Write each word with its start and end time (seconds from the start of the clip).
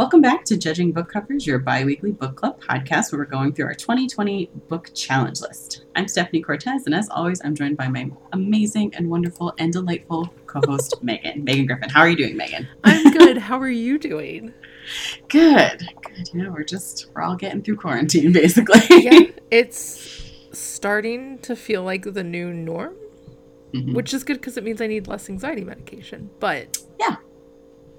Welcome 0.00 0.22
back 0.22 0.46
to 0.46 0.56
Judging 0.56 0.92
Book 0.92 1.10
Covers, 1.12 1.46
your 1.46 1.58
bi 1.58 1.84
weekly 1.84 2.12
book 2.12 2.34
club 2.34 2.58
podcast 2.58 3.12
where 3.12 3.18
we're 3.18 3.26
going 3.26 3.52
through 3.52 3.66
our 3.66 3.74
2020 3.74 4.46
book 4.68 4.90
challenge 4.94 5.42
list. 5.42 5.84
I'm 5.94 6.08
Stephanie 6.08 6.40
Cortez, 6.40 6.86
and 6.86 6.94
as 6.94 7.10
always, 7.10 7.42
I'm 7.44 7.54
joined 7.54 7.76
by 7.76 7.86
my 7.88 8.10
amazing 8.32 8.94
and 8.94 9.10
wonderful 9.10 9.52
and 9.58 9.70
delightful 9.70 10.32
co 10.46 10.62
host, 10.66 10.94
Megan. 11.02 11.44
Megan 11.44 11.66
Griffin. 11.66 11.90
How 11.90 12.00
are 12.00 12.08
you 12.08 12.16
doing, 12.16 12.34
Megan? 12.38 12.66
I'm 12.82 13.12
good. 13.12 13.36
How 13.36 13.58
are 13.60 13.68
you 13.68 13.98
doing? 13.98 14.54
Good. 15.28 15.86
Good. 16.02 16.30
You 16.32 16.44
know, 16.44 16.50
we're 16.50 16.64
just, 16.64 17.10
we're 17.14 17.20
all 17.20 17.36
getting 17.36 17.60
through 17.62 17.76
quarantine, 17.76 18.32
basically. 18.42 18.80
yeah, 19.04 19.20
it's 19.50 20.32
starting 20.52 21.40
to 21.40 21.54
feel 21.54 21.82
like 21.82 22.04
the 22.14 22.24
new 22.24 22.54
norm, 22.54 22.94
Mhm. 23.74 23.92
which 23.92 24.14
is 24.14 24.24
good 24.24 24.38
because 24.38 24.56
it 24.56 24.64
means 24.64 24.80
I 24.80 24.86
need 24.86 25.08
less 25.08 25.28
anxiety 25.28 25.62
medication. 25.62 26.30
But 26.40 26.78
Yeah. 26.98 27.16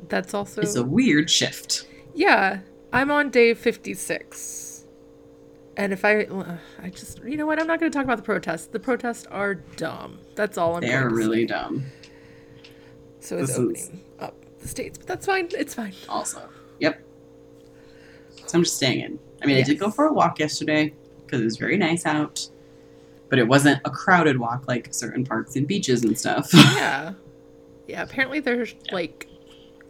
that's 0.10 0.34
also 0.34 0.62
It's 0.62 0.76
a 0.76 0.84
weird 0.84 1.30
shift. 1.30 1.86
Yeah. 2.14 2.60
I'm 2.94 3.10
on 3.10 3.30
day 3.30 3.54
56, 3.54 4.86
and 5.78 5.94
if 5.94 6.04
I, 6.04 6.28
I 6.84 6.90
just 6.90 7.24
you 7.24 7.38
know 7.38 7.46
what? 7.46 7.60
I'm 7.60 7.68
not 7.68 7.80
going 7.80 7.90
to 7.92 7.96
talk 7.98 8.04
about 8.04 8.18
the 8.18 8.24
protests. 8.24 8.68
The 8.68 8.80
protests 8.82 9.26
are 9.28 9.56
dumb. 9.56 10.20
That's 10.36 10.58
all 10.58 10.76
I'm. 10.76 10.82
They're 10.82 11.10
really 11.10 11.44
say. 11.44 11.54
dumb, 11.54 11.86
So 13.22 13.38
it's 13.38 13.56
This 13.56 13.58
is- 13.58 13.88
opening 13.88 14.02
up 14.20 14.36
the 14.60 14.68
states, 14.68 14.98
but 14.98 15.08
that's 15.08 15.26
fine. 15.26 15.48
It's 15.58 15.74
fine. 15.74 15.94
also. 16.10 16.50
Yep. 16.80 17.02
So 18.48 18.58
I'm 18.58 18.64
just 18.64 18.76
staying 18.76 19.00
in. 19.00 19.20
I 19.42 19.46
mean, 19.46 19.58
I 19.58 19.62
did 19.62 19.80
go 19.80 19.90
for 19.90 20.06
a 20.08 20.14
walk 20.14 20.38
yesterday 20.40 20.94
because 21.26 21.40
it 21.42 21.46
was 21.46 21.58
very 21.58 21.78
nice 21.78 22.06
out, 22.06 22.46
but 23.30 23.40
it 23.40 23.48
wasn't 23.48 23.80
a 23.86 23.90
crowded 23.90 24.38
walk 24.38 24.68
like 24.68 24.94
certain 24.94 25.24
parks 25.24 25.56
and 25.56 25.66
beaches 25.66 26.04
and 26.04 26.18
stuff. 26.20 26.50
yeah 26.54 27.14
yeah 27.88 28.02
apparently 28.04 28.40
they're 28.42 28.68
like 28.92 29.28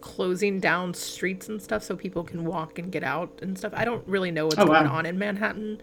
closing 0.02 0.60
down 0.60 0.92
streets 0.92 1.48
and 1.48 1.62
stuff 1.62 1.82
so 1.82 1.96
people 1.96 2.22
can 2.24 2.44
walk 2.44 2.78
and 2.78 2.92
get 2.92 3.02
out 3.02 3.30
and 3.40 3.56
stuff 3.56 3.72
i 3.74 3.84
don't 3.84 4.06
really 4.06 4.30
know 4.30 4.44
what's 4.46 4.58
Oh, 4.58 4.66
going 4.66 4.84
wow. 4.84 4.92
on 4.96 5.06
in 5.06 5.18
manhattan 5.18 5.80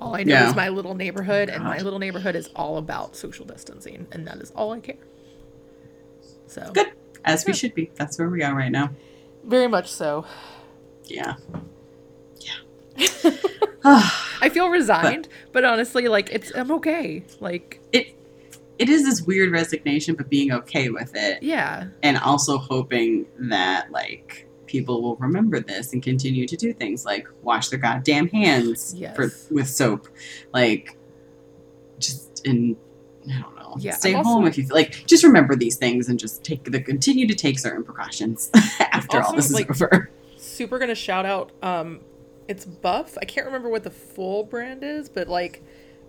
all 0.00 0.14
i 0.14 0.22
know 0.22 0.34
Yeah. 0.34 0.48
is 0.50 0.54
my 0.56 0.68
little 0.68 0.94
neighborhood 0.94 1.48
and 1.48 1.64
my 1.64 1.78
little 1.78 1.98
neighborhood 1.98 2.34
is 2.36 2.48
all 2.56 2.76
about 2.76 3.16
social 3.16 3.46
distancing 3.46 4.06
and 4.12 4.26
that 4.26 4.36
is 4.38 4.50
all 4.52 4.72
i 4.72 4.80
care 4.80 4.96
so 6.46 6.70
Good. 6.74 6.92
As 7.24 7.44
we 7.46 7.52
should 7.52 7.74
be. 7.74 7.90
That's 7.96 8.18
where 8.18 8.28
we 8.30 8.42
are 8.42 8.54
right 8.54 8.72
now. 8.72 8.90
very 9.44 9.68
much 9.68 9.90
so 9.90 10.24
Yeah. 11.04 11.36
Yeah. 12.96 13.30
Ah. 13.82 14.38
i 14.42 14.50
feel 14.50 14.68
resigned 14.68 15.26
but, 15.52 15.64
honestly 15.64 16.06
like 16.08 16.28
it's 16.30 16.52
i'm 16.54 16.70
okay 16.70 17.24
like 17.40 17.80
it 17.92 18.14
it 18.80 18.88
is 18.88 19.04
this 19.04 19.22
weird 19.22 19.52
resignation, 19.52 20.14
but 20.16 20.28
being 20.28 20.50
okay 20.52 20.88
with 20.90 21.12
it, 21.14 21.42
yeah 21.42 21.86
and 22.02 22.18
also 22.18 22.58
hoping 22.58 23.26
that 23.38 23.90
like 23.92 24.48
people 24.66 25.02
will 25.02 25.16
remember 25.16 25.58
this 25.60 25.92
and 25.92 26.02
continue 26.02 26.46
to 26.46 26.56
do 26.56 26.72
things 26.72 27.04
like 27.04 27.26
wash 27.42 27.68
their 27.70 27.78
goddamn 27.78 28.28
hands 28.28 28.94
Yes. 28.96 29.14
for 29.16 29.30
with 29.54 29.68
soap, 29.68 30.08
like 30.52 30.96
just 31.98 32.46
in 32.46 32.76
I 33.30 33.38
don't 33.42 33.54
know. 33.56 33.74
Yeah, 33.78 33.92
Stay 33.96 34.14
also- 34.14 34.30
home 34.30 34.46
if 34.46 34.56
you 34.56 34.64
feel 34.66 34.74
like. 34.74 35.04
Just 35.06 35.22
remember 35.24 35.54
these 35.54 35.76
things 35.76 36.08
and 36.08 36.18
just 36.18 36.42
take 36.42 36.64
the 36.64 36.80
continue 36.80 37.26
to 37.28 37.34
take 37.34 37.58
certain 37.58 37.84
precautions 37.84 38.50
after 38.80 39.20
all 39.22 39.34
this 39.34 39.46
is 39.50 39.54
like- 39.54 39.70
over. 39.70 40.10
super 40.38 40.78
gonna 40.78 40.94
shout 40.94 41.26
out 41.26 41.52
um 41.62 42.00
it's 42.48 42.64
buff 42.64 43.16
i 43.20 43.24
can't 43.24 43.46
remember 43.46 43.68
what 43.68 43.84
the 43.84 43.90
full 43.90 44.42
brand 44.42 44.82
is 44.82 45.08
but 45.08 45.28
like 45.28 45.62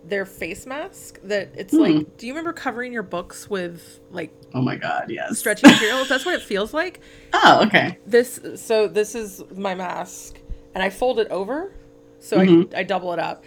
their 0.04 0.24
face 0.26 0.66
mask 0.66 1.20
that 1.22 1.50
it's 1.56 1.72
Hmm. 1.74 1.80
like 1.80 2.16
do 2.16 2.26
you 2.26 2.32
remember 2.32 2.52
covering 2.52 2.92
your 2.92 3.02
books 3.04 3.48
with 3.48 4.00
like 4.10 4.32
Oh 4.54 4.60
my 4.60 4.76
god, 4.76 5.06
yes. 5.10 5.38
stretchy 5.38 5.66
materials 5.68 6.08
that's 6.08 6.26
what 6.26 6.34
it 6.34 6.42
feels 6.42 6.74
like 6.74 7.00
Oh, 7.32 7.62
okay. 7.66 7.98
this 8.06 8.40
so 8.56 8.88
this 8.88 9.14
is 9.14 9.42
my 9.54 9.74
mask 9.74 10.38
and 10.74 10.82
i 10.82 10.90
fold 10.90 11.18
it 11.20 11.28
over 11.30 11.72
so 12.18 12.38
Mhm. 12.38 12.74
I, 12.74 12.80
I 12.80 12.82
double 12.82 13.12
it 13.12 13.18
up 13.20 13.44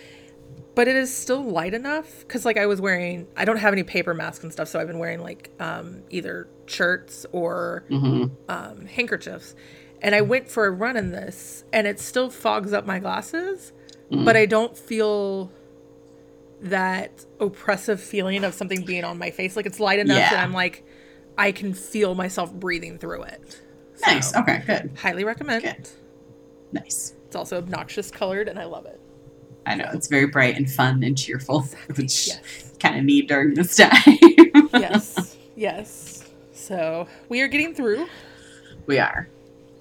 but 0.75 0.87
it 0.87 0.95
is 0.95 1.15
still 1.15 1.43
light 1.43 1.73
enough 1.73 2.19
because 2.19 2.45
like 2.45 2.57
i 2.57 2.65
was 2.65 2.79
wearing 2.79 3.27
i 3.35 3.43
don't 3.45 3.57
have 3.57 3.73
any 3.73 3.83
paper 3.83 4.13
masks 4.13 4.43
and 4.43 4.51
stuff 4.53 4.67
so 4.69 4.79
i've 4.79 4.87
been 4.87 4.99
wearing 4.99 5.19
like 5.21 5.51
um 5.59 6.03
either 6.09 6.47
shirts 6.67 7.25
or 7.31 7.83
hmm 7.89 8.25
um, 8.49 8.85
handkerchiefs. 8.85 9.55
And 10.01 10.13
I 10.13 10.21
went 10.21 10.49
for 10.49 10.65
a 10.67 10.71
run 10.71 10.97
in 10.97 11.11
this, 11.11 11.63
and 11.73 11.87
it 11.87 11.99
still 11.99 12.29
fogs 12.29 12.73
up 12.73 12.85
my 12.85 12.99
glasses, 12.99 13.71
Mm. 14.11 14.23
but 14.25 14.35
I 14.35 14.45
don't 14.45 14.77
feel 14.77 15.51
that 16.61 17.25
oppressive 17.39 18.01
feeling 18.01 18.43
of 18.43 18.53
something 18.53 18.83
being 18.85 19.03
on 19.03 19.17
my 19.17 19.31
face. 19.31 19.55
Like 19.55 19.65
it's 19.65 19.79
light 19.79 19.99
enough 19.99 20.17
Yeah. 20.17 20.29
that 20.31 20.39
I'm 20.43 20.53
like, 20.53 20.83
I 21.37 21.51
can 21.51 21.73
feel 21.73 22.15
myself 22.15 22.53
breathing 22.53 22.97
through 22.97 23.23
it. 23.23 23.61
Nice. 24.05 24.31
So, 24.31 24.39
Okay, 24.39 24.63
good. 24.65 24.91
Highly 24.97 25.23
recommend. 25.23 25.63
Good. 25.63 25.89
Nice. 26.71 27.13
It's 27.27 27.35
also 27.35 27.57
obnoxious 27.57 28.11
colored, 28.11 28.47
and 28.47 28.57
I 28.59 28.65
love 28.65 28.85
it. 28.85 28.99
I 29.65 29.75
know 29.75 29.89
it's 29.93 30.07
very 30.07 30.27
bright 30.27 30.55
and 30.57 30.69
fun 30.69 31.03
and 31.03 31.17
cheerful, 31.17 31.61
which 31.95 32.27
Yes. 32.27 32.73
kind 32.79 32.97
of 32.97 33.03
need 33.05 33.27
during 33.27 33.53
this 33.53 33.75
time. 33.75 33.91
yes. 34.73 35.35
Yes. 35.55 36.29
So 36.53 37.07
we 37.29 37.41
are 37.41 37.47
getting 37.47 37.73
through. 37.73 38.07
we 38.85 38.99
are, 38.99 39.27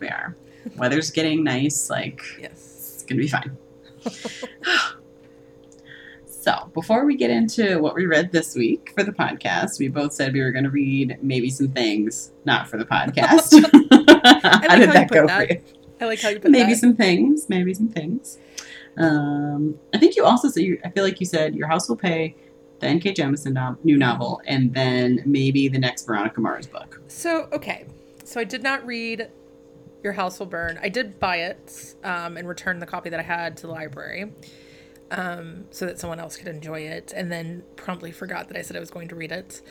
we 0.00 0.08
are. 0.08 0.36
Weather's 0.76 1.10
getting 1.10 1.44
nice. 1.44 1.90
Like 1.90 2.22
Yes. 2.40 2.50
it's 2.94 3.04
gonna 3.04 3.20
be 3.20 3.28
fine. 3.28 3.56
so 6.44 6.70
before 6.74 7.04
we 7.06 7.16
get 7.16 7.30
into 7.30 7.78
what 7.80 7.94
we 7.94 8.04
read 8.06 8.30
this 8.32 8.54
week 8.54 8.92
for 8.94 9.02
the 9.02 9.12
podcast, 9.12 9.78
we 9.78 9.88
both 9.88 10.12
said 10.12 10.32
we 10.34 10.42
were 10.42 10.50
going 10.52 10.64
to 10.64 10.70
read 10.70 11.18
maybe 11.22 11.48
some 11.50 11.68
things, 11.68 12.32
not 12.44 12.68
for 12.68 12.76
the 12.76 12.84
podcast. 12.84 13.52
How 14.24 14.60
like 14.60 14.62
did 14.62 14.70
how 14.70 14.76
you 14.76 14.86
that 14.92 15.08
put 15.08 15.14
go 15.14 15.26
that. 15.26 15.46
for 15.48 15.52
you? 15.54 15.62
I 16.00 16.04
like 16.06 16.20
how 16.20 16.28
you 16.28 16.36
put 16.36 16.42
that. 16.44 16.50
maybe 16.50 16.72
that. 16.74 16.78
some 16.80 16.96
things 16.96 17.48
maybe 17.48 17.72
some 17.72 17.88
things 17.88 18.38
um 18.98 19.78
i 19.94 19.98
think 19.98 20.16
you 20.16 20.24
also 20.24 20.48
said 20.48 20.62
you 20.62 20.78
i 20.84 20.90
feel 20.90 21.04
like 21.04 21.18
you 21.20 21.26
said 21.26 21.54
your 21.54 21.66
house 21.68 21.88
will 21.88 21.96
pay 21.96 22.34
the 22.80 22.86
nk 22.86 23.04
Jemisin 23.14 23.52
no- 23.52 23.76
new 23.84 23.96
novel 23.96 24.40
and 24.46 24.72
then 24.74 25.22
maybe 25.24 25.68
the 25.68 25.78
next 25.78 26.04
veronica 26.06 26.40
mars 26.40 26.66
book 26.66 27.00
So 27.08 27.48
okay, 27.52 27.86
so 28.24 28.40
I 28.40 28.44
did 28.44 28.62
not 28.62 28.84
read 28.86 29.30
Your 30.02 30.12
House 30.12 30.38
Will 30.38 30.46
Burn. 30.46 30.78
I 30.82 30.88
did 30.90 31.18
buy 31.20 31.36
it 31.38 31.94
um, 32.02 32.36
and 32.36 32.46
return 32.48 32.78
the 32.80 32.86
copy 32.86 33.08
that 33.10 33.20
I 33.20 33.22
had 33.22 33.56
to 33.58 33.66
the 33.66 33.72
library, 33.72 34.32
um, 35.10 35.66
so 35.70 35.86
that 35.86 35.98
someone 35.98 36.20
else 36.20 36.36
could 36.36 36.48
enjoy 36.48 36.80
it, 36.80 37.12
and 37.14 37.30
then 37.30 37.62
promptly 37.76 38.12
forgot 38.12 38.48
that 38.48 38.56
I 38.56 38.62
said 38.62 38.76
I 38.76 38.80
was 38.80 38.90
going 38.90 39.08
to 39.08 39.14
read 39.14 39.32
it. 39.32 39.62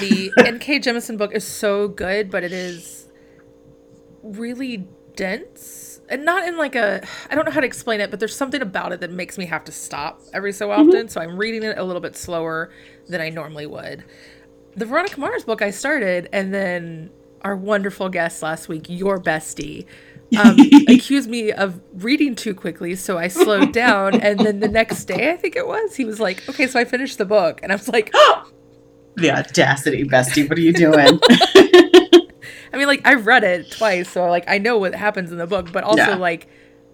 The 0.00 0.32
N.K. 0.38 0.80
Jemisin 0.80 1.18
book 1.18 1.34
is 1.34 1.44
so 1.46 1.88
good, 1.88 2.30
but 2.30 2.44
it 2.44 2.52
is 2.52 3.08
really 4.22 4.86
dense, 5.14 6.00
and 6.08 6.24
not 6.24 6.46
in 6.46 6.56
like 6.56 6.74
a 6.74 7.06
I 7.30 7.34
don't 7.34 7.44
know 7.44 7.52
how 7.52 7.60
to 7.60 7.66
explain 7.66 8.00
it, 8.00 8.10
but 8.10 8.20
there's 8.20 8.36
something 8.36 8.62
about 8.62 8.92
it 8.92 9.00
that 9.00 9.10
makes 9.10 9.38
me 9.38 9.46
have 9.46 9.64
to 9.64 9.72
stop 9.72 10.20
every 10.32 10.52
so 10.52 10.70
often. 10.70 11.08
So 11.08 11.20
I'm 11.20 11.36
reading 11.36 11.62
it 11.62 11.78
a 11.78 11.84
little 11.84 12.02
bit 12.02 12.16
slower 12.16 12.70
than 13.08 13.20
I 13.20 13.30
normally 13.30 13.66
would 13.66 14.04
the 14.76 14.84
Veronica 14.84 15.18
Mars 15.18 15.44
book 15.44 15.62
I 15.62 15.70
started, 15.70 16.28
and 16.32 16.52
then 16.52 17.10
our 17.42 17.56
wonderful 17.56 18.08
guest 18.08 18.42
last 18.42 18.68
week, 18.68 18.86
your 18.88 19.18
bestie, 19.18 19.86
um, 20.38 20.56
accused 20.88 21.28
me 21.30 21.52
of 21.52 21.80
reading 21.92 22.34
too 22.34 22.54
quickly, 22.54 22.94
so 22.96 23.16
I 23.18 23.28
slowed 23.28 23.72
down. 23.72 24.20
And 24.20 24.40
then 24.40 24.60
the 24.60 24.68
next 24.68 25.04
day, 25.04 25.30
I 25.30 25.36
think 25.36 25.56
it 25.56 25.66
was, 25.66 25.96
he 25.96 26.04
was 26.04 26.18
like, 26.20 26.48
"Okay, 26.48 26.66
so 26.66 26.78
I 26.80 26.84
finished 26.84 27.18
the 27.18 27.24
book," 27.24 27.60
and 27.62 27.70
I 27.72 27.76
was 27.76 27.88
like, 27.88 28.12
the 29.16 29.30
audacity 29.30 30.04
bestie 30.04 30.46
what 30.48 30.58
are 30.58 30.60
you 30.60 30.72
doing 30.74 31.18
I 32.72 32.76
mean, 32.78 32.86
like 32.86 33.00
I 33.06 33.14
read 33.14 33.44
it 33.44 33.70
twice, 33.70 34.10
so 34.10 34.26
like 34.28 34.44
I 34.48 34.58
know 34.58 34.76
what 34.78 34.94
happens 34.94 35.32
in 35.32 35.38
the 35.38 35.46
book, 35.46 35.72
but 35.72 35.84
also 35.84 36.02
Yeah. 36.02 36.16
like 36.16 36.48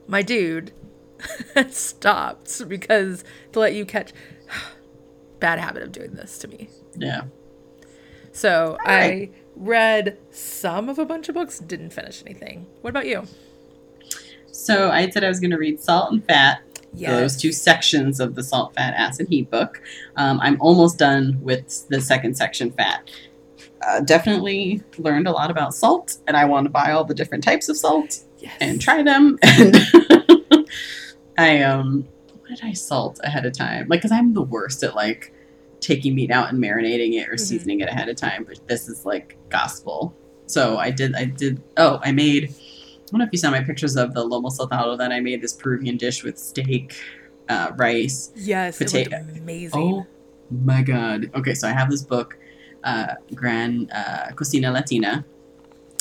my 0.07 0.23
dude 0.23 0.73
stopped 1.71 2.69
because 2.69 3.25
to 3.53 3.59
let 3.61 3.75
you 3.75 3.85
catch 3.85 4.13
bad 5.41 5.59
habit 5.59 5.83
of 5.83 5.91
doing 5.93 6.13
this 6.13 6.39
to 6.39 6.49
me. 6.49 6.69
yeah 6.97 7.23
So 8.33 8.77
right. 8.87 9.31
I 9.33 9.42
read 9.57 10.17
some 10.31 10.89
of 10.89 10.99
a 10.99 11.05
bunch 11.05 11.29
of 11.29 11.35
books, 11.35 11.59
didn't 11.59 11.91
finish 11.91 12.23
anything. 12.27 12.67
What 12.81 12.91
about 12.91 13.07
you? 13.07 13.25
so 14.55 14.91
i 14.91 15.09
said 15.09 15.25
i 15.25 15.29
was 15.29 15.41
going 15.41 15.51
to 15.51 15.57
read 15.57 15.81
salt 15.81 16.13
and 16.13 16.23
fat 16.27 16.61
Yes. 16.95 17.11
those 17.11 17.37
two 17.39 17.53
sections 17.53 18.21
of 18.21 18.35
the 18.35 18.43
salt 18.43 18.75
fat 18.75 18.93
acid 18.95 19.27
heat 19.31 19.51
book 19.51 19.81
um, 20.17 20.39
i'm 20.41 20.61
almost 20.61 20.99
done 20.99 21.39
with 21.41 21.89
the 21.89 22.03
second 22.03 22.37
section 22.37 22.71
fat 22.71 23.11
uh, 23.81 24.01
definitely 24.01 24.83
learned 24.99 25.27
a 25.27 25.33
lot 25.33 25.51
about 25.51 25.75
salt 25.75 26.19
and 26.27 26.37
i 26.37 26.45
want 26.45 26.67
to 26.67 26.71
buy 26.71 26.91
all 26.93 27.03
the 27.03 27.15
different 27.15 27.43
types 27.43 27.71
of 27.71 27.79
salt 27.79 28.21
Yes. 28.41 28.53
and 28.61 28.79
try 28.79 29.03
them 29.03 29.39
and 29.43 29.75
i 31.39 31.63
um 31.63 32.07
what 32.41 32.51
did 32.51 32.61
i 32.63 32.73
salt 32.75 33.21
ahead 33.25 33.47
of 33.47 33.55
time 33.57 33.89
like 33.89 34.01
because 34.01 34.13
i'm 34.13 34.35
the 34.35 34.43
worst 34.43 34.83
at 34.83 34.95
like 34.95 35.33
taking 35.83 36.15
meat 36.15 36.31
out 36.31 36.49
and 36.51 36.59
marinating 36.63 37.13
it 37.21 37.29
or 37.29 37.35
Mhm. 37.35 37.41
seasoning 37.41 37.81
it 37.81 37.89
ahead 37.89 38.09
of 38.09 38.17
time 38.17 38.45
but 38.49 38.59
this 38.69 38.89
is 38.89 39.05
like 39.05 39.37
gospel 39.51 40.15
so 40.47 40.79
i 40.79 40.91
did 40.91 41.15
i 41.17 41.25
did 41.27 41.61
oh 41.77 41.99
i 42.03 42.11
made 42.13 42.45
I 42.51 43.05
don't 43.13 43.19
know 43.19 43.25
if 43.27 43.33
you 43.33 43.39
saw 43.39 43.51
my 43.51 43.63
pictures 43.63 43.97
of 43.97 44.15
the 44.15 44.25
lomo 44.27 44.51
saltado 44.51 44.97
that 44.97 45.13
I 45.13 45.21
made 45.21 45.43
this 45.43 45.53
Peruvian 45.53 45.99
dish 45.99 46.25
with 46.25 46.39
steak, 46.39 46.95
uh, 47.51 47.73
rice. 47.77 48.31
Yes, 48.35 48.79
potato- 48.79 49.19
amazing. 49.37 49.71
Oh 49.79 50.07
my 50.51 50.81
god! 50.81 51.31
Okay, 51.35 51.53
so 51.53 51.69
I 51.69 51.73
have 51.73 51.91
this 51.91 52.01
book, 52.01 52.39
uh, 52.85 53.17
Gran 53.35 53.91
uh, 53.91 54.31
Cocina 54.35 54.71
Latina, 54.73 55.27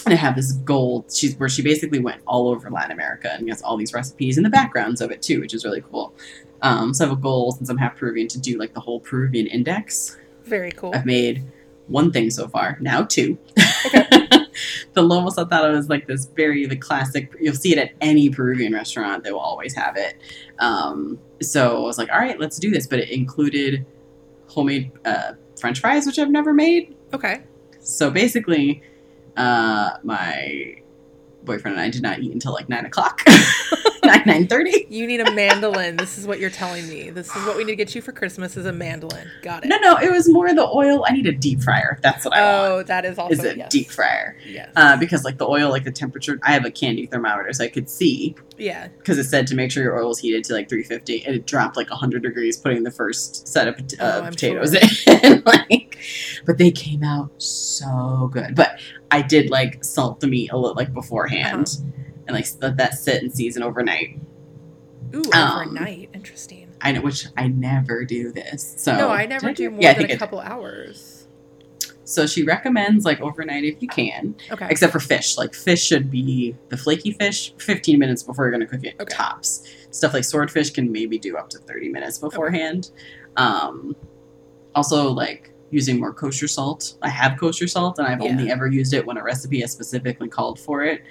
and 0.06 0.13
I 0.13 0.16
have 0.16 0.38
this 0.38 0.54
gold. 0.54 1.12
She's 1.13 1.36
where 1.38 1.50
she 1.50 1.62
basically 1.62 2.00
went 2.00 2.22
all 2.27 2.48
over 2.48 2.69
Latin 2.72 2.92
America 2.94 3.30
and 3.38 3.50
has 3.50 3.62
all 3.62 3.75
these 3.75 3.94
recipes 3.94 4.38
and 4.38 4.45
the 4.45 4.50
backgrounds 4.50 5.01
of 5.01 5.12
it 5.12 5.22
too, 5.22 5.42
which 5.42 5.54
is 5.54 5.66
really 5.66 5.81
cool. 5.92 6.13
Um, 6.62 6.94
so 6.94 7.06
I 7.06 7.08
have 7.10 7.18
a 7.18 7.22
goal 7.22 7.52
since 7.52 7.69
I'm 7.69 7.78
half 7.78 7.98
Peruvian 7.98 8.28
to 8.30 8.40
do 8.40 8.58
like 8.58 8.74
the 8.74 8.80
whole 8.80 9.00
Peruvian 9.00 9.48
index. 9.48 10.18
Very 10.44 10.72
cool. 10.72 10.92
I've 10.94 11.06
made 11.06 11.44
one 11.88 12.12
thing 12.12 12.30
so 12.30 12.48
far, 12.48 12.78
now 12.80 13.04
two. 13.04 13.38
the 13.56 15.02
lomo 15.02 15.34
saltado 15.34 15.75
is 15.78 15.90
like 15.90 16.08
this 16.08 16.25
very 16.25 16.66
the 16.66 16.75
classic. 16.75 17.34
You'll 17.40 17.56
see 17.56 17.72
it 17.72 17.78
at 17.78 17.92
any 18.02 18.30
Peruvian 18.30 18.74
restaurant; 18.74 19.24
they 19.24 19.31
will 19.31 19.40
always 19.40 19.74
have 19.75 19.98
it. 19.98 20.16
Um, 20.60 21.19
so 21.42 21.78
I 21.78 21.80
was 21.81 21.98
like, 21.98 22.12
all 22.12 22.19
right, 22.19 22.40
let's 22.40 22.58
do 22.58 22.69
this. 22.72 22.88
But 22.88 23.00
it 23.00 23.10
included 23.10 23.86
homemade 24.48 24.92
uh, 25.06 25.34
French 25.60 25.80
fries, 25.80 26.06
which 26.06 26.19
I've 26.19 26.31
never 26.31 26.54
made. 26.54 26.96
Okay. 27.13 27.42
So 27.80 28.12
basically, 28.12 28.84
uh, 29.38 29.98
my 30.04 30.81
boyfriend 31.43 31.77
and 31.77 31.85
I 31.85 31.89
did 31.89 32.01
not 32.01 32.19
eat 32.19 32.31
until 32.31 32.53
like 32.53 32.69
nine 32.69 32.85
o'clock, 32.85 33.21
nine 34.03 34.23
nine 34.25 34.47
thirty. 34.47 34.88
You 34.91 35.07
need 35.07 35.21
a 35.21 35.31
mandolin. 35.31 35.95
this 35.95 36.17
is 36.17 36.27
what 36.27 36.39
you're 36.39 36.49
telling 36.49 36.88
me. 36.89 37.09
This 37.11 37.33
is 37.33 37.45
what 37.45 37.55
we 37.55 37.63
need 37.63 37.71
to 37.71 37.75
get 37.77 37.95
you 37.95 38.01
for 38.01 38.11
Christmas 38.11 38.57
is 38.57 38.65
a 38.65 38.73
mandolin. 38.73 39.25
Got 39.41 39.63
it. 39.63 39.69
No, 39.69 39.77
no, 39.77 39.97
it 39.97 40.11
was 40.11 40.27
more 40.29 40.53
the 40.53 40.67
oil. 40.67 41.05
I 41.07 41.13
need 41.13 41.27
a 41.27 41.31
deep 41.31 41.61
fryer. 41.61 41.97
That's 42.03 42.25
what 42.25 42.33
I 42.35 42.41
want. 42.43 42.71
Oh, 42.71 42.83
that 42.83 43.05
is 43.05 43.17
also 43.17 43.33
Is 43.33 43.43
a 43.45 43.57
yes. 43.57 43.71
deep 43.71 43.89
fryer 43.89 44.35
Yes. 44.45 44.69
uh, 44.75 44.97
because 44.97 45.23
like 45.23 45.38
the 45.38 45.47
oil, 45.47 45.69
like 45.69 45.85
the 45.85 45.91
temperature. 45.91 46.39
I 46.43 46.51
have 46.51 46.65
a 46.65 46.71
candy 46.71 47.05
thermometer, 47.05 47.53
so 47.53 47.63
I 47.63 47.69
could 47.69 47.89
see 47.89 48.35
yeah. 48.62 48.88
because 48.88 49.18
it 49.18 49.25
said 49.25 49.48
to 49.48 49.56
make 49.56 49.72
sure 49.72 49.84
your 49.84 49.98
oil 50.02 50.12
is 50.12 50.19
heated 50.19 50.44
to 50.46 50.54
like 50.54 50.69
350 50.69 51.25
and 51.25 51.36
it 51.36 51.46
dropped 51.48 51.75
like 51.75 51.90
100 51.90 52.22
degrees 52.24 52.58
putting 52.58 52.84
the 52.84 52.92
first 52.92 53.48
set 53.48 53.68
of 53.68 53.75
Oh, 54.00 54.06
uh, 54.06 54.22
I'm 54.25 54.31
potatoes 54.31 54.74
in 55.08 55.44
like 55.46 55.98
but 56.46 56.58
they 56.58 56.72
came 56.72 57.04
out 57.04 57.31
so 57.42 58.30
good 58.31 58.56
but 58.56 58.80
i 59.12 59.22
did 59.22 59.50
like 59.50 59.84
salt 59.84 60.19
the 60.19 60.28
meat 60.28 60.52
a 60.52 60.58
little 60.58 60.75
like 60.75 60.94
beforehand 60.94 61.68
Uh-huh. 61.68 61.92
and 62.28 62.36
like 62.36 62.46
let 62.62 62.78
that 62.78 62.94
sit 62.94 63.22
and 63.22 63.31
season 63.34 63.63
overnight 63.63 64.19
Ooh, 65.13 65.24
Um, 65.34 65.69
overnight. 65.69 66.10
Interesting. 66.13 66.69
i 66.81 66.92
know 66.92 67.02
which 67.02 67.25
i 67.38 67.48
never 67.48 68.06
do 68.06 68.31
this 68.31 68.75
so 68.78 68.96
no, 68.98 69.10
I 69.10 69.25
never 69.25 69.54
do 69.54 69.69
more 69.72 69.81
yeah, 69.81 69.94
than 69.94 70.10
a 70.10 70.18
couple 70.18 70.40
hours. 70.40 71.11
So 72.12 72.28
she 72.28 72.44
recommends 72.44 73.06
like 73.06 73.22
overnight 73.22 73.63
if 73.63 73.81
you 73.81 73.88
can 73.88 74.36
Okay. 74.52 74.68
except 74.69 74.92
for 74.92 75.00
fish. 75.00 75.38
Like 75.38 75.54
fish 75.54 75.84
should 75.84 76.12
be 76.12 76.56
the 76.69 76.78
flaky 76.78 77.12
fish 77.13 77.54
15 77.58 77.98
minutes 77.98 78.22
before 78.24 78.46
you're 78.46 78.52
going 78.52 78.62
to 78.62 78.68
cook 78.68 78.84
it 78.84 78.96
Okay. 79.00 79.16
tops. 79.16 79.63
Stuff 79.92 80.13
like 80.13 80.24
swordfish 80.25 80.69
can 80.72 80.92
maybe 80.92 81.18
do 81.18 81.38
up 81.38 81.50
to 81.50 81.58
30 81.60 81.90
minutes 81.90 82.18
beforehand. 82.19 82.92
Um, 83.38 83.96
also, 84.75 85.10
like 85.12 85.54
using 85.69 86.00
more 86.00 86.13
kosher 86.13 86.48
salt. 86.48 86.96
I 87.02 87.10
have 87.10 87.40
kosher 87.40 87.68
salt, 87.68 87.98
and 88.00 88.08
I've 88.08 88.22
only 88.22 88.52
ever 88.52 88.68
used 88.68 88.94
it 88.94 89.06
when 89.06 89.18
a 89.18 89.24
recipe 89.24 89.62
has 89.62 89.72
specifically 89.72 90.28
called 90.28 90.60
for 90.60 90.84
it. 90.84 91.02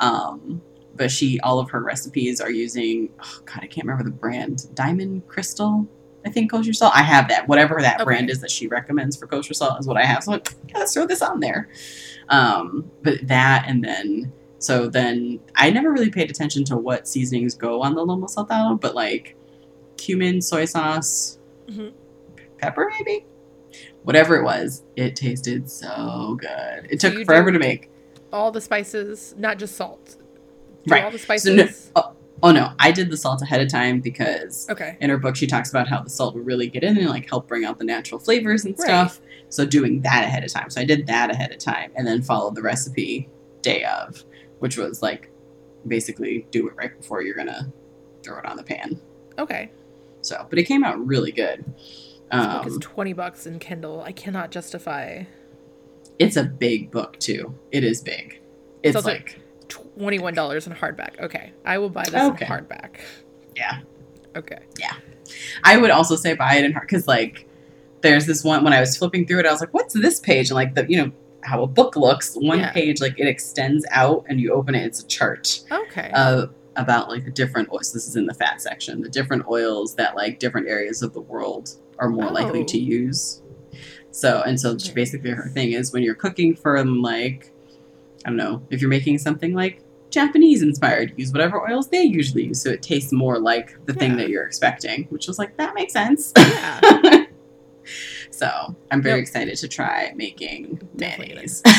Um, 0.00 0.60
but 0.96 1.10
she, 1.10 1.38
all 1.40 1.58
of 1.58 1.70
her 1.70 1.82
recipes 1.82 2.40
are 2.40 2.50
using. 2.50 3.10
Oh 3.22 3.40
God, 3.46 3.60
I 3.62 3.66
can't 3.66 3.86
remember 3.86 4.04
the 4.04 4.10
brand. 4.16 4.74
Diamond 4.74 5.26
Crystal. 5.28 5.86
I 6.24 6.30
think 6.30 6.50
kosher 6.50 6.72
salt. 6.72 6.92
I 6.94 7.02
have 7.02 7.28
that. 7.28 7.48
Whatever 7.48 7.78
that 7.80 7.96
Okay. 7.96 8.04
brand 8.04 8.30
is 8.30 8.40
that 8.40 8.50
she 8.50 8.66
recommends 8.66 9.16
for 9.16 9.26
kosher 9.26 9.54
salt 9.54 9.80
is 9.80 9.86
what 9.86 9.96
I 9.96 10.04
have. 10.04 10.22
So 10.22 10.32
I'm 10.32 10.36
like, 10.38 10.54
yeah, 10.68 10.78
let's 10.78 10.92
throw 10.92 11.06
this 11.06 11.22
on 11.22 11.40
there. 11.40 11.68
Um, 12.28 12.90
but 13.02 13.26
that 13.28 13.64
and 13.66 13.82
then 13.82 14.32
so 14.58 14.88
then 14.88 15.40
I 15.56 15.70
never 15.70 15.90
really 15.90 16.10
paid 16.10 16.30
attention 16.30 16.64
to 16.64 16.76
what 16.76 17.08
seasonings 17.08 17.54
go 17.54 17.80
on 17.82 17.94
the 17.94 18.04
lomo 18.04 18.28
saltado, 18.32 18.78
but 18.78 18.94
like 18.94 19.34
cumin, 19.96 20.42
soy 20.42 20.66
sauce, 20.66 21.38
Mhm. 21.68 21.92
pepper 22.58 22.90
maybe, 22.98 23.24
whatever 24.02 24.36
it 24.36 24.44
was, 24.44 24.82
it 24.96 25.16
tasted 25.16 25.70
so 25.70 26.36
good. 26.38 26.86
It 26.90 27.00
So 27.00 27.10
took 27.10 27.24
forever 27.24 27.50
to 27.50 27.58
make. 27.58 27.90
All 28.32 28.50
the 28.52 28.60
spices, 28.60 29.34
not 29.38 29.58
just 29.58 29.74
salt. 29.76 30.16
Do 30.86 30.92
Right. 30.92 31.04
All 31.04 31.10
the 31.10 31.18
So 31.18 31.24
spices. 31.24 31.90
no- 31.96 32.12
Oh 32.42 32.52
no, 32.52 32.72
I 32.78 32.90
did 32.90 33.10
the 33.10 33.16
salt 33.16 33.42
ahead 33.42 33.60
of 33.60 33.68
time 33.68 34.00
because 34.00 34.66
okay. 34.70 34.96
in 35.00 35.10
her 35.10 35.18
book 35.18 35.36
she 35.36 35.46
talks 35.46 35.68
about 35.70 35.88
how 35.88 36.00
the 36.00 36.08
salt 36.10 36.34
would 36.34 36.46
really 36.46 36.68
get 36.68 36.82
in 36.82 36.96
and 36.96 37.08
like 37.08 37.28
help 37.28 37.46
bring 37.46 37.64
out 37.64 37.78
the 37.78 37.84
natural 37.84 38.18
flavors 38.18 38.64
and 38.64 38.74
Right. 38.78 38.84
stuff. 38.86 39.20
So 39.50 39.66
doing 39.66 40.00
that 40.02 40.24
ahead 40.24 40.42
of 40.44 40.52
time. 40.52 40.70
So 40.70 40.80
I 40.80 40.84
did 40.84 41.06
that 41.06 41.30
ahead 41.30 41.52
of 41.52 41.58
time 41.58 41.92
and 41.96 42.06
then 42.06 42.22
followed 42.22 42.54
the 42.54 42.62
recipe 42.62 43.28
day 43.62 43.84
of, 43.84 44.24
which 44.60 44.78
was 44.78 45.02
like 45.02 45.30
basically 45.86 46.46
do 46.50 46.66
it 46.68 46.74
right 46.76 46.96
before 46.96 47.22
you're 47.22 47.34
gonna 47.36 47.70
throw 48.22 48.38
it 48.38 48.46
on 48.46 48.56
the 48.56 48.62
pan. 48.62 49.00
Okay. 49.38 49.70
So, 50.22 50.46
but 50.48 50.58
it 50.58 50.64
came 50.64 50.84
out 50.84 51.04
really 51.06 51.32
good. 51.32 51.64
This 52.30 52.46
book 52.46 52.66
is 52.66 52.74
Um, 52.74 52.80
twenty 52.80 53.12
bucks 53.12 53.46
in 53.46 53.58
Kindle. 53.58 54.02
I 54.02 54.12
cannot 54.12 54.50
justify 54.50 55.24
it's 56.18 56.36
a 56.36 56.44
big 56.44 56.90
book 56.90 57.18
too. 57.18 57.54
It 57.72 57.82
is 57.82 58.02
big. 58.02 58.40
It's 58.82 58.94
also- 58.96 59.08
like 59.10 59.39
twenty-one 59.98 60.34
dollars 60.34 60.66
in 60.66 60.72
hardback. 60.74 61.18
Okay, 61.20 61.52
I 61.64 61.78
will 61.78 61.90
buy 61.90 62.04
this 62.04 62.14
Okay. 62.14 62.44
in 62.46 62.50
hardback. 62.50 62.96
Yeah. 63.56 63.80
Okay. 64.36 64.58
Yeah, 64.78 64.94
I 65.64 65.76
would 65.76 65.90
also 65.90 66.16
say 66.16 66.34
buy 66.34 66.54
it 66.56 66.64
in 66.64 66.72
hard 66.72 66.86
because 66.88 67.06
like 67.08 67.46
there's 68.02 68.26
this 68.26 68.44
one 68.44 68.64
when 68.64 68.72
I 68.72 68.80
was 68.80 68.96
flipping 68.96 69.26
through 69.26 69.40
it, 69.40 69.46
I 69.46 69.50
was 69.52 69.60
like, 69.60 69.74
what's 69.74 69.94
this 69.94 70.20
page? 70.20 70.50
And 70.50 70.54
like 70.54 70.74
the 70.74 70.86
you 70.90 70.96
know 71.02 71.12
how 71.42 71.62
a 71.62 71.66
book 71.66 71.96
looks, 71.96 72.34
one 72.34 72.60
Yeah. 72.60 72.72
page 72.72 73.00
like 73.00 73.18
it 73.18 73.26
extends 73.26 73.84
out 73.90 74.24
and 74.28 74.40
you 74.40 74.52
open 74.52 74.74
it, 74.74 74.84
it's 74.84 75.00
a 75.02 75.06
chart 75.06 75.60
Okay. 75.70 76.10
of 76.14 76.54
about 76.76 77.08
like 77.08 77.24
the 77.24 77.30
different 77.30 77.70
oils. 77.72 77.92
This 77.92 78.06
is 78.06 78.14
in 78.16 78.26
the 78.26 78.34
fat 78.34 78.60
section. 78.62 79.02
The 79.02 79.08
different 79.08 79.46
oils 79.48 79.94
that 79.96 80.14
like 80.16 80.38
different 80.38 80.68
areas 80.68 81.02
of 81.02 81.12
the 81.12 81.20
world 81.20 81.70
are 81.98 82.08
more 82.08 82.30
likely 82.30 82.60
Oh. 82.60 82.64
to 82.66 82.78
use. 82.78 83.42
So 84.12 84.42
and 84.46 84.58
so 84.60 84.70
Okay. 84.72 84.92
basically 84.92 85.30
her 85.30 85.48
thing 85.48 85.72
is 85.72 85.92
when 85.92 86.02
you're 86.02 86.14
cooking 86.14 86.54
from 86.54 87.02
like 87.02 87.52
I 88.24 88.28
don't 88.30 88.36
know 88.36 88.62
if 88.70 88.80
you're 88.80 88.90
making 88.90 89.18
something 89.18 89.54
like 89.54 89.82
Japanese 90.10 90.62
inspired, 90.62 91.14
use 91.16 91.32
whatever 91.32 91.60
oils 91.70 91.88
they 91.88 92.02
usually 92.02 92.46
use, 92.46 92.60
so 92.62 92.70
it 92.70 92.82
tastes 92.82 93.12
more 93.12 93.38
like 93.38 93.76
the 93.86 93.94
thing 93.94 94.16
that 94.16 94.28
you're 94.28 94.44
expecting. 94.44 95.04
Which 95.10 95.26
was 95.28 95.38
like 95.38 95.56
that 95.56 95.74
makes 95.74 95.92
sense. 95.92 96.32
yeah. 96.36 97.24
so 98.30 98.74
I'm 98.90 99.02
very 99.02 99.18
Yep. 99.18 99.22
excited 99.22 99.56
to 99.58 99.68
try 99.68 100.12
making 100.14 100.80
Definitely 100.96 101.34
mayonnaise. 101.34 101.62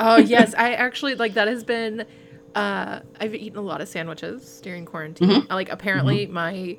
Oh 0.00 0.16
yes, 0.16 0.52
I 0.58 0.72
actually 0.72 1.14
like 1.14 1.34
that 1.34 1.46
has 1.48 1.62
been. 1.62 2.04
Uh, 2.56 3.00
I've 3.20 3.34
eaten 3.34 3.56
a 3.58 3.62
lot 3.62 3.80
of 3.80 3.88
sandwiches 3.88 4.60
during 4.62 4.84
quarantine. 4.84 5.28
Mhm. 5.28 5.46
I, 5.48 5.54
Like 5.54 5.68
apparently 5.70 6.26
my 6.26 6.76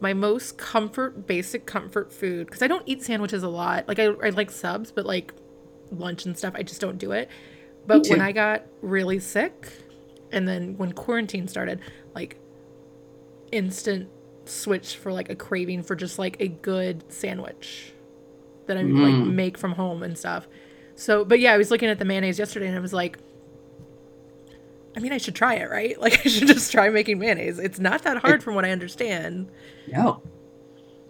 my 0.00 0.14
most 0.14 0.56
comfort 0.56 1.26
basic 1.26 1.66
comfort 1.66 2.10
food 2.12 2.46
because 2.46 2.62
I 2.62 2.68
don't 2.68 2.84
eat 2.86 3.02
sandwiches 3.02 3.42
a 3.42 3.48
lot. 3.48 3.86
Like 3.86 3.98
I, 3.98 4.06
I 4.06 4.30
like 4.30 4.50
subs, 4.50 4.90
but 4.90 5.04
like 5.04 5.34
lunch 5.90 6.24
and 6.24 6.38
stuff, 6.38 6.54
I 6.56 6.62
just 6.62 6.80
don't 6.80 6.96
do 6.96 7.12
it. 7.12 7.28
But 7.86 8.06
when. 8.08 8.20
I 8.20 8.32
got 8.32 8.62
really 8.80 9.18
sick, 9.18 9.72
and 10.30 10.46
then 10.46 10.76
when 10.78 10.92
quarantine 10.92 11.48
started, 11.48 11.80
like 12.14 12.36
instant 13.50 14.08
switch 14.44 14.96
for 14.96 15.12
like 15.12 15.30
a 15.30 15.34
craving 15.34 15.82
for 15.82 15.94
just 15.94 16.18
like 16.18 16.36
a 16.40 16.48
good 16.48 17.04
sandwich 17.12 17.92
that 18.66 18.76
I 18.76 18.82
like 18.82 19.14
Mm. 19.14 19.34
make 19.34 19.58
from 19.58 19.72
home 19.72 20.02
and 20.02 20.16
stuff. 20.16 20.46
So, 20.94 21.24
but 21.24 21.40
yeah, 21.40 21.52
I 21.52 21.56
was 21.56 21.70
looking 21.70 21.88
at 21.88 21.98
the 21.98 22.04
mayonnaise 22.04 22.38
yesterday 22.38 22.66
and 22.68 22.76
I 22.76 22.80
was 22.80 22.92
like, 22.92 23.18
I 24.96 25.00
mean, 25.00 25.12
I 25.12 25.18
should 25.18 25.34
try 25.34 25.54
it, 25.54 25.70
right? 25.70 25.98
Like, 26.00 26.24
I 26.24 26.28
should 26.28 26.48
just 26.48 26.70
try 26.70 26.88
making 26.90 27.18
mayonnaise. 27.18 27.58
It's 27.58 27.78
not 27.78 28.02
that 28.02 28.18
hard, 28.18 28.42
from 28.42 28.54
what 28.54 28.64
I 28.64 28.70
understand. 28.70 29.50
no. 29.90 30.22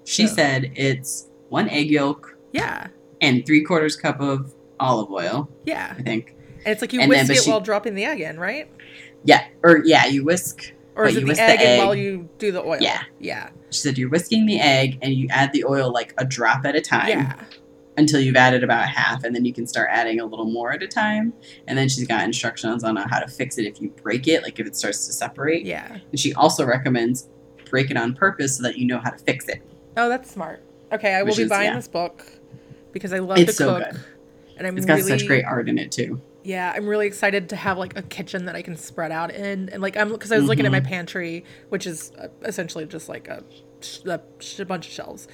She 0.04 0.26
So- 0.26 0.34
said 0.34 0.72
it's 0.74 1.28
one 1.48 1.68
egg 1.68 1.90
yolk 1.90 2.36
Yeah, 2.52 2.88
and 3.20 3.46
three 3.46 3.62
quarters 3.62 3.94
cup 3.96 4.20
of 4.20 4.52
olive 4.80 5.10
oil, 5.12 5.48
yeah. 5.64 5.94
I 5.96 6.02
think. 6.02 6.34
And 6.64 6.72
it's 6.72 6.80
like 6.80 6.92
you 6.92 7.00
And 7.00 7.10
then, 7.10 7.20
whisk 7.20 7.28
but 7.30 7.36
it 7.38 7.42
she- 7.44 7.50
while 7.50 7.60
dropping 7.60 7.94
the 7.94 8.04
egg 8.04 8.20
in, 8.20 8.38
right? 8.38 8.68
Yeah. 9.24 9.44
Or 9.62 9.82
yeah, 9.84 10.06
you 10.06 10.24
whisk 10.24 10.72
Or 10.96 11.06
is 11.06 11.16
it 11.16 11.20
you 11.20 11.26
the 11.26 11.30
whisk 11.30 11.38
the 11.40 11.44
egg, 11.44 11.60
in 11.60 11.66
egg. 11.66 11.78
while 11.80 11.94
you 11.94 12.28
do 12.38 12.52
the 12.52 12.62
oil? 12.62 12.78
Yeah. 12.80 13.02
yeah, 13.20 13.50
She 13.70 13.80
said 13.80 13.98
you're 13.98 14.08
whisking 14.10 14.46
the 14.46 14.58
egg 14.60 14.98
and 15.02 15.12
you 15.14 15.26
add 15.30 15.52
the 15.52 15.64
oil 15.64 15.92
like 15.92 16.14
a 16.18 16.24
drop 16.24 16.64
at 16.66 16.74
a 16.76 16.80
time 16.80 17.08
yeah. 17.08 17.34
until 17.96 18.20
you've 18.20 18.36
added 18.36 18.62
about 18.64 18.88
half, 18.88 19.22
and 19.24 19.34
then 19.34 19.44
you 19.44 19.52
can 19.52 19.66
start 19.66 19.88
adding 19.92 20.18
a 20.20 20.24
little 20.24 20.44
more 20.46 20.72
at 20.72 20.82
a 20.82 20.88
time. 20.88 21.32
And 21.66 21.76
then 21.78 21.88
she's 21.88 22.06
got 22.06 22.24
instructions 22.24 22.84
on 22.84 22.96
how 22.96 23.20
to 23.20 23.28
fix 23.28 23.58
it 23.58 23.64
if 23.66 23.80
you 23.80 23.90
break 24.02 24.26
it, 24.28 24.42
like 24.42 24.58
if 24.58 24.66
it 24.66 24.76
starts 24.76 25.06
to 25.06 25.12
separate. 25.12 25.64
Yeah. 25.66 25.98
And 26.10 26.18
she 26.20 26.32
also 26.34 26.64
recommends 26.66 27.28
break 27.70 27.90
it 27.90 27.96
on 27.96 28.14
purpose 28.14 28.56
so 28.58 28.62
that 28.64 28.76
you 28.76 28.86
know 28.86 28.98
how 28.98 29.10
to 29.10 29.18
fix 29.18 29.48
it. 29.48 29.62
Oh, 29.96 30.08
that's 30.08 30.30
smart. 30.30 30.62
Okay, 30.92 31.14
I 31.14 31.22
will 31.22 31.28
Which 31.28 31.36
be 31.38 31.42
is- 31.44 31.48
buying 31.48 31.70
yeah. 31.70 31.76
this 31.76 31.88
book 31.88 32.24
because 32.92 33.12
I 33.14 33.18
love 33.20 33.38
It's 33.38 33.52
to 33.52 33.56
so 33.56 33.78
cook. 33.78 33.90
good. 33.92 34.00
And 34.58 34.66
I'm 34.66 34.76
It's 34.76 34.84
got 34.84 34.96
really, 34.98 35.08
such 35.08 35.26
great 35.26 35.44
art 35.46 35.68
in 35.68 35.78
it 35.78 35.90
too. 35.90 36.20
Yeah, 36.44 36.72
I'm 36.74 36.86
really 36.86 37.06
excited 37.06 37.48
to 37.50 37.56
have 37.56 37.78
like 37.78 37.96
a 37.96 38.02
kitchen 38.02 38.46
that 38.46 38.56
I 38.56 38.62
can 38.62 38.76
spread 38.76 39.12
out 39.12 39.30
in, 39.32 39.68
and 39.68 39.80
like 39.82 39.96
I'm 39.96 40.10
because 40.10 40.32
I 40.32 40.36
was 40.38 40.46
looking 40.48 40.66
at 40.66 40.72
my 40.72 40.80
Mhm. 40.80 40.84
pantry, 40.86 41.44
which 41.68 41.86
is 41.86 42.12
uh, 42.18 42.28
essentially 42.42 42.84
just 42.86 43.08
like 43.08 43.28
a, 43.28 43.44
a, 44.06 44.20
a 44.58 44.64
bunch 44.64 44.86
of 44.86 44.92
shelves. 44.92 45.28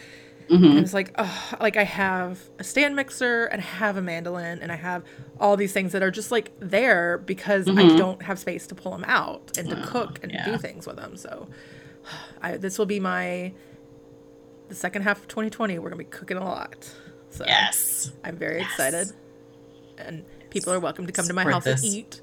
hmm 0.49 0.65
And 0.65 0.79
I 0.79 0.81
was 0.81 0.95
like, 0.95 1.13
oh, 1.19 1.53
like 1.61 1.77
I 1.77 1.85
have 1.85 2.41
a 2.59 2.65
stand 2.65 2.97
mixer 2.97 3.45
and 3.47 3.61
I 3.61 3.65
have 3.65 3.97
a 3.97 4.03
mandolin 4.03 4.61
and 4.61 4.71
I 4.73 4.77
have 4.77 5.03
all 5.41 5.57
these 5.57 5.73
things 5.73 5.93
that 5.93 6.03
are 6.03 6.11
just 6.11 6.31
like 6.31 6.53
there 6.61 7.19
because 7.19 7.69
I 7.69 7.73
Mhm. 7.73 7.97
don't 7.99 8.23
have 8.23 8.39
space 8.39 8.67
to 8.69 8.75
pull 8.75 8.93
them 8.93 9.05
out 9.07 9.53
and 9.59 9.69
to 9.71 9.77
Oh, 9.77 9.83
cook 9.87 10.21
and 10.23 10.33
yeah. 10.33 10.45
do 10.45 10.57
things 10.59 10.87
with 10.87 10.97
them. 10.97 11.17
So 11.17 11.49
I, 12.43 12.57
this 12.57 12.79
will 12.79 12.87
be 12.87 12.99
my 13.01 13.53
the 14.69 14.75
second 14.75 15.03
half 15.03 15.21
of 15.21 15.29
2020. 15.29 15.79
We're 15.79 15.89
gonna 15.91 15.97
be 15.99 16.05
cooking 16.05 16.37
a 16.37 16.45
lot. 16.45 16.91
So 17.31 17.45
Yes. 17.47 18.13
I'm 18.25 18.37
very 18.37 18.59
Yes. 18.61 18.71
excited. 18.73 19.09
And 19.99 20.25
People 20.51 20.73
are 20.73 20.81
welcome 20.81 21.07
to 21.07 21.13
come 21.13 21.27
to 21.27 21.33
my 21.35 21.45
house 21.45 21.65
this. 21.65 21.83
and 21.85 21.93
eat. 21.95 22.21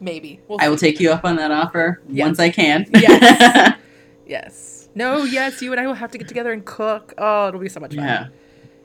Maybe. 0.00 0.40
We'll 0.48 0.58
I 0.60 0.68
will 0.68 0.76
take 0.76 0.98
you 0.98 1.12
up 1.12 1.24
on 1.24 1.36
that 1.36 1.50
offer 1.50 2.00
Yes. 2.08 2.24
once 2.26 2.40
I 2.40 2.50
can. 2.50 2.86
Yes. 2.94 3.78
Yes. 4.24 4.88
No, 4.94 5.24
yes, 5.24 5.60
you 5.60 5.72
and 5.72 5.80
I 5.80 5.86
will 5.86 5.94
have 5.94 6.10
to 6.12 6.18
get 6.18 6.26
together 6.28 6.52
and 6.52 6.64
cook. 6.64 7.12
Oh, 7.18 7.48
it'll 7.48 7.60
be 7.60 7.68
so 7.68 7.80
much 7.80 7.94
fun. 7.94 8.04
yeah. 8.04 8.28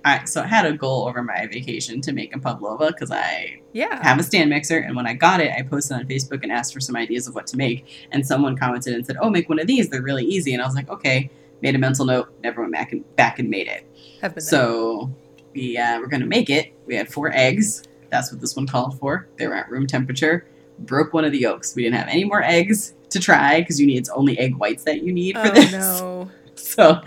I, 0.04 0.26
so 0.26 0.42
I 0.42 0.48
had 0.48 0.66
a 0.66 0.74
goal 0.74 1.08
over 1.08 1.22
my 1.24 1.48
vacation 1.48 2.02
to 2.02 2.12
make 2.12 2.36
a 2.36 2.40
pavlova 2.40 2.88
because 2.88 3.12
I 3.12 3.62
Yeah. 3.72 4.02
have 4.04 4.20
a 4.20 4.24
stand 4.24 4.50
mixer, 4.50 4.78
and 4.80 4.96
when 4.96 5.06
I 5.08 5.14
got 5.14 5.40
it, 5.40 5.52
I 5.58 5.62
posted 5.62 5.96
on 5.98 6.06
Facebook 6.06 6.44
and 6.44 6.52
asked 6.52 6.74
for 6.74 6.80
some 6.80 6.96
ideas 6.96 7.28
of 7.28 7.36
what 7.36 7.46
to 7.48 7.58
make. 7.58 7.86
And 8.12 8.26
someone 8.28 8.58
commented 8.58 8.94
and 8.96 9.06
said, 9.06 9.16
"Oh, 9.22 9.30
make 9.30 9.48
one 9.48 9.60
of 9.60 9.68
these. 9.68 9.90
They're 9.90 10.02
really 10.02 10.26
easy." 10.26 10.54
And 10.54 10.62
I 10.62 10.66
was 10.66 10.76
like, 10.76 10.90
"Okay." 10.90 11.30
Made 11.62 11.76
a 11.76 11.78
mental 11.80 12.06
note. 12.06 12.30
Never 12.44 12.62
went 12.62 12.74
back 12.74 12.92
and 12.92 13.16
back 13.16 13.40
and 13.40 13.50
made 13.50 13.68
it. 13.68 13.86
have 14.22 14.36
been 14.36 14.44
there. 14.44 14.50
So 14.50 15.12
we 15.54 15.78
uh, 15.78 16.00
were 16.00 16.08
gonna 16.08 16.26
make 16.26 16.50
it. 16.50 16.74
We 16.86 16.96
had 16.96 17.08
four 17.12 17.32
eggs. 17.34 17.84
That's 18.10 18.32
what 18.32 18.42
this 18.42 18.56
one 18.56 18.68
called 18.68 18.98
for. 19.00 19.28
They 19.38 19.48
were 19.48 19.56
at 19.56 19.70
room 19.70 19.88
temperature. 19.88 20.46
Broke 20.80 21.14
one 21.14 21.26
of 21.26 21.32
the 21.32 21.40
yolks. 21.40 21.76
We 21.76 21.84
didn't 21.84 21.96
have 21.98 22.08
any 22.08 22.24
more 22.24 22.42
eggs 22.44 22.94
to 23.10 23.20
try 23.20 23.62
because 23.62 23.80
you 23.80 23.88
need 23.88 23.98
it's 23.98 24.10
only 24.10 24.38
egg 24.38 24.56
whites 24.56 24.84
that 24.84 25.02
you 25.04 25.12
need 25.14 25.38
for 25.38 25.50
this. 25.50 25.74
Oh 25.74 25.74
this. 25.74 25.74
no. 25.74 26.32
So 26.56 27.02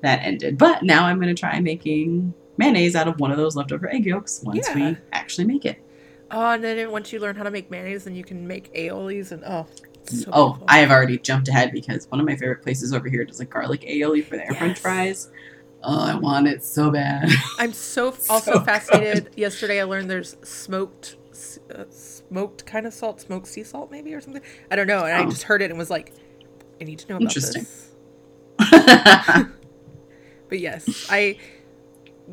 that 0.00 0.20
ended. 0.22 0.56
But 0.58 0.82
now 0.82 1.04
I'm 1.04 1.18
gonna 1.20 1.34
try 1.34 1.60
making 1.60 2.32
mayonnaise 2.56 2.96
out 2.96 3.06
of 3.08 3.20
one 3.20 3.30
of 3.30 3.36
those 3.36 3.54
leftover 3.56 3.88
egg 3.92 4.06
yolks 4.06 4.40
once 4.42 4.68
Yeah. 4.68 4.90
we 4.90 4.96
actually 5.12 5.44
make 5.46 5.64
it. 5.64 5.78
Oh, 6.30 6.50
and 6.52 6.62
then 6.62 6.90
once 6.90 7.12
you 7.12 7.20
learn 7.20 7.36
how 7.36 7.42
to 7.44 7.50
make 7.50 7.70
mayonnaise, 7.70 8.04
then 8.04 8.14
you 8.14 8.24
can 8.24 8.46
make 8.46 8.72
aiolis 8.74 9.32
and 9.32 9.42
oh, 9.44 9.66
so 10.04 10.30
oh, 10.32 10.46
beautiful. 10.50 10.64
I 10.68 10.78
have 10.78 10.90
already 10.90 11.18
jumped 11.18 11.48
ahead 11.48 11.70
because 11.72 12.06
one 12.10 12.20
of 12.20 12.26
my 12.26 12.36
favorite 12.36 12.62
places 12.62 12.92
over 12.92 13.08
here 13.08 13.24
does 13.24 13.40
a 13.40 13.44
garlic 13.44 13.82
aioli 13.82 14.24
for 14.24 14.36
their 14.36 14.50
French 14.54 14.78
fries. 14.78 15.30
Oh, 15.82 16.00
I 16.04 16.14
want 16.16 16.48
it 16.48 16.64
so 16.64 16.90
bad. 16.90 17.30
I'm 17.58 17.72
so 17.72 18.06
also 18.28 18.52
So 18.52 18.60
fascinated. 18.60 19.30
Yesterday, 19.36 19.80
I 19.80 19.84
learned 19.84 20.10
there's 20.10 20.36
smoked, 20.42 21.16
uh, 21.74 21.84
smoked 21.90 22.66
kind 22.66 22.86
of 22.86 22.92
salt, 22.94 23.20
smoked 23.20 23.46
sea 23.46 23.62
salt, 23.64 23.90
maybe 23.90 24.12
or 24.14 24.20
something. 24.20 24.42
I 24.70 24.76
don't 24.76 24.86
know. 24.86 25.04
And 25.04 25.14
I 25.14 25.24
Oh. 25.24 25.30
just 25.30 25.44
heard 25.44 25.62
it 25.62 25.70
and 25.70 25.78
was 25.78 25.90
like, 25.90 26.12
I 26.80 26.84
need 26.84 26.98
to 27.00 27.08
know 27.08 27.16
about 27.16 27.34
Interesting. 27.34 27.66
this. 27.66 27.94
But 30.48 30.60
yes, 30.60 31.04
I. 31.08 31.36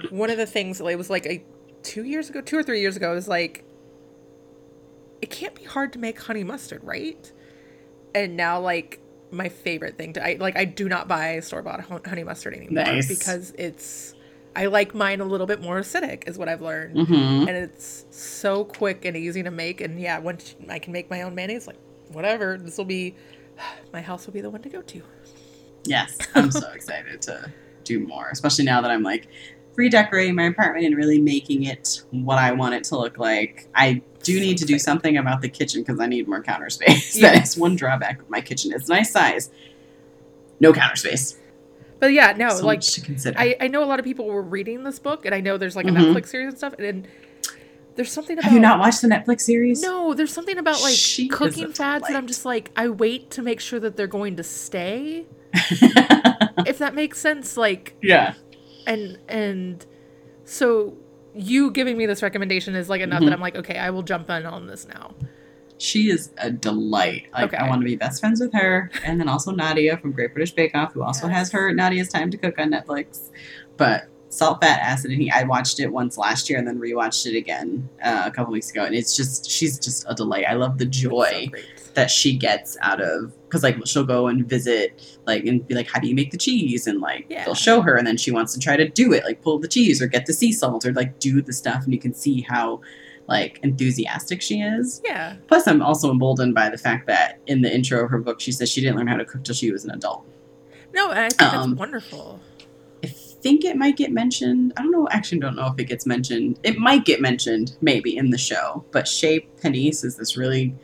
One 0.10 0.30
of 0.30 0.38
the 0.38 0.46
things 0.46 0.82
it 0.82 0.98
was 0.98 1.10
like 1.10 1.26
a 1.26 1.44
two 1.84 2.04
years 2.04 2.30
ago, 2.30 2.42
two 2.42 2.58
or 2.58 2.64
three 2.64 2.82
years 2.82 2.98
ago, 2.98 3.12
it 3.12 3.16
was 3.16 3.28
like, 3.28 3.64
it 5.22 5.30
can't 5.30 5.56
be 5.56 5.64
hard 5.64 5.94
to 5.94 6.00
make 6.00 6.20
honey 6.22 6.44
mustard, 6.44 6.84
right? 6.84 7.32
And 8.14 8.36
now, 8.36 8.60
like 8.60 9.00
my 9.32 9.50
favorite 9.50 9.98
thing 9.98 10.14
to 10.14 10.26
I 10.26 10.38
like, 10.40 10.56
I 10.58 10.66
do 10.66 10.88
not 10.88 11.08
buy 11.08 11.40
store 11.42 11.62
bought 11.62 11.82
honey 12.06 12.24
mustard 12.24 12.54
anymore 12.54 12.84
Nice. 12.86 13.08
because 13.08 13.52
it's. 13.58 14.14
I 14.58 14.68
like 14.68 14.96
mine 14.96 15.20
a 15.20 15.26
little 15.26 15.48
bit 15.48 15.62
more 15.62 15.82
acidic, 15.82 16.30
is 16.30 16.38
what 16.38 16.48
I've 16.48 16.62
learned, 16.62 17.08
hmm 17.08 17.14
and 17.46 17.50
it's 17.50 18.06
so 18.10 18.64
quick 18.64 19.04
and 19.04 19.18
easy 19.18 19.44
to 19.44 19.52
make. 19.52 19.82
And 19.82 20.00
yeah, 20.00 20.18
once 20.20 20.56
I 20.70 20.80
can 20.80 20.94
make 20.94 21.10
my 21.10 21.24
own 21.24 21.36
mayonnaise, 21.36 21.68
like 21.68 21.76
whatever, 22.10 22.58
this 22.58 22.78
will 22.78 22.86
be. 22.86 23.16
My 23.94 24.02
house 24.02 24.26
will 24.26 24.34
be 24.34 24.42
the 24.42 24.50
one 24.50 24.62
to 24.62 24.70
go 24.70 24.82
to. 24.82 25.02
Yes, 25.86 26.18
I'm 26.36 26.52
so 26.52 26.70
excited 26.74 27.22
to 27.24 27.52
do 27.84 28.00
more, 28.06 28.30
especially 28.32 28.66
now 28.66 28.82
that 28.82 28.92
I'm 28.92 29.04
like 29.04 29.28
redecorating 29.76 30.36
my 30.36 30.44
apartment 30.44 30.86
and 30.86 30.96
really 30.96 31.20
making 31.20 31.64
it 31.64 32.02
what 32.12 32.38
I 32.38 32.52
want 32.54 32.76
it 32.76 32.84
to 32.86 32.98
look 32.98 33.18
like. 33.18 33.68
I 33.76 34.02
do 34.26 34.40
need 34.40 34.58
to 34.58 34.66
do 34.66 34.78
something 34.80 35.18
about 35.18 35.42
the 35.42 35.48
kitchen 35.50 35.82
because 35.84 36.00
I 36.00 36.08
need 36.08 36.28
more 36.28 36.42
counter 36.42 36.70
space. 36.70 37.16
Yeah. 37.22 37.34
that 37.34 37.44
is 37.44 37.56
one 37.58 37.76
drawback 37.76 38.20
of 38.20 38.30
my 38.30 38.42
kitchen. 38.42 38.74
It's 38.74 38.90
nice 38.90 39.12
size, 39.12 39.52
no 40.60 40.74
counter 40.74 40.96
space. 40.96 41.38
But 42.00 42.08
yeah, 42.12 42.34
no, 42.36 42.50
so 42.50 42.66
like 42.66 42.82
to 42.82 43.02
consider. 43.02 43.40
I, 43.40 43.56
I 43.62 43.68
know 43.68 43.84
a 43.84 43.86
lot 43.86 44.00
of 44.00 44.06
people 44.06 44.26
were 44.26 44.42
reading 44.42 44.84
this 44.84 45.00
book, 45.00 45.26
and 45.26 45.34
I 45.34 45.40
know 45.42 45.58
there's 45.58 45.76
like 45.76 45.86
a 45.86 45.90
Mhm. 45.92 46.14
Netflix 46.14 46.28
series 46.28 46.50
and 46.50 46.58
stuff, 46.58 46.74
and 46.80 47.08
there's 47.96 48.12
something 48.12 48.34
about 48.38 48.46
Have 48.46 48.54
you 48.54 48.60
not 48.60 48.80
watched 48.80 49.02
the 49.02 49.08
Netflix 49.08 49.42
series? 49.42 49.82
no, 49.82 50.14
there's 50.14 50.34
something 50.34 50.58
about 50.58 50.82
like 50.82 50.94
She 50.96 51.28
cooking 51.30 51.72
fads 51.72 52.08
that 52.08 52.16
I'm 52.18 52.28
just 52.28 52.44
like 52.46 52.72
I 52.76 52.90
wait 52.90 53.32
to 53.32 53.42
make 53.42 53.60
sure 53.62 53.80
that 53.80 53.96
they're 53.96 54.08
going 54.08 54.36
to 54.38 54.44
stay, 54.44 55.26
if 56.66 56.78
that 56.80 56.94
makes 56.96 57.20
sense. 57.20 57.56
Like 57.58 57.96
yeah. 58.02 58.34
and 58.88 59.18
and 59.30 59.86
so 60.44 60.98
you 61.36 61.70
giving 61.72 61.98
me 61.98 62.06
this 62.06 62.24
recommendation 62.24 62.76
is 62.76 62.90
like 62.90 63.02
enough 63.02 63.22
Mhm. 63.22 63.26
that 63.26 63.34
I'm 63.34 63.42
like 63.42 63.56
okay, 63.56 63.78
I 63.78 63.90
will 63.90 64.04
jump 64.04 64.30
in 64.30 64.46
on 64.46 64.68
this 64.68 64.88
now. 64.88 65.14
She 65.78 66.10
is 66.10 66.32
a 66.38 66.50
delight. 66.52 67.28
Like 67.34 67.54
Okay. 67.54 67.58
I 67.58 67.68
want 67.68 67.82
to 67.82 67.86
be 67.86 67.96
best 67.98 68.22
friends 68.22 68.40
with 68.40 68.54
her, 68.54 68.90
and 69.04 69.20
then 69.20 69.28
also 69.28 69.52
Nadiya 69.52 70.00
from 70.00 70.14
Great 70.14 70.34
British 70.34 70.54
Bake 70.54 70.74
Off, 70.74 70.94
who 70.94 71.04
also 71.04 71.28
has 71.28 71.52
her 71.52 71.72
Nadiya's 71.74 72.08
Time 72.10 72.32
to 72.32 72.38
Cook 72.38 72.58
on 72.58 72.72
Netflix. 72.72 73.30
But 73.76 74.06
Salt, 74.30 74.62
Fat, 74.62 74.80
Acid, 74.82 75.12
and 75.12 75.22
Heat. 75.22 75.32
I 75.32 75.44
watched 75.44 75.80
it 75.80 75.88
once 75.92 76.18
last 76.18 76.50
year 76.50 76.60
and 76.60 76.68
then 76.68 76.78
rewatched 76.80 77.26
it 77.26 77.38
again 77.38 77.88
uh, 78.04 78.24
a 78.26 78.32
couple 78.32 78.52
weeks 78.54 78.70
ago, 78.72 78.84
and 78.86 78.96
it's 78.96 79.16
just 79.16 79.50
she's 79.50 79.78
just 79.80 80.06
a 80.10 80.16
delight. 80.16 80.46
I 80.48 80.54
love 80.54 80.78
the 80.78 80.86
It's 80.86 81.02
so 81.02 81.10
joy 81.10 81.50
that 81.94 82.10
she 82.12 82.36
gets 82.38 82.78
out 82.82 83.02
of 83.02 83.34
because 83.56 83.64
like 83.64 83.78
she'll 83.88 84.04
go 84.04 84.28
and 84.28 84.46
visit 84.50 85.18
like 85.26 85.46
and 85.46 85.66
be 85.66 85.74
like 85.74 85.88
how 85.88 85.98
do 86.00 86.08
you 86.10 86.16
make 86.16 86.32
the 86.32 86.38
cheese 86.38 86.88
and 86.88 87.00
like 87.00 87.26
Yeah. 87.30 87.46
they'll 87.46 87.56
show 87.56 87.80
her 87.82 87.96
and 87.96 88.06
then 88.06 88.18
she 88.18 88.32
wants 88.32 88.54
to 88.54 88.60
try 88.60 88.76
to 88.76 88.88
do 88.90 89.14
it 89.14 89.24
like 89.24 89.42
pull 89.42 89.60
the 89.60 89.68
cheese 89.68 90.02
or 90.02 90.08
get 90.08 90.26
the 90.26 90.34
sea 90.34 90.52
salt 90.52 90.86
or 90.86 90.92
like 90.92 91.20
do 91.20 91.42
the 91.42 91.54
stuff 91.54 91.86
and 91.86 91.94
you 91.94 92.00
can 92.00 92.14
see 92.14 92.42
how 92.42 92.82
like 93.28 93.60
enthusiastic 93.64 94.42
she 94.42 94.60
is 94.60 95.02
Yeah. 95.06 95.38
plus 95.48 95.68
i'm 95.68 95.82
also 95.82 96.12
emboldened 96.12 96.54
by 96.54 96.70
the 96.70 96.78
fact 96.78 97.08
that 97.08 97.40
in 97.48 97.62
the 97.62 97.74
intro 97.74 98.04
of 98.04 98.10
her 98.12 98.20
book 98.20 98.42
she 98.42 98.52
says 98.52 98.70
she 98.70 98.82
didn't 98.82 98.98
learn 98.98 99.08
how 99.08 99.16
to 99.16 99.26
cook 99.26 99.44
till 99.46 99.56
she 99.56 99.72
was 99.72 99.86
an 99.86 99.92
adult 99.92 100.26
No, 100.94 101.10
and 101.12 101.20
I 101.20 101.30
think 101.30 101.42
Um, 101.54 101.70
that's 101.72 101.80
wonderful. 101.80 102.42
i 103.04 103.08
think 103.08 103.64
it 103.64 103.78
might 103.78 103.96
get 103.96 104.12
mentioned 104.12 104.74
i 104.76 104.82
don't 104.82 104.92
know 104.92 105.08
actually 105.12 105.40
don't 105.40 105.56
know 105.56 105.68
if 105.68 105.80
it 105.80 105.86
gets 105.86 106.06
mentioned 106.06 106.60
it 106.64 106.78
might 106.78 107.06
get 107.06 107.22
mentioned 107.22 107.78
maybe 107.82 108.18
in 108.18 108.32
the 108.32 108.38
show 108.38 108.84
but 108.92 109.08
Chez 109.08 109.46
Panisse 109.62 110.04
is 110.04 110.18
this 110.18 110.36
really 110.36 110.76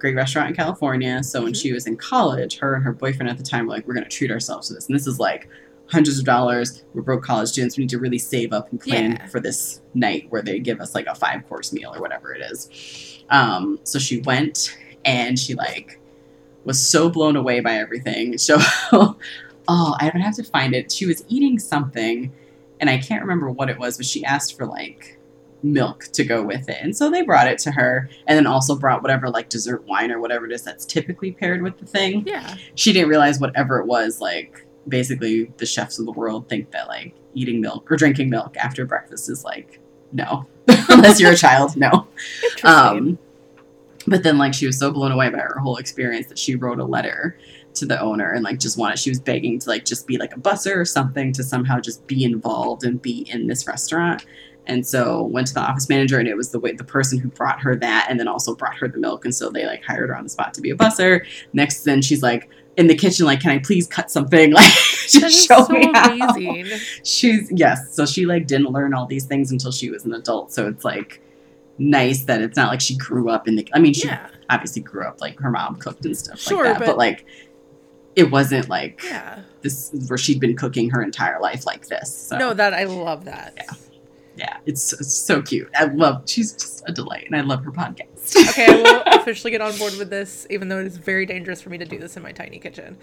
great 0.00 0.16
restaurant 0.16 0.48
in 0.48 0.56
California. 0.56 1.22
So 1.22 1.42
when 1.42 1.52
Mhm. 1.52 1.62
she 1.62 1.72
was 1.72 1.86
in 1.86 1.96
college, 1.96 2.58
her 2.58 2.74
and 2.74 2.82
her 2.82 2.92
boyfriend 2.92 3.30
at 3.30 3.36
the 3.38 3.44
time 3.44 3.66
were 3.66 3.74
like, 3.74 3.86
we're 3.86 3.94
going 3.94 4.04
to 4.04 4.10
treat 4.10 4.30
ourselves 4.32 4.68
to 4.68 4.74
this. 4.74 4.86
And 4.88 4.94
this 4.96 5.06
is 5.06 5.18
like 5.20 5.48
hundreds 5.86 6.18
of 6.18 6.24
dollars. 6.24 6.82
We're 6.94 7.02
broke 7.02 7.22
college 7.22 7.48
students. 7.50 7.76
We 7.76 7.82
need 7.84 7.90
to 7.90 7.98
really 7.98 8.18
save 8.18 8.52
up 8.52 8.70
and 8.70 8.80
plan 8.80 9.12
Yeah. 9.12 9.26
for 9.26 9.40
this 9.40 9.80
night 9.94 10.26
where 10.30 10.42
they 10.42 10.58
give 10.58 10.80
us 10.80 10.94
like 10.94 11.06
a 11.06 11.14
five 11.14 11.46
course 11.48 11.72
meal 11.72 11.92
or 11.94 12.00
whatever 12.00 12.32
it 12.34 12.42
is. 12.50 12.68
Um, 13.28 13.78
so 13.84 13.98
she 13.98 14.20
went 14.22 14.76
and 15.04 15.38
she 15.38 15.54
like 15.54 15.98
was 16.64 16.78
so 16.84 17.08
blown 17.10 17.36
away 17.36 17.60
by 17.60 17.74
everything. 17.74 18.36
So, 18.38 18.58
oh, 18.92 19.96
I 20.00 20.10
don't 20.10 20.22
have 20.22 20.36
to 20.36 20.44
find 20.44 20.74
it. 20.74 20.90
She 20.90 21.06
was 21.06 21.24
eating 21.28 21.58
something 21.58 22.32
and 22.80 22.88
I 22.88 22.98
can't 22.98 23.20
remember 23.22 23.50
what 23.50 23.68
it 23.68 23.78
was, 23.78 23.96
but 23.98 24.06
she 24.06 24.24
asked 24.24 24.56
for 24.56 24.66
like 24.66 25.18
milk 25.62 26.04
to 26.12 26.24
go 26.24 26.42
with 26.42 26.68
it. 26.68 26.78
And 26.80 26.96
so 26.96 27.10
they 27.10 27.22
brought 27.22 27.46
it 27.46 27.58
to 27.60 27.70
her 27.72 28.08
and 28.26 28.36
then 28.36 28.46
also 28.46 28.76
brought 28.76 29.02
whatever 29.02 29.28
like 29.28 29.48
dessert 29.48 29.84
wine 29.86 30.10
or 30.10 30.20
whatever 30.20 30.46
it 30.46 30.52
is 30.52 30.62
that's 30.62 30.84
typically 30.84 31.32
paired 31.32 31.62
with 31.62 31.78
the 31.78 31.86
thing. 31.86 32.26
Yeah. 32.26 32.56
She 32.74 32.92
didn't 32.92 33.08
realize 33.08 33.38
whatever 33.38 33.78
it 33.78 33.86
was, 33.86 34.20
like 34.20 34.66
basically 34.88 35.52
the 35.58 35.66
chefs 35.66 35.98
of 35.98 36.06
the 36.06 36.12
world 36.12 36.48
think 36.48 36.70
that 36.70 36.88
like 36.88 37.14
eating 37.34 37.60
milk 37.60 37.90
or 37.90 37.96
drinking 37.96 38.30
milk 38.30 38.56
after 38.56 38.84
breakfast 38.84 39.28
is 39.28 39.44
like 39.44 39.80
no. 40.12 40.46
Unless 40.88 41.20
you're 41.20 41.32
a 41.32 41.36
child, 41.36 41.76
no. 41.76 42.06
Um, 42.64 43.18
but 44.06 44.22
then, 44.22 44.38
like, 44.38 44.54
she 44.54 44.66
was 44.66 44.78
so 44.78 44.90
blown 44.90 45.12
away 45.12 45.28
by 45.30 45.38
her 45.38 45.58
whole 45.58 45.76
experience 45.76 46.26
that 46.28 46.38
she 46.38 46.54
wrote 46.54 46.78
a 46.78 46.84
letter 46.84 47.38
to 47.74 47.86
the 47.86 48.00
owner 48.00 48.32
and, 48.32 48.42
like, 48.42 48.58
just 48.58 48.78
wanted, 48.78 48.98
she 48.98 49.10
was 49.10 49.20
begging 49.20 49.58
to, 49.60 49.68
like, 49.68 49.84
just 49.84 50.06
be 50.06 50.16
like 50.16 50.34
a 50.34 50.40
busser 50.40 50.76
or 50.76 50.84
something 50.84 51.32
to 51.34 51.42
somehow 51.42 51.78
just 51.80 52.06
be 52.06 52.24
involved 52.24 52.84
and 52.84 53.00
be 53.00 53.26
in 53.30 53.46
this 53.46 53.66
restaurant. 53.66 54.24
And 54.70 54.86
so 54.86 55.24
went 55.24 55.48
to 55.48 55.54
the 55.54 55.60
office 55.60 55.88
manager, 55.88 56.18
and 56.18 56.28
it 56.28 56.36
was 56.36 56.50
the 56.50 56.60
way 56.60 56.72
the 56.72 56.84
person 56.84 57.18
who 57.18 57.28
brought 57.28 57.60
her 57.60 57.76
that, 57.76 58.06
and 58.08 58.18
then 58.20 58.28
also 58.28 58.54
brought 58.54 58.76
her 58.76 58.88
the 58.88 58.98
milk. 58.98 59.24
And 59.24 59.34
so 59.34 59.50
they 59.50 59.66
like 59.66 59.84
hired 59.84 60.08
her 60.08 60.16
on 60.16 60.24
the 60.24 60.30
spot 60.30 60.54
to 60.54 60.60
be 60.60 60.70
a 60.70 60.76
busser. 60.76 61.26
Next, 61.52 61.82
then 61.84 62.00
she's 62.02 62.22
like 62.22 62.48
in 62.76 62.86
the 62.86 62.94
kitchen, 62.94 63.26
like, 63.26 63.40
"Can 63.40 63.50
I 63.50 63.58
please 63.58 63.86
cut 63.86 64.10
something?" 64.10 64.52
Like, 64.54 64.72
just 65.08 65.48
show 65.48 65.64
so 65.64 65.72
me 65.72 65.90
how 65.92 66.32
she's 67.02 67.50
yes 67.50 67.92
so 67.94 68.06
she 68.06 68.26
like 68.26 68.46
didn't 68.46 68.68
learn 68.70 68.94
all 68.94 69.06
these 69.06 69.24
things 69.24 69.50
until 69.50 69.72
she 69.72 69.90
was 69.90 70.04
an 70.04 70.12
adult 70.14 70.52
so 70.52 70.68
it's 70.68 70.84
like 70.84 71.20
nice 71.78 72.22
that 72.26 72.40
it's 72.40 72.56
not 72.56 72.68
like 72.70 72.80
she 72.80 72.96
grew 72.96 73.28
up 73.28 73.48
in 73.48 73.56
the 73.56 73.66
i 73.74 73.80
mean 73.80 73.92
she 73.92 74.06
Yeah. 74.06 74.28
obviously 74.50 74.82
grew 74.82 75.02
up 75.02 75.20
like 75.20 75.40
her 75.40 75.50
mom 75.50 75.76
cooked 75.76 76.04
and 76.04 76.16
stuff 76.16 76.38
Sure, 76.38 76.64
like 76.64 76.74
that 76.74 76.78
but, 76.78 76.86
but- 76.86 76.96
like 76.98 77.26
it 78.14 78.30
wasn't 78.30 78.68
like 78.68 79.02
Yeah. 79.04 79.40
this 79.62 79.90
where 80.06 80.16
she'd 80.18 80.38
been 80.38 80.56
cooking 80.56 80.90
her 80.90 81.02
entire 81.02 81.40
life 81.40 81.66
like 81.66 81.88
this 81.88 82.14
so 82.14 82.38
No, 82.38 82.54
that 82.54 82.72
I 82.72 82.84
love 82.84 83.24
that. 83.24 83.54
Yeah. 83.56 83.70
Yeah 84.40 84.56
it's, 84.66 84.92
it's 84.94 85.14
so 85.14 85.40
cute 85.42 85.68
i 85.78 85.84
love 85.84 86.22
she's 86.26 86.52
just 86.54 86.82
a 86.88 86.92
delight 86.92 87.24
and 87.26 87.36
i 87.36 87.40
love 87.42 87.62
her 87.64 87.70
podcast 87.72 88.06
Okay, 88.50 88.66
I 88.66 88.74
will 88.82 89.02
officially 89.20 89.50
get 89.50 89.60
on 89.60 89.76
board 89.78 89.94
with 89.98 90.08
this, 90.10 90.46
even 90.50 90.68
though 90.68 90.78
it 90.78 90.86
is 90.86 90.96
very 90.98 91.26
dangerous 91.26 91.60
for 91.60 91.68
me 91.70 91.78
to 91.78 91.84
do 91.84 91.98
this 91.98 92.16
in 92.16 92.22
my 92.22 92.30
tiny 92.32 92.58
kitchen. 92.60 92.96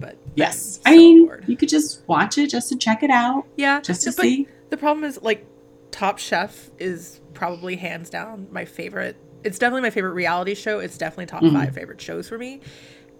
But 0.00 0.16
yes 0.34 0.80
I'm 0.86 0.94
i 0.94 0.96
mean 0.96 1.26
board. 1.26 1.44
you 1.46 1.56
could 1.56 1.68
just 1.68 2.06
watch 2.08 2.38
it 2.38 2.48
just 2.48 2.68
to 2.70 2.76
check 2.76 3.02
it 3.02 3.10
out 3.10 3.44
yeah, 3.56 3.80
just 3.80 4.02
to 4.04 4.12
see 4.12 4.48
the 4.70 4.76
problem 4.76 5.04
is 5.04 5.20
like 5.22 5.44
Top 5.90 6.18
Chef 6.18 6.70
is 6.78 7.20
probably 7.34 7.76
hands 7.76 8.08
down 8.08 8.46
my 8.50 8.64
favorite. 8.64 9.16
It's 9.44 9.58
definitely 9.58 9.82
my 9.82 9.90
favorite 9.90 10.12
reality 10.14 10.54
show. 10.54 10.78
It's 10.78 10.96
definitely 10.96 11.26
top 11.26 11.42
Mhm. 11.42 11.52
five 11.52 11.74
favorite 11.74 12.00
shows 12.00 12.28
for 12.28 12.38
me, 12.38 12.60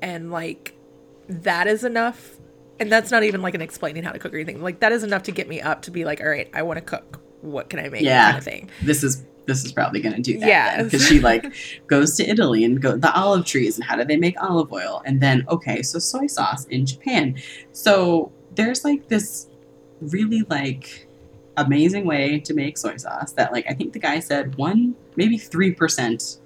and 0.01 0.31
like 0.31 0.75
that 1.29 1.67
is 1.67 1.85
enough. 1.85 2.37
And 2.81 2.91
that's 2.91 3.11
not 3.11 3.25
even 3.25 3.43
like 3.43 3.55
an 3.55 3.61
explaining 3.63 4.05
how 4.05 4.13
to 4.13 4.19
cook 4.19 4.33
or 4.33 4.37
anything. 4.39 4.63
Like 4.63 4.81
that 4.81 4.93
is 4.93 5.03
enough 5.05 5.25
to 5.25 5.33
get 5.33 5.49
me 5.49 5.61
up 5.61 5.83
to 5.83 5.91
be 5.91 6.05
like, 6.07 6.21
all 6.23 6.29
right, 6.29 6.49
I 6.55 6.63
want 6.63 6.79
to 6.79 6.85
cook. 6.85 7.21
What 7.43 7.69
can 7.69 7.79
I 7.79 7.89
make? 7.89 8.03
Yeah. 8.03 8.27
Kind 8.27 8.39
of 8.39 8.45
thing. 8.45 8.71
this 8.83 9.05
is 9.05 9.25
this 9.45 9.65
is 9.65 9.73
probably 9.73 10.01
going 10.01 10.15
to 10.15 10.23
do 10.23 10.39
that. 10.39 10.47
Yes. 10.47 10.85
Because 10.85 11.07
she 11.07 11.19
like 11.21 11.53
goes 11.89 12.17
to 12.17 12.29
Italy 12.29 12.63
and 12.65 12.81
go 12.81 12.97
the 12.97 13.13
olive 13.13 13.45
trees 13.45 13.77
and 13.77 13.85
how 13.85 13.97
do 13.97 14.05
they 14.05 14.17
make 14.17 14.41
olive 14.41 14.73
oil? 14.73 15.03
And 15.05 15.21
then, 15.21 15.45
okay, 15.49 15.83
so 15.83 15.99
soy 15.99 16.29
sauce 16.29 16.65
in 16.67 16.87
Japan. 16.87 17.35
So 17.73 18.31
there's 18.55 18.85
like 18.85 19.09
this 19.09 19.49
really 20.01 20.43
like 20.49 21.09
amazing 21.57 22.07
way 22.07 22.39
to 22.41 22.55
make 22.55 22.79
soy 22.79 22.97
sauce 22.97 23.33
that 23.33 23.53
like 23.53 23.67
I 23.69 23.75
think 23.75 23.93
the 23.93 23.99
guy 23.99 24.21
said 24.21 24.55
one, 24.55 24.95
maybe 25.17 25.37
3% 25.39 26.39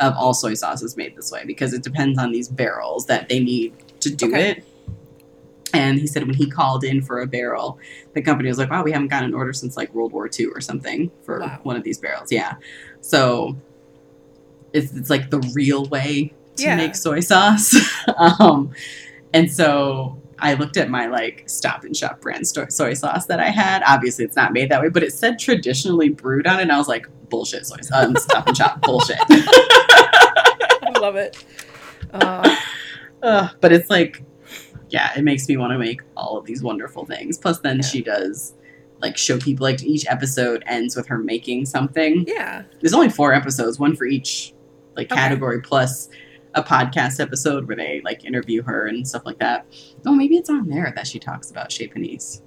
of 0.00 0.14
all 0.16 0.34
soy 0.34 0.54
sauce 0.54 0.82
is 0.82 0.96
made 0.96 1.14
this 1.16 1.30
way 1.30 1.44
because 1.46 1.72
it 1.72 1.82
depends 1.84 2.18
on 2.18 2.32
these 2.32 2.48
barrels 2.48 3.06
that 3.06 3.28
they 3.28 3.38
need 3.38 3.72
to 4.00 4.10
do 4.14 4.26
Okay. 4.26 4.50
it. 4.50 4.64
And 5.72 5.98
he 5.98 6.06
said 6.06 6.24
when 6.26 6.34
he 6.34 6.48
called 6.50 6.84
in 6.84 7.00
for 7.02 7.20
a 7.20 7.26
barrel, 7.26 7.78
the 8.14 8.22
company 8.22 8.48
was 8.48 8.58
like, 8.58 8.70
"Wow, 8.70 8.82
we 8.82 8.92
haven't 8.92 9.08
gotten 9.08 9.28
an 9.28 9.34
order 9.34 9.52
since 9.52 9.76
like 9.76 9.92
World 9.94 10.12
War 10.12 10.28
II 10.38 10.46
or 10.46 10.60
something 10.60 11.10
for 11.22 11.40
Wow. 11.40 11.60
one 11.62 11.76
of 11.76 11.82
these 11.84 11.98
barrels." 11.98 12.32
Yeah, 12.32 12.54
so 13.00 13.56
it's 14.72 14.92
it's 14.94 15.10
like 15.10 15.30
the 15.30 15.38
real 15.54 15.86
way 15.86 16.32
to 16.56 16.62
Yeah. 16.62 16.76
make 16.76 16.94
soy 16.94 17.20
sauce. 17.20 17.74
um, 18.18 18.70
and 19.32 19.50
so 19.50 20.16
I 20.38 20.54
looked 20.54 20.76
at 20.76 20.88
my 20.90 21.06
like 21.06 21.44
Stop 21.46 21.84
and 21.84 21.96
Shop 21.96 22.20
brand 22.20 22.46
sto- 22.46 22.66
soy 22.68 22.94
sauce 22.94 23.26
that 23.26 23.40
I 23.40 23.50
had. 23.50 23.82
Obviously, 23.86 24.24
it's 24.24 24.36
not 24.36 24.52
made 24.52 24.70
that 24.70 24.80
way, 24.80 24.88
but 24.88 25.02
it 25.02 25.12
said 25.12 25.38
traditionally 25.38 26.08
brewed 26.08 26.46
on 26.46 26.58
it. 26.58 26.62
And 26.62 26.72
I 26.72 26.78
was 26.78 26.88
like, 26.88 27.06
"Bullshit, 27.28 27.66
soy 27.66 27.76
sauce, 27.82 28.06
um, 28.06 28.16
Stop 28.16 28.46
and 28.48 28.56
Shop, 28.56 28.80
bullshit." 28.82 29.18
I 29.28 30.92
love 31.00 31.16
it. 31.16 31.44
Uh, 32.12 32.56
Ugh, 33.22 33.50
but 33.60 33.70
it's 33.70 33.90
like, 33.90 34.22
yeah, 34.90 35.10
it 35.16 35.22
makes 35.22 35.48
me 35.48 35.56
want 35.56 35.72
to 35.72 35.78
make 35.78 36.00
all 36.16 36.36
of 36.36 36.44
these 36.46 36.62
wonderful 36.62 37.04
things. 37.06 37.38
Plus, 37.38 37.60
then 37.60 37.76
Yeah. 37.78 37.82
she 37.82 38.02
does 38.02 38.54
like 39.00 39.16
show 39.16 39.38
people 39.38 39.64
like 39.64 39.82
each 39.82 40.04
episode 40.08 40.62
ends 40.66 40.94
with 40.94 41.06
her 41.06 41.16
making 41.18 41.64
something. 41.64 42.24
yeah. 42.28 42.64
There's 42.80 42.92
only 42.92 43.08
four 43.08 43.32
episodes, 43.32 43.78
one 43.78 43.96
for 43.96 44.04
each 44.04 44.52
like 44.96 45.10
Okay. 45.10 45.18
category, 45.20 45.60
plus 45.62 46.10
a 46.54 46.62
podcast 46.62 47.20
episode 47.20 47.66
where 47.68 47.76
they 47.76 48.02
like 48.04 48.24
interview 48.24 48.62
her 48.62 48.86
and 48.88 49.06
stuff 49.08 49.22
like 49.24 49.38
that. 49.38 49.64
Oh, 50.04 50.12
maybe 50.14 50.36
it's 50.36 50.50
on 50.50 50.68
there 50.68 50.92
that 50.96 51.06
she 51.06 51.18
talks 51.18 51.50
about 51.50 51.70
Chez 51.72 51.88
Panisse. 51.88 52.42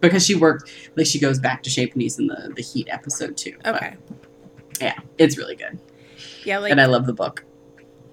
Because 0.00 0.24
she 0.26 0.34
worked, 0.34 0.70
like 0.96 1.06
she 1.06 1.18
goes 1.20 1.38
back 1.38 1.62
to 1.62 1.70
Chez 1.70 1.86
Panisse 1.88 2.18
in 2.18 2.26
the 2.26 2.52
the 2.56 2.62
Heat 2.62 2.88
episode 2.90 3.36
too. 3.36 3.54
But, 3.62 3.76
Okay. 3.76 3.94
yeah, 4.80 4.98
it's 5.18 5.36
really 5.38 5.56
good, 5.56 5.78
Yeah, 6.44 6.58
like 6.58 6.72
and 6.72 6.80
I 6.80 6.86
love 6.86 7.06
the 7.06 7.12
book. 7.12 7.44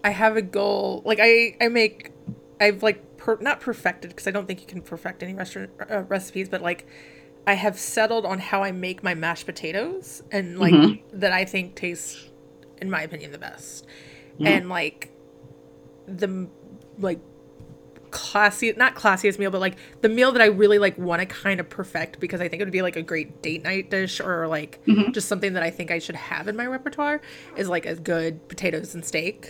I 0.04 0.10
have 0.12 0.36
a 0.38 0.42
goal. 0.42 1.02
Like 1.06 1.20
I, 1.22 1.56
I 1.62 1.68
make, 1.70 2.12
I've 2.60 2.84
like 2.84 3.04
per, 3.22 3.38
not 3.40 3.60
perfected 3.60 4.10
because 4.10 4.26
I 4.28 4.32
don't 4.32 4.48
think 4.48 4.62
you 4.62 4.68
can 4.68 4.82
perfect 4.82 5.22
any 5.22 5.36
restaurant 5.36 5.70
uh, 5.90 6.02
recipes, 6.04 6.50
but 6.50 6.62
like 6.64 6.88
I 7.46 7.54
have 7.54 7.78
settled 7.80 8.26
on 8.26 8.40
how 8.40 8.64
I 8.64 8.72
make 8.72 9.04
my 9.04 9.14
mashed 9.14 9.46
potatoes 9.46 10.24
and 10.32 10.60
like 10.60 10.74
Mhm. 10.74 11.02
that 11.14 11.32
I 11.32 11.46
think 11.46 11.76
tastes, 11.76 12.30
in 12.82 12.90
my 12.90 13.04
opinion, 13.04 13.32
the 13.32 13.38
best. 13.38 13.86
Mhm. 14.40 14.48
And 14.48 14.70
like 14.70 15.12
the 16.08 16.50
like 16.98 17.20
classy, 18.10 18.74
not 18.74 18.96
classiest 18.96 19.38
meal, 19.40 19.52
but 19.52 19.62
like 19.62 19.78
the 20.02 20.10
meal 20.10 20.32
that 20.32 20.42
I 20.42 20.48
really 20.48 20.80
like 20.80 20.98
want 20.98 21.22
to 21.22 21.26
kind 21.28 21.60
of 21.60 21.70
perfect 21.70 22.20
because 22.20 22.42
I 22.42 22.48
think 22.50 22.62
it 22.62 22.66
would 22.66 22.72
be 22.74 22.82
like 22.82 22.96
a 22.96 23.02
great 23.04 23.42
date 23.44 23.64
night 23.64 23.90
dish 23.92 24.20
or 24.20 24.48
like 24.48 24.84
Mhm. 24.86 25.14
just 25.14 25.28
something 25.28 25.54
that 25.54 25.64
I 25.64 25.70
think 25.70 25.92
I 25.92 26.00
should 26.00 26.16
have 26.16 26.48
in 26.48 26.56
my 26.56 26.66
repertoire 26.66 27.22
is 27.56 27.70
like 27.70 27.86
a 27.86 27.96
good 27.96 28.48
potatoes 28.50 28.96
and 28.96 29.06
steak 29.06 29.48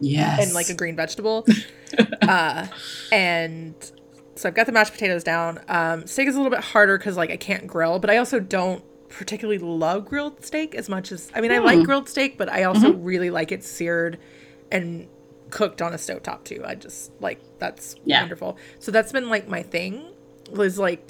Yes, 0.00 0.44
and 0.44 0.54
like 0.54 0.68
a 0.68 0.74
green 0.74 0.96
vegetable. 0.96 1.46
uh, 2.22 2.66
and 3.12 3.74
so 4.34 4.48
I've 4.48 4.54
got 4.54 4.66
the 4.66 4.72
mashed 4.72 4.92
potatoes 4.92 5.24
down. 5.24 5.60
Um, 5.68 6.06
steak 6.06 6.28
is 6.28 6.34
a 6.34 6.38
little 6.38 6.50
bit 6.50 6.60
harder 6.64 6.98
because 6.98 7.16
like 7.16 7.30
I 7.30 7.36
can't 7.36 7.66
grill, 7.66 7.98
but 7.98 8.10
I 8.10 8.16
also 8.18 8.38
don't 8.40 8.84
particularly 9.08 9.58
love 9.58 10.04
grilled 10.04 10.44
steak 10.44 10.74
as 10.74 10.88
much 10.88 11.12
as 11.12 11.30
I 11.34 11.40
mean 11.40 11.52
I 11.52 11.58
like 11.58 11.78
Hmm. 11.78 11.84
grilled 11.84 12.08
steak, 12.08 12.36
but 12.36 12.50
I 12.50 12.64
also 12.64 12.92
really 12.92 13.30
like 13.30 13.52
it 13.52 13.62
seared 13.64 14.18
and 14.70 15.08
cooked 15.50 15.80
on 15.80 15.92
a 15.92 15.96
stovetop 15.96 16.44
too. 16.44 16.62
I 16.66 16.74
just 16.74 17.12
like 17.20 17.40
that's 17.58 17.94
Yeah. 18.04 18.20
wonderful. 18.20 18.58
So 18.80 18.90
that's 18.90 19.12
been 19.12 19.28
like 19.30 19.48
my 19.48 19.62
thing 19.62 20.12
was 20.50 20.78
like 20.78 21.08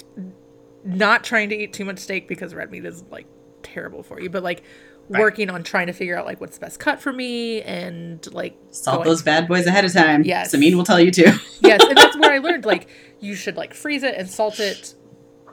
not 0.83 1.23
trying 1.23 1.49
to 1.49 1.55
eat 1.55 1.73
too 1.73 1.85
much 1.85 1.99
steak 1.99 2.27
because 2.27 2.53
red 2.53 2.71
meat 2.71 2.85
is 2.85 3.03
like 3.09 3.25
terrible 3.63 4.03
for 4.03 4.21
you, 4.21 4.29
but 4.29 4.43
like 4.43 4.63
Right. 5.09 5.21
working 5.21 5.49
on 5.49 5.63
trying 5.63 5.87
to 5.87 5.93
figure 5.93 6.17
out 6.17 6.25
like 6.25 6.41
what's 6.41 6.57
the 6.57 6.65
best 6.65 6.79
cut 6.81 6.99
for 6.99 7.13
me 7.13 7.61
and 7.61 8.25
like 8.33 8.57
Salt 8.71 8.97
going- 8.97 9.07
those 9.07 9.21
bad 9.21 9.47
boys 9.47 9.65
ahead 9.65 9.85
of 9.85 9.93
time. 9.93 10.23
Yes. 10.23 10.53
Samin 10.53 10.75
will 10.75 10.83
tell 10.83 10.99
you 10.99 11.11
too. 11.11 11.31
yes, 11.61 11.81
and 11.81 11.95
that's 11.97 12.17
where 12.17 12.33
I 12.33 12.39
learned 12.39 12.65
like 12.65 12.89
you 13.21 13.33
should 13.33 13.55
like 13.55 13.73
freeze 13.73 14.03
it 14.03 14.15
and 14.15 14.29
salt 14.29 14.59
it. 14.59 14.95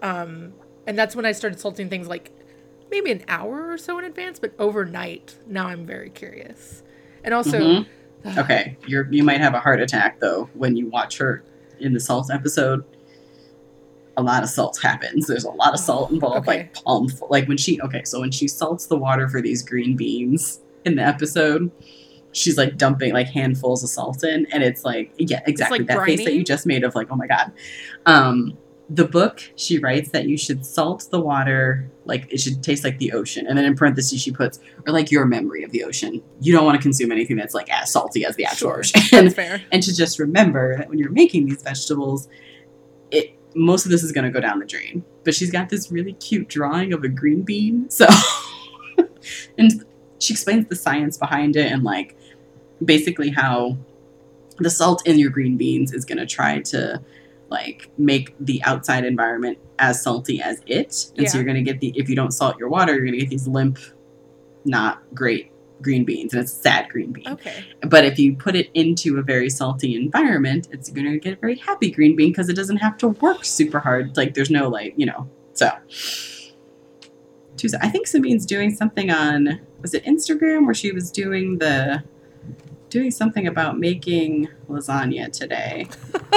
Um, 0.02 0.54
and 0.86 0.98
that's 0.98 1.14
when 1.14 1.24
I 1.24 1.32
started 1.32 1.60
salting 1.60 1.88
things 1.88 2.08
like 2.08 2.32
maybe 2.90 3.10
an 3.12 3.22
hour 3.28 3.70
or 3.70 3.78
so 3.78 3.98
in 3.98 4.04
advance, 4.04 4.38
but 4.40 4.54
overnight. 4.58 5.38
Now 5.46 5.66
I'm 5.68 5.86
very 5.86 6.10
curious. 6.10 6.82
And 7.22 7.32
also, 7.32 7.60
Mhm. 7.60 7.86
Okay, 8.38 8.76
you're 8.86 9.06
you 9.12 9.22
might 9.22 9.40
have 9.40 9.54
a 9.54 9.60
heart 9.60 9.80
attack 9.80 10.18
though 10.18 10.48
when 10.54 10.76
you 10.76 10.88
watch 10.88 11.18
her 11.18 11.44
in 11.78 11.92
the 11.92 12.00
salt 12.00 12.30
episode. 12.32 12.84
A 14.16 14.22
lot 14.22 14.42
of 14.42 14.48
salt 14.48 14.78
happens. 14.80 15.26
There's 15.26 15.44
a 15.44 15.50
lot 15.50 15.74
of 15.74 15.80
salt 15.80 16.10
involved, 16.10 16.48
Okay. 16.48 16.58
like 16.58 16.74
palm, 16.74 17.08
like 17.30 17.48
when 17.48 17.56
she. 17.56 17.80
Okay, 17.80 18.04
so 18.04 18.20
when 18.20 18.30
she 18.30 18.46
salts 18.48 18.86
the 18.86 18.96
water 18.96 19.28
for 19.28 19.42
these 19.42 19.62
green 19.62 19.96
beans 19.96 20.60
in 20.84 20.96
the 20.96 21.02
episode, 21.02 21.70
she's 22.32 22.56
like 22.56 22.76
dumping 22.76 23.12
like 23.12 23.26
handfuls 23.28 23.82
of 23.82 23.90
salt 23.90 24.22
in, 24.24 24.46
and 24.52 24.62
it's 24.62 24.84
like 24.84 25.12
yeah, 25.18 25.40
exactly 25.46 25.78
like 25.78 25.88
that 25.88 26.04
face 26.04 26.24
that 26.24 26.34
you 26.34 26.44
just 26.44 26.66
made 26.66 26.84
of 26.84 26.94
like 26.94 27.08
oh 27.10 27.16
my 27.16 27.26
god. 27.26 27.52
Um, 28.06 28.56
the 28.90 29.04
book 29.06 29.40
she 29.56 29.78
writes 29.78 30.10
that 30.10 30.26
you 30.26 30.36
should 30.36 30.64
salt 30.64 31.08
the 31.10 31.18
water 31.18 31.90
like 32.04 32.30
it 32.30 32.38
should 32.38 32.62
taste 32.62 32.84
like 32.84 32.98
the 32.98 33.12
ocean, 33.12 33.46
and 33.46 33.56
then 33.56 33.64
in 33.64 33.74
parentheses 33.74 34.20
she 34.20 34.30
puts 34.30 34.60
or 34.86 34.92
like 34.92 35.10
your 35.10 35.24
memory 35.24 35.64
of 35.64 35.70
the 35.70 35.82
ocean. 35.82 36.22
You 36.40 36.52
don't 36.52 36.64
want 36.66 36.76
to 36.76 36.82
consume 36.82 37.10
anything 37.10 37.36
that's 37.36 37.54
like 37.54 37.70
as 37.70 37.90
salty 37.90 38.24
as 38.26 38.36
the 38.36 38.44
actual 38.44 38.68
sure, 38.70 38.78
ocean. 38.80 39.00
that's 39.10 39.34
fair. 39.34 39.62
and 39.72 39.82
to 39.82 39.94
just 39.94 40.18
remember 40.18 40.76
that 40.76 40.88
when 40.90 40.98
you're 40.98 41.10
making 41.12 41.46
these 41.46 41.62
vegetables, 41.62 42.28
most 43.54 43.84
of 43.84 43.90
this 43.90 44.02
is 44.02 44.12
going 44.12 44.24
to 44.24 44.30
go 44.30 44.40
down 44.40 44.58
the 44.58 44.66
drain. 44.66 45.04
But 45.24 45.34
she's 45.34 45.50
got 45.50 45.68
this 45.68 45.90
really 45.90 46.14
cute 46.14 46.48
drawing 46.48 46.92
of 46.92 47.04
a 47.04 47.08
green 47.08 47.42
bean, 47.42 47.88
so 47.90 48.06
and 49.58 49.84
she 50.18 50.32
explains 50.32 50.68
the 50.68 50.76
science 50.76 51.16
behind 51.16 51.56
it 51.56 51.70
and 51.70 51.84
like 51.84 52.16
basically 52.84 53.30
how 53.30 53.76
the 54.58 54.70
salt 54.70 55.06
in 55.06 55.18
your 55.18 55.30
green 55.30 55.56
beans 55.56 55.92
is 55.92 56.04
going 56.04 56.18
to 56.18 56.26
try 56.26 56.60
to 56.60 57.00
like 57.50 57.90
make 57.98 58.34
the 58.40 58.62
outside 58.64 59.04
environment 59.04 59.58
as 59.78 60.02
salty 60.02 60.40
as 60.40 60.62
it 60.66 61.10
and 61.16 61.28
so 61.28 61.36
you're 61.36 61.44
going 61.44 61.56
to 61.56 61.62
get 61.62 61.80
the 61.80 61.92
if 61.96 62.08
you 62.08 62.16
don't 62.16 62.32
salt 62.32 62.58
your 62.58 62.68
water 62.68 62.94
you're 62.94 63.04
going 63.04 63.12
to 63.12 63.18
get 63.18 63.28
these 63.28 63.46
limp 63.46 63.78
not 64.64 65.02
great 65.14 65.52
green 65.82 66.04
beans 66.04 66.32
and 66.32 66.42
it's 66.42 66.52
a 66.52 66.56
sad 66.56 66.88
green 66.88 67.12
bean 67.12 67.26
Okay. 67.28 67.64
but 67.82 68.04
if 68.04 68.18
you 68.18 68.34
put 68.36 68.54
it 68.56 68.70
into 68.74 69.18
a 69.18 69.22
very 69.22 69.50
salty 69.50 69.94
environment, 69.94 70.68
it's 70.70 70.88
going 70.88 71.10
to 71.10 71.18
get 71.18 71.34
a 71.34 71.36
very 71.36 71.56
happy 71.56 71.90
green 71.90 72.16
bean 72.16 72.30
because 72.30 72.48
it 72.48 72.54
doesn't 72.56 72.78
have 72.78 72.96
to 72.98 73.08
work 73.08 73.44
super 73.44 73.80
hard. 73.80 74.16
Like 74.16 74.34
there's 74.34 74.50
no 74.50 74.68
like 74.68 74.94
you 74.96 75.06
know. 75.06 75.28
So 75.52 75.70
Tuesday, 77.56 77.78
I 77.80 77.88
think 77.88 78.06
Samin's 78.06 78.46
doing 78.46 78.74
something 78.74 79.10
on 79.10 79.60
was 79.80 79.94
it 79.94 80.04
Instagram 80.04 80.64
where 80.64 80.74
she 80.74 80.92
was 80.92 81.10
doing 81.10 81.58
the 81.58 82.02
doing 82.90 83.10
something 83.10 83.46
about 83.46 83.78
making 83.78 84.48
lasagna 84.68 85.30
today. 85.32 85.86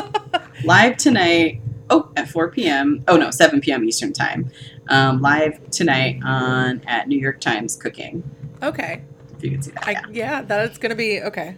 live 0.63 0.97
tonight. 0.97 1.61
Oh, 1.89 2.11
at 2.17 2.27
4 2.27 2.51
p.m. 2.51 3.03
Oh 3.07 3.15
no, 3.15 3.31
7 3.31 3.61
p.m. 3.61 3.83
Eastern 3.85 4.11
time. 4.11 4.51
Um, 4.89 5.21
live 5.21 5.69
tonight 5.69 6.19
on 6.25 6.81
at 6.85 7.07
New 7.07 7.17
York 7.19 7.39
Times 7.39 7.75
Cooking. 7.77 8.23
Okay. 8.61 9.03
If 9.37 9.43
you 9.43 9.51
can 9.51 9.61
see 9.61 9.71
that. 9.71 9.87
I 9.87 9.91
yeah. 9.91 10.01
yeah, 10.11 10.41
that's 10.41 10.77
gonna 10.77 10.95
be 10.95 11.21
okay. 11.21 11.55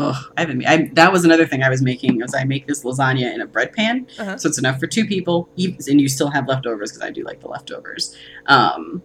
Oh, 0.00 0.16
I 0.36 0.42
haven't. 0.42 0.64
I, 0.64 0.90
that 0.92 1.12
was 1.12 1.24
another 1.24 1.44
thing 1.44 1.64
I 1.64 1.68
was 1.68 1.82
making. 1.82 2.20
Was 2.20 2.32
I 2.32 2.44
make 2.44 2.68
this 2.68 2.84
lasagna 2.84 3.34
in 3.34 3.40
a 3.40 3.46
bread 3.46 3.72
pan, 3.72 4.06
Uh-huh. 4.18 4.36
so 4.38 4.48
it's 4.48 4.58
enough 4.58 4.78
for 4.78 4.86
two 4.86 5.04
people, 5.04 5.48
and 5.56 6.00
you 6.00 6.08
still 6.08 6.30
have 6.30 6.46
leftovers 6.46 6.92
because 6.92 7.02
I 7.02 7.10
do 7.10 7.24
like 7.24 7.40
the 7.40 7.48
leftovers. 7.48 8.14
Um, 8.46 9.02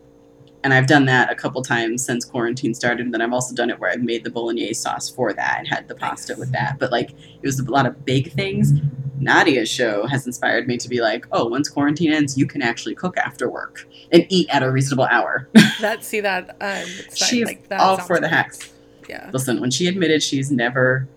and 0.63 0.73
I've 0.73 0.87
done 0.87 1.05
that 1.05 1.29
a 1.29 1.35
couple 1.35 1.61
times 1.61 2.05
since 2.05 2.23
quarantine 2.23 2.73
started. 2.73 3.05
And 3.05 3.13
then 3.13 3.21
I've 3.21 3.33
also 3.33 3.53
done 3.53 3.69
it 3.69 3.79
where 3.79 3.91
I've 3.91 4.01
made 4.01 4.23
the 4.23 4.29
bolognese 4.29 4.73
sauce 4.75 5.09
for 5.09 5.33
that 5.33 5.55
and 5.59 5.67
had 5.67 5.87
the 5.87 5.95
pasta 5.95 6.35
with 6.37 6.51
that. 6.53 6.79
But 6.79 6.91
like, 6.91 7.11
it 7.11 7.43
was 7.45 7.59
a 7.59 7.69
lot 7.69 7.85
of 7.85 8.05
big 8.05 8.31
things. 8.31 8.71
Nadiya's 9.19 9.69
show 9.69 10.07
has 10.07 10.25
inspired 10.25 10.67
me 10.67 10.77
to 10.77 10.89
be 10.89 11.01
like, 11.01 11.25
oh, 11.31 11.45
once 11.45 11.69
quarantine 11.69 12.11
ends, 12.13 12.37
you 12.37 12.47
can 12.47 12.61
actually 12.61 12.95
cook 12.95 13.17
after 13.17 13.49
work 13.49 13.87
and 14.11 14.25
eat 14.29 14.47
at 14.49 14.63
a 14.63 14.71
reasonable 14.71 15.05
hour. 15.05 15.49
That 15.81 16.03
see 16.03 16.21
that 16.21 16.55
um 16.61 16.85
She's 17.13 17.45
like 17.45 17.67
that 17.67 17.79
all 17.79 17.97
for 17.97 18.19
the 18.19 18.27
hacks. 18.29 18.71
Yeah. 19.09 19.29
Listen, 19.33 19.59
when 19.59 19.71
she 19.71 19.87
admitted 19.87 20.23
she's 20.23 20.49
never 20.49 21.09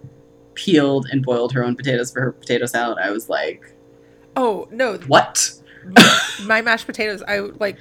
peeled 0.54 1.06
and 1.12 1.24
boiled 1.24 1.52
her 1.52 1.62
own 1.62 1.76
potatoes 1.76 2.10
for 2.10 2.20
her 2.20 2.32
potato 2.32 2.66
salad, 2.66 2.98
I 3.00 3.10
was 3.10 3.28
like, 3.28 3.72
Oh 4.34 4.66
no, 4.72 4.96
what? 5.06 5.52
My 6.44 6.62
mashed 6.62 6.86
potatoes 6.86 7.22
i 7.28 7.38
like 7.38 7.78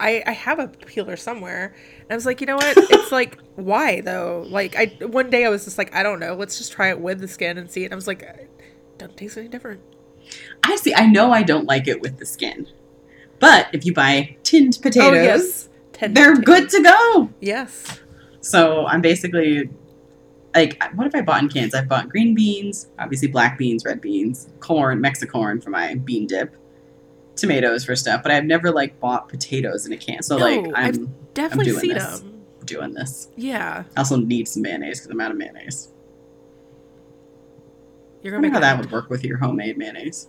I, 0.00 0.22
I 0.26 0.32
have 0.32 0.58
a 0.58 0.68
peeler 0.68 1.16
somewhere 1.16 1.74
and 2.00 2.10
i 2.10 2.14
was 2.14 2.26
like 2.26 2.40
you 2.40 2.46
know 2.46 2.56
what 2.56 2.76
it's 2.76 3.12
like 3.12 3.38
why 3.56 4.00
though 4.02 4.44
like 4.48 4.76
i 4.76 4.86
one 5.06 5.30
day 5.30 5.44
i 5.44 5.48
was 5.48 5.64
just 5.64 5.78
like 5.78 5.94
i 5.94 6.02
don't 6.02 6.20
know 6.20 6.34
let's 6.34 6.58
just 6.58 6.72
try 6.72 6.90
it 6.90 7.00
with 7.00 7.20
the 7.20 7.28
skin 7.28 7.56
and 7.58 7.70
see 7.70 7.84
and 7.84 7.92
i 7.92 7.96
was 7.96 8.06
like 8.06 8.22
it 8.22 8.50
doesn't 8.98 9.16
taste 9.16 9.38
any 9.38 9.48
different 9.48 9.80
I 10.62 10.76
see. 10.76 10.94
I 10.94 11.06
know 11.06 11.32
I 11.32 11.42
don't 11.42 11.64
like 11.64 11.88
it 11.88 12.00
with 12.02 12.18
the 12.18 12.26
skin, 12.26 12.66
But 13.38 13.68
if 13.72 13.86
you 13.86 13.94
buy 13.94 14.36
tinned 14.42 14.76
oh, 14.78 14.82
potatoes, 14.82 15.10
Oh, 15.10 15.22
yes. 15.22 15.68
Ten 15.92 16.12
they're 16.12 16.36
potatoes. 16.36 16.44
good 16.44 16.70
to 16.70 16.82
go. 16.82 17.30
Yes. 17.40 18.00
So 18.40 18.86
I'm 18.86 19.00
basically 19.00 19.70
like, 20.54 20.82
what 20.94 21.04
have 21.04 21.14
I 21.14 21.22
bought 21.22 21.42
in 21.42 21.48
cans? 21.48 21.74
I've 21.74 21.88
bought 21.88 22.08
green 22.08 22.34
beans, 22.34 22.88
obviously 22.98 23.28
black 23.28 23.56
beans, 23.56 23.84
red 23.86 24.00
beans, 24.00 24.48
corn, 24.60 25.00
Mexicorn 25.00 25.62
for 25.62 25.70
my 25.70 25.94
bean 25.94 26.26
dip, 26.26 26.54
tomatoes 27.38 27.84
for 27.84 27.96
stuff. 27.96 28.22
But 28.22 28.32
I've 28.32 28.44
never 28.44 28.70
like 28.70 28.98
bought 29.00 29.28
potatoes 29.28 29.86
in 29.86 29.92
a 29.92 29.96
can. 29.96 30.22
So 30.22 30.36
No, 30.36 30.44
like 30.44 30.66
I've 30.74 30.96
I'm 30.96 31.14
Definitely 31.34 31.66
doing 31.72 31.80
seen 31.80 31.94
this. 31.94 32.20
them. 32.20 32.42
doing 32.64 32.92
this. 32.94 33.28
Yeah. 33.36 33.84
I 33.96 34.00
also 34.00 34.16
need 34.16 34.48
some 34.48 34.62
mayonnaise 34.62 35.00
because 35.00 35.10
I'm 35.10 35.20
out 35.20 35.30
of 35.30 35.36
mayonnaise. 35.36 35.88
You're 38.22 38.32
gonna 38.32 38.42
make 38.42 38.52
how 38.52 38.60
that 38.60 38.78
would 38.78 38.90
work 38.90 39.08
with 39.10 39.24
your 39.24 39.38
homemade 39.38 39.78
mayonnaise. 39.78 40.28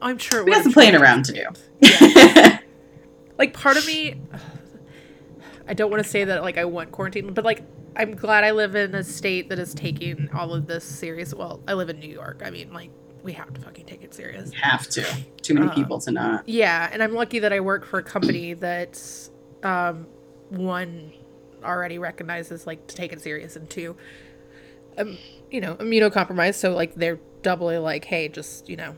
I'm 0.00 0.18
sure. 0.18 0.44
We 0.44 0.52
got 0.52 0.62
some 0.62 0.72
playing 0.72 0.94
around 0.94 1.24
to 1.26 1.32
do. 1.32 1.44
Yeah. 1.80 2.58
like 3.38 3.52
part 3.52 3.76
of 3.76 3.86
me 3.86 4.20
I 5.68 5.74
don't 5.74 5.90
want 5.90 6.02
to 6.02 6.08
say 6.08 6.24
that 6.24 6.42
like 6.42 6.58
I 6.58 6.64
want 6.64 6.92
quarantine, 6.92 7.32
but 7.32 7.44
like 7.44 7.62
I'm 7.96 8.14
glad 8.14 8.44
I 8.44 8.52
live 8.52 8.74
in 8.76 8.94
a 8.94 9.02
state 9.02 9.48
that 9.48 9.58
is 9.58 9.74
taking 9.74 10.28
all 10.32 10.54
of 10.54 10.66
this 10.66 10.84
serious. 10.84 11.34
Well, 11.34 11.60
I 11.66 11.72
live 11.74 11.88
in 11.88 11.98
New 11.98 12.08
York. 12.12 12.42
I 12.44 12.50
mean, 12.50 12.72
like 12.72 12.90
we 13.26 13.32
have 13.32 13.52
to 13.52 13.60
fucking 13.60 13.84
take 13.86 14.02
it 14.04 14.14
serious. 14.14 14.52
Have 14.52 14.86
to. 14.90 15.04
Too 15.42 15.54
many 15.54 15.66
Uh, 15.66 15.74
people 15.74 15.98
to 16.00 16.12
not. 16.12 16.48
Yeah, 16.48 16.88
and 16.92 17.02
I'm 17.02 17.12
lucky 17.12 17.40
that 17.40 17.52
I 17.52 17.58
work 17.60 17.84
for 17.84 17.98
a 17.98 18.02
company 18.02 18.54
that 18.54 19.02
um 19.62 20.06
one 20.48 21.12
already 21.64 21.98
recognizes 21.98 22.66
like 22.68 22.86
to 22.86 22.94
take 22.94 23.12
it 23.12 23.20
serious 23.20 23.56
and 23.56 23.68
two 23.68 23.96
um 24.96 25.18
you 25.50 25.60
know, 25.60 25.74
immunocompromised, 25.76 26.54
so 26.54 26.72
like 26.74 26.94
they're 26.94 27.20
doubly 27.42 27.78
like, 27.78 28.04
hey, 28.04 28.28
just, 28.28 28.68
you 28.68 28.76
know, 28.76 28.96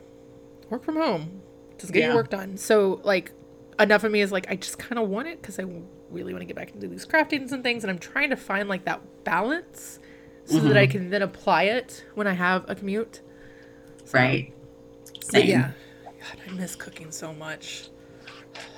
work 0.69 0.83
from 0.83 0.95
home. 0.95 1.41
Just 1.79 1.91
get 1.93 1.99
Yeah. 2.01 2.07
your 2.07 2.15
work 2.15 2.29
done. 2.29 2.57
So 2.57 3.01
like 3.03 3.31
enough 3.79 4.03
of 4.03 4.11
me 4.11 4.21
is 4.21 4.31
like 4.31 4.45
I 4.49 4.55
just 4.55 4.77
kind 4.77 4.99
of 4.99 5.09
want 5.09 5.27
it 5.27 5.41
cuz 5.41 5.59
I 5.59 5.65
really 6.11 6.33
want 6.33 6.41
to 6.41 6.45
get 6.45 6.55
back 6.55 6.71
into 6.75 6.87
these 6.87 7.05
craftings 7.05 7.51
and 7.51 7.63
things 7.63 7.83
and 7.83 7.89
I'm 7.91 7.99
trying 7.99 8.29
to 8.31 8.35
find 8.35 8.69
like 8.69 8.85
that 8.85 9.23
balance 9.23 9.99
so 10.45 10.59
that 10.61 10.77
I 10.77 10.87
can 10.87 11.09
then 11.11 11.21
apply 11.21 11.63
it 11.63 12.03
when 12.15 12.25
I 12.27 12.33
have 12.33 12.65
a 12.67 12.75
commute. 12.75 13.21
Right. 14.13 14.53
But 15.31 15.43
Same. 15.43 15.47
yeah. 15.47 15.71
God, 16.19 16.39
I 16.47 16.51
miss 16.51 16.75
cooking 16.75 17.11
so 17.11 17.33
much. 17.33 17.89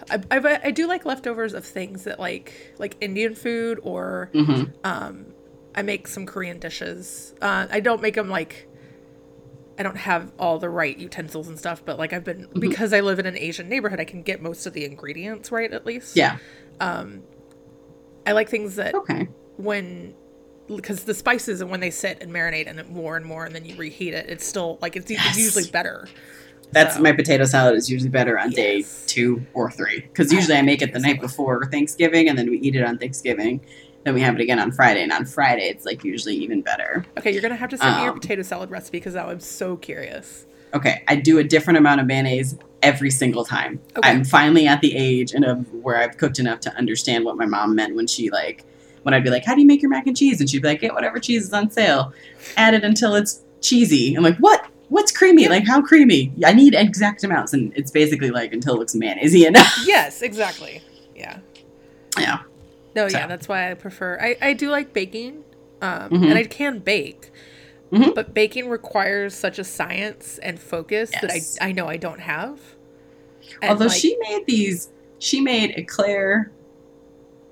I, 0.09 0.21
I, 0.29 0.59
I 0.65 0.71
do 0.71 0.87
like 0.87 1.05
leftovers 1.05 1.53
of 1.53 1.65
things 1.65 2.03
that 2.03 2.19
like 2.19 2.73
like 2.77 2.97
Indian 3.01 3.35
food 3.35 3.79
or 3.83 4.29
hmm 4.33 4.63
um, 4.83 5.27
I 5.73 5.81
make 5.81 6.07
some 6.07 6.25
Korean 6.25 6.59
dishes. 6.59 7.33
Uh, 7.41 7.67
I 7.71 7.79
don't 7.79 8.01
make 8.01 8.15
them 8.15 8.29
like 8.29 8.67
I 9.79 9.83
don't 9.83 9.97
have 9.97 10.31
all 10.37 10.59
the 10.59 10.69
right 10.69 10.95
utensils 10.97 11.47
and 11.47 11.57
stuff, 11.57 11.83
but 11.85 11.97
like 11.97 12.13
I've 12.13 12.23
been 12.23 12.47
Mm-hmm. 12.53 12.59
because 12.59 12.93
I 12.93 12.99
live 12.99 13.19
in 13.19 13.25
an 13.25 13.37
Asian 13.37 13.69
neighborhood, 13.69 13.99
I 13.99 14.05
can 14.05 14.21
get 14.21 14.41
most 14.41 14.65
of 14.65 14.73
the 14.73 14.85
ingredients 14.85 15.51
right 15.51 15.71
at 15.71 15.85
least. 15.85 16.15
Yeah. 16.15 16.37
Um, 16.79 17.23
I 18.25 18.33
like 18.33 18.49
things 18.49 18.75
that 18.75 18.93
Okay. 18.93 19.29
when 19.57 20.13
because 20.77 21.03
the 21.03 21.13
spices 21.13 21.61
and 21.61 21.69
when 21.69 21.79
they 21.79 21.91
sit 21.91 22.21
and 22.21 22.31
marinate 22.31 22.67
and 22.67 22.87
more 22.89 23.17
and 23.17 23.25
more 23.25 23.45
and 23.45 23.53
then 23.55 23.65
you 23.65 23.75
reheat 23.75 24.13
it, 24.13 24.29
it's 24.29 24.45
still 24.45 24.77
like 24.81 24.95
it's, 24.95 25.09
Yes. 25.09 25.29
it's 25.29 25.37
usually 25.39 25.69
better. 25.71 26.07
That's 26.71 26.95
So- 26.95 27.01
my 27.01 27.11
potato 27.11 27.45
salad 27.45 27.75
is 27.75 27.89
usually 27.89 28.09
better 28.09 28.39
on 28.39 28.51
day 28.51 28.85
two 29.07 29.45
or 29.53 29.69
three 29.71 30.01
because 30.01 30.31
usually 30.31 30.57
I 30.57 30.61
make 30.61 30.81
it 30.81 30.93
the 30.93 30.99
night 30.99 31.19
before 31.19 31.65
Thanksgiving 31.65 32.29
and 32.29 32.37
then 32.37 32.49
we 32.49 32.57
eat 32.59 32.75
it 32.75 32.83
on 32.83 32.97
Thanksgiving. 32.97 33.61
Then 34.03 34.13
we 34.15 34.21
have 34.21 34.33
it 34.33 34.41
again 34.41 34.57
on 34.57 34.71
Friday, 34.71 35.03
and 35.03 35.11
on 35.11 35.25
Friday 35.25 35.69
it's 35.69 35.85
like 35.85 36.03
usually 36.03 36.35
even 36.37 36.61
better. 36.63 37.05
Okay, 37.19 37.31
you're 37.31 37.41
gonna 37.43 37.55
have 37.55 37.69
to 37.69 37.77
send 37.77 37.97
me 37.97 38.03
your 38.03 38.13
Um, 38.13 38.19
potato 38.19 38.41
salad 38.41 38.71
recipe 38.71 38.97
because 38.97 39.13
now 39.13 39.29
I'm 39.29 39.39
so 39.39 39.75
curious. 39.77 40.47
Okay, 40.73 41.03
I 41.07 41.17
do 41.17 41.37
a 41.37 41.43
different 41.43 41.77
amount 41.77 42.01
of 42.01 42.07
mayonnaise 42.07 42.55
every 42.81 43.11
single 43.11 43.45
time. 43.45 43.79
Okay. 43.95 44.09
I'm 44.09 44.23
finally 44.23 44.65
at 44.65 44.81
the 44.81 44.95
age 44.95 45.33
and 45.33 45.45
of 45.45 45.71
where 45.71 45.97
I've 45.97 46.17
cooked 46.17 46.39
enough 46.39 46.61
to 46.61 46.75
understand 46.75 47.25
what 47.25 47.37
my 47.37 47.45
mom 47.45 47.75
meant 47.75 47.93
when 47.95 48.07
she 48.07 48.31
like 48.31 48.63
when 49.03 49.13
I'd 49.13 49.23
be 49.23 49.29
like, 49.29 49.45
"How 49.45 49.55
do 49.55 49.61
you 49.61 49.67
make 49.67 49.81
your 49.81 49.89
mac 49.89 50.07
and 50.07 50.15
cheese?" 50.15 50.39
and 50.39 50.49
she'd 50.49 50.61
be 50.61 50.67
like, 50.67 50.81
"Get 50.81 50.93
whatever 50.93 51.19
cheese 51.19 51.43
is 51.43 51.53
on 51.53 51.69
sale, 51.71 52.13
add 52.57 52.73
it 52.73 52.83
until 52.83 53.15
it's 53.15 53.41
cheesy." 53.61 54.15
I'm 54.15 54.23
like, 54.23 54.37
"What? 54.37 54.65
What's 54.89 55.11
creamy? 55.11 55.43
Yeah. 55.43 55.49
Like 55.49 55.67
how 55.67 55.81
creamy? 55.81 56.33
I 56.45 56.53
need 56.53 56.73
exact 56.75 57.23
amounts." 57.23 57.53
And 57.53 57.71
it's 57.75 57.91
basically 57.91 58.29
like 58.31 58.53
until 58.53 58.75
it 58.75 58.79
looks 58.79 58.93
mayonnaisey 58.95 59.45
enough. 59.47 59.71
Yes, 59.85 60.21
exactly. 60.21 60.81
Yeah. 61.15 61.39
yeah. 62.19 62.39
No, 62.95 63.07
So. 63.07 63.17
yeah, 63.17 63.27
that's 63.27 63.47
why 63.47 63.71
I 63.71 63.73
prefer. 63.75 64.17
I, 64.21 64.37
I 64.49 64.53
do 64.53 64.69
like 64.69 64.91
baking, 64.93 65.43
um, 65.81 66.09
Mhm. 66.09 66.29
and 66.29 66.33
I 66.33 66.43
can 66.43 66.79
bake, 66.79 67.31
Mhm. 67.91 68.13
but 68.13 68.33
baking 68.33 68.67
requires 68.69 69.33
such 69.33 69.57
a 69.59 69.63
science 69.63 70.37
and 70.43 70.59
focus 70.59 71.09
Yes. 71.13 71.21
that 71.21 71.31
I 71.63 71.69
I 71.69 71.71
know 71.71 71.87
I 71.87 71.95
don't 71.97 72.19
have. 72.19 72.59
And, 73.61 73.71
Although 73.71 73.85
like, 73.85 73.97
she 73.99 74.17
made 74.29 74.45
these, 74.45 74.89
she 75.19 75.39
made 75.41 75.71
eclair 75.77 76.51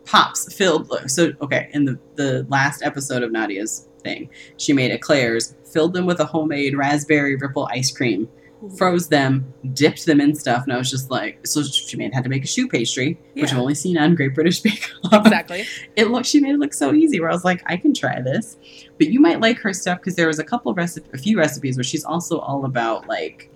pops 0.09 0.51
filled. 0.53 0.91
So 1.07 1.33
okay, 1.41 1.69
in 1.73 1.85
the 1.85 1.99
the 2.15 2.45
last 2.49 2.81
episode 2.81 3.21
of 3.21 3.31
Nadiya's 3.31 3.87
thing, 4.01 4.29
she 4.57 4.73
made 4.73 4.91
eclairs, 4.91 5.55
filled 5.71 5.93
them 5.93 6.05
with 6.05 6.19
a 6.19 6.25
homemade 6.25 6.75
raspberry 6.75 7.35
ripple 7.35 7.67
ice 7.71 7.91
cream, 7.91 8.27
froze 8.75 9.07
them, 9.09 9.53
dipped 9.73 10.07
them 10.07 10.19
in 10.19 10.33
stuff, 10.33 10.63
and 10.63 10.73
I 10.73 10.77
was 10.77 10.89
just 10.89 11.11
like, 11.11 11.45
so 11.45 11.61
she 11.63 11.95
made 11.95 12.13
had 12.13 12.23
to 12.23 12.29
make 12.29 12.43
a 12.43 12.47
choux 12.47 12.67
pastry, 12.67 13.19
which 13.33 13.51
I've 13.51 13.59
only 13.59 13.75
seen 13.75 13.99
on 13.99 14.15
Great 14.15 14.33
British 14.33 14.61
Bake 14.61 14.89
Off. 15.05 15.25
exactly. 15.25 15.65
It 15.95 16.09
looked, 16.09 16.25
she 16.25 16.39
made 16.39 16.55
it 16.55 16.59
look 16.59 16.73
so 16.73 16.93
easy. 16.93 17.19
Where 17.19 17.29
I 17.29 17.33
was 17.33 17.45
like, 17.45 17.61
I 17.67 17.77
can 17.77 17.93
try 17.93 18.19
this, 18.19 18.57
but 18.97 19.09
you 19.09 19.19
might 19.19 19.41
like 19.41 19.59
her 19.59 19.73
stuff 19.73 19.99
because 19.99 20.15
there 20.15 20.27
was 20.27 20.39
a 20.39 20.43
couple 20.43 20.71
of 20.71 20.77
recipe, 20.77 21.07
a 21.13 21.17
few 21.17 21.37
recipes 21.37 21.77
where 21.77 21.83
she's 21.83 22.03
also 22.03 22.39
all 22.39 22.65
about 22.65 23.07
like, 23.07 23.51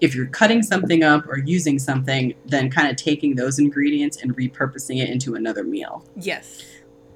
if 0.00 0.14
you're 0.14 0.26
cutting 0.26 0.62
something 0.62 1.02
up 1.02 1.26
or 1.28 1.38
using 1.38 1.78
something, 1.78 2.34
then 2.46 2.70
kind 2.70 2.88
of 2.88 2.96
taking 2.96 3.34
those 3.36 3.58
ingredients 3.58 4.16
and 4.22 4.34
repurposing 4.36 5.02
it 5.02 5.10
into 5.10 5.34
another 5.34 5.62
meal. 5.64 6.04
Yes. 6.16 6.64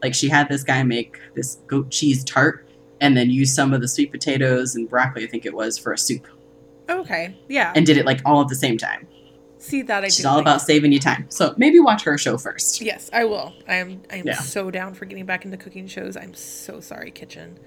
Like 0.03 0.15
she 0.15 0.29
had 0.29 0.49
this 0.49 0.63
guy 0.63 0.83
make 0.83 1.19
this 1.35 1.57
goat 1.67 1.91
cheese 1.91 2.23
tart 2.25 2.67
and 3.01 3.17
then 3.17 3.31
use 3.31 3.55
some 3.55 3.73
of 3.73 3.81
the 3.81 3.89
sweet 3.89 4.11
potatoes 4.13 4.75
and 4.75 4.89
broccoli, 4.89 5.25
I 5.25 5.27
think 5.27 5.47
it 5.47 5.55
was, 5.55 5.79
for 5.79 5.93
a 5.93 5.99
soup, 5.99 6.27
Okay. 6.89 7.37
Yeah. 7.49 7.73
and 7.75 7.87
did 7.87 7.97
it 7.97 8.05
like 8.05 8.21
all 8.25 8.43
at 8.43 8.49
the 8.49 8.55
same 8.55 8.77
time. 8.79 9.07
See 9.59 9.81
that 9.83 10.05
I 10.05 10.09
She's 10.09 10.27
all 10.27 10.35
like. 10.37 10.43
about 10.43 10.61
saving 10.61 10.93
you 10.93 10.99
time. 10.99 11.25
So 11.31 11.55
maybe 11.57 11.81
watch 11.81 12.03
her 12.05 12.19
show 12.19 12.37
first. 12.37 12.83
Yes, 12.83 13.09
I 13.15 13.25
will. 13.25 13.55
I 13.67 13.77
am. 13.77 14.03
I 14.11 14.17
am 14.17 14.27
Yeah. 14.27 14.35
so 14.39 14.71
down 14.71 14.93
for 14.93 15.07
getting 15.07 15.25
back 15.25 15.47
into 15.47 15.57
cooking 15.57 15.87
shows. 15.87 16.19
I'm 16.19 16.35
so 16.35 16.81
sorry, 16.81 17.11
kitchen. 17.11 17.59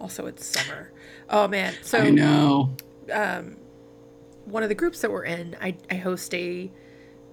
Also, 0.00 0.26
it's 0.26 0.44
summer. 0.44 0.90
Oh 1.30 1.46
man. 1.46 1.74
So 1.82 1.98
I 1.98 2.10
know. 2.10 2.74
um, 3.12 3.56
one 4.44 4.62
of 4.62 4.68
the 4.68 4.74
groups 4.74 5.00
that 5.00 5.10
we're 5.10 5.24
in, 5.24 5.56
I, 5.60 5.76
I 5.90 5.94
host 5.96 6.34
a 6.34 6.70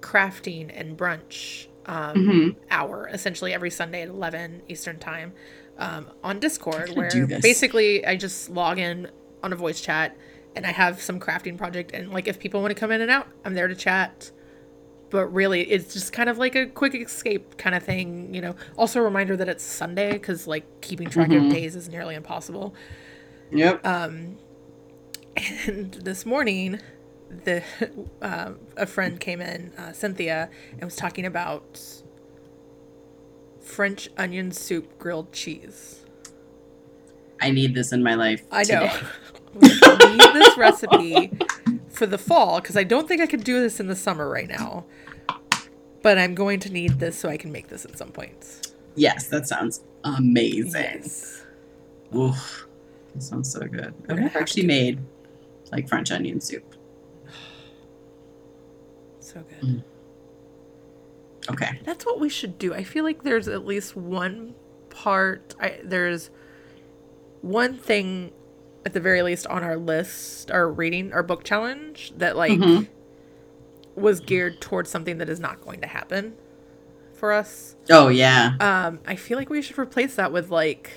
crafting 0.02 0.72
and 0.74 0.98
brunch 0.98 1.68
um, 1.86 2.16
Mhm. 2.16 2.56
hour, 2.70 3.10
essentially 3.12 3.54
every 3.54 3.70
Sunday 3.70 4.02
at 4.02 4.08
11 4.10 4.62
Eastern 4.68 5.00
Time 5.00 5.34
um, 5.78 6.08
on 6.24 6.40
Discord, 6.40 6.90
where 6.96 7.10
basically 7.42 8.06
I 8.06 8.16
just 8.16 8.50
log 8.50 8.78
in 8.78 9.10
on 9.44 9.52
a 9.52 9.56
voice 9.56 9.82
chat 9.82 10.16
and 10.56 10.66
I 10.66 10.72
have 10.72 11.02
some 11.02 11.20
crafting 11.20 11.58
project. 11.58 11.92
And 11.94 12.12
like 12.12 12.28
if 12.28 12.40
people 12.40 12.62
want 12.62 12.72
to 12.72 12.80
come 12.80 12.92
in 12.92 13.02
and 13.02 13.10
out, 13.10 13.28
I'm 13.46 13.54
there 13.54 13.68
to 13.68 13.76
chat. 13.76 14.32
But 15.10 15.26
really, 15.34 15.62
it's 15.70 15.94
just 15.94 16.14
kind 16.14 16.30
of 16.30 16.38
like 16.38 16.56
a 16.56 16.68
quick 16.68 16.96
escape 16.96 17.58
kind 17.58 17.76
of 17.76 17.84
thing, 17.84 18.34
you 18.34 18.40
know. 18.42 18.56
Also, 18.78 19.02
a 19.02 19.04
reminder 19.04 19.36
that 19.36 19.50
it's 19.50 19.64
Sunday 19.64 20.14
because 20.14 20.48
like 20.48 20.64
keeping 20.82 21.10
track 21.10 21.30
Mhm. 21.32 21.48
of 21.48 21.52
days 21.52 21.76
is 21.76 21.90
nearly 21.90 22.16
impossible. 22.16 22.74
Yep. 23.52 23.86
Um, 23.86 24.38
and 25.68 25.94
this 25.96 26.26
morning, 26.26 26.80
the 27.44 27.64
um, 28.22 28.60
a 28.78 28.86
friend 28.86 29.20
came 29.20 29.42
in, 29.42 29.74
uh, 29.78 29.94
Cynthia, 29.94 30.50
and 30.74 30.84
was 30.84 30.96
talking 30.96 31.26
about 31.26 31.80
French 33.60 34.10
onion 34.18 34.52
soup 34.52 34.98
grilled 35.00 35.32
cheese. 35.32 36.04
I 37.40 37.52
need 37.52 37.74
this 37.74 37.92
in 37.92 38.04
my 38.04 38.16
life. 38.16 38.44
I 38.52 38.64
know. 38.64 38.90
I 39.62 40.12
need 40.12 40.42
this 40.42 40.58
recipe 40.58 41.32
for 41.90 42.06
the 42.06 42.18
fall 42.18 42.62
because 42.62 42.78
I 42.78 42.84
don't 42.84 43.08
think 43.08 43.22
I 43.22 43.26
could 43.26 43.44
do 43.44 43.60
this 43.60 43.80
in 43.80 43.88
the 43.88 43.96
summer 43.96 44.30
right 44.30 44.48
now. 44.48 44.86
But 46.04 46.18
I'm 46.18 46.36
going 46.36 46.60
to 46.62 46.72
need 46.72 47.00
this 47.00 47.18
so 47.18 47.30
I 47.30 47.38
can 47.38 47.52
make 47.52 47.68
this 47.68 47.86
at 47.86 47.98
some 47.98 48.12
point. 48.12 48.74
Yes, 48.96 49.28
that 49.28 49.48
sounds 49.48 49.84
amazing. 50.04 50.82
Yes. 50.82 51.44
Oof, 52.16 52.68
that 53.14 53.24
sounds 53.24 53.52
so 53.52 53.62
good. 53.62 53.94
I've 54.10 54.20
never 54.20 54.40
actually 54.40 54.66
made 54.66 55.00
like 55.72 55.88
French 55.88 56.12
onion 56.12 56.42
soup. 56.42 56.71
So 59.34 59.44
good. 59.50 59.62
Mm. 59.70 59.84
Okay. 61.50 61.80
That's 61.84 62.06
what 62.06 62.20
we 62.20 62.30
should 62.30 62.58
do. 62.60 62.74
I 62.74 62.84
feel 62.84 63.04
like 63.04 63.24
there's 63.24 63.48
at 63.48 63.66
least 63.66 63.96
one 63.96 64.54
part. 64.90 65.56
I, 65.60 65.80
there's 65.84 66.30
one 67.42 67.76
thing, 67.78 68.32
at 68.86 68.94
the 68.94 69.00
very 69.00 69.22
least, 69.24 69.48
on 69.48 69.64
our 69.64 69.78
list, 69.78 70.52
our 70.52 70.70
reading, 70.70 71.14
our 71.14 71.24
book 71.24 71.44
challenge 71.44 72.14
that 72.18 72.36
like 72.38 72.52
Mhm. 72.60 72.88
was 73.96 74.20
geared 74.20 74.62
towards 74.62 74.90
something 74.90 75.18
that 75.18 75.30
is 75.30 75.40
not 75.40 75.62
going 75.62 75.82
to 75.82 75.88
happen 75.88 76.36
for 77.14 77.32
us. 77.32 77.76
Oh 77.90 78.08
yeah, 78.10 78.54
Um, 78.60 79.00
I 79.08 79.16
feel 79.16 79.38
like 79.38 79.50
we 79.50 79.62
should 79.62 79.78
replace 79.80 80.16
that 80.16 80.32
with 80.32 80.50
like 80.52 80.92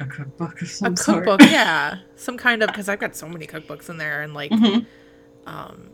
a 0.00 0.04
cookbook 0.06 0.60
of 0.62 0.68
some 0.68 0.96
sort. 0.96 1.18
A 1.28 1.30
cookbook. 1.30 1.50
yeah, 1.50 1.98
some 2.16 2.36
kind 2.36 2.62
of 2.62 2.68
because 2.68 2.88
I've 2.88 2.98
got 3.00 3.14
so 3.16 3.28
many 3.28 3.46
cookbooks 3.46 3.88
in 3.88 3.96
there, 3.98 4.22
and 4.22 4.34
like, 4.34 4.50
Mhm. 4.50 4.86
um, 5.46 5.90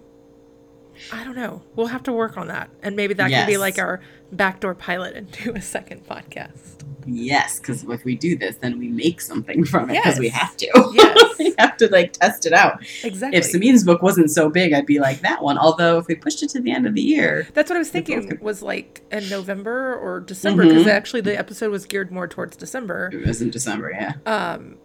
I 1.11 1.25
don't 1.25 1.37
know. 1.37 1.63
We'll 1.75 1.89
have 1.89 2.03
to 2.05 2.13
work 2.13 2.37
on 2.37 2.49
that, 2.49 2.71
and 2.83 2.95
maybe 2.97 3.15
that 3.15 3.31
can 3.31 3.47
be 3.47 3.57
like 3.57 3.79
our 3.79 4.01
backdoor 4.31 4.75
pilot 4.75 5.17
into 5.17 5.53
a 5.53 5.61
second 5.63 6.07
podcast. 6.07 6.85
Yes, 7.05 7.59
because 7.59 7.83
if 7.83 8.05
we 8.05 8.15
do 8.15 8.37
this, 8.39 8.57
then 8.57 8.79
we 8.79 8.87
make 8.89 9.21
something 9.21 9.65
from 9.65 9.91
it 9.91 9.95
because 9.95 10.21
we 10.21 10.29
have 10.29 10.57
to. 10.59 10.67
Yes. 10.95 11.39
we 11.39 11.55
have 11.59 11.77
to 11.79 11.89
like 11.89 12.13
test 12.13 12.47
it 12.47 12.53
out. 12.53 12.81
Exactly. 13.03 13.37
If 13.39 13.45
Samin's 13.47 13.83
book 13.83 14.03
wasn't 14.03 14.31
so 14.31 14.49
big, 14.49 14.73
I'd 14.73 14.87
be 14.87 15.01
like 15.01 15.21
that 15.23 15.43
one. 15.43 15.59
Although 15.59 15.99
if 15.99 16.07
we 16.07 16.15
pushed 16.15 16.43
it 16.45 16.51
to 16.51 16.61
the 16.61 16.71
end 16.71 16.87
of 16.87 16.95
the 16.95 17.01
year, 17.03 17.49
That's 17.55 17.69
what 17.71 17.77
I 17.77 17.81
was 17.81 17.89
thinking 17.91 18.29
could- 18.29 18.41
was 18.41 18.63
like 18.63 19.03
in 19.11 19.29
November 19.29 19.97
or 19.97 20.21
December 20.21 20.63
because 20.65 20.85
Mhm. 20.85 20.91
actually 20.91 21.23
the 21.23 21.37
episode 21.37 21.71
was 21.73 21.87
geared 21.87 22.13
more 22.13 22.29
towards 22.29 22.57
December. 22.57 23.11
it 23.13 23.27
was 23.27 23.43
in 23.43 23.51
December. 23.51 23.91
Yeah. 23.91 24.13
Um, 24.27 24.77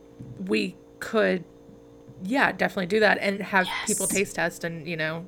we 0.48 0.76
could, 1.00 1.44
yeah, 2.24 2.52
definitely 2.52 2.88
do 2.88 3.00
that 3.02 3.20
and 3.22 3.40
have 3.42 3.68
people 3.86 4.08
taste 4.08 4.36
test 4.36 4.64
and 4.64 4.88
you 4.88 4.98
know 4.98 5.26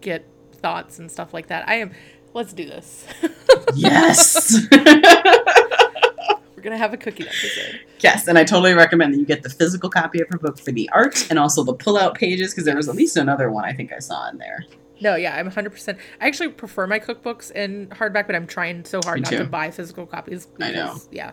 get 0.00 0.24
thoughts 0.54 0.98
and 0.98 1.10
stuff 1.10 1.32
like 1.34 1.48
that. 1.48 1.68
I 1.68 1.76
am. 1.76 1.92
Let's 2.34 2.52
do 2.52 2.64
this. 2.66 3.06
Yes. 3.74 4.56
We're 4.72 6.62
gonna 6.62 6.76
have 6.78 6.92
a 6.92 6.96
cookie 6.96 7.24
episode. 7.24 7.80
yes, 8.00 8.26
and 8.26 8.36
I 8.36 8.44
totally 8.44 8.74
recommend 8.74 9.14
that 9.14 9.18
you 9.18 9.24
get 9.26 9.42
the 9.42 9.50
physical 9.50 9.88
copy 9.90 10.20
of 10.20 10.28
her 10.30 10.38
book 10.38 10.58
for 10.58 10.72
the 10.72 10.88
art 10.92 11.28
and 11.30 11.38
also 11.38 11.62
the 11.62 11.74
pull-out 11.74 12.14
pages 12.14 12.50
because 12.52 12.64
there 12.64 12.74
was 12.76 12.88
at 12.88 12.96
least 12.96 13.16
another 13.16 13.50
one 13.50 13.64
I 13.64 13.72
think 13.72 13.92
I 13.92 14.00
saw 14.00 14.28
in 14.28 14.38
there. 14.38 14.64
No, 15.00 15.14
yeah, 15.14 15.36
I'm 15.36 15.48
100%. 15.50 15.96
I 16.20 16.26
actually 16.26 16.48
prefer 16.48 16.86
my 16.88 16.98
cookbooks 16.98 17.52
in 17.52 17.86
hardback, 17.88 18.26
but 18.26 18.34
I'm 18.34 18.46
trying 18.48 18.84
so 18.84 19.00
hard 19.04 19.18
Me 19.18 19.22
not 19.22 19.30
too. 19.30 19.38
to 19.38 19.44
buy 19.44 19.70
physical 19.70 20.06
copies. 20.06 20.48
I 20.60 20.72
know. 20.72 20.96
Yeah. 21.12 21.30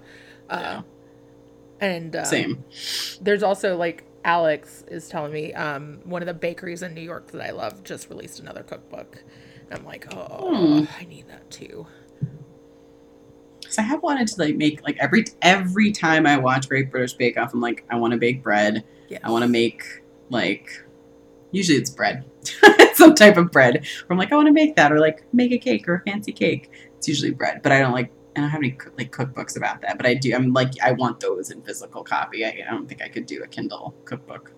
Uh, 0.49 0.60
Yeah. 0.62 0.82
And 1.82 2.15
uh, 2.15 2.23
Same. 2.25 2.63
there's 3.21 3.41
also 3.43 3.75
like 3.78 4.04
Alex 4.25 4.83
is 4.88 5.07
telling 5.07 5.31
me 5.31 5.53
um, 5.53 5.99
one 6.03 6.21
of 6.21 6.25
the 6.25 6.33
bakeries 6.33 6.81
in 6.81 6.93
New 6.93 7.01
York 7.01 7.31
that 7.31 7.41
I 7.41 7.51
love 7.51 7.83
just 7.83 8.09
released 8.09 8.39
another 8.39 8.63
cookbook. 8.63 9.23
And 9.69 9.79
I'm 9.79 9.85
like, 9.85 10.13
oh, 10.13 10.79
Hmm. 10.79 10.85
I 10.99 11.05
need 11.05 11.27
that 11.29 11.49
too. 11.49 11.88
So 13.69 13.81
I 13.81 13.85
have 13.85 14.03
wanted 14.03 14.27
to 14.27 14.39
like 14.41 14.55
make 14.55 14.83
like 14.83 14.97
every 14.99 15.25
every 15.41 15.91
time 15.91 16.25
I 16.25 16.38
watch 16.38 16.67
Great 16.69 16.91
British 16.91 17.13
Bake 17.13 17.38
Off, 17.38 17.53
I'm 17.53 17.61
like, 17.61 17.85
I 17.89 17.95
want 17.95 18.11
to 18.11 18.17
bake 18.17 18.43
bread. 18.43 18.83
Yes. 19.09 19.21
I 19.23 19.29
want 19.31 19.43
to 19.43 19.47
make 19.49 19.83
like 20.29 20.69
usually 21.51 21.77
it's 21.77 21.89
bread, 21.89 22.25
some 22.93 23.15
type 23.15 23.38
of 23.38 23.51
bread. 23.51 23.77
Or 23.77 24.13
I'm 24.13 24.17
like, 24.17 24.31
I 24.31 24.35
want 24.35 24.47
to 24.47 24.53
make 24.53 24.75
that, 24.75 24.91
or 24.91 24.99
like 24.99 25.23
make 25.33 25.51
a 25.51 25.57
cake 25.57 25.88
or 25.88 25.95
a 25.95 26.01
fancy 26.09 26.31
cake. 26.31 26.71
It's 26.97 27.07
usually 27.07 27.31
bread, 27.31 27.61
but 27.61 27.71
I 27.71 27.79
don't 27.79 27.93
like. 27.93 28.11
I 28.35 28.41
don't 28.41 28.49
have 28.49 28.61
any 28.61 28.77
like 28.97 29.11
cookbooks 29.11 29.55
about 29.57 29.81
that, 29.81 29.97
but 29.97 30.05
I 30.05 30.13
do. 30.13 30.33
I'm 30.35 30.51
like, 30.53 30.73
I 30.83 30.91
want 30.91 31.19
those 31.19 31.51
in 31.51 31.61
physical 31.61 32.03
copy. 32.03 32.45
I, 32.45 32.63
I 32.67 32.71
don't 32.71 32.87
think 32.87 33.01
I 33.01 33.07
could 33.07 33.25
do 33.25 33.43
a 33.43 33.47
Kindle 33.47 33.95
cookbook. 34.05 34.51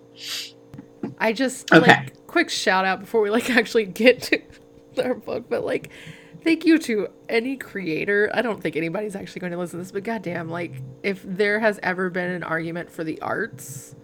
I 1.18 1.32
just 1.32 1.72
Okay. 1.72 1.86
like 1.86 2.26
quick 2.26 2.50
shout 2.50 2.84
out 2.84 3.00
before 3.00 3.20
we 3.20 3.30
like 3.30 3.50
actually 3.56 3.84
get 3.86 4.22
to 4.22 4.40
our 5.04 5.14
book, 5.14 5.46
but 5.48 5.64
like 5.64 5.90
thank 6.42 6.64
you 6.64 6.78
to 6.78 7.08
any 7.28 7.56
creator. 7.56 8.30
I 8.34 8.42
don't 8.42 8.60
think 8.60 8.74
anybody's 8.76 9.14
actually 9.14 9.40
going 9.40 9.52
to 9.52 9.58
listen 9.58 9.78
to 9.78 9.84
this, 9.84 9.92
but 9.92 10.02
goddamn, 10.02 10.48
like 10.48 10.72
if 11.02 11.22
there 11.24 11.60
has 11.60 11.78
ever 11.82 12.10
been 12.10 12.30
an 12.30 12.42
argument 12.42 12.90
for 12.90 13.04
the 13.04 13.20
arts, 13.22 13.94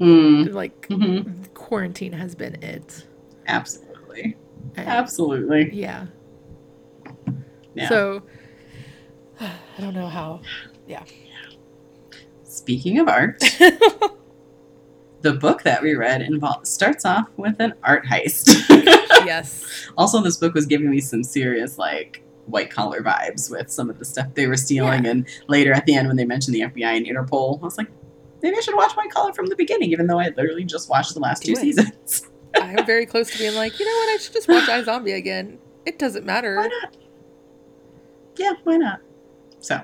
Mm. 0.00 0.52
like 0.54 0.86
hmm 0.86 1.42
quarantine 1.52 2.14
has 2.14 2.34
been 2.34 2.54
it. 2.64 3.06
Absolutely, 3.46 4.34
And- 4.76 4.88
absolutely. 4.88 5.70
Yeah. 5.74 6.06
Yeah. 7.74 7.88
So 7.88 8.22
I 9.78 9.80
don't 9.80 9.94
know 9.94 10.08
how. 10.08 10.40
Yeah. 10.86 11.02
Speaking 12.44 12.98
of 12.98 13.08
art, 13.08 13.38
the 15.22 15.32
book 15.32 15.62
that 15.62 15.82
we 15.82 15.94
read 15.94 16.22
involves 16.22 16.68
starts 16.70 17.04
off 17.04 17.28
with 17.36 17.56
an 17.60 17.74
art 17.82 18.04
heist. 18.04 18.48
yes. 19.24 19.88
also, 19.96 20.20
this 20.20 20.36
book 20.36 20.54
was 20.54 20.66
giving 20.66 20.90
me 20.90 21.00
some 21.00 21.22
serious 21.22 21.78
like 21.78 22.22
white 22.46 22.70
collar 22.70 23.00
vibes 23.00 23.50
with 23.50 23.70
some 23.70 23.88
of 23.88 23.98
the 23.98 24.04
stuff 24.04 24.26
they 24.34 24.46
were 24.46 24.56
stealing. 24.56 25.06
And 25.06 25.26
later 25.48 25.72
at 25.72 25.86
the 25.86 25.94
end, 25.94 26.08
when 26.08 26.16
they 26.16 26.24
mentioned 26.24 26.54
the 26.54 26.62
FBI 26.62 26.96
and 26.96 27.06
Interpol, 27.06 27.60
I 27.60 27.64
was 27.64 27.78
like, 27.78 27.88
maybe 28.42 28.56
I 28.56 28.60
should 28.60 28.74
watch 28.74 28.92
White 28.96 29.10
Collar 29.10 29.32
from 29.32 29.46
the 29.46 29.56
beginning, 29.56 29.92
even 29.92 30.06
though 30.06 30.18
I 30.18 30.28
literally 30.36 30.64
just 30.64 30.88
watched 30.88 31.14
the 31.14 31.20
last 31.20 31.42
Do 31.42 31.54
two 31.54 31.60
it. 31.60 31.62
seasons. 31.62 32.28
I 32.60 32.74
am 32.78 32.84
very 32.84 33.06
close 33.06 33.30
to 33.30 33.38
being 33.38 33.54
like, 33.54 33.78
you 33.78 33.86
know 33.86 33.92
what? 33.92 34.14
I 34.14 34.16
should 34.18 34.32
just 34.32 34.48
watch 34.48 34.64
iZombie 34.64 35.16
again. 35.16 35.58
It 35.86 35.98
doesn't 35.98 36.26
matter. 36.26 36.56
Why 36.56 36.66
not? 36.66 36.96
Yeah, 38.36 38.52
why 38.64 38.76
not? 38.76 39.00
So, 39.60 39.80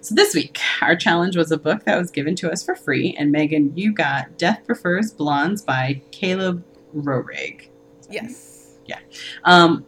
so 0.00 0.14
this 0.14 0.34
week, 0.34 0.58
our 0.80 0.96
challenge 0.96 1.36
was 1.36 1.50
a 1.50 1.56
book 1.58 1.84
that 1.84 1.98
was 1.98 2.10
given 2.10 2.34
to 2.36 2.50
us 2.50 2.64
for 2.64 2.74
free. 2.74 3.14
And 3.18 3.32
Megan, 3.32 3.76
you 3.76 3.92
got 3.92 4.36
Death 4.38 4.62
Prefers 4.66 5.12
Blondes 5.12 5.62
by 5.62 6.02
Caleb 6.10 6.64
Roehrig. 6.94 7.68
Yes. 8.10 8.76
Yeah. 8.86 8.98
Um, 9.44 9.86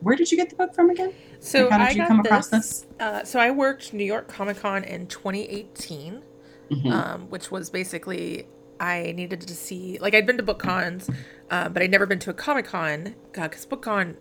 where 0.00 0.16
did 0.16 0.30
you 0.30 0.36
get 0.38 0.50
the 0.50 0.56
book 0.56 0.74
from 0.74 0.90
again? 0.90 1.12
So 1.40 1.68
how 1.70 1.78
did 1.78 1.86
I 1.88 1.90
you 1.90 1.96
got 1.96 2.08
come 2.08 2.20
across 2.20 2.48
this? 2.48 2.86
Uh, 2.98 3.24
so 3.24 3.38
I 3.38 3.50
worked 3.50 3.92
New 3.92 4.04
York 4.04 4.28
Comic 4.28 4.58
Con 4.58 4.84
in 4.84 5.06
2018, 5.06 6.22
Mhm. 6.70 6.90
um, 6.90 7.22
which 7.30 7.50
was 7.50 7.68
basically 7.68 8.46
I 8.80 9.12
needed 9.12 9.40
to 9.42 9.54
see 9.54 9.98
like 10.00 10.14
I'd 10.14 10.26
been 10.26 10.36
to 10.38 10.42
book 10.42 10.58
cons, 10.58 11.08
uh, 11.50 11.68
but 11.68 11.82
I'd 11.82 11.90
never 11.90 12.06
been 12.06 12.18
to 12.20 12.30
a 12.30 12.34
Comic 12.34 12.64
Con. 12.66 13.14
God, 13.32 13.50
because 13.50 13.66
book 13.66 13.82
con 13.82 14.16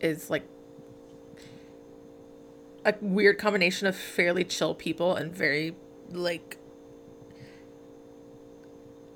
is 0.00 0.30
like 0.30 0.44
a 2.88 3.04
weird 3.04 3.38
combination 3.38 3.86
of 3.86 3.96
fairly 3.96 4.44
chill 4.44 4.74
people 4.74 5.14
and 5.14 5.34
very 5.34 5.74
like 6.10 6.58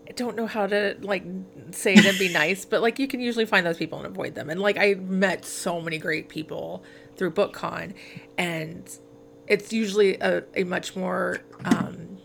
I 0.08 0.12
don't 0.14 0.36
know 0.36 0.46
how 0.46 0.66
to 0.66 0.96
like 1.00 1.24
say 1.70 1.94
it 1.94 2.04
and 2.04 2.18
be 2.18 2.30
nice, 2.30 2.66
but 2.66 2.82
like 2.82 2.98
you 2.98 3.08
can 3.08 3.20
usually 3.20 3.46
find 3.46 3.64
those 3.64 3.78
people 3.78 3.98
and 3.98 4.06
avoid 4.06 4.34
them. 4.34 4.50
And 4.50 4.60
like 4.60 4.76
I 4.76 4.94
met 4.94 5.46
so 5.46 5.80
many 5.80 5.96
great 5.96 6.28
people 6.28 6.82
through 7.16 7.30
BookCon, 7.30 7.94
and 8.36 8.98
it's 9.46 9.72
usually 9.72 10.18
a, 10.18 10.42
a 10.54 10.64
much 10.64 10.96
more 10.96 11.40
um, 11.64 12.18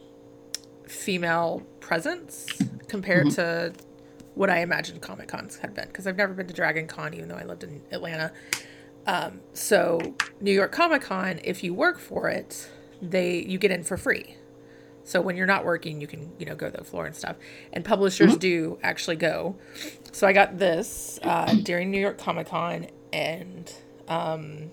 female 0.85 1.61
presence 1.79 2.47
compared 2.89 3.31
to 3.31 3.73
what 4.33 4.49
I 4.49 4.59
imagined 4.59 5.01
Comic 5.01 5.29
Cons 5.29 5.57
had 5.57 5.73
been. 5.73 5.87
Because 5.87 6.07
I've 6.07 6.17
never 6.17 6.33
been 6.33 6.47
to 6.47 6.53
Dragon 6.53 6.87
Con, 6.87 7.13
even 7.13 7.29
though 7.29 7.35
I 7.35 7.43
lived 7.43 7.63
in 7.63 7.81
Atlanta. 7.91 8.33
Um, 9.07 9.39
so 9.53 10.15
New 10.41 10.51
York 10.51 10.71
Comic 10.71 11.01
Con, 11.01 11.39
if 11.43 11.63
you 11.63 11.73
work 11.73 11.97
for 11.97 12.29
it, 12.29 12.69
they 13.01 13.39
you 13.41 13.57
get 13.57 13.71
in 13.71 13.83
for 13.83 13.97
free. 13.97 14.35
So 15.05 15.21
when 15.21 15.37
you're 15.37 15.47
not 15.47 15.63
working, 15.63 16.01
you 16.01 16.07
can 16.07 16.33
you 16.37 16.45
know 16.45 16.55
go 16.55 16.69
to 16.69 16.77
the 16.77 16.83
floor 16.83 17.05
and 17.05 17.15
stuff. 17.15 17.37
And 17.71 17.85
publishers 17.85 18.35
do 18.35 18.77
actually 18.83 19.15
go. 19.15 19.55
So 20.11 20.27
I 20.27 20.33
got 20.33 20.59
this 20.59 21.19
uh, 21.23 21.55
during 21.63 21.89
New 21.89 22.01
York 22.01 22.17
Comic 22.17 22.47
Con, 22.47 22.87
and 23.13 23.73
um, 24.09 24.71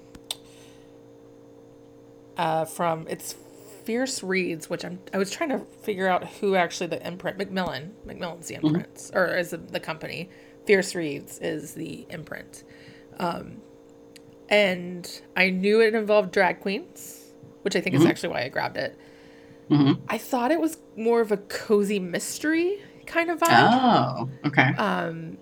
uh, 2.36 2.64
from 2.64 3.06
it's 3.08 3.36
Fierce 3.84 4.24
Reads, 4.24 4.68
which 4.68 4.84
I'm 4.84 4.98
I 5.12 5.18
was 5.18 5.30
trying 5.30 5.50
to 5.50 5.60
figure 5.82 6.08
out 6.08 6.26
who 6.26 6.56
actually 6.56 6.88
the 6.88 7.06
imprint 7.06 7.38
Macmillan 7.38 7.94
Macmillan's 8.04 8.48
the 8.48 8.56
imprint 8.56 9.12
or 9.14 9.36
is 9.36 9.50
the, 9.50 9.58
the 9.58 9.80
company. 9.80 10.28
Fierce 10.66 10.96
Reads 10.96 11.38
is 11.38 11.74
the 11.74 12.06
imprint. 12.10 12.64
Um, 13.18 13.58
and 14.48 15.22
I 15.36 15.50
knew 15.50 15.80
it 15.80 15.94
involved 15.94 16.32
drag 16.32 16.60
queens, 16.60 17.32
which 17.62 17.76
I 17.76 17.80
think 17.80 17.94
is 17.96 18.04
actually 18.04 18.30
why 18.30 18.42
I 18.42 18.48
grabbed 18.48 18.76
it. 18.76 18.96
Mhm. 19.70 19.98
I 20.08 20.18
thought 20.18 20.50
it 20.50 20.60
was 20.60 20.78
more 20.96 21.20
of 21.20 21.32
a 21.32 21.36
cozy 21.38 21.98
mystery 21.98 22.78
kind 23.06 23.30
of 23.30 23.40
vibe. 23.40 23.68
Oh, 23.72 24.28
okay. 24.46 24.72
Um, 24.76 25.38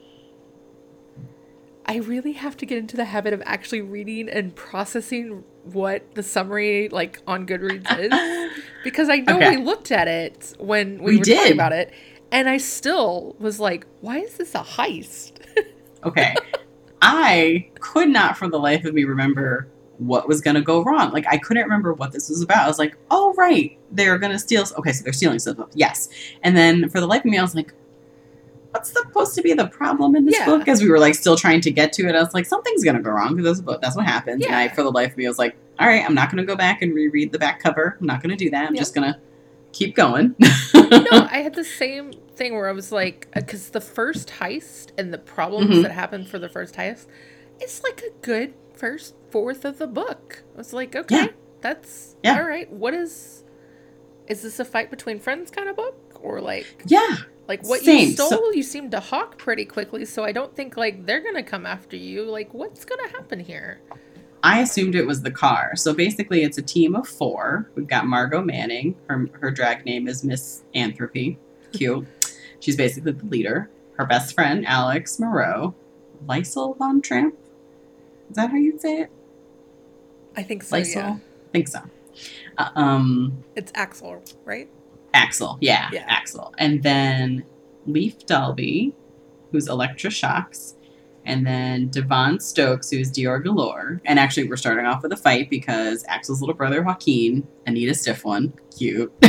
I 1.85 1.97
really 1.97 2.33
have 2.33 2.57
to 2.59 2.67
get 2.67 2.79
into 2.79 2.97
the 2.97 3.07
habit 3.07 3.33
of 3.33 3.43
actually 3.45 3.81
reading 3.83 4.29
and 4.29 4.55
processing 4.55 5.43
what 5.65 6.15
the 6.15 6.23
summary 6.23 6.89
like 6.89 7.21
on 7.27 7.47
Goodreads 7.47 7.91
is 7.99 8.53
because 8.85 9.09
I 9.09 9.17
know 9.17 9.37
Okay. 9.37 9.57
we 9.57 9.65
looked 9.65 9.91
at 9.91 10.07
it 10.09 10.55
when 10.59 10.99
we, 11.03 11.13
We 11.13 11.19
were 11.19 11.25
talking 11.25 11.53
about 11.53 11.73
it, 11.73 11.93
and 12.31 12.49
I 12.49 12.59
still 12.59 13.35
was 13.41 13.59
like, 13.61 13.87
"Why 14.01 14.19
is 14.19 14.37
this 14.37 14.55
a 14.55 14.61
heist?" 14.61 15.33
Okay. 16.05 16.35
I 17.03 17.69
could 17.81 18.09
not 18.09 18.39
for 18.39 18.49
the 18.49 18.59
life 18.59 18.85
of 18.85 18.95
me 18.95 19.05
remember 19.05 19.69
what 19.99 20.27
was 20.29 20.41
going 20.41 20.55
to 20.55 20.63
go 20.63 20.83
wrong. 20.83 21.11
Like, 21.13 21.27
I 21.29 21.37
couldn't 21.37 21.65
remember 21.65 21.93
what 21.93 22.13
this 22.13 22.29
was 22.29 22.41
about. 22.43 22.65
I 22.65 22.69
was 22.69 22.79
like, 22.79 22.97
oh, 23.11 23.35
right. 23.35 23.77
They're 23.91 24.19
going 24.19 24.33
to 24.33 24.39
steal. 24.39 24.65
Okay, 24.79 24.93
so 24.93 25.05
they're 25.05 25.13
stealing 25.13 25.39
stuff. 25.39 25.59
Yes. 25.75 26.09
And 26.43 26.57
then 26.57 26.89
for 26.89 27.01
the 27.01 27.07
life 27.07 27.21
of 27.21 27.31
me, 27.31 27.39
I 27.39 27.43
was 27.43 27.55
like, 27.55 27.73
what's 28.71 28.91
supposed 28.93 29.35
to 29.35 29.43
be 29.43 29.53
the 29.53 29.67
problem 29.67 30.17
in 30.17 30.25
this 30.25 30.37
Yeah. 30.39 30.47
book? 30.47 30.67
As 30.67 30.81
we 30.83 30.89
were 30.89 30.99
like 30.99 31.15
still 31.15 31.37
trying 31.37 31.61
to 31.63 31.71
get 31.71 31.93
to 31.95 32.09
it, 32.09 32.15
I 32.15 32.21
was 32.23 32.33
like, 32.35 32.47
something's 32.47 32.83
going 32.83 32.97
to 32.97 33.03
go 33.03 33.11
wrong 33.11 33.37
because 33.37 33.59
that's, 33.59 33.67
what- 33.67 33.81
that's 33.83 33.97
what 33.97 34.07
happens. 34.07 34.45
And 34.47 34.55
I, 34.55 34.69
for 34.69 34.83
the 34.83 34.91
life 34.91 35.13
of 35.13 35.19
me, 35.19 35.27
I 35.27 35.29
was 35.29 35.39
like, 35.39 35.57
all 35.79 35.87
right, 35.87 36.05
I'm 36.05 36.15
not 36.15 36.31
going 36.31 36.39
to 36.45 36.47
go 36.51 36.57
back 36.57 36.83
and 36.83 36.95
reread 36.95 37.33
the 37.33 37.39
back 37.39 37.61
cover. 37.63 37.97
I'm 38.01 38.07
not 38.07 38.23
going 38.23 38.31
to 38.31 38.37
do 38.45 38.51
that. 38.51 38.69
I'm 38.69 38.75
Yep. 38.75 38.81
just 38.81 38.95
going 38.95 39.13
to 39.13 39.19
keep 39.73 39.95
going. 39.95 40.35
no, 40.39 40.49
I 41.31 41.41
had 41.43 41.55
the 41.55 41.65
same 41.65 42.13
thing 42.43 42.55
where 42.55 42.69
I 42.69 42.73
was 42.73 42.91
like, 42.91 43.29
because 43.35 43.71
the 43.71 43.81
first 43.81 44.29
heist 44.29 44.89
and 44.99 45.13
the 45.13 45.19
problems 45.19 45.77
Mhm. 45.77 45.83
that 45.85 45.93
happened 45.93 46.29
for 46.29 46.39
the 46.41 46.49
first 46.49 46.75
heist, 46.75 47.07
it's 47.61 47.83
like 47.85 48.01
a 48.03 48.11
good 48.21 48.55
first 48.75 49.15
fourth 49.31 49.65
of 49.65 49.79
the 49.79 49.87
book. 49.87 50.43
I 50.55 50.59
was 50.59 50.73
like, 50.73 50.97
okay, 50.97 51.15
Yeah. 51.17 51.27
that's 51.61 52.17
Yeah. 52.25 52.39
all 52.39 52.45
right. 52.49 52.71
What 52.71 52.95
is, 52.95 53.45
is 54.27 54.43
this 54.43 54.59
a 54.59 54.65
fight 54.65 54.91
between 54.91 55.21
friends 55.21 55.51
kind 55.53 55.69
of 55.69 55.77
book, 55.77 56.19
or 56.21 56.41
like 56.41 56.67
Yeah. 56.87 57.17
like 57.49 57.65
what 57.67 57.81
Same. 57.83 58.09
you 58.09 58.15
stole 58.15 58.29
So- 58.31 58.53
you 58.53 58.63
seem 58.65 58.91
to 58.91 58.99
hawk 59.01 59.37
pretty 59.39 59.65
quickly 59.65 60.05
so 60.05 60.23
i 60.23 60.31
don't 60.31 60.55
think 60.55 60.77
like 60.77 61.05
they're 61.07 61.19
gonna 61.21 61.43
come 61.43 61.67
after 61.67 61.97
you 61.97 62.23
like 62.23 62.55
what's 62.55 62.85
gonna 62.85 63.09
happen 63.09 63.41
here 63.41 63.81
I 64.45 64.61
assumed 64.61 64.97
it 64.97 65.07
was 65.07 65.23
the 65.23 65.31
car. 65.31 65.77
So 65.77 65.95
basically, 65.95 66.43
it's 66.43 66.59
a 66.59 66.63
team 66.63 66.97
of 66.97 67.07
four. 67.07 67.71
We've 67.77 67.87
got 67.87 68.07
Margot 68.09 68.43
Manning. 68.43 68.97
Her, 69.09 69.29
her 69.41 69.53
drag 69.53 69.85
name 69.85 70.09
is 70.09 70.25
Miss 70.25 70.65
Anthropy. 70.75 71.39
Cute. 71.73 72.05
She's 72.63 72.77
basically 72.77 73.13
the 73.13 73.27
leader. 73.27 73.69
Her 73.99 74.07
best 74.07 74.35
friend, 74.35 74.65
Alex 74.67 75.19
Moreau. 75.19 75.75
Lysol 76.27 76.75
Von 76.75 77.03
Tramp. 77.03 77.35
Is 78.31 78.37
that 78.37 78.51
how 78.51 78.57
you'd 78.57 78.81
say 78.81 79.01
it? 79.03 79.11
i 80.35 80.43
think 80.43 80.63
so 80.63 80.77
Lysol? 80.77 81.03
yeah 81.03 81.15
I 81.15 81.51
think 81.53 81.69
so. 81.69 81.81
Uh, 82.57 82.71
um, 82.75 83.45
it's 83.55 83.71
axel 83.75 84.23
right 84.47 84.71
Axel. 85.15 85.59
Yeah, 85.61 85.91
Yeah. 85.93 86.07
Axel. 86.09 86.55
And 86.57 86.83
then 86.83 87.45
Leaf 87.87 88.25
Dalby, 88.25 88.95
who's 89.51 89.69
Electra 89.69 90.11
Shocks. 90.11 90.75
And 91.27 91.47
then 91.47 91.89
Devon 91.89 92.41
Stokes, 92.41 92.91
who's 92.91 93.11
Dior 93.13 93.45
Galore. 93.45 94.01
And 94.07 94.19
actually, 94.19 94.49
we're 94.49 94.57
starting 94.57 94.87
off 94.87 95.03
with 95.03 95.13
a 95.13 95.17
fight 95.17 95.51
because 95.51 96.05
Axel's 96.09 96.41
little 96.41 96.55
brother, 96.55 96.83
Joaquin, 96.83 97.47
Anita 97.67 97.95
Stiff 97.95 98.25
One, 98.25 98.55
cute. 98.77 99.13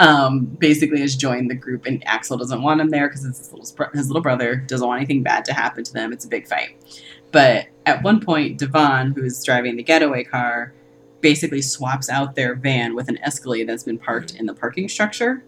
Um, 0.00 0.46
basically 0.46 1.00
has 1.02 1.14
joined 1.14 1.50
the 1.50 1.54
group, 1.54 1.84
and 1.84 2.02
Axel 2.06 2.38
doesn't 2.38 2.62
want 2.62 2.80
him 2.80 2.88
there 2.88 3.06
because 3.06 3.26
it's 3.26 3.36
his 3.38 3.52
little, 3.52 3.90
his 3.92 4.06
little 4.08 4.22
brother, 4.22 4.56
doesn't 4.56 4.86
want 4.88 4.98
anything 4.98 5.22
bad 5.22 5.44
to 5.44 5.52
happen 5.52 5.84
to 5.84 5.92
them. 5.92 6.10
It's 6.10 6.24
a 6.24 6.28
big 6.28 6.48
fight. 6.48 6.74
But 7.32 7.66
at 7.84 8.02
one 8.02 8.18
point, 8.18 8.58
Devon, 8.58 9.12
who's 9.12 9.44
driving 9.44 9.76
the 9.76 9.82
getaway 9.82 10.24
car, 10.24 10.72
basically 11.20 11.60
swaps 11.60 12.08
out 12.08 12.34
their 12.34 12.54
van 12.54 12.94
with 12.94 13.10
an 13.10 13.18
Escalade 13.18 13.68
that's 13.68 13.82
been 13.82 13.98
parked 13.98 14.34
in 14.36 14.46
the 14.46 14.54
parking 14.54 14.88
structure. 14.88 15.44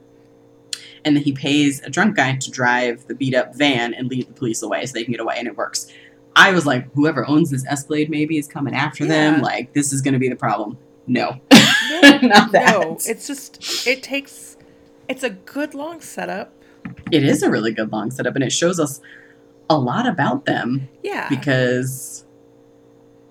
And 1.07 1.17
then 1.17 1.25
he 1.25 1.33
pays 1.33 1.81
a 1.83 1.89
drunk 1.89 2.17
guy 2.17 2.37
to 2.37 2.51
drive 2.51 3.07
the 3.07 3.15
beat 3.15 3.35
up 3.35 3.55
van 3.55 3.95
and 3.95 4.07
lead 4.09 4.29
the 4.29 4.35
police 4.35 4.63
away 4.63 4.85
so 4.85 4.93
they 4.93 5.05
can 5.05 5.13
get 5.13 5.21
away, 5.21 5.37
and 5.39 5.49
it 5.49 5.57
works. 5.57 5.91
I 6.37 6.53
was 6.53 6.67
like, 6.67 6.93
whoever 6.93 7.27
owns 7.27 7.51
this 7.51 7.65
Escalade 7.67 8.11
maybe 8.11 8.37
is 8.37 8.49
coming 8.49 8.75
after 8.75 9.07
them. 9.07 9.41
Like, 9.41 9.73
this 9.73 9.95
is 9.95 10.03
going 10.03 10.13
to 10.13 10.21
be 10.21 10.29
the 10.29 10.37
problem. 10.37 10.77
No. 11.07 11.41
no, 12.03 12.19
Not 12.23 12.53
that. 12.53 12.81
no 12.81 12.97
it's 13.07 13.27
just 13.27 13.87
it 13.87 14.03
takes 14.03 14.57
it's 15.09 15.23
a 15.23 15.31
good 15.31 15.75
long 15.75 16.01
setup. 16.01 16.53
It 17.11 17.23
is 17.25 17.43
a 17.43 17.51
really 17.51 17.73
good 17.73 17.93
long 17.93 18.11
setup 18.11 18.35
and 18.35 18.45
it 18.45 18.53
shows 18.53 18.79
us 18.81 19.01
a 19.69 19.79
lot 19.79 20.07
about 20.07 20.45
them. 20.47 20.89
Yeah. 21.03 21.29
Because 21.29 22.25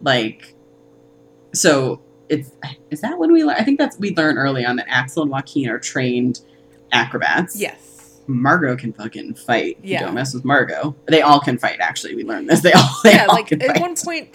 like 0.02 0.56
so 1.54 2.02
it's 2.30 2.52
is 2.90 3.02
that 3.02 3.20
when 3.20 3.32
we 3.32 3.44
learn 3.44 3.58
i 3.60 3.64
think 3.64 3.78
that's 3.78 4.00
we 4.00 4.16
learn 4.16 4.38
early 4.38 4.66
on 4.66 4.78
that 4.78 4.86
axel 4.90 5.22
and 5.24 5.32
joaquin 5.32 5.70
are 5.70 5.80
trained 5.80 6.40
acrobats. 6.92 7.56
Yes 7.56 7.91
margot 8.28 8.76
can 8.76 8.94
fucking 8.94 9.34
fight 9.34 9.78
You 9.84 9.94
Yeah. 9.94 10.02
don't 10.06 10.14
mess 10.14 10.34
with 10.34 10.46
margot 10.46 10.96
they 11.08 11.22
all 11.22 11.40
can 11.40 11.58
fight 11.58 11.80
actually 11.80 12.16
we 12.16 12.24
learned 12.24 12.50
this 12.50 12.62
they 12.64 12.72
all 12.74 12.90
they 13.04 13.14
yeah 13.14 13.26
all 13.28 13.36
like 13.36 13.48
can 13.48 13.62
at 13.62 13.70
fight. 13.70 13.82
one 13.82 13.96
point 13.96 14.30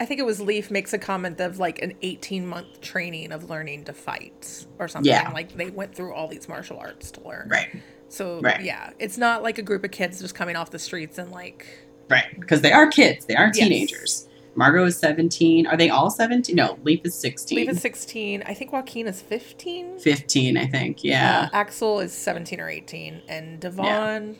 i 0.00 0.04
think 0.04 0.20
it 0.20 0.26
was 0.26 0.40
leaf 0.40 0.70
makes 0.70 0.92
a 0.92 0.98
comment 0.98 1.40
of 1.40 1.58
like 1.58 1.82
an 1.82 1.94
18 2.02 2.46
month 2.46 2.80
training 2.80 3.32
of 3.32 3.50
learning 3.50 3.84
to 3.84 3.92
fight 3.92 4.66
or 4.78 4.88
something 4.88 5.10
Yeah. 5.10 5.30
like 5.32 5.56
they 5.56 5.70
went 5.70 5.94
through 5.94 6.14
all 6.14 6.28
these 6.28 6.48
martial 6.48 6.78
arts 6.78 7.10
to 7.12 7.26
learn 7.26 7.48
right 7.48 7.68
so 8.08 8.40
Right. 8.40 8.62
yeah 8.62 8.90
it's 8.98 9.18
not 9.18 9.42
like 9.42 9.58
a 9.58 9.62
group 9.62 9.84
of 9.84 9.90
kids 9.90 10.20
just 10.20 10.34
coming 10.34 10.56
off 10.56 10.70
the 10.70 10.78
streets 10.78 11.18
and 11.18 11.30
like 11.30 11.66
right 12.08 12.26
because 12.38 12.60
they 12.60 12.72
are 12.72 12.88
kids 12.90 13.26
they 13.26 13.34
are 13.36 13.50
Yes. 13.54 14.28
Margot 14.54 14.84
is 14.84 14.98
17 14.98 15.66
are 15.66 15.76
they 15.76 15.88
all 15.88 16.10
17 16.10 16.54
no 16.54 16.78
leaf 16.84 17.00
is 17.04 17.14
16 17.14 17.56
leaf 17.56 17.68
is 17.68 17.80
16 17.80 18.42
i 18.46 18.54
think 18.54 18.72
joaquin 18.72 19.06
is 19.06 19.22
15 19.22 19.98
15 19.98 20.56
i 20.56 20.66
think 20.66 21.02
yeah. 21.02 21.48
Uh, 21.52 21.56
axel 21.56 22.00
is 22.00 22.12
17 22.12 22.60
or 22.60 22.68
18 22.68 23.22
and 23.28 23.60
devon 23.60 24.36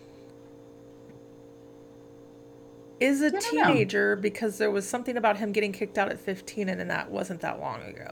is 3.03 3.21
a 3.21 3.27
I 3.27 3.31
know. 3.31 3.41
teenager 3.41 4.17
because 4.17 4.59
there 4.59 4.71
was 4.71 4.89
something 4.89 5.17
about 5.17 5.37
him 5.37 5.51
getting 5.51 5.73
kicked 5.73 5.99
out 5.99 6.09
at 6.11 6.21
15 6.21 6.69
and 6.69 6.79
then 6.79 6.89
that 6.89 7.11
wasn't 7.11 7.41
that 7.41 7.59
long 7.59 7.83
ago. 7.83 8.09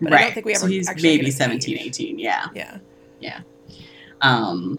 But 0.00 0.12
I 0.12 0.16
right. 0.16 0.22
don't 0.22 0.34
think 0.34 0.46
we 0.46 0.54
so 0.54 0.66
ever 0.66 0.72
he's 0.72 0.88
actually 0.88 1.08
maybe 1.08 1.18
get 1.18 1.26
his 1.26 1.36
17 1.36 1.78
age. 1.78 1.86
18 1.86 2.18
yeah. 2.20 2.46
Yeah. 2.54 2.78
Um, 4.20 4.78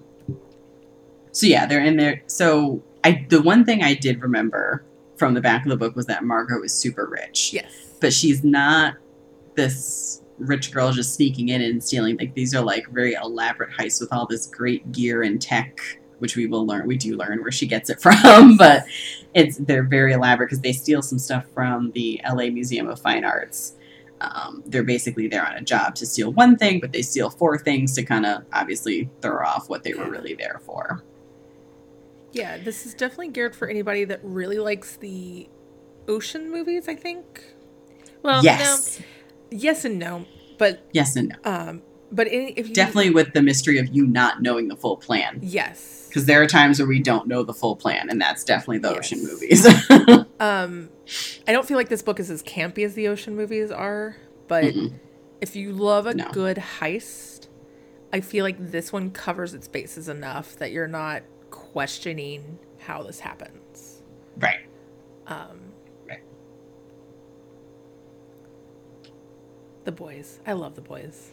so 1.32 1.46
yeah, 1.46 1.66
they're 1.66 1.84
in 1.84 1.98
there. 1.98 2.24
So 2.28 2.82
I, 3.04 3.26
the 3.30 3.42
one 3.42 3.66
thing 3.66 3.84
I 3.84 3.94
did 3.94 4.22
remember 4.22 4.84
from 5.18 5.34
the 5.34 5.42
back 5.42 5.64
of 5.66 5.70
the 5.70 5.78
book 5.78 5.96
was 5.96 6.06
that 6.08 6.24
Margot 6.24 6.62
is 6.64 6.74
super 6.74 7.08
rich, 7.08 7.54
yes 7.54 7.84
but 8.04 8.12
she's 8.12 8.44
not 8.44 8.96
this 9.56 10.22
rich 10.38 10.74
girl 10.74 10.92
just 10.92 11.16
sneaking 11.16 11.48
in 11.48 11.62
and 11.62 11.82
stealing. 11.82 12.18
Like 12.18 12.34
these 12.34 12.54
are 12.54 12.62
like 12.62 12.86
very 12.90 13.14
elaborate 13.14 13.72
heists 13.72 14.02
with 14.02 14.12
all 14.12 14.28
this 14.28 14.46
great 14.46 14.92
gear 14.92 15.24
and 15.24 15.42
tech, 15.42 15.80
which 16.20 16.36
we 16.36 16.46
will 16.46 16.68
learn. 16.68 16.86
We 16.86 16.98
do 16.98 17.16
learn 17.16 17.42
where 17.42 17.52
she 17.52 17.66
gets 17.66 17.90
it 17.90 18.02
from, 18.02 18.58
but 18.58 18.84
it's 19.34 19.56
they're 19.58 19.84
very 19.86 20.12
elaborate 20.12 20.48
because 20.48 20.60
they 20.60 20.74
steal 20.74 21.02
some 21.02 21.18
stuff 21.18 21.46
from 21.54 21.92
the 21.92 22.20
L.A. 22.26 22.50
Museum 22.50 22.90
of 22.90 23.00
Fine 23.00 23.24
Arts. 23.24 23.78
Um, 24.20 24.62
they're 24.66 24.84
basically 24.84 25.30
there 25.30 25.48
on 25.48 25.56
a 25.56 25.62
job 25.62 25.96
to 25.96 26.06
steal 26.06 26.34
one 26.34 26.58
thing, 26.58 26.82
but 26.82 26.92
they 26.92 27.04
steal 27.04 27.30
four 27.30 27.58
things 27.58 27.96
to 27.96 28.04
kind 28.04 28.26
of 28.26 28.44
obviously 28.52 29.10
throw 29.22 29.46
off 29.46 29.70
what 29.70 29.84
they 29.84 29.94
were 29.94 30.10
really 30.10 30.34
there 30.34 30.60
for. 30.66 31.02
Yeah, 32.34 32.58
this 32.58 32.86
is 32.86 32.94
definitely 32.94 33.30
geared 33.30 33.56
for 33.56 33.68
anybody 33.68 34.04
that 34.06 34.20
really 34.24 34.58
likes 34.60 34.98
the 34.98 35.48
ocean 36.08 36.52
movies, 36.52 36.88
I 36.90 36.96
think. 36.96 37.44
Well, 38.24 38.44
yes, 38.44 39.00
no, 39.00 39.06
yes 39.52 39.86
and 39.86 40.00
no, 40.00 40.26
but 40.58 40.86
yes, 40.94 41.16
and 41.16 41.30
no. 41.44 41.52
um, 41.52 41.82
but 42.12 42.28
any, 42.28 42.52
if 42.54 42.68
you 42.70 42.74
Definitely 42.76 43.12
with 43.12 43.34
the 43.34 43.42
mystery 43.42 43.78
of 43.78 43.90
you 43.90 44.06
not 44.08 44.42
knowing 44.42 44.68
the 44.68 44.76
full 44.76 44.98
plan, 44.98 45.40
yes, 45.42 46.06
because 46.10 46.26
there 46.26 46.42
are 46.42 46.48
times 46.48 46.80
where 46.80 46.88
we 46.88 47.00
don't 47.02 47.28
know 47.28 47.44
the 47.44 47.54
full 47.54 47.76
plan, 47.76 48.10
and 48.10 48.20
that's 48.22 48.44
definitely 48.44 48.80
the 48.80 48.90
Yes. 48.90 48.98
ocean 48.98 49.24
movies. 49.24 50.28
um, 50.40 50.90
I 51.48 51.52
don't 51.52 51.68
feel 51.68 51.78
like 51.78 51.90
this 51.90 52.02
book 52.02 52.20
is 52.20 52.30
as 52.30 52.42
campy 52.44 52.86
as 52.86 52.94
the 52.96 53.08
ocean 53.10 53.36
movies 53.36 53.72
are, 53.72 54.16
but 54.48 54.64
Mm-mm. 54.74 54.94
if 55.42 55.56
you 55.56 55.72
love 55.74 56.06
a 56.08 56.14
No. 56.14 56.30
good 56.32 56.58
heist, 56.80 57.48
I 58.14 58.22
feel 58.22 58.44
like 58.46 58.58
this 58.72 58.94
one 58.94 59.12
covers 59.12 59.54
its 59.54 59.68
bases 59.68 60.08
enough 60.08 60.56
that 60.58 60.72
you're 60.72 60.88
not 60.88 61.24
questioning 61.78 62.60
how 62.78 63.02
this 63.04 63.20
happens. 63.20 64.02
right. 64.38 64.60
Um, 65.28 65.60
Right. 66.08 66.20
The 69.86 69.92
boys, 69.92 70.40
I 70.46 70.54
love 70.54 70.76
the 70.76 70.82
boys. 70.82 71.32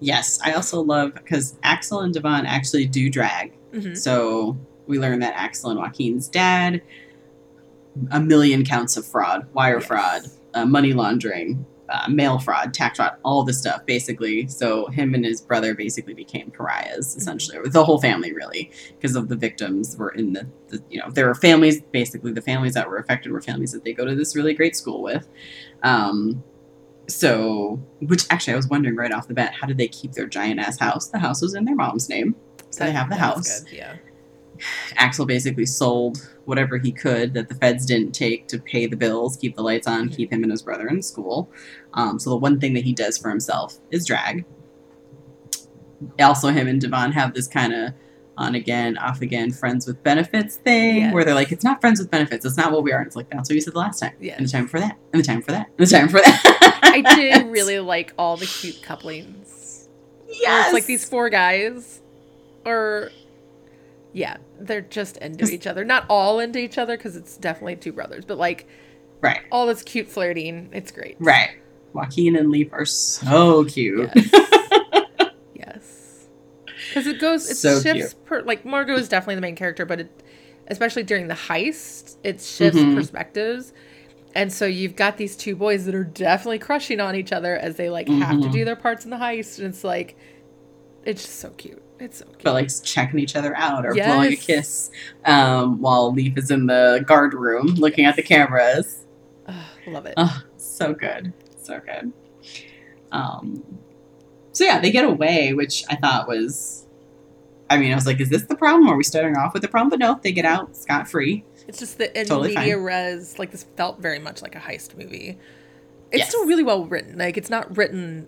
Yes, 0.00 0.38
I 0.44 0.52
also 0.52 0.80
love 0.80 1.12
because 1.14 1.56
Axel 1.62 2.00
and 2.00 2.14
Devon 2.14 2.46
actually 2.46 2.86
do 2.86 3.10
drag. 3.10 3.52
hmm 3.72 3.94
So 3.94 4.56
we 4.86 4.98
learn 4.98 5.18
that 5.20 5.34
Axel 5.36 5.70
and 5.70 5.78
Joaquin's 5.78 6.28
dad, 6.28 6.80
a 8.10 8.20
million 8.20 8.64
counts 8.64 8.96
of 8.96 9.06
fraud, 9.06 9.46
wire 9.52 9.78
Yes. 9.78 9.86
fraud, 9.86 10.22
uh, 10.54 10.64
money 10.64 10.92
laundering, 10.94 11.66
uh, 11.88 12.08
mail 12.08 12.38
fraud, 12.38 12.74
tax 12.74 12.96
fraud, 12.96 13.16
all 13.24 13.42
this 13.42 13.58
stuff, 13.58 13.84
basically. 13.86 14.46
So 14.48 14.86
him 14.88 15.14
and 15.14 15.24
his 15.24 15.40
brother 15.40 15.74
basically 15.74 16.14
became 16.14 16.50
pariahs, 16.50 17.16
essentially, 17.16 17.56
or 17.56 17.68
the 17.68 17.84
whole 17.84 18.00
family, 18.00 18.32
really, 18.32 18.70
because 18.88 19.16
of 19.16 19.28
the 19.28 19.36
victims 19.36 19.96
were 19.96 20.10
in 20.10 20.32
the, 20.32 20.46
the, 20.68 20.82
you 20.90 21.00
know, 21.00 21.10
there 21.10 21.26
were 21.26 21.34
families, 21.34 21.80
basically, 21.80 22.32
the 22.32 22.42
families 22.42 22.74
that 22.74 22.88
were 22.88 22.98
affected 22.98 23.32
were 23.32 23.40
families 23.40 23.72
that 23.72 23.84
they 23.84 23.92
go 23.92 24.04
to 24.04 24.14
this 24.14 24.36
really 24.36 24.54
great 24.54 24.76
school 24.76 25.02
with. 25.02 25.28
Um, 25.82 26.42
so, 27.08 27.80
which 28.00 28.24
actually, 28.30 28.52
I 28.52 28.56
was 28.56 28.68
wondering 28.68 28.94
right 28.94 29.12
off 29.12 29.28
the 29.28 29.34
bat, 29.34 29.54
how 29.54 29.66
did 29.66 29.78
they 29.78 29.88
keep 29.88 30.12
their 30.12 30.26
giant 30.26 30.60
ass 30.60 30.78
house? 30.78 31.08
The 31.08 31.18
house 31.18 31.40
was 31.40 31.54
in 31.54 31.64
their 31.64 31.74
mom's 31.74 32.08
name. 32.08 32.36
So 32.70 32.84
they 32.84 32.92
have 32.92 33.08
the 33.08 33.16
house. 33.16 33.60
good, 33.60 33.72
Yeah. 33.72 33.96
Axel 34.96 35.24
basically 35.24 35.64
sold 35.64 36.18
whatever 36.48 36.78
he 36.78 36.90
could 36.90 37.34
that 37.34 37.48
the 37.50 37.54
feds 37.54 37.84
didn't 37.84 38.12
take 38.12 38.48
to 38.48 38.58
pay 38.58 38.86
the 38.86 38.96
bills, 38.96 39.36
keep 39.36 39.54
the 39.54 39.62
lights 39.62 39.86
on, 39.86 40.08
keep 40.08 40.32
him 40.32 40.42
and 40.42 40.50
his 40.50 40.62
brother 40.62 40.88
in 40.88 41.02
school. 41.02 41.50
Um, 41.92 42.18
so 42.18 42.30
the 42.30 42.36
one 42.36 42.58
thing 42.58 42.72
that 42.72 42.84
he 42.84 42.94
does 42.94 43.18
for 43.18 43.28
himself 43.28 43.76
is 43.90 44.06
drag. 44.06 44.46
Also, 46.18 46.48
him 46.48 46.66
and 46.66 46.80
Devon 46.80 47.12
have 47.12 47.34
this 47.34 47.46
kind 47.46 47.74
of 47.74 47.92
on 48.38 48.54
again, 48.54 48.96
off 48.96 49.20
again, 49.20 49.50
friends 49.50 49.86
with 49.86 50.02
benefits 50.02 50.56
thing 50.56 51.12
where 51.12 51.24
they're 51.24 51.34
like, 51.34 51.52
it's 51.52 51.64
not 51.64 51.80
friends 51.82 51.98
with 52.00 52.10
benefits. 52.10 52.46
It's 52.46 52.56
not 52.56 52.72
what 52.72 52.82
we 52.82 52.92
are. 52.92 52.98
And 52.98 53.06
it's 53.06 53.16
like, 53.16 53.28
that's 53.28 53.50
what 53.50 53.54
you 53.54 53.60
said 53.60 53.74
the 53.74 53.78
last 53.78 53.98
time. 53.98 54.14
Yes. 54.18 54.38
And 54.38 54.46
the 54.46 54.50
time 54.50 54.68
for 54.68 54.80
that. 54.80 54.96
And 55.12 55.22
the 55.22 55.26
time 55.26 55.42
for 55.42 55.52
that. 55.52 55.66
And 55.76 55.86
the 55.86 55.90
time 55.90 56.08
for 56.08 56.20
that. 56.20 56.80
I 56.82 57.02
did 57.16 57.46
really 57.50 57.78
like 57.80 58.14
all 58.16 58.36
the 58.38 58.46
cute 58.46 58.80
couplings. 58.82 59.88
Yes. 60.28 60.68
It's 60.68 60.74
like 60.74 60.86
these 60.86 61.04
four 61.04 61.28
guys 61.28 62.00
are 62.64 63.10
yeah, 64.12 64.36
they're 64.60 64.80
just 64.80 65.16
into 65.18 65.44
each 65.52 65.66
other. 65.66 65.84
Not 65.84 66.04
all 66.08 66.38
into 66.40 66.58
each 66.58 66.78
other 66.78 66.96
because 66.96 67.16
it's 67.16 67.36
definitely 67.36 67.76
two 67.76 67.92
brothers, 67.92 68.24
but 68.24 68.38
like 68.38 68.66
Right. 69.20 69.40
all 69.52 69.66
this 69.66 69.82
cute 69.82 70.08
flirting. 70.08 70.70
It's 70.72 70.90
great. 70.92 71.16
Right. 71.18 71.50
Joaquin 71.92 72.36
and 72.36 72.50
Leaf 72.50 72.72
are 72.72 72.84
so 72.86 73.64
cute. 73.64 74.10
Yes. 74.14 74.30
yes. 75.54 76.28
Because 76.88 77.06
it 77.06 77.20
goes, 77.20 77.50
it 77.50 77.56
So 77.56 77.80
shifts. 77.80 78.14
Per, 78.26 78.42
like 78.42 78.64
Margot 78.64 78.94
is 78.96 79.08
definitely 79.08 79.34
the 79.36 79.40
main 79.40 79.56
character, 79.56 79.84
but 79.84 80.00
it, 80.00 80.22
especially 80.68 81.02
during 81.02 81.28
the 81.28 81.34
heist, 81.34 82.16
it 82.22 82.40
shifts 82.40 82.78
Mhm. 82.78 82.94
perspectives. 82.94 83.72
And 84.34 84.52
so 84.52 84.66
you've 84.66 84.94
got 84.94 85.16
these 85.16 85.34
two 85.36 85.56
boys 85.56 85.86
that 85.86 85.94
are 85.94 86.04
definitely 86.04 86.58
crushing 86.60 87.00
on 87.00 87.16
each 87.16 87.32
other 87.32 87.56
as 87.56 87.76
they 87.76 87.88
like 87.90 88.08
have 88.08 88.40
to 88.42 88.48
Mhm. 88.48 88.52
do 88.52 88.64
their 88.64 88.76
parts 88.76 89.04
in 89.04 89.10
the 89.10 89.16
heist, 89.16 89.58
and 89.58 89.66
it's 89.68 89.82
like 89.84 90.16
It's 91.04 91.22
just 91.22 91.36
so 91.40 91.50
cute. 91.50 91.82
It's 92.00 92.18
so 92.18 92.26
but 92.44 92.52
like 92.52 92.70
checking 92.84 93.18
each 93.18 93.34
other 93.36 93.56
out 93.56 93.84
or 93.84 93.92
blowing 93.94 94.32
a 94.32 94.36
kiss 94.36 94.90
um, 95.24 95.80
while 95.80 96.12
Leaf 96.12 96.36
is 96.38 96.50
in 96.50 96.66
the 96.66 97.04
guard 97.06 97.34
room 97.34 97.66
looking 97.74 98.04
at 98.04 98.14
the 98.16 98.22
cameras. 98.22 99.04
Ugh, 99.46 99.64
love 99.88 100.06
it. 100.06 100.14
Oh, 100.16 100.42
so 100.56 100.94
good. 100.94 101.32
So 101.60 101.80
good. 101.80 102.12
Um, 103.12 103.62
so 104.52 104.64
yeah, 104.64 104.80
they 104.80 104.90
get 104.90 105.04
away, 105.04 105.54
which 105.54 105.84
I 105.88 105.96
thought 105.96 106.28
was. 106.28 106.86
I 107.70 107.76
mean, 107.78 107.92
I 107.92 107.94
was 107.96 108.06
like, 108.06 108.20
is 108.20 108.30
this 108.30 108.44
the 108.44 108.56
problem? 108.56 108.88
Are 108.88 108.96
we 108.96 109.04
starting 109.04 109.36
off 109.36 109.52
with 109.52 109.62
the 109.62 109.68
problem? 109.68 109.90
But 109.90 109.98
no, 109.98 110.18
they 110.22 110.32
get 110.32 110.44
out 110.46 110.76
scot 110.76 111.08
free. 111.08 111.44
It's 111.66 111.78
just 111.78 111.98
the 111.98 112.08
Totally 112.08 112.54
media 112.56 112.74
fine. 112.76 112.82
res, 112.84 113.38
like 113.38 113.50
this 113.50 113.64
felt 113.76 114.00
very 114.00 114.18
much 114.18 114.40
like 114.40 114.54
a 114.54 114.58
heist 114.58 114.96
movie. 114.96 115.38
It's 116.10 116.20
Yes. 116.20 116.28
still 116.30 116.46
really 116.46 116.62
well 116.62 116.86
written. 116.86 117.18
Like 117.18 117.36
it's 117.36 117.50
not 117.50 117.76
written. 117.76 118.26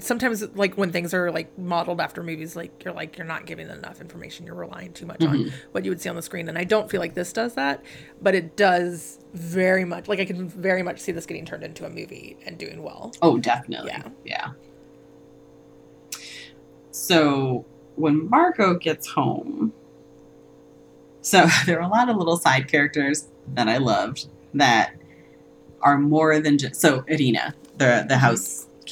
Sometimes, 0.00 0.42
like 0.56 0.76
when 0.78 0.90
things 0.92 1.12
are 1.12 1.30
like 1.30 1.58
modeled 1.58 2.00
after 2.00 2.22
movies, 2.22 2.56
like 2.56 2.82
you're 2.84 2.94
like 2.94 3.18
you're 3.18 3.26
not 3.26 3.44
giving 3.46 3.68
enough 3.68 4.00
information. 4.00 4.46
You're 4.46 4.54
relying 4.54 4.92
too 4.92 5.06
much 5.06 5.20
Mm-hmm. 5.20 5.48
on 5.48 5.52
what 5.72 5.84
you 5.84 5.90
would 5.90 6.00
see 6.00 6.08
on 6.08 6.16
the 6.16 6.22
screen, 6.22 6.48
and 6.48 6.56
I 6.56 6.64
don't 6.64 6.90
feel 6.90 7.00
like 7.00 7.14
this 7.14 7.32
does 7.32 7.54
that. 7.54 7.82
But 8.20 8.34
it 8.34 8.56
does 8.56 9.18
very 9.34 9.84
much. 9.84 10.08
Like 10.08 10.20
I 10.20 10.24
can 10.24 10.48
very 10.48 10.82
much 10.82 11.00
see 11.00 11.12
this 11.12 11.26
getting 11.26 11.44
turned 11.44 11.62
into 11.64 11.84
a 11.84 11.90
movie 11.90 12.36
and 12.46 12.56
doing 12.58 12.82
well. 12.82 13.12
Oh, 13.22 13.38
definitely. 13.38 13.90
Yeah. 13.90 14.08
Yeah. 14.24 14.48
So 16.90 17.64
when 17.96 18.28
Margot 18.28 18.74
gets 18.78 19.06
home, 19.08 19.72
so 21.20 21.46
there 21.66 21.78
are 21.78 21.82
a 21.82 21.88
lot 21.88 22.08
of 22.08 22.16
little 22.16 22.36
side 22.36 22.68
characters 22.68 23.28
that 23.54 23.68
I 23.68 23.78
loved 23.78 24.26
that 24.54 24.94
are 25.80 25.98
more 25.98 26.38
than 26.40 26.58
just 26.58 26.76
so 26.80 27.04
Irina, 27.08 27.54
the 27.76 28.04
the 28.08 28.16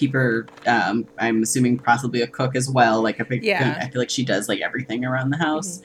housekeeper. 0.00 0.46
Um, 0.66 1.06
I'm 1.18 1.42
assuming 1.42 1.78
possibly 1.78 2.22
a 2.22 2.26
cook 2.26 2.56
as 2.56 2.70
well. 2.70 3.02
Like 3.02 3.20
a 3.20 3.24
big, 3.24 3.44
Yeah. 3.44 3.78
I 3.80 3.88
feel 3.90 4.00
like 4.00 4.10
she 4.10 4.24
does 4.24 4.48
like 4.48 4.60
everything 4.60 5.04
around 5.04 5.30
the 5.30 5.36
house. 5.38 5.82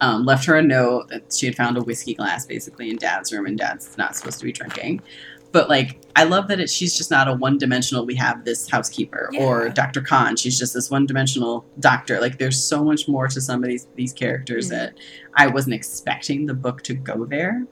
Um, 0.00 0.24
left 0.24 0.44
her 0.46 0.56
a 0.56 0.62
note 0.62 1.08
that 1.08 1.32
she 1.32 1.46
had 1.46 1.56
found 1.56 1.76
a 1.76 1.82
whiskey 1.82 2.14
glass 2.14 2.46
basically 2.46 2.88
in 2.90 2.96
Dad's 2.96 3.32
room, 3.32 3.46
and 3.46 3.58
Dad's 3.58 3.98
not 3.98 4.14
supposed 4.14 4.38
to 4.38 4.44
be 4.44 4.52
drinking. 4.52 5.02
But 5.50 5.68
like, 5.68 6.00
I 6.14 6.24
love 6.24 6.46
that 6.48 6.60
it, 6.60 6.68
she's 6.70 6.96
just 6.96 7.10
not 7.10 7.26
a 7.26 7.32
one-dimensional. 7.32 8.04
We 8.06 8.14
have 8.16 8.44
this 8.44 8.68
housekeeper 8.70 9.30
or 9.40 9.70
Dr. 9.70 10.02
Khan. 10.02 10.36
She's 10.36 10.58
just 10.58 10.74
this 10.74 10.90
one-dimensional 10.90 11.64
doctor. 11.80 12.20
Like, 12.20 12.38
there's 12.38 12.62
so 12.62 12.84
much 12.84 13.08
more 13.08 13.26
to 13.28 13.40
some 13.40 13.64
of 13.64 13.68
these 13.68 13.88
these 13.96 14.12
characters 14.12 14.66
Mhm. 14.66 14.70
that 14.70 14.94
I 15.34 15.46
wasn't 15.48 15.74
expecting 15.74 16.46
the 16.46 16.54
book 16.54 16.82
to 16.82 16.94
go 16.94 17.24
there. 17.24 17.66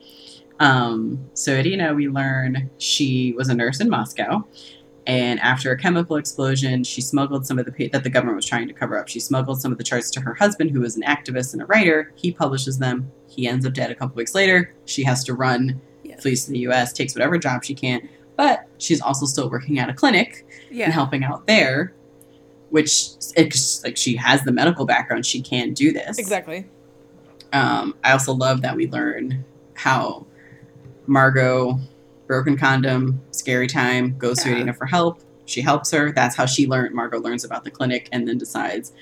Um, 0.59 1.21
so 1.35 1.53
Irina, 1.53 1.93
we 1.95 2.09
learn 2.09 2.71
she 2.79 3.35
was 3.37 3.51
a 3.51 3.55
nurse 3.55 3.79
in 3.81 3.91
Moscow, 3.91 4.49
and 5.07 5.39
after 5.41 5.71
a 5.71 5.79
chemical 5.79 6.17
explosion, 6.17 6.83
she 6.85 7.01
smuggled 7.01 7.47
some 7.47 7.59
of 7.59 7.67
the 7.67 7.89
that 7.89 8.03
the 8.03 8.11
government 8.11 8.37
was 8.37 8.45
trying 8.47 8.67
to 8.69 8.75
cover 8.75 8.99
up. 8.99 9.09
She 9.09 9.21
smuggled 9.21 9.61
some 9.61 9.71
of 9.73 9.79
the 9.79 9.85
charts 9.85 10.11
to 10.13 10.21
her 10.21 10.35
husband, 10.35 10.71
who 10.73 10.81
was 10.81 10.97
an 10.97 11.03
activist 11.03 11.53
and 11.53 11.63
a 11.63 11.67
writer. 11.67 12.13
He 12.17 12.33
publishes 12.33 12.79
them. 12.79 13.11
He 13.29 13.47
ends 13.47 13.65
up 13.67 13.73
dead 13.73 13.91
a 13.91 13.95
couple 13.95 14.17
weeks 14.17 14.35
later. 14.35 14.75
She 14.85 15.05
has 15.05 15.23
to 15.25 15.35
run, 15.35 15.81
Yes. 16.03 16.23
flees 16.23 16.45
to 16.47 16.51
the 16.53 16.59
U.S., 16.61 16.93
takes 16.93 17.15
whatever 17.15 17.39
job 17.39 17.65
she 17.65 17.75
can, 17.75 18.09
but 18.37 18.67
she's 18.79 19.01
also 19.01 19.27
still 19.27 19.49
working 19.51 19.79
at 19.79 19.89
a 19.89 19.95
clinic 19.95 20.47
and 20.71 20.93
helping 20.93 21.23
out 21.25 21.47
there. 21.47 21.93
Which 22.71 23.11
it's 23.37 23.85
like 23.85 23.97
she 23.97 24.17
has 24.17 24.43
the 24.43 24.51
medical 24.53 24.87
background, 24.87 25.25
she 25.25 25.41
can 25.41 25.73
do 25.73 25.93
this. 25.93 26.19
Exactly. 26.19 26.67
Um, 27.53 27.95
I 28.03 28.11
also 28.11 28.33
love 28.35 28.61
that 28.63 28.75
we 28.75 28.89
learn 28.89 29.45
how 29.75 30.27
Margot, 31.07 31.79
broken 32.27 32.57
condom, 32.57 33.21
scary 33.31 33.67
time, 33.67 34.17
goes 34.19 34.39
to 34.43 34.49
Yeah. 34.51 34.57
Irina 34.57 34.75
for 34.75 34.87
help. 34.87 35.21
She 35.45 35.61
helps 35.61 35.91
her. 35.93 36.13
That's 36.13 36.35
how 36.35 36.47
she 36.47 36.67
learned. 36.67 36.95
Margot 36.95 37.21
learns 37.21 37.45
about 37.45 37.65
the 37.65 37.71
clinic 37.71 38.09
and 38.13 38.27
then 38.27 38.37
decides 38.39 38.93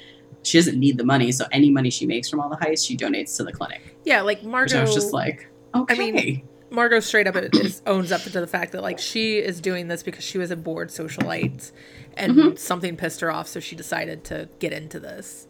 she 0.43 0.59
doesn't 0.59 0.79
need 0.79 0.99
the 0.99 1.05
money. 1.05 1.33
So 1.33 1.47
any 1.53 1.71
money 1.71 1.89
she 1.91 2.05
makes 2.07 2.29
from 2.29 2.41
all 2.41 2.51
the 2.51 2.57
heists, 2.57 2.87
she 2.87 2.97
donates 2.97 3.37
to 3.39 3.45
the 3.45 3.53
clinic. 3.53 3.97
Yeah, 4.05 4.21
like 4.21 4.39
Which 4.41 4.47
Margot. 4.51 4.79
I 4.79 4.83
was 4.83 4.95
just 4.95 5.13
like, 5.15 5.49
okay. 5.75 6.13
mean, 6.13 6.43
Margot 6.71 7.01
straight 7.01 7.27
up 7.27 7.35
is, 7.37 7.81
owns 7.87 8.13
up 8.13 8.21
to 8.23 8.29
the 8.31 8.47
fact 8.47 8.73
that 8.73 8.83
like 8.83 8.99
she 8.99 9.39
is 9.39 9.61
doing 9.61 9.89
this 9.89 10.03
because 10.03 10.23
she 10.25 10.37
was 10.37 10.51
a 10.51 10.57
bored 10.57 10.89
socialite 10.91 11.73
and 12.17 12.33
Mhm. 12.37 12.59
something 12.59 12.97
pissed 12.97 13.21
her 13.21 13.31
off, 13.31 13.49
so 13.49 13.59
she 13.59 13.75
decided 13.75 14.23
to 14.25 14.49
get 14.59 14.73
into 14.75 15.01
this. 15.01 15.47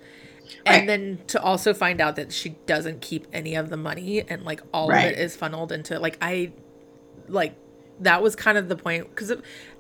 Right. 0.67 0.77
And 0.81 0.89
then 0.89 1.19
to 1.29 1.43
also 1.43 1.75
find 1.75 2.01
out 2.01 2.15
that 2.17 2.31
she 2.33 2.51
doesn't 2.67 3.01
keep 3.01 3.27
any 3.33 3.55
of 3.57 3.71
the 3.71 3.77
money 3.77 4.21
and 4.29 4.45
like 4.45 4.61
all 4.73 4.89
Right. 4.89 5.07
of 5.07 5.13
it 5.13 5.19
is 5.19 5.35
funneled 5.35 5.73
into 5.73 5.99
like 5.99 6.19
I 6.21 6.53
like 7.27 7.55
that 8.01 8.23
was 8.23 8.35
kind 8.37 8.59
of 8.59 8.69
the 8.69 8.77
point 8.77 9.09
because 9.11 9.31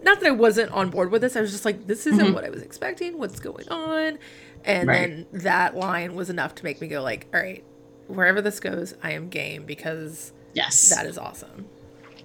not 0.02 0.20
that 0.20 0.26
I 0.26 0.30
wasn't 0.30 0.70
on 0.72 0.90
board 0.90 1.10
with 1.10 1.22
this, 1.22 1.36
I 1.36 1.40
was 1.40 1.50
just 1.52 1.64
like 1.64 1.86
this 1.86 2.06
isn't 2.06 2.28
Mhm. 2.28 2.34
what 2.34 2.44
I 2.44 2.50
was 2.50 2.62
expecting. 2.62 3.18
What's 3.18 3.40
going 3.40 3.68
on? 3.68 4.18
And 4.64 4.88
Right. 4.88 5.08
then 5.10 5.26
that 5.42 5.76
line 5.76 6.14
was 6.14 6.30
enough 6.30 6.54
to 6.56 6.64
make 6.64 6.80
me 6.80 6.86
go 6.88 7.02
like, 7.02 7.26
all 7.34 7.40
right, 7.40 7.62
wherever 8.06 8.40
this 8.40 8.60
goes, 8.60 8.94
I 9.02 9.12
am 9.12 9.28
game 9.28 9.64
because 9.64 10.32
yes. 10.54 10.90
that 10.90 11.06
is 11.06 11.18
awesome. 11.18 11.66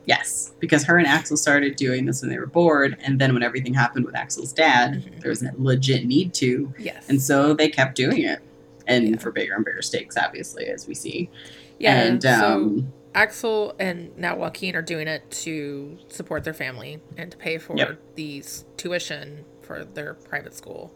Yes, 0.05 0.53
because 0.59 0.83
her 0.85 0.97
and 0.97 1.05
Axel 1.05 1.37
started 1.37 1.75
doing 1.75 2.05
this 2.05 2.21
when 2.21 2.31
they 2.31 2.39
were 2.39 2.47
bored, 2.47 2.97
and 3.03 3.19
then 3.19 3.33
when 3.33 3.43
everything 3.43 3.73
happened 3.75 4.05
with 4.05 4.15
Axel's 4.15 4.51
dad, 4.53 5.03
Mhm. 5.03 5.21
there 5.21 5.29
was 5.29 5.43
a 5.43 5.51
legit 5.57 6.05
need 6.05 6.33
to, 6.35 6.73
Yes. 6.79 7.05
and 7.09 7.21
so 7.21 7.53
they 7.53 7.67
kept 7.69 7.95
doing 7.95 8.21
it, 8.23 8.39
and 8.87 9.07
Yeah. 9.09 9.17
for 9.17 9.31
bigger 9.31 9.53
and 9.53 9.63
bigger 9.63 9.81
stakes, 9.83 10.17
obviously, 10.17 10.65
as 10.67 10.87
we 10.87 10.93
see. 10.95 11.29
yeah. 11.77 12.01
and 12.01 12.23
so 12.23 12.29
um, 12.29 12.93
Axel 13.15 13.75
and 13.79 14.15
now 14.17 14.35
Joaquin 14.35 14.75
are 14.75 14.81
doing 14.81 15.07
it 15.07 15.29
to 15.31 15.97
support 16.09 16.43
their 16.43 16.53
family 16.53 17.01
and 17.17 17.31
to 17.31 17.37
pay 17.37 17.57
for 17.57 17.75
Yep. 17.75 17.99
these 18.15 18.65
tuition 18.77 19.45
for 19.61 19.83
their 19.83 20.13
private 20.13 20.53
school. 20.53 20.93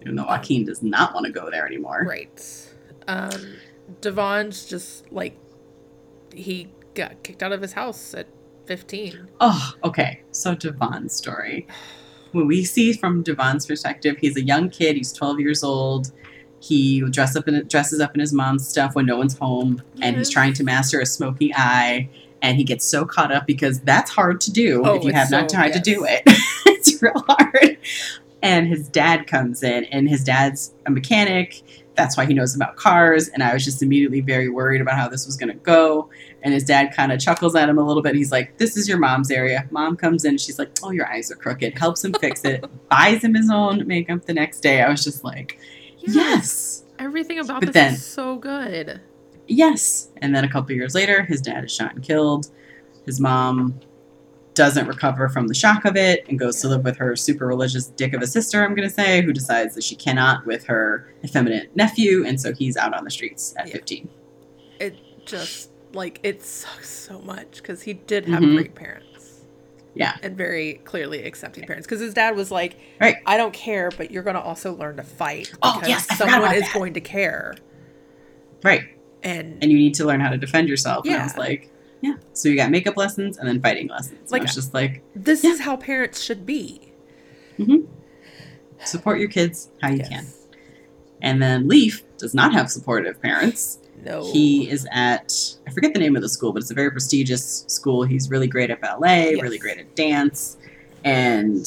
even 0.00 0.16
though 0.16 0.24
Joaquin 0.24 0.64
does 0.64 0.82
not 0.82 1.14
want 1.14 1.26
to 1.26 1.30
go 1.32 1.48
there 1.48 1.64
anymore. 1.64 2.04
Right. 2.08 2.68
Um, 3.06 3.54
Devon's 4.00 4.66
just 4.66 5.10
like 5.12 5.36
he 6.34 6.72
got 6.94 7.22
kicked 7.22 7.40
out 7.42 7.52
of 7.52 7.60
his 7.62 7.72
house 7.74 8.12
at 8.14 8.26
15. 8.66 9.28
Oh, 9.40 9.72
okay. 9.84 10.22
So 10.32 10.56
Devon's 10.56 11.12
story. 11.14 11.68
When 12.32 12.48
we 12.48 12.64
see 12.64 12.92
from 12.94 13.22
Devon's 13.22 13.64
perspective, 13.66 14.16
he's 14.20 14.36
a 14.36 14.42
young 14.42 14.70
kid. 14.70 14.96
He's 14.96 15.12
12 15.12 15.38
years 15.38 15.62
old. 15.62 16.10
He 16.62 17.00
dress 17.10 17.34
up 17.34 17.48
in 17.48 17.66
dresses 17.66 17.98
up 18.00 18.14
in 18.14 18.20
his 18.20 18.32
mom's 18.32 18.68
stuff 18.68 18.94
when 18.94 19.04
no 19.04 19.18
one's 19.18 19.36
home, 19.36 19.82
and 20.00 20.16
he's 20.16 20.30
trying 20.30 20.52
to 20.54 20.62
master 20.64 21.00
a 21.00 21.06
smoky 21.06 21.52
eye. 21.54 22.08
And 22.40 22.56
he 22.56 22.64
gets 22.64 22.84
so 22.84 23.04
caught 23.04 23.30
up 23.32 23.46
because 23.46 23.80
that's 23.80 24.10
hard 24.10 24.40
to 24.42 24.52
do 24.52 24.82
Oh, 24.84 24.94
if 24.96 25.04
you 25.04 25.12
have 25.12 25.30
not 25.30 25.50
so- 25.50 25.56
tried 25.56 25.72
to 25.74 25.80
do 25.80 26.04
it. 26.04 26.22
it's 26.66 27.00
real 27.02 27.12
hard. 27.28 27.78
And 28.42 28.66
his 28.66 28.88
dad 28.88 29.26
comes 29.28 29.62
in, 29.62 29.84
and 29.84 30.08
his 30.08 30.24
dad's 30.24 30.72
a 30.86 30.90
mechanic. 30.90 31.62
That's 31.94 32.16
why 32.16 32.24
he 32.26 32.34
knows 32.34 32.56
about 32.56 32.76
cars. 32.76 33.28
And 33.28 33.42
I 33.42 33.52
was 33.52 33.64
just 33.64 33.82
immediately 33.82 34.20
very 34.20 34.48
worried 34.48 34.80
about 34.80 34.96
how 34.96 35.08
this 35.08 35.26
was 35.26 35.36
going 35.36 35.50
to 35.52 35.58
go. 35.58 36.08
And 36.42 36.52
his 36.54 36.64
dad 36.64 36.92
kind 36.96 37.12
of 37.12 37.20
chuckles 37.20 37.54
at 37.54 37.68
him 37.68 37.78
a 37.78 37.86
little 37.86 38.02
bit. 38.02 38.14
He's 38.16 38.32
like, 38.32 38.56
This 38.58 38.76
is 38.76 38.88
your 38.88 38.98
mom's 38.98 39.30
area. 39.30 39.68
Mom 39.70 39.96
comes 39.96 40.24
in. 40.24 40.38
She's 40.38 40.58
like, 40.58 40.70
Oh, 40.82 40.90
your 40.90 41.06
eyes 41.08 41.30
are 41.30 41.36
crooked. 41.36 41.78
Helps 41.78 42.02
him 42.04 42.12
fix 42.14 42.44
it. 42.44 42.64
buys 42.88 43.22
him 43.22 43.34
his 43.34 43.50
own 43.50 43.86
makeup 43.86 44.24
the 44.24 44.34
next 44.34 44.60
day. 44.60 44.82
I 44.82 44.88
was 44.88 45.04
just 45.04 45.22
like, 45.22 45.60
Yes. 46.06 46.84
Everything 46.98 47.38
about 47.38 47.60
But 47.60 47.66
this 47.68 47.74
then- 47.74 47.94
is 47.94 48.04
so 48.04 48.36
good. 48.36 49.00
Yes. 49.48 50.08
And 50.20 50.34
then 50.34 50.44
a 50.44 50.48
couple 50.48 50.74
years 50.74 50.94
later, 50.94 51.24
his 51.24 51.40
dad 51.40 51.64
is 51.64 51.72
shot 51.74 51.94
and 51.94 52.02
killed. 52.02 52.50
His 53.06 53.18
mom 53.20 53.80
doesn't 54.54 54.86
recover 54.86 55.28
from 55.28 55.48
the 55.48 55.54
shock 55.54 55.84
of 55.86 55.96
it 55.96 56.24
and 56.28 56.38
goes 56.38 56.60
to 56.60 56.68
live 56.68 56.84
with 56.84 56.96
her 56.98 57.16
super 57.16 57.46
religious 57.46 57.86
dick 57.86 58.12
of 58.12 58.20
a 58.22 58.26
sister, 58.26 58.62
I'm 58.62 58.74
going 58.74 58.86
to 58.88 58.94
say, 58.94 59.22
who 59.22 59.32
decides 59.32 59.74
that 59.74 59.82
she 59.82 59.96
cannot 59.96 60.44
with 60.46 60.64
her 60.66 61.12
effeminate 61.24 61.74
nephew. 61.74 62.24
And 62.26 62.40
so 62.40 62.52
he's 62.52 62.76
out 62.76 62.94
on 62.94 63.04
the 63.04 63.10
streets 63.10 63.54
at 63.56 63.68
Yeah. 63.68 63.72
15. 63.74 64.08
It 64.78 64.96
just 65.24 65.70
like 65.94 66.20
it 66.22 66.42
sucks 66.42 66.88
so 66.90 67.20
much 67.20 67.56
because 67.58 67.82
he 67.82 67.94
did 67.94 68.26
have 68.26 68.42
Mhm. 68.42 68.56
great 68.56 68.74
parents. 68.74 69.06
Yeah. 69.94 70.16
And 70.22 70.36
very 70.36 70.74
clearly 70.84 71.22
accepting 71.24 71.66
parents. 71.66 71.86
Because 71.86 72.00
his 72.00 72.14
dad 72.14 72.34
was 72.36 72.50
like, 72.50 72.78
Right. 73.00 73.16
I 73.26 73.36
don't 73.36 73.52
care, 73.52 73.90
but 73.90 74.10
you're 74.10 74.22
going 74.22 74.36
to 74.36 74.40
also 74.42 74.74
learn 74.74 74.96
to 74.96 75.02
fight. 75.02 75.52
Oh, 75.62 75.74
because 75.80 75.88
yes, 75.88 76.16
someone 76.18 76.54
is 76.54 76.62
that. 76.62 76.72
going 76.74 76.94
to 76.94 77.00
care. 77.00 77.54
Right. 78.62 78.82
And, 79.22 79.62
And 79.62 79.70
you 79.70 79.76
need 79.78 79.94
to 79.94 80.04
learn 80.06 80.20
how 80.20 80.30
to 80.30 80.38
defend 80.38 80.68
yourself. 80.68 81.04
And 81.04 81.14
I 81.14 81.18
Yeah. 81.18 81.24
was 81.24 81.36
like, 81.36 81.70
yeah. 82.00 82.14
So 82.32 82.48
you 82.48 82.56
got 82.56 82.70
makeup 82.70 82.96
lessons 82.96 83.36
and 83.38 83.46
then 83.46 83.60
fighting 83.60 83.88
lessons. 83.88 84.32
Like- 84.32 84.42
I 84.42 84.44
was 84.44 84.54
just 84.54 84.72
like, 84.74 85.02
this 85.14 85.44
Yeah. 85.44 85.50
is 85.50 85.60
how 85.60 85.76
parents 85.76 86.22
should 86.22 86.46
be. 86.46 86.92
Mm-hmm. 87.58 87.86
support 88.84 89.20
your 89.20 89.28
kids 89.28 89.70
how 89.80 89.88
you 89.90 89.98
Yes. 89.98 90.08
can. 90.08 90.26
And 91.20 91.40
then 91.40 91.68
Leaf 91.68 92.02
does 92.18 92.34
not 92.34 92.52
have 92.52 92.68
supportive 92.70 93.20
parents. 93.22 93.78
No. 94.04 94.30
He 94.32 94.68
is 94.68 94.86
at 94.90 95.32
I 95.66 95.70
forget 95.70 95.92
the 95.94 96.00
name 96.00 96.16
of 96.16 96.22
the 96.22 96.28
school, 96.28 96.52
but 96.52 96.60
it's 96.62 96.70
a 96.70 96.74
very 96.74 96.90
prestigious 96.90 97.64
school. 97.68 98.02
He's 98.02 98.28
really 98.30 98.48
great 98.48 98.70
at 98.70 98.80
ballet, 98.80 99.32
Yes. 99.34 99.42
really 99.42 99.58
great 99.58 99.78
at 99.78 99.94
dance, 99.94 100.56
and 101.04 101.64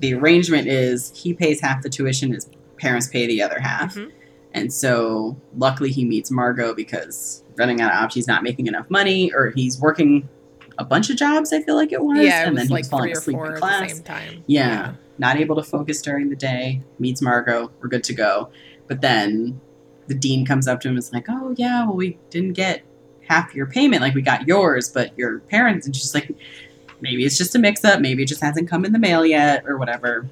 the 0.00 0.14
arrangement 0.14 0.68
is 0.68 1.12
he 1.14 1.34
pays 1.34 1.60
half 1.60 1.82
the 1.82 1.88
tuition, 1.88 2.32
his 2.32 2.48
parents 2.78 3.06
pay 3.08 3.26
the 3.26 3.42
other 3.42 3.58
half. 3.60 3.94
Mhm. 3.94 4.10
And 4.52 4.72
so 4.72 5.36
luckily 5.56 5.90
he 5.90 6.04
meets 6.04 6.30
Margot 6.30 6.74
because 6.74 7.42
running 7.56 7.80
out 7.80 7.90
of 7.92 7.96
options, 7.98 8.14
he's 8.24 8.28
not 8.28 8.42
making 8.42 8.66
enough 8.66 8.88
money, 8.90 9.32
or 9.34 9.50
he's 9.50 9.80
working 9.80 10.28
a 10.78 10.84
bunch 10.84 11.08
of 11.10 11.16
jobs, 11.16 11.52
I 11.52 11.62
feel 11.62 11.76
like 11.76 11.92
it 11.92 12.02
was. 12.02 12.18
yeah, 12.18 12.42
it 12.42 12.46
and 12.48 12.54
was 12.56 12.62
then 12.64 12.68
like 12.70 12.84
he's 12.84 12.88
falling 12.90 13.12
asleep 13.12 13.36
in 13.38 13.46
at 13.52 13.56
class. 13.58 13.88
the 13.90 13.94
same 13.96 14.04
time. 14.04 14.42
Yeah. 14.46 14.92
not 15.16 15.36
able 15.36 15.54
to 15.54 15.62
focus 15.62 16.02
during 16.02 16.28
the 16.28 16.34
day, 16.34 16.82
meets 16.98 17.22
Margot, 17.22 17.70
we're 17.80 17.88
good 17.88 18.02
to 18.02 18.12
go. 18.12 18.48
But 18.88 19.00
then 19.00 19.60
the 20.08 20.14
dean 20.14 20.44
comes 20.44 20.68
up 20.68 20.80
to 20.80 20.88
him 20.88 20.92
and 20.94 20.98
is 20.98 21.12
like, 21.12 21.26
oh, 21.28 21.54
yeah, 21.56 21.84
well, 21.86 21.96
we 21.96 22.18
didn't 22.30 22.52
get 22.52 22.82
half 23.26 23.54
your 23.54 23.66
payment. 23.66 24.02
Like, 24.02 24.14
we 24.14 24.22
got 24.22 24.46
yours, 24.46 24.88
but 24.90 25.16
your 25.18 25.38
parents. 25.40 25.86
And 25.86 25.94
she's 25.96 26.14
like, 26.14 26.30
maybe 27.00 27.24
it's 27.24 27.38
just 27.38 27.54
a 27.54 27.58
mix 27.58 27.84
up. 27.84 28.00
Maybe 28.00 28.22
it 28.22 28.26
just 28.26 28.42
hasn't 28.42 28.68
come 28.68 28.84
in 28.84 28.92
the 28.92 28.98
mail 28.98 29.24
yet 29.24 29.64
or 29.66 29.78
whatever. 29.78 30.26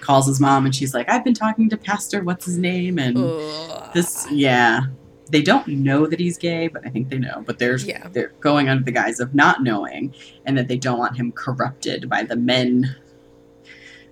Calls 0.00 0.26
his 0.26 0.40
mom 0.40 0.64
and 0.66 0.74
she's 0.74 0.94
like, 0.94 1.08
I've 1.08 1.24
been 1.24 1.34
talking 1.34 1.68
to 1.70 1.76
Pastor, 1.76 2.22
what's 2.24 2.44
his 2.44 2.58
name? 2.58 2.98
And 2.98 3.16
Ugh. 3.18 3.90
this, 3.94 4.26
yeah. 4.30 4.82
They 5.30 5.42
don't 5.42 5.66
know 5.68 6.06
that 6.06 6.18
he's 6.20 6.36
gay, 6.36 6.68
but 6.68 6.84
I 6.86 6.90
think 6.90 7.08
they 7.08 7.18
know. 7.18 7.42
But 7.46 7.58
they're 7.58 7.78
Yeah. 7.78 8.08
they're 8.12 8.32
going 8.40 8.68
under 8.68 8.84
the 8.84 8.90
guise 8.92 9.18
of 9.18 9.34
not 9.34 9.62
knowing, 9.62 10.12
and 10.44 10.58
that 10.58 10.68
they 10.68 10.76
don't 10.76 10.98
want 10.98 11.16
him 11.16 11.32
corrupted 11.32 12.08
by 12.10 12.22
the 12.24 12.36
men 12.36 12.96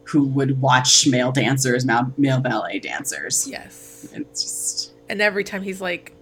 who 0.05 0.25
would 0.25 0.61
watch 0.61 1.07
male 1.07 1.31
dancers, 1.31 1.85
male, 1.85 2.11
male 2.17 2.41
ballet 2.41 2.79
dancers. 2.79 3.47
Yes. 3.47 4.09
It's 4.15 4.43
just 4.43 4.80
And 5.11 5.21
every 5.21 5.45
time 5.45 5.63
he's 5.63 5.81
like, 5.81 6.15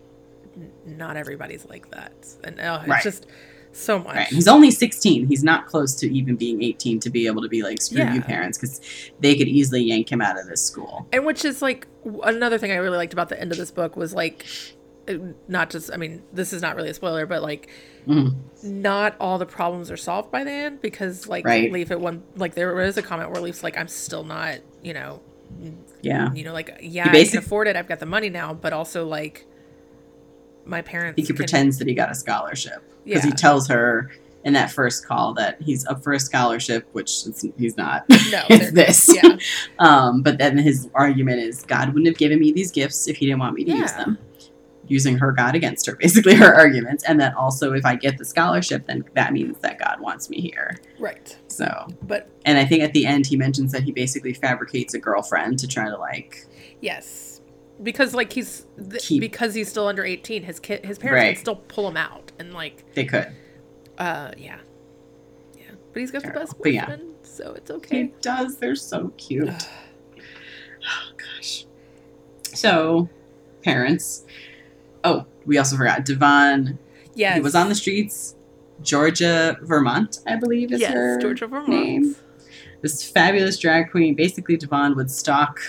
not 0.85 1.17
everybody's 1.17 1.65
like 1.67 1.91
that. 1.93 2.13
And 2.43 2.59
oh, 2.61 2.77
it's 2.81 2.89
Right. 2.89 3.03
just 3.03 3.27
so 3.73 3.99
much. 3.99 4.17
right. 4.17 4.27
He's 4.27 4.49
only 4.49 4.71
sixteen. 4.71 5.27
He's 5.29 5.45
not 5.45 5.67
close 5.67 5.95
to 5.97 6.13
even 6.13 6.37
being 6.37 6.63
eighteen 6.63 6.99
to 7.01 7.11
be 7.11 7.27
able 7.27 7.43
to 7.43 7.49
be 7.49 7.63
like 7.63 7.81
screw 7.83 8.03
you 8.03 8.23
parents 8.23 8.59
because 8.59 8.81
they 9.21 9.37
could 9.37 9.47
easily 9.47 9.83
yank 9.83 10.11
him 10.11 10.21
out 10.23 10.39
of 10.41 10.47
this 10.49 10.63
school. 10.65 11.07
And 11.13 11.25
which 11.27 11.45
is 11.45 11.61
like 11.63 11.87
another 12.25 12.59
thing 12.59 12.73
I 12.73 12.77
really 12.77 12.97
liked 12.97 13.13
about 13.13 13.29
the 13.29 13.39
end 13.41 13.53
of 13.53 13.59
this 13.59 13.71
book 13.71 13.95
was 13.97 14.15
like, 14.15 14.47
uh, 15.07 15.15
not 15.49 15.71
just, 15.71 15.93
I 15.93 15.97
mean, 15.99 16.23
this 16.33 16.53
is 16.53 16.63
not 16.63 16.77
really 16.77 16.89
a 16.91 16.95
spoiler, 16.95 17.27
but 17.27 17.43
like, 17.43 17.69
Mhm. 18.09 18.35
not 18.65 19.15
all 19.21 19.37
the 19.39 19.47
problems 19.47 19.91
are 19.91 19.97
solved 19.99 20.31
by 20.33 20.43
the 20.45 20.51
end 20.51 20.81
because 20.81 21.29
like 21.29 21.45
Right. 21.45 21.71
Leaf 21.71 21.91
at 21.91 22.01
one, 22.01 22.23
like 22.37 22.55
there 22.55 22.75
was 22.75 22.97
a 22.97 23.03
comment 23.03 23.31
where 23.31 23.43
Leaf's 23.43 23.63
like, 23.63 23.77
I'm 23.79 23.89
still 23.89 24.25
not, 24.25 24.59
you 24.83 24.95
know, 24.95 25.21
Yeah, 26.03 26.33
you 26.33 26.45
know, 26.45 26.53
like, 26.53 26.79
yeah, 26.81 27.11
I 27.11 27.25
can 27.25 27.39
afford 27.39 27.67
it. 27.67 27.75
I've 27.77 27.89
got 27.89 27.99
the 27.99 28.07
money 28.07 28.31
now, 28.31 28.55
but 28.55 28.73
also 28.73 29.07
like, 29.07 29.47
my 30.65 30.83
parents. 30.83 31.19
he 31.21 31.27
can- 31.27 31.37
pretends 31.37 31.79
that 31.79 31.89
he 31.89 31.95
got 31.95 32.11
a 32.11 32.15
scholarship 32.15 32.83
because 33.05 33.25
he 33.25 33.31
tells 33.33 33.69
her 33.69 34.11
in 34.45 34.53
that 34.53 34.71
first 34.71 35.07
call 35.07 35.35
that 35.35 35.61
he's 35.61 35.85
up 35.87 36.03
for 36.05 36.13
a 36.13 36.21
scholarship, 36.21 36.89
which 36.93 37.11
he's 37.59 37.77
not. 37.77 38.09
No, 38.09 38.45
it's 38.51 38.71
this. 38.73 39.11
Yeah. 39.15 39.37
Um, 39.81 40.23
but 40.23 40.39
then 40.39 40.59
his 40.59 40.89
argument 40.95 41.41
is 41.41 41.63
God 41.63 41.89
wouldn't 41.89 42.07
have 42.07 42.17
given 42.19 42.39
me 42.41 42.53
these 42.53 42.71
gifts 42.73 43.07
if 43.09 43.17
he 43.17 43.27
didn't 43.27 43.39
want 43.41 43.55
me 43.55 43.65
to 43.65 43.73
use 43.73 43.93
them. 43.93 44.19
Using 44.89 45.19
her 45.19 45.33
God 45.33 45.55
against 45.55 45.87
her, 45.87 45.95
basically 46.01 46.35
her 46.35 46.53
arguments. 46.55 47.05
And 47.05 47.21
then 47.21 47.33
also, 47.35 47.73
if 47.75 47.85
I 47.85 47.95
get 47.95 48.19
the 48.19 48.25
scholarship, 48.25 48.87
then 48.87 49.05
that 49.15 49.33
means 49.33 49.59
that 49.59 49.79
God 49.79 50.01
wants 50.01 50.29
me 50.31 50.41
here. 50.41 50.79
Right. 50.99 51.37
So, 51.59 51.89
But 52.03 52.29
and 52.45 52.57
I 52.57 52.65
think 52.65 52.83
at 52.85 52.93
the 52.93 53.05
end, 53.05 53.27
he 53.27 53.37
mentions 53.37 53.73
that 53.73 53.83
he 53.83 53.91
basically 53.93 54.33
fabricates 54.33 54.95
a 54.95 54.99
girlfriend 55.01 55.59
to 55.59 55.67
try 55.67 55.89
to 55.89 55.97
like, 55.97 56.47
yes. 56.81 57.41
Because 57.83 58.15
like 58.15 58.33
he's 58.33 58.65
th- 58.91 59.03
Keep- 59.03 59.21
because 59.21 59.55
he's 59.55 59.69
still 59.69 59.87
under 59.89 60.05
eighteen, 60.05 60.45
his 60.45 60.61
kid, 60.61 60.85
his 60.85 60.99
parents 60.99 61.23
Right. 61.23 61.35
can 61.35 61.41
still 61.41 61.57
pull 61.57 61.89
him 61.89 61.97
out, 61.97 62.31
and 62.39 62.53
like 62.55 62.85
they 62.95 63.05
could. 63.05 63.29
Uh, 63.99 64.31
yeah, 64.37 64.59
yeah. 65.57 65.71
But 65.93 66.01
he's 66.01 66.11
got 66.13 66.23
the 66.23 66.31
best 66.31 66.55
But 66.63 66.73
yeah. 66.73 66.87
boyfriend, 66.87 67.15
so 67.25 67.53
it's 67.55 67.71
okay. 67.71 68.03
He 68.05 68.13
does. 68.21 68.57
They're 68.59 68.75
so 68.77 69.13
cute. 69.17 69.49
Oh 69.51 71.11
gosh. 71.17 71.67
So, 72.55 73.09
parents. 73.63 74.25
Oh, 75.05 75.27
we 75.47 75.59
also 75.59 75.77
forgot 75.77 76.05
Devon. 76.05 76.79
Yeah, 77.15 77.35
He 77.35 77.41
was 77.41 77.55
on 77.55 77.69
the 77.69 77.75
streets. 77.75 78.35
Georgia 78.83 79.59
Vermont, 79.63 80.19
I 80.27 80.37
believe, 80.37 80.73
is 80.73 80.81
yes, 80.81 80.93
her 80.93 81.19
Georgia 81.21 81.47
Vermont. 81.47 81.69
name. 81.69 82.17
This 82.81 83.09
fabulous 83.09 83.59
drag 83.59 83.91
queen. 83.91 84.15
Basically, 84.15 84.57
Devon 84.57 84.95
would 84.97 85.11
stalk 85.11 85.61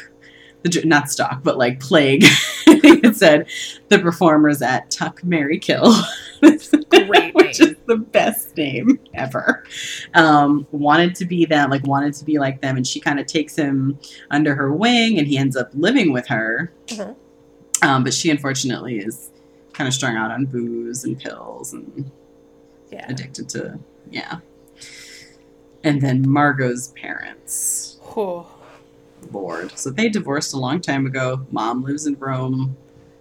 the 0.64 0.82
not 0.86 1.10
stalk, 1.10 1.42
but 1.44 1.58
like 1.58 1.80
plague. 1.80 2.24
it 2.68 3.16
said 3.16 3.48
the 3.88 4.00
performers 4.00 4.62
at 4.62 4.92
Tuck 4.92 5.24
Mary 5.24 5.58
Kill. 5.58 5.94
Great 6.90 7.34
which 7.34 7.60
is 7.60 7.76
the 7.88 7.98
best 7.98 8.56
name 8.58 9.00
ever. 9.14 9.64
Um, 10.14 10.68
wanted 10.72 11.16
to 11.16 11.26
be 11.26 11.46
them, 11.46 11.70
like 11.70 11.86
wanted 11.86 12.14
to 12.16 12.26
be 12.26 12.40
like 12.40 12.62
them, 12.62 12.78
and 12.78 12.86
she 12.86 13.00
kind 13.00 13.20
of 13.20 13.26
takes 13.26 13.56
him 13.56 14.00
under 14.32 14.54
her 14.56 14.74
wing, 14.74 15.18
and 15.18 15.28
he 15.28 15.38
ends 15.38 15.56
up 15.56 15.70
living 15.74 16.12
with 16.12 16.28
her. 16.28 16.72
Mhm. 16.88 17.16
Um, 17.82 18.04
but 18.04 18.14
she 18.14 18.30
unfortunately 18.30 19.00
is 19.00 19.32
kind 19.74 19.88
of 19.88 19.94
strung 19.94 20.16
out 20.18 20.32
on 20.32 20.46
booze 20.46 21.06
and 21.06 21.18
pills 21.18 21.74
and 21.74 22.12
Yeah. 22.92 23.06
addicted 23.10 23.50
to 23.50 23.80
yeah. 24.10 24.40
And 25.84 26.02
then 26.02 26.28
Margot's 26.28 26.90
parents, 26.90 28.00
Oh, 28.16 28.48
Lord. 29.32 29.78
So 29.78 29.90
they 29.92 30.10
divorced 30.10 30.54
a 30.54 30.58
long 30.58 30.82
time 30.82 31.06
ago. 31.06 31.46
Mom 31.52 31.84
lives 31.84 32.06
in 32.06 32.16
Rome 32.16 32.76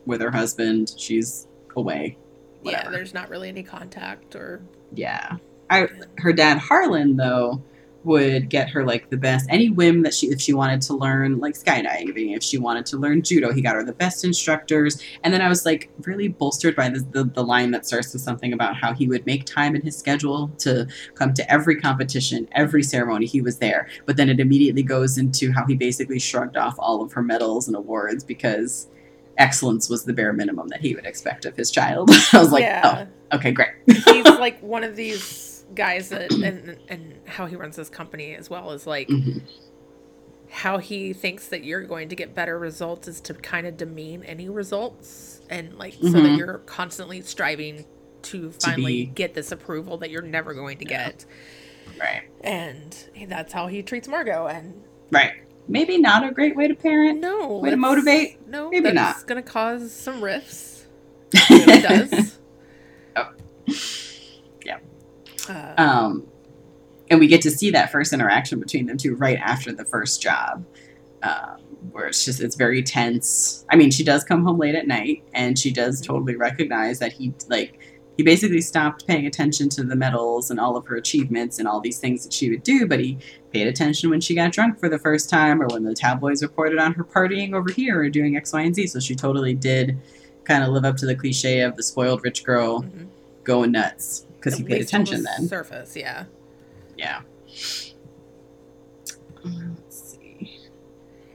with 0.06 0.20
her 0.20 0.30
husband. 0.30 0.94
She's 0.96 1.46
away. 1.76 2.16
yeah. 2.62 2.90
There's 2.90 3.14
not 3.14 3.28
really 3.28 3.48
any 3.48 3.62
contact 3.62 4.34
or. 4.34 4.60
Yeah. 4.94 5.36
I 5.70 5.86
her 6.18 6.32
dad 6.32 6.58
Harlan 6.58 7.16
though 7.16 7.62
would 8.04 8.48
get 8.48 8.70
her 8.70 8.84
like 8.84 9.10
the 9.10 9.16
best. 9.16 9.46
Any 9.48 9.70
whim 9.70 10.02
that 10.02 10.14
she 10.14 10.28
if 10.28 10.40
she 10.40 10.52
wanted 10.52 10.80
to 10.82 10.94
learn 10.94 11.38
like 11.38 11.54
skydiving 11.54 12.36
if 12.36 12.42
she 12.42 12.58
wanted 12.58 12.86
to 12.86 12.96
learn 12.96 13.22
judo 13.22 13.52
he 13.52 13.60
got 13.60 13.74
her 13.74 13.84
the 13.84 13.92
best 13.92 14.24
instructors. 14.24 15.02
And 15.24 15.34
then 15.34 15.42
i 15.42 15.48
was 15.48 15.64
like 15.66 15.90
really 16.02 16.28
bolstered 16.28 16.76
by 16.76 16.88
this, 16.88 17.02
the, 17.10 17.24
the 17.24 17.42
line 17.42 17.70
that 17.72 17.86
starts 17.86 18.12
with 18.12 18.22
something 18.22 18.52
about 18.52 18.76
how 18.76 18.92
he 18.92 19.08
would 19.08 19.26
make 19.26 19.44
time 19.44 19.74
in 19.74 19.82
his 19.82 19.96
schedule 19.96 20.48
to 20.58 20.86
come 21.14 21.34
to 21.34 21.52
every 21.52 21.80
competition 21.80 22.48
every 22.52 22.82
ceremony. 22.82 23.26
He 23.26 23.40
was 23.40 23.58
there. 23.58 23.88
But 24.06 24.16
then 24.16 24.28
it 24.28 24.40
immediately 24.40 24.82
goes 24.82 25.18
into 25.18 25.52
how 25.52 25.66
he 25.66 25.74
basically 25.74 26.18
shrugged 26.18 26.56
off 26.56 26.76
all 26.78 27.02
of 27.02 27.12
her 27.12 27.22
medals 27.22 27.66
and 27.66 27.76
awards 27.76 28.22
because 28.24 28.88
excellence 29.38 29.88
was 29.88 30.04
the 30.04 30.12
bare 30.12 30.32
minimum 30.32 30.68
that 30.68 30.80
he 30.80 30.94
would 30.94 31.06
expect 31.06 31.44
of 31.44 31.56
his 31.56 31.70
child. 31.70 32.10
I 32.32 32.38
was 32.38 32.52
like 32.52 32.62
yeah. 32.62 33.06
oh 33.32 33.36
okay 33.36 33.50
great. 33.52 33.70
He's 33.86 34.24
like 34.24 34.60
one 34.62 34.84
of 34.84 34.96
these 34.96 35.47
guys 35.74 36.08
that, 36.10 36.32
and 36.32 36.78
and 36.88 37.14
how 37.26 37.46
he 37.46 37.56
runs 37.56 37.76
his 37.76 37.88
company 37.90 38.34
as 38.34 38.48
well 38.50 38.70
is 38.72 38.86
like 38.86 39.08
Mhm. 39.08 39.42
how 40.50 40.78
he 40.78 41.12
thinks 41.12 41.48
that 41.48 41.62
you're 41.64 41.82
going 41.82 42.08
to 42.08 42.16
get 42.16 42.34
better 42.34 42.58
results 42.58 43.06
is 43.08 43.20
to 43.22 43.34
kind 43.34 43.66
of 43.66 43.76
demean 43.76 44.24
any 44.24 44.48
results 44.48 45.42
and 45.50 45.74
like 45.78 45.94
so 45.94 46.08
that 46.10 46.22
Mhm. 46.22 46.38
you're 46.38 46.58
constantly 46.58 47.20
striving 47.20 47.84
to 48.22 48.50
finally 48.52 49.04
be- 49.04 49.06
get 49.06 49.34
this 49.34 49.52
approval 49.52 49.98
that 49.98 50.10
you're 50.10 50.22
never 50.22 50.54
going 50.54 50.78
to 50.78 50.84
get 50.84 51.24
right 52.00 52.22
and 52.42 53.08
that's 53.28 53.52
how 53.52 53.66
he 53.66 53.82
treats 53.82 54.08
margot 54.08 54.46
and 54.46 54.74
Right. 55.10 55.32
Maybe 55.70 55.98
not 55.98 56.26
a 56.26 56.30
great 56.32 56.56
way 56.56 56.66
to 56.68 56.74
parent. 56.74 57.20
no 57.20 57.58
Way 57.58 57.70
to 57.70 57.76
motivate? 57.76 58.46
no 58.48 58.70
Maybe 58.70 58.90
not. 58.92 59.16
It's 59.16 59.24
gonna 59.24 59.42
cause 59.42 59.92
some 59.92 60.22
rifts 60.24 60.86
it 61.32 61.82
does 62.10 62.38
Oh. 63.16 63.28
Uh, 65.48 65.74
Um, 65.76 66.26
and 67.10 67.20
we 67.20 67.26
get 67.26 67.42
to 67.42 67.50
see 67.50 67.70
that 67.70 67.90
first 67.90 68.12
interaction 68.12 68.60
between 68.60 68.86
them 68.86 68.96
two 68.96 69.14
right 69.16 69.38
after 69.38 69.72
the 69.72 69.84
first 69.84 70.20
job, 70.20 70.64
um, 71.22 71.58
where 71.90 72.06
it's 72.06 72.24
just 72.24 72.40
it's 72.40 72.56
very 72.56 72.82
tense. 72.82 73.64
I 73.70 73.76
mean, 73.76 73.90
she 73.90 74.04
does 74.04 74.24
come 74.24 74.44
home 74.44 74.58
late 74.58 74.74
at 74.74 74.86
night, 74.86 75.22
and 75.32 75.58
she 75.58 75.72
does 75.72 76.00
totally 76.00 76.36
recognize 76.36 76.98
that 76.98 77.12
he 77.12 77.32
like 77.48 77.78
he 78.16 78.24
basically 78.24 78.60
stopped 78.60 79.06
paying 79.06 79.26
attention 79.26 79.68
to 79.70 79.84
the 79.84 79.94
medals 79.94 80.50
and 80.50 80.58
all 80.58 80.76
of 80.76 80.84
her 80.86 80.96
achievements 80.96 81.58
and 81.60 81.68
all 81.68 81.80
these 81.80 81.98
things 81.98 82.24
that 82.24 82.32
she 82.32 82.50
would 82.50 82.64
do, 82.64 82.86
but 82.86 82.98
he 82.98 83.16
paid 83.52 83.68
attention 83.68 84.10
when 84.10 84.20
she 84.20 84.34
got 84.34 84.50
drunk 84.50 84.78
for 84.80 84.88
the 84.88 84.98
first 84.98 85.30
time 85.30 85.62
or 85.62 85.68
when 85.68 85.84
the 85.84 85.94
tabloids 85.94 86.42
reported 86.42 86.80
on 86.80 86.92
her 86.94 87.04
partying 87.04 87.54
over 87.54 87.70
here 87.70 88.00
or 88.00 88.10
doing 88.10 88.36
X, 88.36 88.52
Y, 88.52 88.60
and 88.62 88.74
Z. 88.74 88.88
So 88.88 88.98
she 88.98 89.14
totally 89.14 89.54
did 89.54 89.96
kind 90.42 90.64
of 90.64 90.70
live 90.70 90.84
up 90.84 90.96
to 90.96 91.06
the 91.06 91.14
cliche 91.14 91.60
of 91.60 91.76
the 91.76 91.82
spoiled 91.82 92.24
rich 92.24 92.42
girl 92.42 92.82
mhm. 92.82 93.06
going 93.44 93.70
nuts 93.70 94.26
because 94.38 94.56
he 94.56 94.64
paid 94.64 94.78
least 94.78 94.94
on 94.94 95.00
the 95.00 95.10
attention 95.10 95.24
then. 95.38 95.48
surface 95.48 95.96
yeah 95.96 96.24
Yeah. 96.96 97.20
Let's 99.44 100.16
see. 100.18 100.58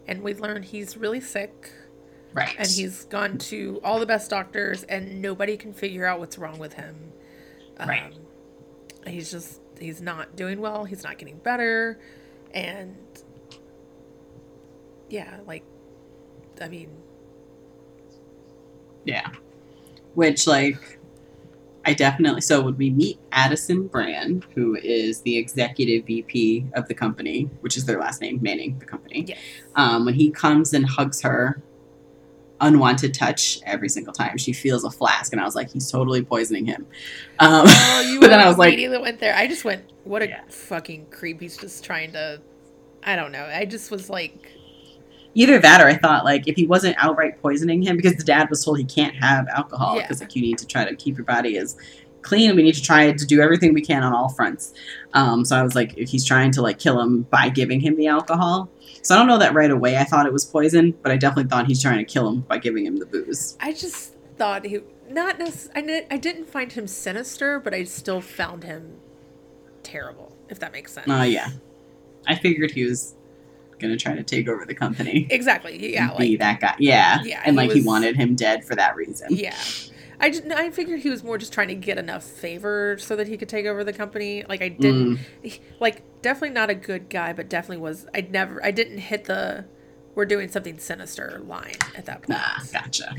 and 0.07 0.21
we 0.21 0.33
learned 0.35 0.65
he's 0.65 0.97
really 0.97 1.21
sick 1.21 1.71
Right. 2.33 2.55
and 2.57 2.67
he's 2.67 3.05
gone 3.05 3.37
to 3.39 3.79
all 3.83 3.99
the 3.99 4.05
best 4.05 4.29
doctors 4.29 4.83
and 4.83 5.21
nobody 5.21 5.55
can 5.55 5.71
figure 5.73 6.05
out 6.05 6.19
what's 6.19 6.37
wrong 6.37 6.57
with 6.59 6.73
him 6.73 7.11
Right. 7.79 8.11
um, 9.05 9.11
he's 9.11 9.31
just 9.31 9.61
he's 9.79 10.01
not 10.01 10.35
doing 10.35 10.59
well 10.61 10.85
he's 10.85 11.03
not 11.03 11.17
getting 11.17 11.37
better 11.37 11.99
and 12.53 12.95
yeah 15.09 15.39
like 15.47 15.63
i 16.61 16.67
mean 16.67 16.89
yeah. 19.05 19.29
Which 20.13 20.47
like 20.47 20.97
I 21.85 21.93
definitely 21.93 22.41
so 22.41 22.61
when 22.61 22.77
we 22.77 22.89
meet 22.89 23.19
Addison 23.31 23.87
Brand, 23.87 24.45
who 24.55 24.75
is 24.75 25.21
the 25.21 25.37
executive 25.37 26.05
VP 26.05 26.65
of 26.73 26.87
the 26.87 26.93
company, 26.93 27.49
which 27.61 27.75
is 27.77 27.85
their 27.85 27.99
last 27.99 28.21
name, 28.21 28.39
Manning, 28.41 28.79
the 28.79 28.85
company. 28.85 29.25
yes 29.27 29.37
Um, 29.75 30.05
when 30.05 30.13
he 30.13 30.31
comes 30.31 30.73
and 30.73 30.85
hugs 30.85 31.21
her, 31.21 31.61
unwanted 32.61 33.13
touch 33.13 33.59
every 33.65 33.89
single 33.89 34.13
time. 34.13 34.37
She 34.37 34.53
feels 34.53 34.85
a 34.85 34.89
flask, 34.89 35.33
and 35.33 35.41
I 35.41 35.45
was 35.45 35.55
like, 35.55 35.69
he's 35.71 35.91
totally 35.91 36.23
poisoning 36.23 36.65
him. 36.65 36.87
Um, 37.39 37.65
oh 37.67 38.01
you 38.11 38.19
but 38.21 38.29
then 38.29 38.39
I 38.39 38.47
was 38.47 38.57
like, 38.57 38.69
immediately 38.69 38.99
went 38.99 39.19
there 39.19 39.35
i 39.35 39.47
just 39.47 39.65
went 39.65 39.91
what 40.05 40.21
a 40.21 40.29
Yeah. 40.29 40.41
fucking 40.49 41.07
creep 41.07 41.41
he's 41.41 41.57
just 41.57 41.83
trying 41.83 42.13
to 42.13 42.41
I 43.05 43.17
don't 43.17 43.33
know. 43.33 43.43
I 43.43 43.65
just 43.65 43.91
was 43.91 44.09
like, 44.09 44.49
Either 45.35 45.57
that, 45.59 45.81
or 45.81 45.87
I 45.87 45.95
thought 45.95 46.23
like 46.25 46.47
if 46.47 46.55
he 46.55 46.67
wasn't 46.67 46.95
outright 46.99 47.41
poisoning 47.41 47.81
him, 47.81 47.97
because 47.97 48.15
the 48.15 48.23
dad 48.23 48.49
was 48.49 48.63
told 48.63 48.77
he 48.77 48.83
can't 48.85 49.15
have 49.15 49.47
alcohol 49.47 49.95
Yeah. 49.95 50.03
because 50.03 50.19
like 50.21 50.35
you 50.35 50.41
need 50.41 50.57
to 50.59 50.67
try 50.67 50.85
to 50.85 50.95
keep 50.95 51.17
your 51.17 51.25
body 51.25 51.57
as 51.57 51.75
clean. 52.21 52.55
We 52.55 52.63
need 52.63 52.75
to 52.75 52.81
try 52.81 53.11
to 53.11 53.25
do 53.25 53.41
everything 53.41 53.73
we 53.73 53.81
can 53.81 54.01
on 54.03 54.13
all 54.13 54.29
fronts. 54.29 54.73
Um, 55.13 55.43
so 55.43 55.57
I 55.57 55.63
was 55.63 55.75
like, 55.75 55.97
if 55.97 56.09
he's 56.09 56.23
trying 56.25 56.51
to 56.51 56.61
like 56.61 56.79
kill 56.79 56.99
him 57.01 57.23
by 57.23 57.49
giving 57.49 57.79
him 57.81 57.95
the 57.97 58.07
alcohol. 58.07 58.69
So 59.01 59.13
I 59.13 59.17
don't 59.17 59.27
know 59.27 59.37
that 59.39 59.53
right 59.53 59.69
away. 59.71 59.97
I 59.97 60.05
thought 60.05 60.25
it 60.25 60.31
was 60.31 60.45
poison, 60.45 60.91
but 61.01 61.11
I 61.11 61.17
definitely 61.17 61.49
thought 61.49 61.65
he's 61.67 61.81
trying 61.81 61.97
to 61.97 62.05
kill 62.05 62.29
him 62.29 62.41
by 62.41 62.57
giving 62.59 62.85
him 62.85 62.97
the 62.97 63.05
booze. 63.05 63.57
I 63.59 63.73
just 63.73 64.13
thought 64.37 64.65
he 64.65 64.79
not 65.09 65.37
necessarily. 65.39 65.95
I, 65.95 66.05
I 66.11 66.17
didn't 66.17 66.45
find 66.45 66.71
him 66.71 66.87
sinister, 66.87 67.59
but 67.59 67.73
I 67.73 67.83
still 67.83 68.21
found 68.21 68.63
him 68.63 68.99
terrible. 69.83 70.35
If 70.49 70.59
that 70.59 70.71
makes 70.71 70.93
sense. 70.93 71.07
Oh 71.09 71.23
yeah, 71.23 71.49
I 72.27 72.35
figured 72.35 72.71
he 72.71 72.85
was 72.85 73.15
gonna 73.79 73.97
try 73.97 74.15
to 74.15 74.23
take 74.23 74.47
over 74.47 74.65
the 74.65 74.75
company. 74.75 75.27
Exactly. 75.31 75.93
Yeah. 75.93 76.09
and 76.09 76.17
be 76.17 76.29
Like. 76.31 76.39
that 76.39 76.59
guy. 76.59 76.75
Yeah, 76.79 77.21
Yeah, 77.23 77.41
and 77.45 77.59
he 77.59 77.67
like 77.67 77.71
he 77.75 77.81
wanted 77.81 78.15
him 78.15 78.35
dead 78.35 78.63
for 78.65 78.75
that 78.75 78.95
reason. 78.95 79.27
Yeah. 79.31 79.55
I 80.19 80.29
just, 80.29 80.45
I 80.45 80.69
figured 80.69 80.99
he 81.01 81.09
was 81.09 81.21
more 81.23 81.37
just 81.37 81.51
trying 81.51 81.67
to 81.67 81.75
get 81.75 81.97
enough 81.97 82.23
favor 82.23 82.97
so 82.99 83.15
that 83.17 83.27
he 83.27 83.35
could 83.35 83.49
take 83.49 83.65
over 83.65 83.83
the 83.83 83.91
company. 83.91 84.45
Like 84.47 84.61
I 84.61 84.69
didn't 84.69 85.17
Mm. 85.43 85.59
like 85.79 86.01
definitely 86.21 86.51
not 86.51 86.69
a 86.69 86.75
good 86.75 87.09
guy, 87.09 87.33
but 87.33 87.49
definitely 87.49 87.77
was 87.81 88.07
I 88.15 88.21
never 88.21 88.63
I 88.63 88.71
didn't 88.71 88.99
hit 88.99 89.25
the 89.25 89.65
we're 90.15 90.25
doing 90.25 90.47
something 90.49 90.77
sinister 90.79 91.41
line 91.45 91.73
at 91.95 92.05
that 92.05 92.21
point. 92.21 92.29
Nah, 92.39 92.63
gotcha. 92.71 93.15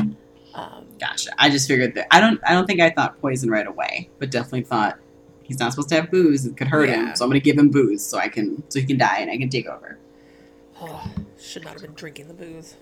Um, 0.54 0.86
Gotcha. 1.00 1.30
I 1.36 1.50
just 1.50 1.66
figured 1.66 1.94
that 1.96 2.06
I 2.14 2.20
don't 2.20 2.40
I 2.46 2.52
don't 2.52 2.66
think 2.66 2.80
I 2.80 2.90
thought 2.90 3.20
poison 3.20 3.50
right 3.50 3.66
away, 3.66 4.08
but 4.20 4.30
definitely 4.30 4.62
thought 4.62 4.98
he's 5.42 5.58
not 5.58 5.72
supposed 5.72 5.88
to 5.90 5.96
have 5.96 6.10
booze. 6.12 6.46
It 6.46 6.56
could 6.56 6.68
hurt 6.68 6.88
Yeah. 6.88 7.08
him. 7.10 7.16
So 7.16 7.24
I'm 7.24 7.30
gonna 7.30 7.40
give 7.40 7.58
him 7.58 7.68
booze 7.70 8.02
so 8.06 8.16
I 8.18 8.28
can 8.28 8.62
so 8.70 8.78
he 8.80 8.86
can 8.86 8.96
die 8.96 9.18
and 9.18 9.30
I 9.30 9.36
can 9.36 9.48
take 9.50 9.66
over. 9.66 9.98
Oh, 10.86 11.10
should 11.38 11.64
not 11.64 11.72
have 11.74 11.82
been 11.82 11.94
drinking 11.94 12.28
the 12.28 12.34
booze. 12.34 12.76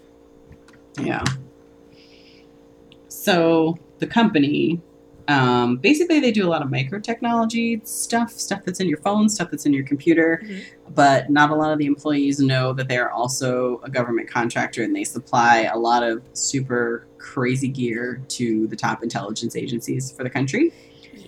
Yeah. 1.00 1.24
So 3.08 3.78
the 3.98 4.06
company, 4.06 4.80
um, 5.28 5.76
basically 5.76 6.18
they 6.20 6.32
do 6.32 6.46
a 6.46 6.50
lot 6.50 6.62
of 6.62 6.70
micro 6.70 6.98
technology 6.98 7.80
stuff, 7.84 8.30
stuff 8.32 8.64
that's 8.64 8.80
in 8.80 8.88
your 8.88 8.98
phone, 8.98 9.28
stuff 9.28 9.50
that's 9.50 9.66
in 9.66 9.72
your 9.72 9.84
computer, 9.84 10.42
Mhm. 10.44 10.62
but 10.94 11.30
not 11.30 11.50
a 11.50 11.54
lot 11.54 11.72
of 11.72 11.78
the 11.78 11.86
employees 11.86 12.40
know 12.40 12.72
that 12.72 12.88
they're 12.88 13.10
also 13.10 13.80
a 13.84 13.90
government 13.90 14.28
contractor 14.28 14.82
and 14.82 14.94
they 14.96 15.04
supply 15.04 15.62
a 15.72 15.78
lot 15.78 16.02
of 16.02 16.22
super 16.32 17.06
crazy 17.18 17.68
gear 17.68 18.20
to 18.28 18.66
the 18.66 18.76
top 18.76 19.02
intelligence 19.02 19.54
agencies 19.56 20.10
for 20.10 20.24
the 20.24 20.30
country. 20.30 20.72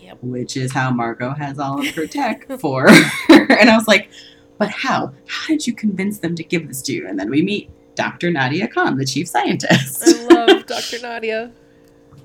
Yep. 0.03 0.18
which 0.22 0.57
is 0.57 0.70
how 0.72 0.91
Margot 0.91 1.33
has 1.35 1.59
all 1.59 1.81
of 1.81 1.87
her 1.95 2.07
tech 2.07 2.47
for. 2.61 2.89
and 3.29 3.70
I 3.70 3.75
was 3.77 3.89
like, 3.89 4.11
but 4.59 4.69
how? 4.71 5.13
How 5.27 5.47
did 5.49 5.67
you 5.67 5.75
convince 5.75 6.19
them 6.21 6.35
to 6.37 6.45
give 6.45 6.69
this 6.69 6.83
to 6.83 6.93
you? 6.93 7.07
And 7.09 7.19
then 7.19 7.31
we 7.31 7.43
meet 7.43 7.71
Dr. 7.97 8.31
Nadia 8.31 8.69
Khan, 8.69 8.97
the 8.97 9.05
chief 9.07 9.29
scientist. 9.29 10.05
I 10.07 10.27
love 10.35 10.67
Dr. 10.67 11.01
Nadia. 11.03 11.53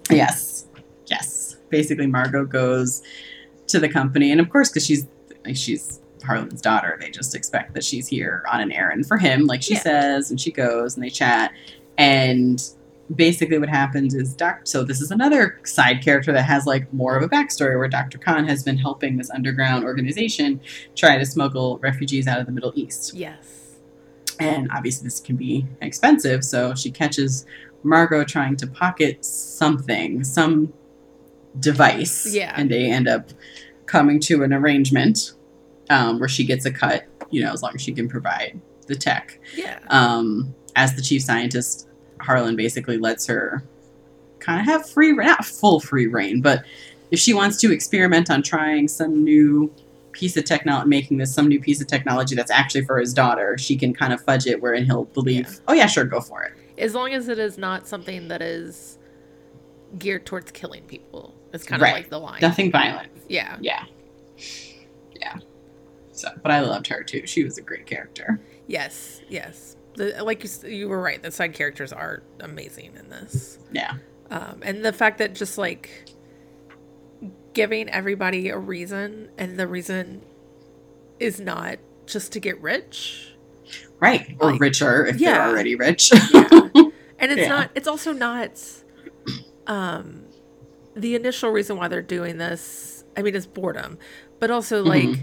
yes. 0.10 0.68
Yes. 1.08 1.58
Basically, 1.70 2.08
Margot 2.08 2.46
goes 2.46 3.02
to 3.68 3.80
the 3.80 3.90
company, 3.90 4.32
and 4.32 4.40
of 4.42 4.50
course, 4.50 4.70
because 4.70 4.86
she's 4.86 5.08
she's 5.54 6.02
Harlan's 6.24 6.62
daughter, 6.62 6.98
they 7.00 7.10
just 7.10 7.34
expect 7.36 7.74
that 7.76 7.84
she's 7.84 8.08
here 8.08 8.44
on 8.52 8.60
an 8.62 8.72
errand 8.72 9.08
for 9.08 9.18
him, 9.18 9.46
like 9.46 9.62
she 9.64 9.76
Yeah. 9.76 9.82
says, 9.82 10.30
and 10.32 10.40
she 10.40 10.52
goes 10.52 10.96
and 10.96 11.04
they 11.04 11.10
chat. 11.10 11.52
And 11.98 12.62
basically 13.16 13.58
what 13.58 13.70
happens 13.70 14.14
is 14.14 14.36
doc 14.36 14.60
so 14.66 14.84
this 14.84 15.02
is 15.02 15.10
another 15.10 15.60
side 15.64 16.00
character 16.04 16.32
that 16.32 16.44
has 16.44 16.68
like 16.68 16.92
more 16.94 17.16
of 17.18 17.24
a 17.24 17.28
backstory 17.28 17.76
where 17.78 17.88
dr 17.88 18.16
khan 18.20 18.48
has 18.48 18.62
been 18.64 18.78
helping 18.78 19.18
this 19.18 19.32
underground 19.32 19.84
organization 19.84 20.62
try 20.96 21.18
to 21.18 21.26
smuggle 21.26 21.80
refugees 21.80 22.28
out 22.28 22.40
of 22.40 22.46
the 22.46 22.52
middle 22.52 22.72
east 22.76 23.14
Yes. 23.16 23.78
and 24.40 24.70
obviously 24.72 25.06
this 25.06 25.20
can 25.20 25.36
be 25.38 25.66
expensive 25.82 26.44
so 26.44 26.76
she 26.76 26.92
catches 26.92 27.48
margot 27.82 28.24
trying 28.24 28.56
to 28.58 28.68
pocket 28.68 29.26
something 29.26 30.24
some 30.24 30.72
device 31.60 32.28
Yeah. 32.34 32.54
and 32.56 32.70
they 32.70 32.92
end 32.92 33.08
up 33.08 33.30
coming 33.88 34.20
to 34.22 34.44
an 34.44 34.54
arrangement 34.54 35.34
um, 35.90 36.20
where 36.20 36.30
she 36.30 36.44
gets 36.46 36.66
a 36.66 36.72
cut 36.72 37.06
you 37.32 37.44
know 37.44 37.52
as 37.52 37.64
long 37.64 37.72
as 37.74 37.82
she 37.82 37.92
can 37.92 38.08
provide 38.08 38.60
the 38.86 38.96
tech 38.96 39.40
Yeah. 39.56 39.80
um, 39.90 40.54
as 40.76 40.96
the 40.96 41.02
chief 41.02 41.24
scientist, 41.24 41.88
Harlan 42.20 42.56
basically 42.56 42.98
lets 42.98 43.26
her 43.28 43.64
kind 44.40 44.60
of 44.62 44.66
have 44.66 44.90
free, 44.90 45.12
not 45.14 45.46
full 45.46 45.80
free 45.80 46.08
reign, 46.08 46.42
but 46.42 46.64
if 47.12 47.20
she 47.20 47.34
wants 47.34 47.58
to 47.58 47.72
experiment 47.72 48.30
on 48.30 48.42
trying 48.44 48.88
some 48.88 49.24
new 49.24 49.72
piece 50.12 50.36
of 50.38 50.46
technology, 50.46 50.88
making 50.90 51.18
this 51.18 51.34
some 51.34 51.48
new 51.48 51.60
piece 51.60 51.82
of 51.82 51.88
technology 51.88 52.36
that's 52.36 52.52
actually 52.52 52.84
for 52.86 53.00
his 53.00 53.14
daughter, 53.14 53.58
she 53.58 53.76
can 53.78 53.94
kind 53.94 54.14
of 54.14 54.22
fudge 54.22 54.46
it 54.48 54.62
wherein 54.62 54.86
he'll 54.86 55.06
believe, 55.06 55.48
Yeah. 55.48 55.56
oh 55.68 55.74
yeah, 55.74 55.88
sure, 55.88 56.04
go 56.06 56.20
for 56.22 56.44
it. 56.44 56.54
As 56.78 56.94
long 56.96 57.14
as 57.14 57.28
it 57.28 57.40
is 57.40 57.58
not 57.58 57.88
something 57.88 58.28
that 58.30 58.42
is 58.42 58.98
geared 59.98 60.26
towards 60.26 60.52
killing 60.52 60.84
people. 60.84 61.34
It's 61.52 61.64
kind 61.64 61.82
of 61.82 61.84
Right. 61.84 61.94
like 61.96 62.10
the 62.10 62.20
line. 62.20 62.40
Nothing 62.42 62.72
violent. 62.72 63.10
Yeah. 63.28 63.58
Yeah. 63.60 63.86
Yeah. 65.20 65.38
So, 66.12 66.30
but 66.44 66.52
I 66.52 66.60
loved 66.62 66.88
her 66.88 67.04
too. 67.04 67.26
She 67.26 67.44
was 67.44 67.58
a 67.58 67.62
great 67.62 67.86
character. 67.88 68.40
Yes. 68.68 69.22
Yes. 69.30 69.76
The, 70.00 70.24
like 70.24 70.46
you, 70.46 70.70
you 70.70 70.88
were 70.88 71.02
right. 71.02 71.22
The 71.22 71.30
side 71.30 71.54
characters 71.54 71.92
are 71.92 72.24
amazing 72.40 72.96
in 72.96 73.10
this. 73.10 73.60
Yeah. 73.74 73.96
Um, 74.32 74.60
and 74.62 74.86
the 74.86 74.94
fact 74.94 75.18
that 75.18 75.36
just 75.36 75.58
like 75.58 76.10
giving 77.54 77.90
everybody 77.90 78.48
a 78.48 78.58
reason, 78.58 79.30
and 79.38 79.60
the 79.60 79.68
reason 79.68 80.22
is 81.20 81.42
not 81.42 81.80
just 82.06 82.32
to 82.32 82.40
get 82.40 82.62
rich. 82.62 83.36
Right. 84.00 84.38
Or 84.40 84.52
Like- 84.54 84.62
richer 84.62 85.06
if 85.06 85.20
Yeah. 85.20 85.34
they're 85.34 85.48
already 85.50 85.76
rich. 85.76 86.12
Yeah. 86.34 86.50
And 87.22 87.34
it's 87.34 87.42
Yeah. 87.42 87.50
not. 87.50 87.72
It's 87.76 87.88
also 87.90 88.14
not. 88.14 88.52
Um, 89.68 90.24
the 90.96 91.16
initial 91.16 91.50
reason 91.52 91.76
why 91.76 91.90
they're 91.90 92.02
doing 92.02 92.38
this. 92.38 93.04
I 93.18 93.22
mean, 93.22 93.36
it's 93.36 93.46
boredom, 93.46 93.98
but 94.40 94.50
also 94.50 94.82
like 94.86 95.20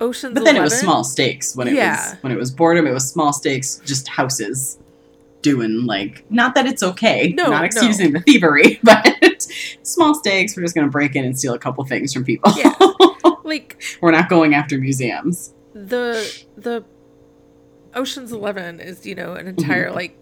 Ocean's. 0.00 0.34
Mm-hmm. 0.34 0.34
But 0.34 0.44
then 0.44 0.56
it 0.56 0.60
was 0.62 0.78
small 0.78 1.04
stakes 1.04 1.56
when 1.56 1.68
it 1.68 1.74
Yeah. 1.74 2.10
was 2.12 2.22
when 2.22 2.32
it 2.32 2.36
was 2.38 2.50
boredom. 2.50 2.86
It 2.86 2.92
was 2.92 3.08
small 3.08 3.32
stakes, 3.32 3.80
just 3.84 4.08
houses 4.08 4.78
doing 5.42 5.86
like 5.86 6.24
not 6.30 6.54
that 6.56 6.66
it's 6.66 6.82
okay, 6.82 7.32
No, 7.36 7.44
not 7.50 7.60
no. 7.60 7.64
excusing 7.64 8.12
the 8.12 8.20
thievery, 8.20 8.80
but 8.84 9.46
small 9.82 10.14
stakes. 10.14 10.56
We're 10.56 10.62
just 10.62 10.74
gonna 10.74 10.88
break 10.88 11.14
in 11.16 11.24
and 11.24 11.38
steal 11.38 11.54
a 11.54 11.58
couple 11.58 11.84
things 11.84 12.12
from 12.12 12.24
people. 12.24 12.52
Yeah. 12.56 12.74
Like 13.44 13.82
we're 14.02 14.10
not 14.10 14.28
going 14.28 14.54
after 14.54 14.76
museums. 14.78 15.54
the 15.72 16.44
the 16.58 16.84
Ocean's 17.94 18.30
Eleven 18.30 18.78
is 18.78 19.06
you 19.06 19.14
know 19.14 19.32
an 19.34 19.46
Mm-hmm. 19.46 19.48
entire 19.60 19.90
like 19.90 20.18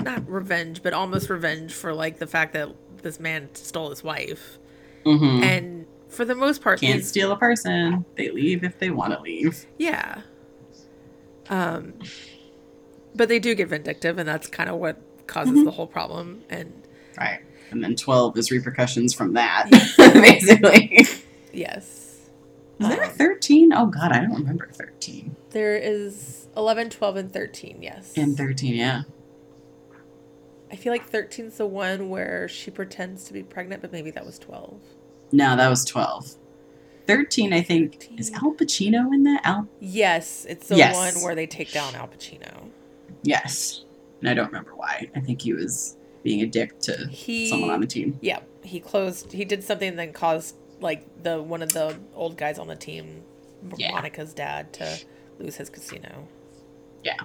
not 0.00 0.28
revenge, 0.30 0.80
but 0.82 0.92
almost 0.92 1.28
revenge 1.28 1.72
for 1.72 1.92
like 1.92 2.18
the 2.20 2.28
fact 2.28 2.52
that 2.52 2.68
this 3.02 3.18
man 3.18 3.48
stole 3.54 3.90
his 3.90 4.04
wife, 4.04 4.58
hmm 5.04 5.42
and 5.42 5.86
for 6.10 6.24
the 6.24 6.34
most 6.34 6.60
part, 6.62 6.80
Can't 6.80 6.98
these- 6.98 7.08
steal 7.08 7.32
a 7.32 7.36
person. 7.38 8.04
They 8.16 8.30
leave 8.30 8.64
if 8.64 8.78
they 8.78 8.90
want 8.90 9.12
to 9.14 9.20
leave. 9.20 9.66
Yeah. 9.78 10.22
Um, 11.48 11.94
but 13.14 13.28
they 13.28 13.38
do 13.38 13.54
get 13.54 13.68
vindictive, 13.68 14.18
and 14.18 14.28
that's 14.28 14.46
kind 14.46 14.68
of 14.70 14.76
what 14.76 15.00
causes 15.26 15.54
Mhm. 15.58 15.64
the 15.64 15.70
whole 15.72 15.86
problem. 15.86 16.42
And 16.50 16.72
Right. 17.18 17.40
And 17.70 17.82
then 17.84 17.94
twelve 17.96 18.36
is 18.36 18.50
repercussions 18.50 19.14
from 19.14 19.34
that, 19.34 19.68
Yes. 19.70 19.96
basically. 20.14 21.06
yes, 21.52 21.96
Is 22.80 22.88
there 22.88 23.02
a 23.02 23.06
Um, 23.08 23.12
thirteen? 23.12 23.72
Oh 23.72 23.86
God, 23.86 24.10
I 24.12 24.20
don't 24.20 24.32
remember 24.34 24.68
thirteen. 24.72 25.36
there 25.50 25.76
is 25.76 26.48
11, 26.56 26.90
12, 26.90 27.16
and 27.16 27.32
13. 27.32 27.78
Yes. 27.82 28.12
And 28.16 28.36
thirteen, 28.36 28.74
yeah. 28.74 29.02
I 30.72 30.76
feel 30.76 30.92
like 30.92 31.10
13's 31.10 31.56
the 31.58 31.66
one 31.66 32.08
where 32.10 32.46
she 32.48 32.70
pretends 32.70 33.24
to 33.24 33.32
be 33.32 33.42
pregnant, 33.42 33.82
but 33.82 33.92
maybe 33.92 34.10
that 34.12 34.24
was 34.24 34.38
12. 34.38 34.80
No, 35.32 35.56
that 35.56 35.68
was 35.68 35.84
twelve. 35.84 36.36
Thirteen, 37.06 37.52
I 37.52 37.62
think, 37.62 38.08
is 38.18 38.30
Al 38.32 38.52
Pacino 38.54 39.12
in 39.12 39.24
that? 39.24 39.40
Al 39.44 39.68
Yes, 39.80 40.46
it's 40.48 40.68
the 40.68 40.76
Yes. 40.76 40.94
one 41.14 41.24
where 41.24 41.34
they 41.34 41.46
take 41.46 41.72
down 41.72 41.94
Al 41.94 42.08
Pacino. 42.08 42.68
Yes. 43.22 43.84
And 44.20 44.28
I 44.28 44.34
don't 44.34 44.46
remember 44.46 44.74
why. 44.74 45.10
I 45.16 45.20
think 45.20 45.42
he 45.42 45.52
was 45.52 45.96
being 46.22 46.42
a 46.42 46.46
dick 46.46 46.78
to 46.80 47.08
He, 47.10 47.48
someone 47.48 47.70
on 47.70 47.80
the 47.80 47.86
team. 47.86 48.18
yeah, 48.20 48.40
he 48.62 48.78
closed. 48.80 49.32
He 49.32 49.44
did 49.44 49.64
something 49.64 49.96
that 49.96 50.12
caused 50.14 50.56
like 50.80 51.06
the 51.22 51.42
one 51.42 51.62
of 51.62 51.72
the 51.72 51.96
old 52.14 52.36
guys 52.36 52.58
on 52.58 52.66
the 52.68 52.76
team, 52.76 53.22
Yeah. 53.76 53.92
Monica's 53.92 54.32
dad, 54.34 54.72
to 54.74 54.98
lose 55.38 55.56
his 55.56 55.68
casino. 55.70 56.28
Yeah. 57.02 57.16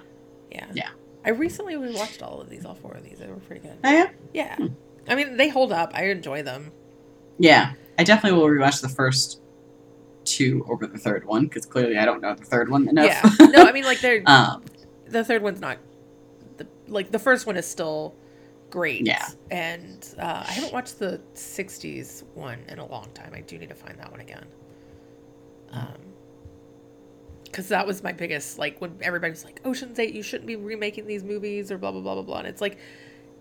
Yeah. 0.50 0.66
Yeah. 0.74 0.88
I 1.24 1.30
recently 1.30 1.74
rewatched 1.74 2.22
all 2.22 2.40
of 2.40 2.48
these, 2.48 2.64
all 2.64 2.74
four 2.74 2.94
of 2.94 3.04
these. 3.04 3.18
They 3.18 3.26
were 3.26 3.36
pretty 3.36 3.62
good. 3.66 3.78
Oh, 3.84 3.90
yeah? 3.90 4.08
Yeah. 4.32 4.56
Hmm. 4.56 4.66
I 5.08 5.14
mean, 5.14 5.36
they 5.36 5.48
hold 5.48 5.72
up. 5.72 5.92
I 5.94 6.04
enjoy 6.06 6.42
them. 6.42 6.72
Yeah. 7.38 7.72
I 7.98 8.04
definitely 8.04 8.38
will 8.38 8.48
rewatch 8.48 8.80
the 8.80 8.88
first 8.88 9.40
two 10.24 10.66
over 10.68 10.86
the 10.86 10.98
third 10.98 11.24
one 11.24 11.44
because 11.44 11.64
clearly 11.64 11.96
I 11.96 12.04
don't 12.04 12.20
know 12.20 12.34
the 12.34 12.44
third 12.44 12.68
one 12.68 12.88
enough. 12.88 13.06
Yeah. 13.06 13.46
No, 13.46 13.64
I 13.66 13.72
mean, 13.72 13.84
like 13.84 14.00
they're 14.00 14.22
um, 14.26 14.64
the 15.06 15.24
third 15.24 15.42
one's 15.42 15.60
not. 15.60 15.78
The, 16.56 16.66
like 16.88 17.10
the 17.10 17.18
first 17.18 17.46
one 17.46 17.56
is 17.56 17.66
still 17.66 18.14
great. 18.70 19.06
Yeah. 19.06 19.26
And 19.50 20.14
uh, 20.18 20.44
I 20.46 20.50
haven't 20.50 20.72
watched 20.72 20.98
the 20.98 21.20
'60s 21.34 22.24
one 22.34 22.58
in 22.68 22.78
a 22.78 22.86
long 22.86 23.08
time. 23.14 23.32
I 23.34 23.40
do 23.40 23.58
need 23.58 23.68
to 23.68 23.74
find 23.74 23.98
that 23.98 24.10
one 24.10 24.20
again. 24.20 24.44
Um, 25.72 25.94
because 27.44 27.68
that 27.68 27.86
was 27.86 28.02
my 28.02 28.12
biggest 28.12 28.58
like 28.58 28.78
when 28.80 28.98
everybody 29.00 29.30
was 29.30 29.44
like 29.44 29.60
Ocean's 29.64 29.98
Eight, 29.98 30.14
you 30.14 30.22
shouldn't 30.22 30.46
be 30.46 30.56
remaking 30.56 31.06
these 31.06 31.24
movies 31.24 31.72
or 31.72 31.78
blah 31.78 31.92
blah 31.92 32.02
blah 32.02 32.14
blah 32.14 32.22
blah. 32.22 32.38
And 32.38 32.46
it's 32.46 32.60
like 32.60 32.78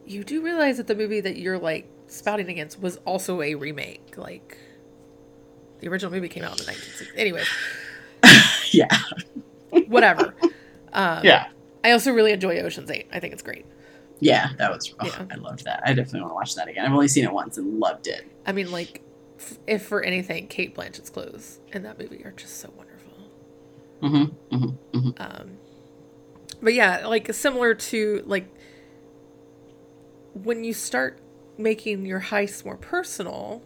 you 0.06 0.24
do 0.24 0.41
realize 0.41 0.78
that 0.78 0.88
the 0.88 0.95
movie 0.95 1.20
that 1.20 1.38
you're 1.38 1.58
like 1.58 1.89
spouting 2.08 2.49
against 2.49 2.80
was 2.82 2.97
also 3.06 3.41
a 3.41 3.56
remake. 3.56 4.18
Like 4.18 4.58
the 5.80 5.88
original 5.88 6.12
movie 6.12 6.30
came 6.30 6.43
out 6.43 6.60
in 6.60 6.66
the 6.66 6.72
1960s. 6.72 7.18
Anyways, 7.18 7.47
yeah. 8.72 8.97
whatever. 9.88 10.34
Um, 10.93 11.26
Yeah. 11.26 11.47
I 11.84 11.91
also 11.91 12.12
really 12.14 12.32
enjoy 12.32 12.58
Ocean's 12.60 12.89
Eight. 12.89 13.10
I 13.12 13.20
think 13.20 13.34
it's 13.34 13.41
great. 13.41 13.66
Yeah, 14.22 14.51
that 14.58 14.72
was. 14.72 14.95
Oh, 14.97 15.06
Yeah. 15.06 15.26
I 15.30 15.36
loved 15.36 15.66
that. 15.66 15.82
I 15.86 15.89
definitely 15.91 16.22
want 16.22 16.32
to 16.32 16.36
watch 16.36 16.56
that 16.56 16.70
again. 16.70 16.86
I've 16.86 16.93
only 16.93 17.10
seen 17.10 17.26
it 17.26 17.34
once 17.34 17.58
and 17.58 17.82
loved 17.82 18.08
it. 18.08 18.26
I 18.47 18.53
mean, 18.53 18.72
like, 18.72 19.01
f- 19.38 19.58
if 19.68 19.86
for 19.86 20.01
anything, 20.01 20.47
Cate 20.47 20.74
Blanchett's 20.74 21.10
clothes 21.10 21.60
in 21.74 21.84
that 21.84 21.99
movie 21.99 22.24
are 22.24 22.32
just 22.32 22.62
so 22.62 22.72
wonderful. 22.78 23.12
Mm-hmm. 24.01 24.56
Mm-hmm. 24.56 24.97
Mm-hmm. 24.97 25.22
Um, 25.22 25.58
but 26.62 26.74
yeah, 26.74 27.06
like 27.08 27.34
similar 27.34 27.74
to 27.76 28.24
like 28.26 28.47
when 30.34 30.64
you 30.64 30.72
start 30.74 31.20
making 31.58 32.06
your 32.06 32.22
heists 32.22 32.66
more 32.66 32.78
personal, 32.78 33.64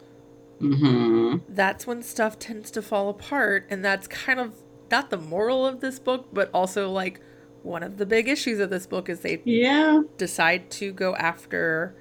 Mm-hmm. 0.62 1.38
that's 1.54 1.88
when 1.88 2.04
stuff 2.04 2.38
tends 2.38 2.70
to 2.72 2.82
fall 2.82 3.08
apart, 3.10 3.66
and 3.70 3.84
that's 3.84 4.08
kind 4.08 4.40
of 4.42 4.56
not 4.92 5.10
the 5.10 5.18
moral 5.18 5.66
of 5.66 5.80
this 5.80 6.00
book, 6.00 6.28
but 6.34 6.50
also 6.54 6.92
like 6.92 7.22
one 7.64 7.82
of 7.82 7.96
the 7.98 8.06
big 8.06 8.28
issues 8.28 8.60
of 8.60 8.70
this 8.70 8.86
book 8.86 9.08
is 9.08 9.22
they 9.22 9.42
Yeah. 9.46 10.02
decide 10.18 10.70
to 10.72 10.92
go 10.92 11.16
after 11.16 11.96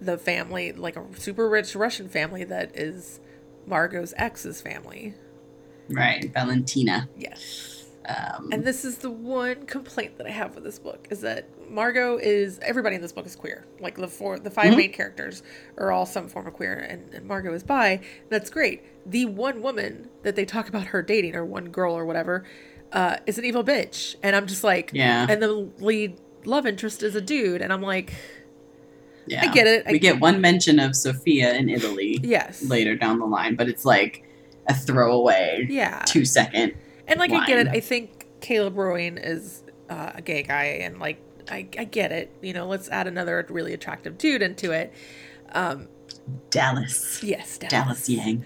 the 0.00 0.18
family, 0.18 0.72
like 0.72 0.96
a 0.96 1.04
super 1.16 1.48
rich 1.48 1.76
Russian 1.76 2.08
family 2.08 2.42
that 2.44 2.76
is 2.76 3.20
Margot's 3.66 4.12
ex's 4.16 4.60
family. 4.60 5.14
Right. 5.88 6.32
Valentina. 6.32 7.08
Yes. 7.16 7.71
Um, 8.04 8.48
And 8.52 8.64
this 8.64 8.84
is 8.84 8.98
the 8.98 9.10
one 9.10 9.64
complaint 9.66 10.18
that 10.18 10.26
I 10.26 10.30
have 10.30 10.54
with 10.56 10.64
this 10.64 10.78
book 10.78 11.06
is 11.10 11.20
that 11.20 11.48
Margot 11.70 12.18
is 12.18 12.58
everybody 12.60 12.96
in 12.96 13.02
this 13.02 13.12
book 13.12 13.26
is 13.26 13.36
queer. 13.36 13.64
Like 13.80 13.96
the 13.96 14.08
four, 14.08 14.38
the 14.38 14.50
5 14.50 14.72
Mhm. 14.72 14.76
main 14.76 14.92
characters 14.92 15.42
are 15.78 15.92
all 15.92 16.04
some 16.04 16.28
form 16.28 16.46
of 16.48 16.52
queer, 16.54 16.74
and, 16.74 17.14
and 17.14 17.26
Margot 17.26 17.52
is 17.54 17.62
bi. 17.62 18.00
That's 18.28 18.50
great. 18.50 18.82
The 19.06 19.26
one 19.26 19.62
woman 19.62 20.08
that 20.24 20.34
they 20.34 20.44
talk 20.44 20.68
about 20.68 20.86
her 20.88 21.00
dating, 21.02 21.36
or 21.36 21.44
one 21.44 21.66
girl, 21.70 21.94
or 21.96 22.04
whatever, 22.04 22.44
uh, 22.92 23.18
is 23.26 23.38
an 23.38 23.44
evil 23.44 23.62
bitch, 23.64 24.16
and 24.22 24.34
I'm 24.34 24.46
just 24.46 24.64
like, 24.64 24.90
Yeah. 24.92 25.26
And 25.28 25.40
the 25.40 25.68
lead 25.78 26.16
love 26.44 26.66
interest 26.66 27.02
is 27.04 27.14
a 27.14 27.20
dude, 27.20 27.62
and 27.62 27.72
I'm 27.72 27.82
like, 27.82 28.12
yeah. 29.26 29.42
I 29.44 29.52
get 29.54 29.66
it. 29.68 29.84
I- 29.86 29.92
we 29.92 29.98
get 30.00 30.18
one 30.20 30.40
mention 30.40 30.80
of 30.80 30.96
Sophia 30.96 31.54
in 31.54 31.68
Italy 31.68 32.18
yes, 32.22 32.64
later 32.64 32.96
down 32.96 33.20
the 33.20 33.26
line, 33.26 33.54
but 33.54 33.68
it's 33.68 33.84
like 33.84 34.24
a 34.68 34.74
throwaway 34.74 35.66
yeah, 35.70 36.02
two 36.06 36.24
second. 36.24 36.74
And 37.06 37.18
like 37.18 37.30
I 37.32 37.44
get 37.46 37.58
it. 37.58 37.68
I 37.68 37.80
think 37.80 38.26
Caleb 38.40 38.76
Roehrig 38.76 39.24
is 39.24 39.62
uh, 39.88 40.12
a 40.14 40.22
gay 40.22 40.42
guy, 40.42 40.64
and 40.64 40.98
like 40.98 41.20
I, 41.50 41.68
I 41.78 41.84
get 41.84 42.12
it. 42.12 42.34
You 42.40 42.52
know, 42.52 42.66
let's 42.66 42.88
add 42.88 43.06
another 43.06 43.44
really 43.48 43.72
attractive 43.74 44.18
dude 44.18 44.42
into 44.42 44.72
it. 44.72 44.92
Um, 45.52 45.88
Dallas. 46.50 47.22
yes, 47.22 47.58
Dallas 47.58 48.08
Yang. 48.08 48.44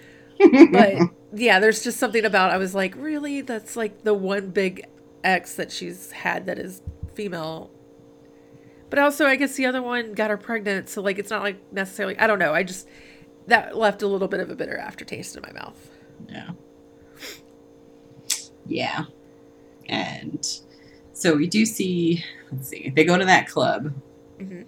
But 0.71 1.09
yeah, 1.33 1.59
there's 1.59 1.83
just 1.83 1.97
something 1.97 2.25
about 2.25 2.51
I 2.51 2.57
was 2.57 2.75
like, 2.75 2.95
really, 2.95 3.41
that's 3.41 3.75
like 3.75 4.03
the 4.03 4.13
one 4.13 4.49
big 4.49 4.85
ex 5.23 5.55
that 5.55 5.71
she's 5.71 6.11
had 6.11 6.45
that 6.45 6.59
is 6.59 6.81
female. 7.13 7.71
But 8.89 8.99
also, 8.99 9.25
I 9.25 9.35
guess 9.35 9.55
the 9.55 9.65
other 9.65 9.81
one 9.81 10.13
got 10.13 10.29
her 10.29 10.37
pregnant, 10.37 10.89
so 10.89 11.01
like 11.01 11.19
it's 11.19 11.29
not 11.29 11.43
like 11.43 11.73
necessarily. 11.73 12.17
I 12.17 12.27
don't 12.27 12.39
know. 12.39 12.53
I 12.53 12.63
just 12.63 12.87
that 13.47 13.75
left 13.77 14.01
a 14.01 14.07
little 14.07 14.27
bit 14.27 14.39
of 14.39 14.49
a 14.49 14.55
bitter 14.55 14.77
aftertaste 14.77 15.35
in 15.35 15.41
my 15.41 15.51
mouth. 15.51 15.89
Yeah. 16.29 16.51
Yeah. 18.67 19.05
And 19.89 20.47
so 21.13 21.35
we 21.35 21.47
do 21.47 21.65
see, 21.65 22.23
let's 22.51 22.69
see, 22.69 22.91
they 22.95 23.03
go 23.03 23.17
to 23.17 23.25
that 23.25 23.47
club 23.47 23.93
Mhm. 24.39 24.65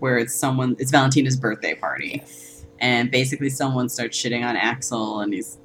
where 0.00 0.18
it's 0.18 0.34
someone, 0.34 0.76
it's 0.78 0.90
Valentina's 0.90 1.36
birthday 1.36 1.74
party. 1.74 2.20
Yes. 2.22 2.64
And 2.80 3.10
basically, 3.10 3.50
someone 3.50 3.88
starts 3.88 4.16
shitting 4.16 4.44
on 4.44 4.56
Axel 4.56 5.20
and 5.20 5.32
he's 5.32 5.58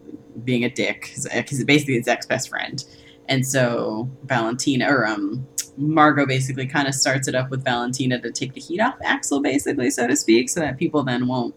being 0.43 0.63
a 0.63 0.69
dick 0.69 1.11
because 1.15 1.63
basically 1.63 1.95
his 1.95 2.07
ex 2.07 2.25
best 2.25 2.49
friend. 2.49 2.83
And 3.29 3.45
so 3.45 4.09
Valentina, 4.25 4.91
or 4.91 5.07
um, 5.07 5.47
Margot 5.77 6.25
basically 6.25 6.67
kind 6.67 6.87
of 6.87 6.95
starts 6.95 7.27
it 7.27 7.35
up 7.35 7.49
with 7.49 7.63
Valentina 7.63 8.19
to 8.19 8.31
take 8.31 8.53
the 8.53 8.61
heat 8.61 8.79
off 8.79 8.95
Axel, 9.03 9.41
basically, 9.41 9.89
so 9.89 10.07
to 10.07 10.15
speak, 10.15 10.49
so 10.49 10.59
that 10.59 10.77
people 10.77 11.03
then 11.03 11.27
won't. 11.27 11.55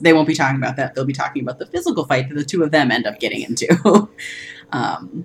They 0.00 0.12
won't 0.12 0.28
be 0.28 0.34
talking 0.34 0.58
about 0.58 0.76
that. 0.76 0.94
They'll 0.94 1.06
be 1.06 1.14
talking 1.14 1.42
about 1.42 1.58
the 1.58 1.66
physical 1.66 2.04
fight 2.04 2.28
that 2.28 2.34
the 2.34 2.44
two 2.44 2.62
of 2.62 2.70
them 2.70 2.90
end 2.90 3.06
up 3.06 3.18
getting 3.18 3.40
into. 3.42 4.08
um, 4.72 5.24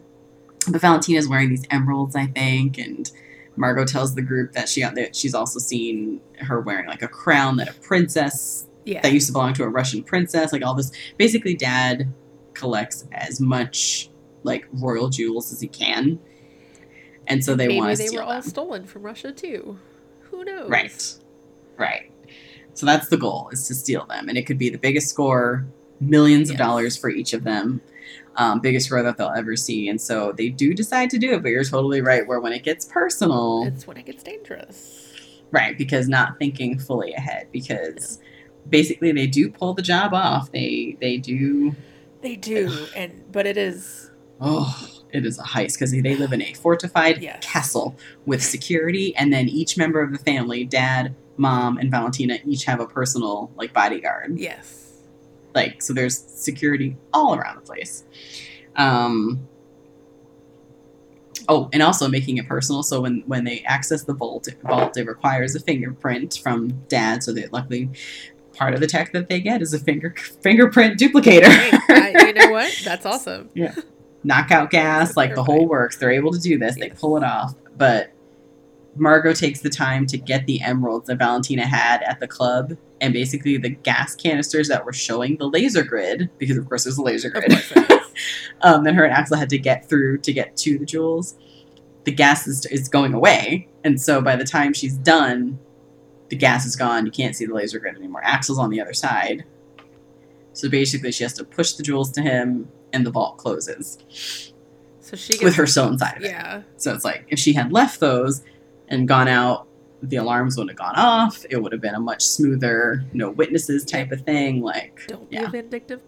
but 0.69 0.81
Valentina's 0.81 1.27
wearing 1.27 1.49
these 1.49 1.63
emeralds, 1.71 2.15
I 2.15 2.27
think, 2.27 2.77
and 2.77 3.09
Margot 3.55 3.85
tells 3.85 4.13
the 4.15 4.21
group 4.21 4.51
that 4.53 4.69
she 4.69 4.81
that 4.81 5.15
she's 5.15 5.33
also 5.33 5.59
seen 5.59 6.21
her 6.39 6.61
wearing 6.61 6.87
like 6.87 7.01
a 7.01 7.07
crown 7.07 7.57
that 7.57 7.69
a 7.69 7.73
princess 7.73 8.67
Yeah. 8.85 9.01
that 9.01 9.11
used 9.11 9.27
to 9.27 9.33
belong 9.33 9.53
to 9.55 9.63
a 9.63 9.69
Russian 9.69 10.03
princess, 10.03 10.53
like 10.53 10.63
all 10.63 10.75
this. 10.75 10.91
Basically, 11.17 11.55
dad 11.55 12.11
collects 12.53 13.05
as 13.11 13.39
much 13.39 14.09
like 14.43 14.67
royal 14.73 15.09
jewels 15.09 15.51
as 15.51 15.59
he 15.61 15.67
can, 15.67 16.19
and 17.27 17.43
so 17.43 17.55
they 17.55 17.67
Maybe 17.67 17.79
want 17.79 17.91
to 17.93 17.97
they 17.97 18.07
steal 18.07 18.21
were 18.21 18.25
all 18.27 18.33
them. 18.33 18.49
stolen 18.49 18.85
from 18.85 19.03
Russia 19.03 19.31
too. 19.31 19.79
Who 20.29 20.45
knows? 20.45 20.69
Right, 20.69 21.15
right. 21.77 22.11
So 22.75 22.85
that's 22.85 23.09
the 23.09 23.17
goal: 23.17 23.49
is 23.51 23.67
to 23.67 23.75
steal 23.75 24.05
them, 24.05 24.29
and 24.29 24.37
it 24.37 24.45
could 24.45 24.57
be 24.59 24.69
the 24.69 24.77
biggest 24.77 25.09
score, 25.09 25.65
millions 25.99 26.49
of 26.51 26.57
dollars 26.57 26.95
for 26.95 27.09
each 27.09 27.33
of 27.33 27.43
them. 27.43 27.81
Um, 28.39 28.59
biggest 28.59 28.85
score 28.85 29.01
that 29.01 29.17
they'll 29.17 29.33
ever 29.35 29.55
see, 29.55 29.89
and 29.89 29.99
so 29.99 30.31
they 30.31 30.49
do 30.49 30.73
decide 30.73 31.09
to 31.09 31.17
do 31.17 31.33
it. 31.33 31.41
But 31.43 31.49
you're 31.49 31.63
totally 31.63 32.01
right. 32.01 32.25
Where 32.27 32.39
when 32.39 32.53
it 32.53 32.63
gets 32.63 32.85
personal, 32.85 33.65
It's 33.65 33.87
when 33.87 33.97
it 33.97 34.05
gets 34.05 34.21
dangerous. 34.23 35.15
Right, 35.51 35.77
because 35.77 36.07
not 36.07 36.37
thinking 36.37 36.77
fully 36.77 37.13
ahead. 37.13 37.47
Because 37.51 38.19
basically, 38.69 39.11
they 39.11 39.25
do 39.27 39.49
pull 39.49 39.73
the 39.73 39.81
job 39.81 40.13
off. 40.13 40.51
They 40.51 40.97
they 41.01 41.17
do. 41.17 41.75
They 42.21 42.35
do, 42.35 42.87
and 42.95 43.23
but 43.31 43.47
it 43.47 43.57
is 43.57 44.11
Oh, 44.39 44.87
it 45.11 45.25
is 45.25 45.39
a 45.39 45.43
heist 45.43 45.73
because 45.73 45.91
they 45.91 46.15
live 46.15 46.31
in 46.31 46.41
a 46.43 46.53
fortified 46.53 47.21
Yes. 47.23 47.39
castle 47.41 47.95
with 48.27 48.43
security, 48.43 49.15
and 49.15 49.33
then 49.33 49.49
each 49.49 49.77
member 49.77 49.99
of 50.01 50.11
the 50.11 50.19
family, 50.19 50.63
dad, 50.63 51.15
mom, 51.37 51.77
and 51.79 51.89
Valentina, 51.89 52.37
each 52.45 52.65
have 52.65 52.79
a 52.79 52.85
personal 52.85 53.49
like 53.55 53.73
bodyguard. 53.73 54.37
yes. 54.37 54.86
Like 55.57 55.81
so, 55.81 55.91
there's 55.91 56.15
security 56.15 56.95
all 57.11 57.33
around 57.33 57.55
the 57.55 57.61
place. 57.61 58.03
Um. 58.75 59.47
Oh, 61.49 61.67
and 61.73 61.81
also 61.81 62.07
making 62.07 62.37
it 62.37 62.47
personal. 62.47 62.83
So 62.83 63.01
when 63.01 63.23
when 63.25 63.43
they 63.43 63.61
access 63.61 64.03
the 64.03 64.13
vault, 64.13 64.47
vault 64.63 64.95
it 64.97 65.07
requires 65.07 65.55
a 65.55 65.59
fingerprint 65.59 66.39
from 66.43 66.69
dad. 66.89 67.23
So 67.23 67.33
that 67.33 67.51
luckily, 67.51 67.89
part 68.53 68.75
of 68.75 68.81
the 68.81 68.87
tech 68.87 69.13
that 69.13 69.29
they 69.29 69.39
get 69.39 69.63
is 69.63 69.73
a 69.73 69.79
finger 69.79 70.13
fingerprint 70.43 70.99
duplicator. 70.99 71.47
Hey, 71.47 72.13
I, 72.15 72.25
you 72.27 72.33
know 72.33 72.51
what? 72.51 72.71
That's 72.83 73.07
awesome. 73.07 73.49
yeah, 73.55 73.73
knockout 74.23 74.69
gas, 74.69 75.17
like 75.17 75.33
the 75.33 75.43
whole 75.43 75.67
works. 75.67 75.97
They're 75.97 76.11
able 76.11 76.33
to 76.33 76.39
do 76.39 76.59
this. 76.59 76.75
They 76.75 76.89
pull 76.89 77.17
it 77.17 77.23
off. 77.23 77.55
But 77.75 78.11
Margot 78.97 79.33
takes 79.33 79.61
the 79.61 79.69
time 79.69 80.05
to 80.07 80.17
get 80.17 80.45
the 80.45 80.61
emeralds 80.61 81.07
that 81.07 81.17
Valentina 81.17 81.65
had 81.65 82.03
at 82.03 82.19
the 82.19 82.27
club 82.27 82.77
and 83.01 83.13
basically 83.13 83.57
the 83.57 83.69
gas 83.69 84.15
canisters 84.15 84.67
that 84.67 84.85
were 84.85 84.93
showing 84.93 85.37
the 85.37 85.47
laser 85.47 85.83
grid, 85.83 86.29
because 86.37 86.57
of 86.57 86.67
course 86.67 86.83
there's 86.83 86.97
a 86.97 87.01
laser 87.01 87.29
grid, 87.29 87.51
um, 88.61 88.83
that 88.83 88.95
her 88.95 89.03
and 89.03 89.13
Axel 89.13 89.37
had 89.37 89.49
to 89.49 89.57
get 89.57 89.87
through 89.87 90.19
to 90.19 90.33
get 90.33 90.57
to 90.57 90.77
the 90.77 90.85
jewels. 90.85 91.35
The 92.05 92.11
gas 92.11 92.47
is, 92.47 92.65
is 92.67 92.87
going 92.87 93.13
away. 93.13 93.67
And 93.83 94.01
so 94.01 94.21
by 94.21 94.35
the 94.35 94.45
time 94.45 94.73
she's 94.73 94.95
done, 94.95 95.59
the 96.29 96.35
gas 96.35 96.65
is 96.65 96.75
gone. 96.75 97.05
You 97.05 97.11
can't 97.11 97.35
see 97.35 97.45
the 97.45 97.53
laser 97.53 97.79
grid 97.79 97.95
anymore. 97.95 98.21
Axel's 98.23 98.59
on 98.59 98.69
the 98.69 98.81
other 98.81 98.93
side. 98.93 99.45
So 100.53 100.69
basically, 100.69 101.11
she 101.11 101.23
has 101.23 101.33
to 101.33 101.43
push 101.43 101.73
the 101.73 101.83
jewels 101.83 102.11
to 102.13 102.21
him, 102.21 102.67
and 102.91 103.05
the 103.05 103.11
vault 103.11 103.37
closes 103.37 104.53
So 105.01 105.15
she 105.15 105.33
gets, 105.33 105.43
with 105.43 105.55
her 105.55 105.67
still 105.67 105.87
inside 105.87 106.17
of 106.17 106.23
it. 106.23 106.31
Yeah. 106.31 106.63
So 106.77 106.93
it's 106.93 107.05
like 107.05 107.25
if 107.27 107.37
she 107.37 107.53
had 107.53 107.71
left 107.71 107.99
those 107.99 108.43
and 108.89 109.07
gone 109.07 109.27
out, 109.27 109.67
the 110.03 110.17
alarms 110.17 110.57
would 110.57 110.67
have 110.69 110.77
gone 110.77 110.93
off. 110.95 111.45
It 111.49 111.57
would 111.61 111.71
have 111.71 111.81
been 111.81 111.95
a 111.95 111.99
much 111.99 112.23
smoother, 112.23 113.03
no 113.13 113.31
witnesses 113.31 113.83
type 113.85 114.11
of 114.11 114.21
thing. 114.21 114.61
Like, 114.61 115.01
Don't 115.07 115.29
be 115.29 115.35
yeah, 115.37 115.45
a 115.47 115.49
vindictive. 115.49 116.01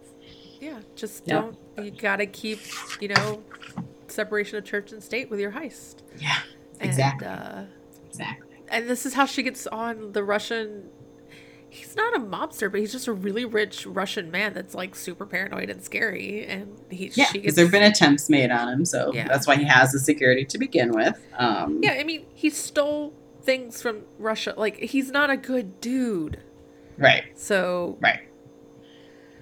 Yeah. 0.60 0.80
Just 0.96 1.24
Yeah. 1.26 1.42
don't. 1.42 1.58
You 1.84 1.92
gotta 1.92 2.26
keep, 2.26 2.60
you 3.00 3.08
know, 3.10 3.42
separation 4.08 4.58
of 4.58 4.66
church 4.66 4.92
and 4.92 5.02
state 5.02 5.30
with 5.30 5.40
your 5.40 5.52
heist. 5.52 5.98
yeah, 6.20 6.40
And, 6.80 6.90
Exactly. 6.90 7.28
uh, 7.28 7.64
exactly. 8.10 8.58
and 8.70 8.90
this 8.90 9.06
is 9.06 9.14
how 9.14 9.26
she 9.26 9.42
gets 9.44 9.66
on 9.68 10.12
the 10.12 10.24
Russian. 10.24 10.90
He's 11.72 11.96
not 11.96 12.16
a 12.16 12.20
mobster, 12.20 12.72
but 12.72 12.80
he's 12.80 12.92
just 12.92 13.08
a 13.08 13.14
really 13.14 13.46
rich 13.46 13.86
Russian 13.86 14.32
man 14.32 14.54
that's 14.54 14.74
like 14.74 14.96
super 14.96 15.26
paranoid 15.26 15.70
and 15.70 15.84
scary. 15.84 16.46
And 16.46 16.80
he, 16.90 17.12
Yeah, 17.14 17.28
because 17.32 17.56
there've 17.56 17.72
been 17.72 17.84
attempts 17.84 18.30
made 18.30 18.50
on 18.52 18.68
him, 18.70 18.86
so 18.86 19.12
Yeah. 19.14 19.28
that's 19.28 19.46
why 19.46 19.56
he 19.56 19.66
has 19.66 19.92
the 19.92 20.00
security 20.00 20.46
to 20.46 20.58
begin 20.58 20.92
with. 20.92 21.20
Um, 21.38 21.80
yeah, 21.84 21.92
I 22.00 22.04
mean, 22.04 22.26
he 22.34 22.50
stole 22.50 23.14
things 23.44 23.82
from 23.82 24.02
Russia. 24.18 24.54
Like, 24.58 24.78
he's 24.78 25.12
not 25.12 25.30
a 25.30 25.38
good 25.38 25.80
dude. 25.80 26.40
right, 26.98 27.26
So 27.38 27.98
right. 28.02 28.22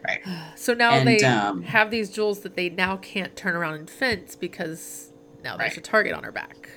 Right. 0.06 0.20
So 0.56 0.74
now 0.74 0.96
And, 0.96 1.08
they 1.08 1.24
um, 1.24 1.64
have 1.64 1.92
these 1.92 2.10
jewels 2.10 2.42
that 2.42 2.56
they 2.56 2.70
now 2.70 2.98
can't 2.98 3.36
turn 3.36 3.56
around 3.56 3.76
and 3.76 3.90
fence 3.90 4.36
because 4.36 5.12
now 5.44 5.56
there's 5.58 5.72
Right. 5.72 5.78
a 5.78 5.82
target 5.82 6.14
on 6.14 6.24
her 6.24 6.32
back. 6.32 6.70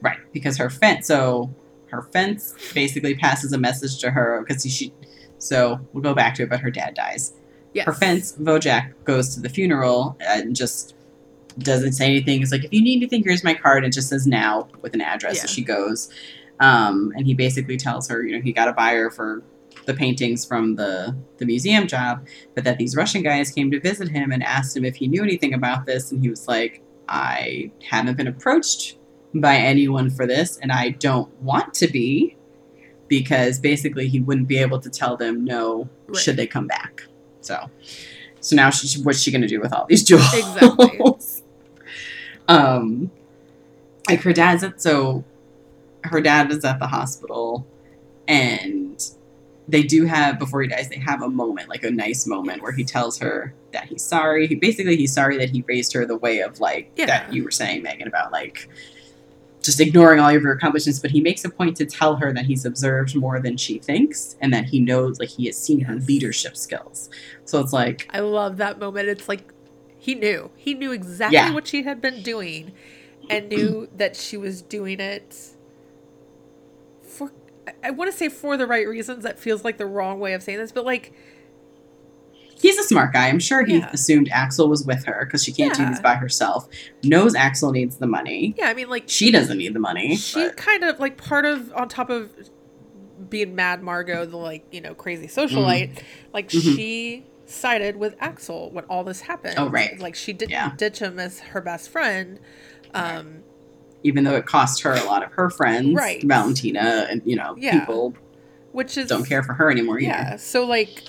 Right, 0.00 0.18
because 0.32 0.56
her 0.56 0.70
fence. 0.70 1.06
So 1.06 1.50
her 1.90 2.02
fence 2.02 2.54
basically 2.74 3.14
passes 3.14 3.52
a 3.52 3.58
message 3.58 3.98
to 3.98 4.10
her 4.10 4.44
because 4.46 4.62
she. 4.64 4.92
So 5.38 5.80
we'll 5.92 6.02
go 6.02 6.14
back 6.14 6.34
to 6.34 6.42
it, 6.42 6.50
but 6.50 6.60
her 6.60 6.70
dad 6.70 6.94
dies. 6.94 7.32
Yes. 7.72 7.86
Her 7.86 7.92
fence. 7.92 8.32
Vojak 8.32 8.92
goes 9.04 9.34
to 9.34 9.40
the 9.40 9.48
funeral 9.48 10.16
and 10.20 10.54
just 10.54 10.94
doesn't 11.58 11.92
say 11.92 12.06
anything. 12.06 12.42
It's 12.42 12.52
like, 12.52 12.64
if 12.64 12.72
you 12.72 12.82
need 12.82 12.96
anything, 12.96 13.22
here's 13.24 13.44
my 13.44 13.54
card. 13.54 13.84
It 13.84 13.92
just 13.92 14.08
says 14.08 14.26
now 14.26 14.68
with 14.82 14.94
an 14.94 15.00
address. 15.00 15.36
Yeah. 15.36 15.42
So 15.42 15.48
she 15.48 15.62
goes, 15.62 16.12
um, 16.60 17.12
and 17.16 17.26
he 17.26 17.34
basically 17.34 17.76
tells 17.76 18.08
her, 18.08 18.22
you 18.22 18.36
know, 18.36 18.42
he 18.42 18.52
got 18.52 18.68
a 18.68 18.72
buyer 18.72 19.10
for 19.10 19.42
the 19.86 19.94
paintings 19.94 20.44
from 20.44 20.76
the 20.76 21.16
the 21.38 21.46
museum 21.46 21.86
job, 21.86 22.26
but 22.54 22.64
that 22.64 22.76
these 22.76 22.94
Russian 22.94 23.22
guys 23.22 23.50
came 23.50 23.70
to 23.70 23.80
visit 23.80 24.08
him 24.08 24.30
and 24.30 24.42
asked 24.42 24.76
him 24.76 24.84
if 24.84 24.96
he 24.96 25.08
knew 25.08 25.22
anything 25.22 25.54
about 25.54 25.86
this, 25.86 26.12
and 26.12 26.20
he 26.20 26.28
was 26.28 26.46
like, 26.46 26.82
I 27.08 27.70
haven't 27.88 28.16
been 28.16 28.26
approached 28.26 28.98
by 29.34 29.56
anyone 29.56 30.10
for 30.10 30.26
this, 30.26 30.58
and 30.58 30.72
I 30.72 30.90
don't 30.90 31.32
want 31.42 31.74
to 31.74 31.86
be, 31.88 32.36
because 33.08 33.58
basically 33.58 34.08
he 34.08 34.20
wouldn't 34.20 34.48
be 34.48 34.58
able 34.58 34.80
to 34.80 34.90
tell 34.90 35.16
them 35.16 35.44
no 35.44 35.88
Right. 36.08 36.16
should 36.16 36.36
they 36.36 36.46
come 36.46 36.66
back. 36.66 37.02
So, 37.40 37.70
so 38.40 38.56
now 38.56 38.70
she, 38.70 39.00
what's 39.02 39.20
she 39.20 39.30
going 39.30 39.42
to 39.42 39.48
do 39.48 39.60
with 39.60 39.72
all 39.72 39.86
these 39.88 40.02
jewels? 40.08 40.32
Exactly. 40.34 41.00
um, 42.48 43.10
like 44.08 44.20
her 44.22 44.32
dad's 44.32 44.62
at 44.64 44.80
so 44.80 45.24
her 46.04 46.20
dad 46.20 46.50
is 46.50 46.64
at 46.64 46.78
the 46.78 46.86
hospital, 46.86 47.66
and 48.26 49.00
they 49.68 49.82
do 49.84 50.04
have 50.06 50.38
before 50.38 50.62
he 50.62 50.68
dies 50.68 50.88
they 50.88 50.98
have 50.98 51.22
a 51.22 51.28
moment 51.28 51.68
like 51.68 51.84
a 51.84 51.90
nice 51.90 52.26
moment 52.26 52.60
where 52.62 52.72
he 52.72 52.82
tells 52.82 53.18
her 53.18 53.54
that 53.72 53.84
he's 53.86 54.02
sorry. 54.02 54.46
He 54.48 54.54
basically 54.56 54.96
he's 54.96 55.12
sorry 55.12 55.36
that 55.38 55.50
he 55.50 55.62
raised 55.68 55.92
her 55.92 56.04
the 56.04 56.16
way 56.16 56.40
of 56.40 56.58
like 56.60 56.90
Yeah. 56.96 57.06
that 57.06 57.32
you 57.32 57.44
were 57.44 57.50
saying 57.52 57.82
Megan 57.82 58.08
about 58.08 58.32
like 58.32 58.68
just 59.62 59.80
ignoring 59.80 60.20
all 60.20 60.34
of 60.34 60.42
her 60.42 60.52
accomplishments, 60.52 60.98
but 60.98 61.10
he 61.10 61.20
makes 61.20 61.44
a 61.44 61.50
point 61.50 61.76
to 61.76 61.84
tell 61.86 62.16
her 62.16 62.32
that 62.32 62.46
he's 62.46 62.64
observed 62.64 63.14
more 63.14 63.40
than 63.40 63.56
she 63.56 63.78
thinks 63.78 64.36
and 64.40 64.52
that 64.54 64.64
he 64.64 64.80
knows 64.80 65.18
like 65.20 65.28
he 65.28 65.46
has 65.46 65.56
seen 65.58 65.80
her 65.80 65.96
leadership 65.96 66.56
skills. 66.56 67.10
So 67.44 67.60
it's 67.60 67.72
like 67.72 68.08
I 68.10 68.20
love 68.20 68.56
that 68.58 68.78
moment. 68.78 69.08
It's 69.08 69.28
like 69.28 69.52
he 69.98 70.14
knew. 70.14 70.50
He 70.56 70.72
knew 70.74 70.92
exactly 70.92 71.34
Yeah. 71.36 71.52
what 71.52 71.66
she 71.66 71.82
had 71.82 72.00
been 72.00 72.22
doing 72.22 72.72
and 73.28 73.48
knew 73.50 73.88
that 73.96 74.16
she 74.16 74.36
was 74.38 74.62
doing 74.62 74.98
it 75.00 75.36
for 77.02 77.30
I- 77.66 77.88
I 77.88 77.90
want 77.90 78.10
to 78.10 78.16
say 78.16 78.28
for 78.28 78.56
the 78.56 78.66
right 78.66 78.88
reasons. 78.88 79.22
That 79.24 79.38
feels 79.38 79.64
like 79.64 79.76
the 79.76 79.86
wrong 79.86 80.18
way 80.20 80.32
of 80.32 80.42
saying 80.42 80.58
this, 80.58 80.72
but 80.72 80.84
like 80.86 81.12
he's 82.60 82.78
a 82.78 82.82
smart 82.82 83.12
guy. 83.12 83.28
I'm 83.28 83.38
sure 83.38 83.64
he 83.64 83.78
Yeah. 83.78 83.90
assumed 83.92 84.28
Axel 84.32 84.68
was 84.68 84.84
with 84.84 85.04
her 85.04 85.24
because 85.24 85.42
she 85.42 85.52
can't 85.52 85.74
do 85.74 85.82
Yeah. 85.82 85.90
these 85.90 86.00
by 86.00 86.14
herself. 86.16 86.68
Knows 87.02 87.34
Axel 87.34 87.72
needs 87.72 87.96
the 87.96 88.06
money. 88.06 88.54
yeah, 88.58 88.68
I 88.68 88.74
mean 88.74 88.88
like 88.88 89.04
She 89.06 89.30
doesn't 89.30 89.58
need 89.58 89.74
the 89.74 89.80
money. 89.80 90.16
she 90.16 90.42
but- 90.44 90.56
kind 90.56 90.84
of 90.84 90.98
like 91.00 91.16
part 91.16 91.44
of 91.46 91.72
on 91.74 91.88
top 91.88 92.10
of 92.10 92.30
being 93.28 93.54
mad 93.54 93.82
Margot, 93.82 94.24
the 94.26 94.36
like, 94.36 94.64
you 94.72 94.80
know, 94.80 94.94
crazy 94.94 95.26
socialite, 95.26 95.98
like 96.32 96.48
Mhm. 96.48 96.74
she 96.76 97.26
sided 97.46 97.96
with 97.96 98.14
Axel 98.20 98.70
when 98.72 98.84
all 98.84 99.04
this 99.04 99.22
happened. 99.22 99.54
Oh, 99.58 99.68
right. 99.68 99.98
Like 100.00 100.14
she 100.14 100.32
didn't 100.32 100.52
Yeah. 100.52 100.72
ditch 100.76 101.00
him 101.00 101.18
as 101.18 101.40
her 101.40 101.60
best 101.60 101.90
friend. 101.90 102.38
Um 102.94 103.42
even 104.02 104.24
though 104.24 104.34
it 104.36 104.46
cost 104.46 104.82
her 104.82 104.92
a 104.94 105.04
lot 105.04 105.22
of 105.22 105.30
her 105.32 105.50
friends, 105.50 105.94
Right. 105.94 106.22
Valentina, 106.24 107.06
and 107.10 107.20
you 107.26 107.36
know, 107.36 107.54
Yeah. 107.58 107.80
people 107.80 108.14
which 108.72 108.96
is 108.96 109.08
don't 109.08 109.24
care 109.28 109.42
for 109.42 109.52
her 109.54 109.70
anymore 109.70 109.98
either. 109.98 110.08
Yeah. 110.08 110.36
So 110.36 110.64
like 110.64 111.02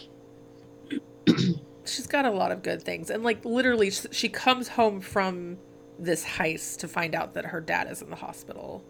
she's 1.85 2.07
got 2.07 2.25
a 2.25 2.31
lot 2.31 2.51
of 2.51 2.63
good 2.63 2.81
things. 2.81 3.09
And 3.09 3.23
like 3.23 3.43
literally 3.45 3.91
she 3.91 4.29
comes 4.29 4.67
home 4.69 5.01
from 5.01 5.57
this 5.99 6.23
heist 6.25 6.77
to 6.79 6.87
find 6.87 7.13
out 7.15 7.33
that 7.35 7.45
her 7.45 7.61
dad 7.61 7.89
is 7.91 8.01
in 8.01 8.09
the 8.09 8.15
hospital. 8.15 8.83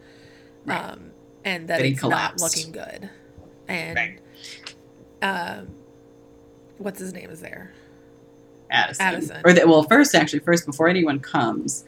Right. 0.65 0.77
Um 0.91 1.11
and 1.43 1.67
that 1.67 1.79
That 1.79 1.85
it's 1.85 1.99
collapsed. 1.99 2.41
not 2.43 2.55
looking 2.55 2.71
good. 2.71 3.09
And 3.67 3.95
Right. 3.95 4.19
um 5.21 5.67
what's 6.77 6.99
his 6.99 7.13
name 7.13 7.29
is 7.29 7.41
there? 7.41 7.73
Addison. 8.69 9.05
Addison. 9.05 9.41
Or 9.43 9.51
the, 9.53 9.67
well, 9.67 9.83
first 9.83 10.15
actually, 10.15 10.39
first 10.39 10.65
before 10.65 10.87
anyone 10.87 11.19
comes, 11.19 11.83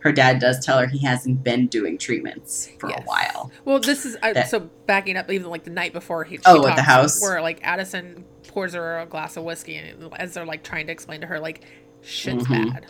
her 0.00 0.10
dad 0.12 0.40
does 0.40 0.64
tell 0.64 0.78
her 0.78 0.86
he 0.88 0.98
hasn't 0.98 1.44
been 1.44 1.68
doing 1.68 1.96
treatments 1.96 2.68
for 2.80 2.90
Yes. 2.90 3.00
a 3.00 3.02
while. 3.04 3.52
Well, 3.64 3.78
this 3.78 4.04
is 4.04 4.16
That- 4.20 4.48
so 4.50 4.68
backing 4.86 5.16
up 5.16 5.30
even 5.30 5.48
like 5.48 5.62
the 5.64 5.70
night 5.70 5.92
before 5.92 6.24
he. 6.24 6.40
Oh, 6.44 6.56
at 6.66 6.76
the 6.76 6.82
talks, 6.82 6.82
house? 6.82 7.22
where 7.22 7.40
like 7.40 7.60
Addison 7.62 8.24
pours 8.48 8.74
her 8.74 8.98
a 9.00 9.06
glass 9.06 9.36
of 9.36 9.44
whiskey, 9.44 9.76
and 9.76 10.12
as 10.16 10.34
they're 10.34 10.44
like 10.46 10.62
trying 10.62 10.86
to 10.86 10.92
explain 10.92 11.20
to 11.22 11.26
her 11.26 11.40
like 11.40 11.62
shit's 12.02 12.44
Mhm. 12.46 12.72
bad. 12.72 12.86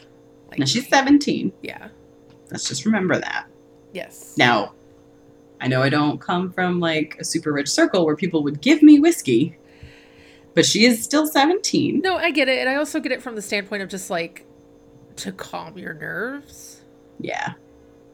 Like 0.51 0.59
Now 0.61 0.65
she's 0.67 0.89
17. 0.89 1.53
Yeah. 1.63 1.89
Let's 2.51 2.69
just 2.69 2.85
remember 2.85 3.19
that. 3.19 3.47
Yes. 3.93 4.35
Now, 4.37 4.75
I 5.61 5.69
know 5.69 5.83
I 5.83 5.89
don't 5.89 6.21
come 6.21 6.53
from 6.53 6.81
like 6.81 7.17
a 7.19 7.25
super 7.25 7.53
rich 7.53 7.69
circle 7.69 8.05
where 8.05 8.17
people 8.17 8.43
would 8.43 8.61
give 8.61 8.83
me 8.83 8.99
whiskey, 8.99 9.57
but 10.55 10.67
she 10.67 10.85
is 10.85 11.03
still 11.03 11.27
17. 11.27 12.01
No, 12.03 12.17
I 12.17 12.31
get 12.31 12.49
it, 12.49 12.59
and 12.59 12.69
I 12.69 12.75
also 12.77 13.01
get 13.01 13.13
it 13.13 13.23
from 13.23 13.35
the 13.35 13.43
standpoint 13.43 13.83
of 13.83 13.89
just 13.89 14.11
like 14.11 14.47
to 15.17 15.33
calm 15.33 15.79
your 15.79 15.95
nerves. 15.95 16.83
Yeah. 17.21 17.53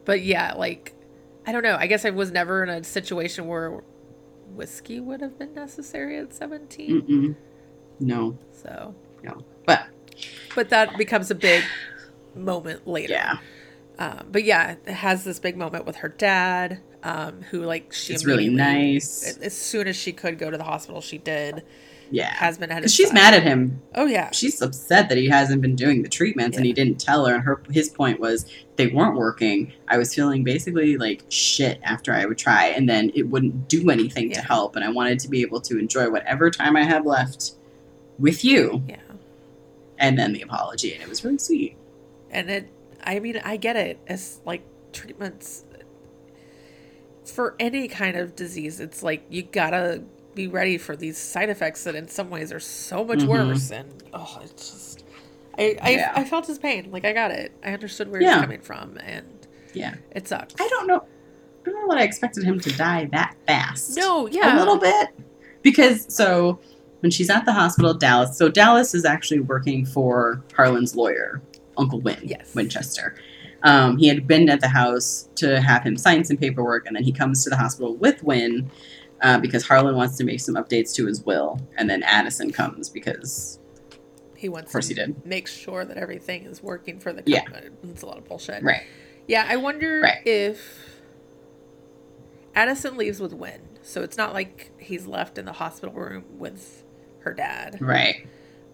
But 0.05 0.21
yeah, 0.21 0.53
like 0.53 0.93
I 1.45 1.51
don't 1.51 1.63
know. 1.63 1.75
I 1.79 1.87
guess 1.87 2.05
I 2.05 2.11
was 2.11 2.31
never 2.31 2.63
in 2.63 2.69
a 2.69 2.83
situation 2.83 3.47
where 3.47 3.81
whiskey 4.55 4.99
would 4.99 5.21
have 5.21 5.37
been 5.37 5.53
necessary 5.53 6.17
at 6.17 6.33
17. 6.33 7.01
Mm-mm. 7.01 7.35
No. 7.99 8.37
So, 8.51 8.95
No. 9.23 9.43
But 9.65 9.87
but 10.55 10.69
that 10.69 10.97
becomes 10.97 11.31
a 11.31 11.35
big 11.35 11.63
moment 12.35 12.87
later. 12.87 13.13
yeah, 13.13 13.37
Um, 13.99 14.27
but 14.31 14.43
yeah, 14.43 14.75
it 14.85 14.93
has 14.93 15.23
this 15.23 15.39
big 15.39 15.55
moment 15.55 15.85
with 15.85 15.97
her 15.97 16.09
dad, 16.09 16.79
um, 17.03 17.41
who 17.51 17.63
like 17.63 17.93
she 17.93 18.13
it's 18.13 18.25
really 18.25 18.49
nice. 18.49 19.37
As 19.37 19.55
soon 19.55 19.87
as 19.87 19.95
she 19.95 20.11
could 20.13 20.37
go 20.37 20.49
to 20.51 20.57
the 20.57 20.63
hospital, 20.63 21.01
she 21.01 21.17
did. 21.17 21.63
Yeah. 22.11 22.33
Has 22.33 22.57
been 22.57 22.69
his 22.69 22.93
she's 22.93 23.07
side. 23.07 23.13
mad 23.15 23.33
at 23.33 23.43
him. 23.43 23.81
Oh 23.95 24.05
yeah, 24.05 24.31
She's 24.31 24.61
upset 24.61 25.09
that 25.09 25.17
he 25.17 25.29
hasn't 25.29 25.61
been 25.61 25.75
doing 25.75 26.03
the 26.03 26.09
treatments 26.09 26.57
and 26.57 26.65
he 26.65 26.73
didn't 26.73 26.99
tell 26.99 27.25
her. 27.25 27.35
And 27.35 27.43
her 27.43 27.61
his 27.71 27.89
point 27.89 28.19
was 28.19 28.45
they 28.75 28.87
weren't 28.87 29.15
working. 29.15 29.71
I 29.87 29.97
was 29.97 30.13
feeling 30.13 30.43
basically 30.43 30.97
like 30.97 31.23
shit 31.29 31.79
after 31.83 32.13
I 32.13 32.25
would 32.25 32.37
try, 32.37 32.67
and 32.67 32.87
then 32.89 33.11
it 33.15 33.23
wouldn't 33.29 33.67
do 33.69 33.89
anything 33.89 34.31
to 34.33 34.41
help. 34.41 34.75
And 34.75 34.83
I 34.85 34.89
wanted 34.89 35.19
to 35.19 35.29
be 35.29 35.41
able 35.41 35.61
to 35.61 35.79
enjoy 35.79 36.09
whatever 36.09 36.51
time 36.51 36.75
I 36.75 36.83
have 36.83 37.05
left 37.05 37.53
with 38.19 38.43
you. 38.43 38.83
yeah. 38.87 38.97
And 39.97 40.17
then 40.19 40.33
the 40.33 40.41
apology, 40.41 40.93
and 40.93 41.01
it 41.01 41.07
was 41.07 41.23
really 41.23 41.37
sweet. 41.37 41.77
And 42.29 42.49
it, 42.49 42.69
I 43.03 43.19
mean, 43.19 43.39
I 43.43 43.57
get 43.57 43.75
it. 43.75 43.99
It's 44.07 44.41
like 44.45 44.63
treatments 44.93 45.63
for 47.25 47.55
any 47.59 47.87
kind 47.87 48.17
of 48.17 48.35
disease. 48.35 48.79
It's 48.79 49.03
like 49.03 49.23
you 49.29 49.43
gotta 49.43 50.03
be 50.35 50.47
ready 50.47 50.77
for 50.77 50.95
these 50.95 51.17
side 51.17 51.49
effects 51.49 51.83
that 51.83 51.95
in 51.95 52.07
some 52.07 52.29
ways 52.29 52.51
are 52.51 52.59
so 52.59 53.03
much 53.03 53.19
Mhm. 53.19 53.27
worse. 53.27 53.71
And 53.71 53.89
oh, 54.13 54.39
it's 54.43 54.69
just, 54.71 55.03
I, 55.57 55.77
I, 55.81 55.89
Yeah. 55.91 56.11
I 56.15 56.23
felt 56.23 56.47
his 56.47 56.57
pain. 56.59 56.89
Like 56.91 57.05
I 57.05 57.13
got 57.13 57.31
it. 57.31 57.51
I 57.63 57.73
understood 57.73 58.09
where 58.09 58.19
he 58.19 58.25
Yeah. 58.25 58.35
was 58.37 58.41
coming 58.43 58.61
from, 58.61 58.97
and 59.05 59.25
Yeah. 59.73 59.95
it 60.11 60.27
sucks. 60.27 60.55
I 60.59 60.67
don't 60.67 60.87
know. 60.87 61.03
I 61.65 61.69
don't 61.69 61.87
know 61.87 61.93
that 61.93 62.01
I 62.01 62.03
expected 62.03 62.43
him 62.43 62.59
to 62.61 62.71
die 62.75 63.07
that 63.11 63.35
fast. 63.45 63.95
No, 63.97 64.27
yeah, 64.27 64.57
a 64.57 64.59
little 64.59 64.77
bit 64.79 65.09
because 65.61 66.05
so 66.13 66.59
when 67.01 67.11
she's 67.11 67.29
at 67.29 67.45
the 67.45 67.53
hospital 67.53 67.93
dallas 67.93 68.35
so 68.35 68.49
dallas 68.49 68.95
is 68.95 69.05
actually 69.05 69.39
working 69.39 69.85
for 69.85 70.41
harlan's 70.55 70.95
lawyer 70.95 71.39
uncle 71.77 71.99
win 72.01 72.17
Yes. 72.23 72.55
winchester 72.55 73.13
um, 73.61 73.97
he 73.99 74.07
had 74.07 74.25
been 74.25 74.49
at 74.49 74.59
the 74.59 74.67
house 74.69 75.29
to 75.35 75.61
have 75.61 75.83
him 75.83 75.97
sign 75.97 76.23
some 76.23 76.35
paperwork 76.37 76.87
and 76.87 76.95
then 76.95 77.03
he 77.03 77.11
comes 77.11 77.43
to 77.43 77.51
the 77.51 77.57
hospital 77.57 77.95
with 77.95 78.23
win 78.23 78.71
uh, 79.21 79.39
because 79.39 79.65
harlan 79.67 79.95
wants 79.95 80.17
to 80.17 80.23
make 80.23 80.39
some 80.39 80.55
updates 80.55 80.93
to 80.95 81.05
his 81.05 81.21
will 81.23 81.59
and 81.77 81.89
then 81.89 82.01
addison 82.03 82.51
comes 82.51 82.89
because 82.89 83.59
He 84.35 84.49
wants 84.49 84.69
Of 84.69 84.73
course 84.73 84.87
to 84.87 84.93
he 84.95 84.99
did. 84.99 85.25
make 85.25 85.47
sure 85.47 85.85
that 85.85 85.97
everything 85.97 86.45
is 86.45 86.63
working 86.63 86.99
for 86.99 87.13
the 87.13 87.21
Yeah. 87.25 87.43
company. 87.43 87.69
It's 87.83 88.01
a 88.01 88.05
lot 88.07 88.17
of 88.17 88.25
bullshit. 88.27 88.63
right 88.63 88.81
Yeah, 89.27 89.45
I 89.47 89.55
wonder 89.57 90.01
Right. 90.01 90.25
if 90.25 90.87
Addison 92.55 92.97
leaves 92.97 93.19
with 93.19 93.33
Win. 93.33 93.61
So 93.81 94.01
it's 94.01 94.17
not 94.17 94.33
like 94.33 94.71
he's 94.79 95.07
left 95.07 95.37
in 95.37 95.45
the 95.45 95.53
hospital 95.53 95.93
room 95.95 96.25
with 96.37 96.83
her 97.19 97.33
dad. 97.33 97.77
right 97.79 98.27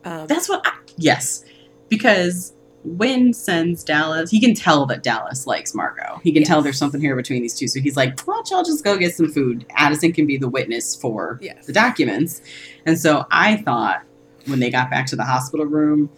Um, 0.05 0.25
that's 0.27 0.47
what 0.49 0.61
I, 0.65 0.71
yes 0.95 1.43
because 1.89 2.53
Win 2.87 3.33
sends 3.33 3.83
Dallas. 3.83 4.31
He 4.31 4.39
can 4.39 4.53
tell 4.53 4.85
that 4.87 5.03
Dallas 5.03 5.45
likes 5.47 5.73
Margot. 5.75 6.19
He 6.23 6.31
can 6.31 6.43
tell 6.43 6.61
there's 6.61 6.77
something 6.77 7.01
here 7.01 7.15
between 7.15 7.41
these 7.41 7.53
two. 7.57 7.67
So 7.67 7.79
he's 7.79 7.97
like, 7.97 8.19
"Why 8.21 8.35
don't 8.35 8.49
y'all 8.49 8.63
just 8.63 8.83
go 8.83 8.97
get 8.97 9.15
some 9.15 9.31
food?" 9.31 9.65
Addison 9.75 10.13
can 10.13 10.25
be 10.25 10.37
the 10.37 10.49
witness 10.49 10.95
for 10.95 11.39
Yes. 11.41 11.65
the 11.65 11.73
documents. 11.73 12.41
And 12.85 12.97
so 12.99 13.25
I 13.31 13.57
thought 13.57 14.03
when 14.45 14.59
they 14.59 14.69
got 14.69 14.89
back 14.89 15.05
to 15.07 15.15
the 15.15 15.23
hospital 15.25 15.65
room, 15.65 16.09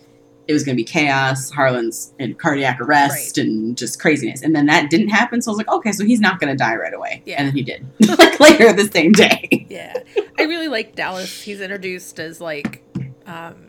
it 0.48 0.54
was 0.54 0.64
going 0.64 0.76
to 0.76 0.80
be 0.80 0.84
chaos. 0.86 1.52
Harlan's 1.52 2.14
in 2.20 2.34
cardiac 2.36 2.80
arrest 2.82 3.38
and 3.38 3.78
just 3.78 4.00
craziness. 4.00 4.42
And 4.42 4.56
then 4.56 4.66
that 4.68 4.90
didn't 4.90 5.10
happen. 5.10 5.42
So 5.42 5.50
I 5.50 5.54
was 5.54 5.58
like, 5.60 5.70
okay, 5.70 5.92
so 5.92 6.04
he's 6.06 6.20
not 6.20 6.40
going 6.40 6.52
to 6.52 6.58
die 6.58 6.76
right 6.76 6.94
away. 6.94 7.22
Yeah. 7.26 7.36
And 7.38 7.48
then 7.48 7.56
he 7.56 7.62
did, 7.62 7.86
like 8.20 8.40
later 8.40 8.74
the 8.74 8.86
same 8.92 9.12
day. 9.12 9.68
yeah. 9.70 9.94
I 10.40 10.44
really 10.44 10.68
like 10.68 10.96
Dallas. 10.96 11.42
He's 11.44 11.62
introduced 11.62 12.20
as 12.20 12.40
like 12.42 12.84
um 13.28 13.68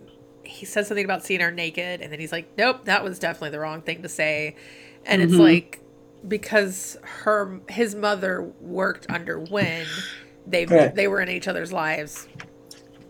he 0.51 0.67
says 0.67 0.89
something 0.89 1.05
about 1.05 1.25
seeing 1.25 1.41
her 1.41 1.51
naked, 1.51 2.01
and 2.01 2.13
then 2.13 2.21
he's 2.21 2.33
like, 2.33 2.49
"Nope, 2.59 2.85
that 2.85 3.03
was 3.05 3.19
definitely 3.19 3.51
the 3.51 3.61
wrong 3.61 3.81
thing 3.83 4.03
to 4.03 4.09
say," 4.09 4.57
and 5.07 5.23
it's 5.23 5.33
Mhm. 5.35 5.39
like 5.41 5.81
because 6.29 6.97
her 7.03 7.61
his 7.69 7.95
mother 7.95 8.43
worked 8.61 9.07
under 9.11 9.39
Win, 9.39 9.87
they 10.47 10.65
they 10.67 11.09
were 11.09 11.21
in 11.21 11.29
each 11.29 11.49
other's 11.49 11.73
lives 11.73 12.29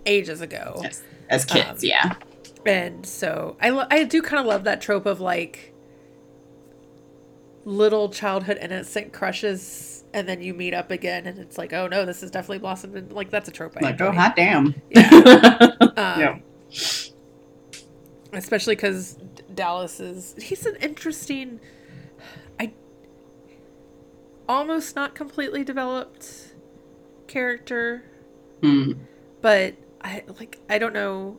ages 0.06 0.40
ago. 0.40 0.78
Yes. 0.82 1.02
As 1.28 1.44
kids, 1.44 1.68
Um, 1.68 1.76
yeah. 1.82 2.14
And 2.66 3.04
so 3.06 3.56
I, 3.60 3.70
lo- 3.70 3.86
I 3.90 4.04
do 4.04 4.20
kind 4.22 4.38
of 4.40 4.46
love 4.46 4.64
that 4.64 4.80
trope 4.80 5.06
of 5.06 5.20
like 5.20 5.72
little 7.64 8.08
childhood 8.08 8.58
innocent 8.60 9.12
crushes 9.12 10.02
and 10.12 10.28
then 10.28 10.42
you 10.42 10.54
meet 10.54 10.74
up 10.74 10.90
again 10.90 11.26
and 11.26 11.38
it's 11.38 11.56
like 11.58 11.72
oh 11.72 11.86
no 11.86 12.04
this 12.04 12.22
is 12.22 12.30
definitely 12.30 12.58
blossomed 12.58 12.96
and 12.96 13.12
like 13.12 13.30
that's 13.30 13.48
a 13.48 13.52
trope 13.52 13.76
I 13.76 13.80
Like, 13.84 13.92
enjoy. 13.92 14.06
oh, 14.06 14.12
hot 14.12 14.34
damn. 14.36 14.66
Um, 15.96 16.20
Yeah. 16.20 16.38
Especially 18.32 18.76
because 18.76 19.18
Dallas 19.54 20.00
is 20.00 20.34
he's 20.40 20.64
an 20.66 20.76
interesting 20.76 21.60
I 22.58 22.72
almost 24.48 24.94
not 24.96 25.14
completely 25.14 25.64
developed 25.64 26.54
character 27.26 28.04
Hmm. 28.60 28.92
but 29.40 29.74
I 30.02 30.24
like 30.38 30.58
I 30.68 30.78
don't 30.78 30.92
know 30.92 31.38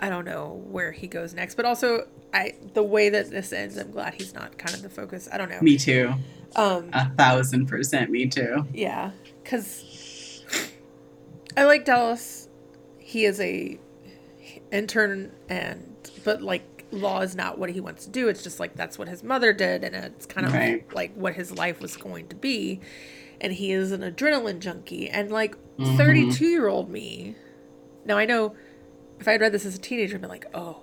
I 0.00 0.08
don't 0.10 0.24
know 0.24 0.62
where 0.70 0.92
he 0.92 1.06
goes 1.06 1.34
next 1.34 1.54
but 1.56 1.64
also 1.64 2.06
I 2.32 2.54
the 2.74 2.82
way 2.82 3.08
that 3.08 3.30
this 3.30 3.52
ends 3.52 3.76
I'm 3.78 3.90
glad 3.90 4.14
he's 4.14 4.34
not 4.34 4.56
kind 4.58 4.74
of 4.74 4.82
the 4.82 4.90
focus 4.90 5.28
I 5.32 5.38
don't 5.38 5.50
know 5.50 5.60
Me 5.60 5.76
too. 5.78 6.12
um 6.56 6.90
A 6.92 7.08
thousand 7.10 7.66
percent 7.66 8.10
me 8.10 8.26
too. 8.26 8.66
yeah 8.72 9.10
cuz 9.44 10.44
I 11.56 11.64
like 11.64 11.84
Dallas 11.84 12.48
he 12.98 13.24
is 13.24 13.40
a 13.40 13.78
intern 14.72 15.32
and 15.48 15.94
but 16.24 16.42
like 16.42 16.84
law 16.90 17.20
is 17.20 17.34
not 17.34 17.58
what 17.58 17.70
he 17.70 17.80
wants 17.80 18.04
to 18.04 18.10
do 18.10 18.28
it's 18.28 18.42
just 18.42 18.60
like 18.60 18.74
that's 18.76 18.98
what 18.98 19.08
his 19.08 19.22
mother 19.22 19.52
did 19.52 19.82
and 19.84 19.94
it's 19.96 20.26
kind 20.26 20.46
of 20.46 20.52
Right. 20.52 20.92
like 20.94 21.12
what 21.14 21.34
his 21.34 21.50
life 21.52 21.80
was 21.80 21.96
going 21.96 22.28
to 22.28 22.36
be 22.36 22.80
and 23.40 23.52
he 23.52 23.72
is 23.72 23.90
an 23.92 24.00
adrenaline 24.02 24.58
junkie 24.60 25.08
and 25.08 25.30
like 25.30 25.56
Mhm. 25.78 25.96
32 25.96 26.46
year 26.46 26.68
old 26.68 26.88
me 26.90 27.34
now 28.04 28.16
i 28.16 28.24
know 28.24 28.54
if 29.18 29.26
i 29.26 29.32
had 29.32 29.40
read 29.40 29.52
this 29.52 29.64
as 29.66 29.74
a 29.74 29.78
teenager 29.78 30.14
i'd 30.16 30.22
be 30.22 30.28
like 30.28 30.46
oh 30.54 30.78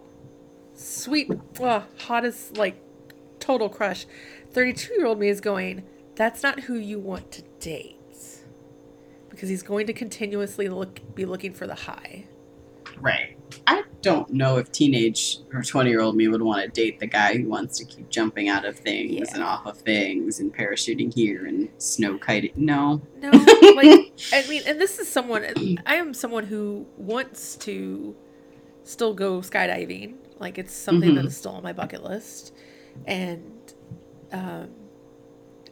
sweet 0.73 1.31
oh, 1.61 1.83
hottest 1.99 2.57
like 2.57 2.81
total 3.39 3.69
crush 3.69 4.05
32 4.51 4.93
year 4.95 5.05
old 5.05 5.19
me 5.19 5.29
is 5.29 5.39
going 5.41 5.83
that's 6.15 6.43
not 6.43 6.61
who 6.61 6.75
you 6.75 6.99
want 6.99 7.31
to 7.31 7.41
date 7.59 7.97
because 9.29 9.47
he's 9.47 9.63
going 9.63 9.87
to 9.87 9.93
continuously 9.93 10.67
look 10.67 10.99
be 11.15 11.25
looking 11.25 11.53
for 11.53 11.67
the 11.67 11.75
high 11.75 12.25
Right. 12.99 13.37
I 13.67 13.83
don't 14.01 14.29
know 14.31 14.57
if 14.57 14.71
teenage 14.71 15.39
or 15.53 15.61
20 15.61 15.89
year 15.89 16.01
old 16.01 16.15
me 16.15 16.27
would 16.27 16.41
want 16.41 16.61
to 16.63 16.67
date 16.69 16.99
the 16.99 17.07
guy 17.07 17.37
who 17.37 17.47
wants 17.49 17.77
to 17.79 17.85
keep 17.85 18.09
jumping 18.09 18.49
out 18.49 18.65
of 18.65 18.77
things 18.77 19.11
Yeah. 19.29 19.35
and 19.35 19.43
off 19.43 19.65
of 19.65 19.77
things 19.77 20.39
and 20.39 20.55
parachuting 20.55 21.13
here 21.13 21.45
and 21.45 21.69
snow 21.77 22.17
kiting. 22.17 22.51
No. 22.55 23.01
No, 23.21 23.29
like 23.31 24.11
I 24.33 24.43
mean, 24.49 24.63
and 24.65 24.79
this 24.79 24.99
is 24.99 25.07
someone. 25.07 25.45
I 25.85 25.95
am 25.95 26.13
someone 26.13 26.45
who 26.45 26.85
wants 26.97 27.55
to 27.57 28.15
still 28.83 29.13
go 29.13 29.39
skydiving. 29.41 30.15
Like 30.39 30.57
it's 30.57 30.73
something 30.73 31.15
that 31.15 31.25
Mhm. 31.25 31.27
is 31.27 31.37
still 31.37 31.51
on 31.51 31.63
my 31.63 31.73
bucket 31.73 32.03
list, 32.03 32.53
and 33.05 33.43
um, 34.31 34.69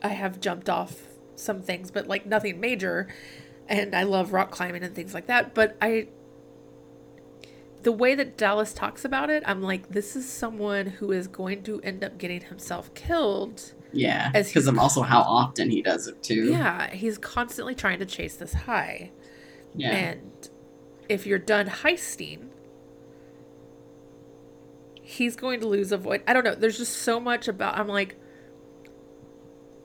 I 0.04 0.10
have 0.10 0.40
jumped 0.40 0.70
off 0.70 0.96
some 1.36 1.62
things, 1.62 1.90
but 1.92 2.08
like 2.08 2.26
nothing 2.26 2.60
major. 2.60 3.08
And 3.68 3.96
I 3.96 4.04
love 4.04 4.34
rock 4.34 4.52
climbing 4.52 4.84
and 4.84 4.94
things 4.96 5.14
like 5.14 5.28
that. 5.28 5.54
But 5.54 5.78
I, 5.82 6.08
the 7.84 7.92
way 7.92 8.16
that 8.16 8.38
Dallas 8.38 8.74
talks 8.74 9.06
about 9.06 9.30
it, 9.30 9.44
I'm 9.46 9.62
like, 9.62 9.90
this 9.90 10.16
is 10.16 10.30
someone 10.30 10.86
who 10.88 11.12
is 11.12 11.28
going 11.28 11.64
to 11.64 11.80
end 11.82 12.04
up 12.04 12.18
getting 12.18 12.42
himself 12.42 12.94
killed. 12.94 13.74
Yeah. 13.92 14.32
Because 14.32 14.68
of 14.68 14.78
also 14.78 15.02
how 15.02 15.22
often 15.22 15.70
he 15.70 15.82
does 15.82 16.08
it 16.08 16.22
too. 16.22 16.52
Yeah, 16.52 16.90
he's 16.92 17.18
constantly 17.18 17.76
trying 17.76 18.00
to 18.00 18.06
chase 18.06 18.36
this 18.36 18.54
high. 18.54 19.12
Yeah. 19.76 19.92
And 19.92 20.50
if 21.08 21.26
you're 21.26 21.40
done 21.40 21.68
heisting, 21.68 22.50
he's 25.02 25.36
going 25.36 25.60
to 25.62 25.68
lose 25.68 25.92
a 25.92 25.98
void. 25.98 26.24
I 26.28 26.34
don't 26.34 26.44
know. 26.44 26.56
There's 26.56 26.78
just 26.78 26.98
so 26.98 27.20
much 27.20 27.48
about. 27.48 27.78
I'm 27.78 27.88
like, 27.88 28.16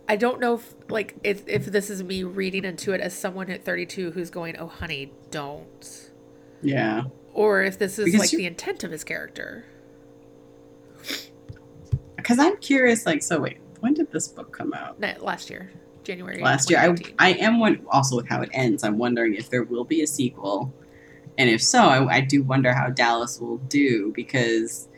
I 0.08 0.16
don't 0.16 0.40
know 0.40 0.54
if 0.54 0.74
like 0.88 1.14
if 1.24 1.46
if 1.48 1.66
this 1.66 1.88
is 1.88 2.02
me 2.02 2.24
reading 2.24 2.64
into 2.64 2.92
it 2.92 3.00
as 3.00 3.14
someone 3.14 3.50
at 3.50 3.64
32 3.64 4.10
who's 4.10 4.30
going, 4.30 4.56
"Oh, 4.58 4.66
honey, 4.66 5.12
don't," 5.30 6.10
yeah. 6.62 7.04
Or 7.34 7.62
if 7.62 7.78
this 7.78 7.98
is 7.98 8.06
Because 8.06 8.20
like 8.20 8.30
the 8.30 8.46
intent 8.46 8.84
of 8.84 8.90
his 8.90 9.04
character. 9.04 9.64
Because 12.16 12.38
I'm 12.38 12.56
curious, 12.56 13.04
like, 13.04 13.22
so 13.22 13.40
wait, 13.40 13.58
when 13.80 13.92
did 13.92 14.10
this 14.10 14.28
book 14.28 14.56
come 14.56 14.72
out? 14.72 14.98
No, 14.98 15.12
last 15.20 15.50
year, 15.50 15.70
January. 16.04 16.40
Last 16.40 16.70
year. 16.70 16.78
I, 16.78 16.94
I 17.18 17.32
am 17.34 17.58
one, 17.58 17.84
also 17.90 18.16
with 18.16 18.28
how 18.28 18.40
it 18.40 18.48
ends. 18.52 18.82
I'm 18.82 18.96
wondering 18.96 19.34
if 19.34 19.50
there 19.50 19.64
will 19.64 19.84
be 19.84 20.02
a 20.02 20.06
sequel. 20.06 20.72
And 21.36 21.50
if 21.50 21.62
so, 21.62 21.82
I, 21.82 22.16
I 22.16 22.20
do 22.20 22.42
wonder 22.42 22.72
how 22.72 22.88
Dallas 22.88 23.40
will 23.40 23.58
do 23.58 24.12
because 24.14 24.88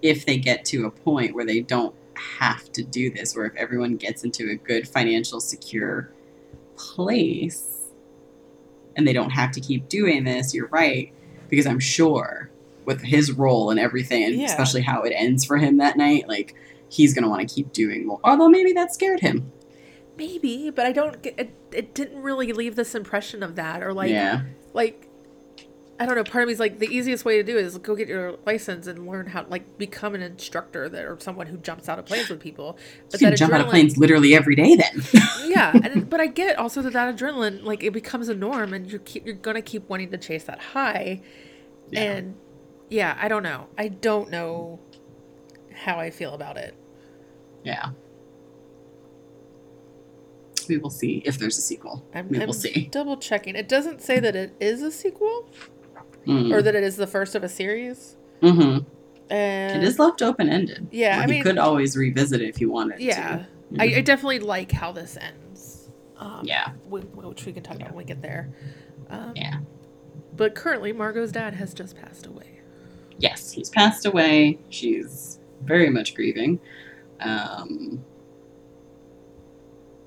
if 0.00 0.26
they 0.26 0.38
get 0.38 0.64
to 0.66 0.86
a 0.86 0.90
point 0.90 1.34
where 1.34 1.44
they 1.44 1.60
don't 1.60 1.94
have 2.14 2.72
to 2.72 2.82
do 2.82 3.10
this, 3.10 3.36
or 3.36 3.44
if 3.44 3.54
everyone 3.54 3.96
gets 3.96 4.24
into 4.24 4.50
a 4.50 4.54
good 4.54 4.88
financial 4.88 5.40
secure 5.40 6.10
place 6.76 7.90
and 8.96 9.06
they 9.06 9.12
don't 9.12 9.30
have 9.30 9.52
to 9.52 9.60
keep 9.60 9.88
doing 9.88 10.24
this, 10.24 10.54
you're 10.54 10.68
right. 10.68 11.12
Because 11.52 11.66
I'm 11.66 11.80
sure 11.80 12.48
with 12.86 13.02
his 13.02 13.30
role 13.30 13.70
and 13.70 13.78
everything, 13.78 14.24
and 14.24 14.34
Yeah. 14.34 14.46
especially 14.46 14.80
how 14.80 15.02
it 15.02 15.12
ends 15.14 15.44
for 15.44 15.58
him 15.58 15.76
that 15.76 15.98
night, 15.98 16.26
like 16.26 16.54
he's 16.88 17.12
gonna 17.12 17.28
want 17.28 17.46
to 17.46 17.54
keep 17.54 17.74
doing 17.74 18.06
more. 18.06 18.20
Although 18.24 18.48
maybe 18.48 18.72
that 18.72 18.94
scared 18.94 19.20
him. 19.20 19.52
Maybe, 20.16 20.70
but 20.70 20.86
I 20.86 20.92
don't 20.92 21.20
get 21.20 21.38
it. 21.38 21.50
It 21.70 21.92
didn't 21.92 22.22
really 22.22 22.54
leave 22.54 22.74
this 22.74 22.94
impression 22.94 23.42
of 23.42 23.54
that, 23.56 23.82
or 23.82 23.92
like, 23.92 24.10
yeah. 24.10 24.44
like 24.72 25.08
I 26.02 26.06
don't 26.06 26.16
know. 26.16 26.24
Part 26.24 26.42
of 26.42 26.48
me 26.48 26.52
is 26.52 26.58
like 26.58 26.80
the 26.80 26.88
easiest 26.88 27.24
way 27.24 27.36
to 27.36 27.44
do 27.44 27.56
it 27.56 27.64
is 27.64 27.78
go 27.78 27.94
get 27.94 28.08
your 28.08 28.36
license 28.44 28.88
and 28.88 29.06
learn 29.06 29.28
how 29.28 29.46
like 29.48 29.78
become 29.78 30.16
an 30.16 30.22
instructor 30.22 30.88
that 30.88 31.04
or 31.04 31.16
someone 31.20 31.46
who 31.46 31.56
jumps 31.58 31.88
out 31.88 32.00
of 32.00 32.06
planes 32.06 32.28
with 32.28 32.40
people. 32.40 32.76
But 33.08 33.20
You 33.20 33.28
can 33.28 33.36
jump 33.36 33.52
out 33.52 33.60
of 33.60 33.68
planes 33.68 33.96
literally 33.96 34.34
every 34.34 34.56
day 34.56 34.74
then. 34.74 35.02
yeah. 35.44 35.70
And, 35.80 36.10
but 36.10 36.20
I 36.20 36.26
get 36.26 36.58
also 36.58 36.82
that 36.82 36.92
that 36.94 37.16
adrenaline 37.16 37.62
like 37.62 37.84
it 37.84 37.92
becomes 37.92 38.28
a 38.28 38.34
norm, 38.34 38.74
and 38.74 38.90
you 38.90 38.98
keep 38.98 39.24
you're 39.24 39.36
gonna 39.36 39.62
keep 39.62 39.88
wanting 39.88 40.10
to 40.10 40.18
chase 40.18 40.42
that 40.44 40.58
high. 40.58 41.22
Yeah. 41.90 42.00
And 42.00 42.34
yeah, 42.88 43.16
I 43.20 43.28
don't 43.28 43.44
know. 43.44 43.68
I 43.78 43.86
don't 43.86 44.28
know 44.28 44.80
how 45.72 46.00
I 46.00 46.10
feel 46.10 46.34
about 46.34 46.56
it. 46.56 46.74
yeah. 47.62 47.90
We 50.68 50.78
will 50.78 50.90
see 50.90 51.22
if 51.24 51.38
there's 51.38 51.58
a 51.58 51.60
sequel. 51.60 52.04
I'm, 52.14 52.28
we 52.28 52.40
I'm 52.40 52.46
will 52.46 52.54
see. 52.54 52.88
double 52.90 53.16
checking. 53.16 53.56
It 53.56 53.68
doesn't 53.68 54.00
say 54.00 54.20
that 54.20 54.36
it 54.36 54.54
is 54.60 54.80
a 54.82 54.92
sequel 54.92 55.48
Mm. 56.26 56.52
or 56.54 56.62
that 56.62 56.74
it 56.74 56.84
is 56.84 56.96
the 56.96 57.06
first 57.06 57.34
of 57.34 57.42
a 57.42 57.48
series. 57.48 58.16
hmm 58.40 58.78
And 59.30 59.82
It 59.82 59.86
is 59.86 59.98
left 59.98 60.22
open 60.22 60.48
ended. 60.48 60.86
Yeah, 60.92 61.18
I 61.18 61.22
he 61.26 61.30
mean- 61.32 61.42
could 61.42 61.58
always 61.58 61.96
revisit 61.96 62.40
it 62.40 62.48
if 62.48 62.60
you 62.60 62.70
wanted 62.70 63.00
Yeah, 63.00 63.38
to. 63.38 63.46
I, 63.80 63.84
I 63.84 63.88
Mhm. 63.88 64.04
definitely 64.04 64.38
like 64.40 64.70
how 64.72 64.92
this 64.92 65.16
ends. 65.20 65.90
Um, 66.18 66.42
Yeah. 66.44 66.68
wh- 66.88 67.16
which 67.16 67.44
we 67.46 67.52
can 67.52 67.62
talk 67.62 67.76
about 67.76 67.88
when 67.88 67.98
we 67.98 68.04
get 68.04 68.22
there. 68.22 68.50
Um, 69.10 69.32
Yeah. 69.34 69.58
But 70.36 70.54
currently, 70.54 70.92
Margot's 70.92 71.32
dad 71.32 71.54
has 71.54 71.74
just 71.74 71.96
passed 71.96 72.26
away. 72.26 72.60
Yes, 73.18 73.52
he's 73.52 73.68
passed 73.68 74.06
away. 74.06 74.58
She's 74.70 75.38
very 75.64 75.90
much 75.90 76.14
grieving. 76.14 76.58
Um, 77.20 78.02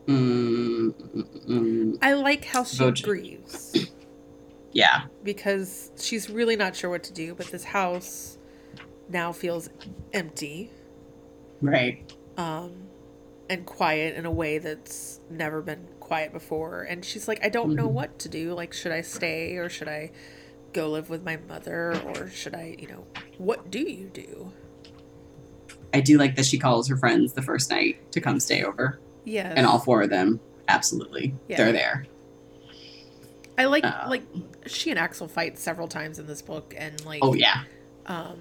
mm, 0.08 0.92
mm, 0.92 1.46
mm, 1.48 1.98
I 2.02 2.14
like 2.14 2.46
how 2.46 2.64
she 2.64 2.92
grieves 3.02 3.76
yeah. 4.76 5.06
because 5.24 5.90
she's 5.98 6.30
really 6.30 6.56
not 6.56 6.76
sure 6.76 6.92
what 6.92 7.02
to 7.06 7.14
do. 7.14 7.34
But 7.34 7.48
this 7.48 7.64
house 7.64 8.38
now 9.10 9.32
feels 9.32 9.70
empty 10.14 10.70
Right. 11.62 12.14
um, 12.38 12.74
and 13.50 13.66
quiet 13.66 14.16
in 14.16 14.26
a 14.26 14.32
way 14.32 14.58
that's 14.60 15.20
never 15.32 15.62
been 15.64 15.88
quiet 16.00 16.32
before. 16.34 16.84
And 16.84 17.04
she's 17.06 17.28
like, 17.28 17.44
I 17.44 17.50
don't 17.50 17.74
know 17.76 17.88
Mhm. 17.88 17.94
what 17.94 18.20
to 18.20 18.30
do. 18.30 18.54
Like, 18.54 18.74
should 18.74 18.92
I 18.92 19.02
stay 19.02 19.56
or 19.58 19.70
should 19.70 19.88
I 19.88 20.12
go 20.74 20.90
live 20.90 21.10
with 21.10 21.24
my 21.24 21.38
mother 21.48 22.00
or 22.06 22.30
should 22.30 22.54
I, 22.54 22.76
you 22.78 22.88
know, 22.88 23.06
what 23.38 23.72
do 23.72 23.80
you 23.80 24.10
do? 24.14 24.52
I 25.94 26.02
do 26.02 26.18
like 26.18 26.36
that 26.36 26.46
she 26.46 26.60
calls 26.60 26.90
her 26.90 26.98
friends 26.98 27.34
the 27.34 27.42
first 27.42 27.70
night 27.70 28.12
to 28.12 28.20
come 28.20 28.40
stay 28.40 28.64
over. 28.64 29.00
Yes. 29.24 29.54
And 29.56 29.66
all 29.66 29.80
four 29.80 30.02
of 30.02 30.10
them, 30.10 30.40
absolutely. 30.68 31.34
Yeah. 31.48 31.58
They're 31.58 31.72
there. 31.72 32.06
I 33.58 33.66
like 33.66 33.86
Um, 33.86 34.10
like 34.10 34.24
she 34.66 34.90
and 34.90 35.00
Axel 35.00 35.28
fight 35.28 35.58
several 35.58 35.88
times 35.88 36.20
in 36.20 36.28
this 36.28 36.42
book, 36.42 36.74
and 36.78 37.04
like 37.06 37.20
Oh, 37.24 37.34
yeah. 37.34 37.64
um, 38.06 38.40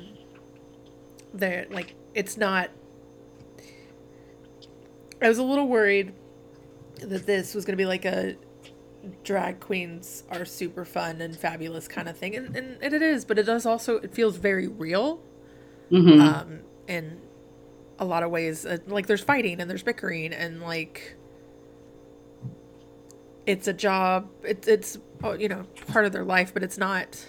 they're 1.33 1.67
like 1.71 1.95
it's 2.15 2.37
not. 2.37 2.71
I 5.23 5.29
was 5.29 5.39
a 5.39 5.43
little 5.43 5.69
worried 5.69 6.13
that 7.01 7.27
this 7.27 7.55
was 7.55 7.65
going 7.65 7.73
to 7.75 7.81
be 7.81 7.87
like 7.87 8.05
a 8.05 8.37
drag 9.23 9.61
queens 9.61 10.25
are 10.31 10.45
super 10.45 10.85
fun 10.85 11.21
and 11.21 11.37
fabulous 11.37 11.87
kind 11.89 12.09
of 12.09 12.17
thing, 12.17 12.35
and, 12.37 12.57
and, 12.57 12.95
it 12.95 13.03
is, 13.03 13.25
but 13.25 13.39
it 13.39 13.45
does 13.45 13.67
also 13.67 13.97
it 13.99 14.15
feels 14.15 14.37
very 14.37 14.67
real. 14.67 15.21
hmm 15.91 16.21
Um, 16.21 16.61
in 16.89 17.21
a 17.99 18.05
lot 18.05 18.23
of 18.23 18.31
ways, 18.31 18.67
uh, 18.67 18.79
like 18.87 19.07
there's 19.07 19.23
fighting 19.23 19.61
and 19.61 19.71
there's 19.71 19.83
bickering 19.83 20.33
and 20.33 20.61
like 20.61 21.17
it's 23.47 23.69
a 23.69 23.73
job. 23.73 24.29
It's 24.43 24.69
it's 24.69 24.99
oh, 25.23 25.33
you 25.33 25.49
know 25.49 25.65
part 25.89 26.07
of 26.07 26.13
their 26.13 26.25
life, 26.25 26.53
but 26.53 26.63
it's 26.63 26.79
not. 26.79 27.25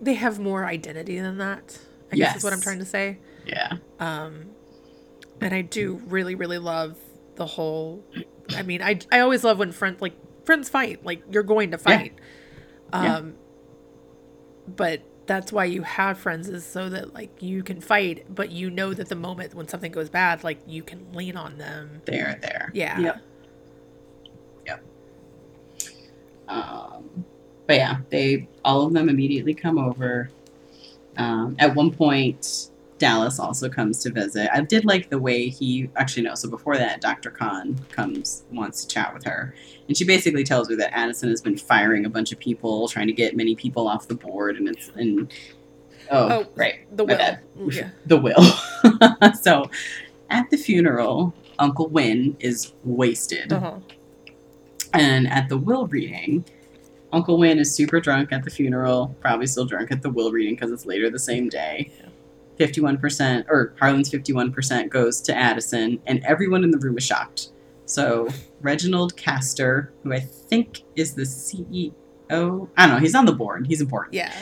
They 0.00 0.14
have 0.14 0.38
more 0.38 0.64
identity 0.64 1.18
than 1.18 1.38
that. 1.38 1.78
I 2.12 2.16
guess 2.16 2.36
is 2.36 2.44
what 2.44 2.52
I'm 2.52 2.60
trying 2.60 2.78
to 2.78 2.84
say. 2.84 3.18
yeah. 3.46 3.78
Um, 3.98 4.50
and 5.40 5.52
I 5.54 5.62
do 5.62 6.00
really, 6.06 6.34
really 6.34 6.58
love 6.58 6.96
the 7.34 7.46
whole. 7.46 8.04
I 8.50 8.62
mean, 8.62 8.82
I 8.82 9.00
I 9.10 9.20
always 9.20 9.42
love 9.44 9.58
when 9.58 9.72
friends 9.72 10.00
like 10.00 10.14
friends 10.44 10.68
fight. 10.68 11.04
Like 11.04 11.22
you're 11.30 11.42
going 11.42 11.72
to 11.72 11.78
fight. 11.78 12.14
Yeah. 12.92 13.16
Um, 13.16 13.34
but 14.68 15.02
that's 15.26 15.52
why 15.52 15.64
you 15.64 15.82
have 15.82 16.18
friends 16.18 16.48
is 16.48 16.64
so 16.64 16.88
that 16.88 17.12
like 17.12 17.42
you 17.42 17.62
can 17.62 17.80
fight, 17.80 18.26
but 18.32 18.50
you 18.50 18.70
know 18.70 18.94
that 18.94 19.08
the 19.08 19.16
moment 19.16 19.54
when 19.54 19.66
something 19.68 19.92
goes 19.92 20.08
bad, 20.08 20.44
like 20.44 20.58
you 20.66 20.82
can 20.82 21.12
lean 21.12 21.36
on 21.36 21.58
them. 21.58 22.02
There, 22.04 22.38
there. 22.40 22.70
Yeah. 22.74 22.98
Yep. 22.98 23.04
Yep. 23.16 23.22
Um, 26.48 27.24
but 27.66 27.76
yeah, 27.76 27.98
they 28.10 28.48
all 28.64 28.86
of 28.86 28.92
them 28.92 29.08
immediately 29.08 29.54
come 29.54 29.78
over. 29.78 30.30
Um, 31.16 31.56
at 31.58 31.74
one 31.74 31.90
point, 31.90 32.70
Dallas 32.98 33.38
also 33.38 33.68
comes 33.68 34.00
to 34.02 34.10
visit. 34.10 34.48
I 34.52 34.60
did 34.60 34.84
like 34.84 35.10
the 35.10 35.18
way 35.18 35.48
he 35.48 35.90
actually 35.96 36.22
no. 36.22 36.34
So 36.34 36.48
before 36.48 36.76
that, 36.76 37.00
Dr. 37.00 37.30
Khan 37.30 37.78
comes 37.90 38.44
wants 38.50 38.84
to 38.84 38.88
chat 38.88 39.12
with 39.12 39.24
her, 39.24 39.54
and 39.88 39.96
she 39.96 40.04
basically 40.04 40.44
tells 40.44 40.68
her 40.70 40.76
that 40.76 40.96
Addison 40.96 41.30
has 41.30 41.42
been 41.42 41.58
firing 41.58 42.06
a 42.06 42.10
bunch 42.10 42.32
of 42.32 42.38
people, 42.38 42.88
trying 42.88 43.06
to 43.06 43.12
get 43.12 43.36
many 43.36 43.54
people 43.54 43.88
off 43.88 44.08
the 44.08 44.14
board, 44.14 44.56
and 44.56 44.68
it's 44.68 44.88
and 44.90 45.32
oh, 46.10 46.28
Oh, 46.30 46.46
right 46.54 46.96
The 46.96 47.04
will. 47.04 47.70
Yeah. 47.70 47.90
the 48.06 48.18
will. 48.18 49.32
so 49.42 49.70
at 50.30 50.48
the 50.50 50.56
funeral, 50.56 51.34
Uncle 51.58 51.88
Win 51.88 52.36
is 52.40 52.72
wasted. 52.84 53.52
Uh-huh. 53.52 53.78
And 54.92 55.28
at 55.28 55.48
the 55.48 55.58
will 55.58 55.86
reading, 55.86 56.44
Uncle 57.12 57.38
Win 57.38 57.58
is 57.58 57.74
super 57.74 58.00
drunk 58.00 58.32
at 58.32 58.44
the 58.44 58.50
funeral, 58.50 59.14
probably 59.20 59.46
still 59.46 59.64
drunk 59.64 59.90
at 59.90 60.02
the 60.02 60.10
will 60.10 60.32
reading 60.32 60.54
because 60.54 60.70
it's 60.70 60.86
later 60.86 61.10
the 61.10 61.18
same 61.18 61.48
day. 61.48 61.90
Yeah. 61.98 62.08
51%, 62.58 63.46
or 63.48 63.74
Harlan's 63.78 64.10
51% 64.10 64.88
goes 64.88 65.20
to 65.22 65.34
Addison, 65.34 66.00
and 66.06 66.24
everyone 66.24 66.64
in 66.64 66.70
the 66.70 66.78
room 66.78 66.96
is 66.96 67.04
shocked. 67.04 67.50
So 67.84 68.28
Reginald 68.60 69.16
Castor, 69.16 69.92
who 70.02 70.12
I 70.12 70.20
think 70.20 70.82
is 70.96 71.14
the 71.14 71.22
CEO, 71.22 71.92
I 72.76 72.86
don't 72.86 72.96
know, 72.96 73.00
he's 73.00 73.14
on 73.14 73.26
the 73.26 73.32
board, 73.32 73.66
he's 73.66 73.80
important. 73.80 74.14
Yeah. 74.14 74.32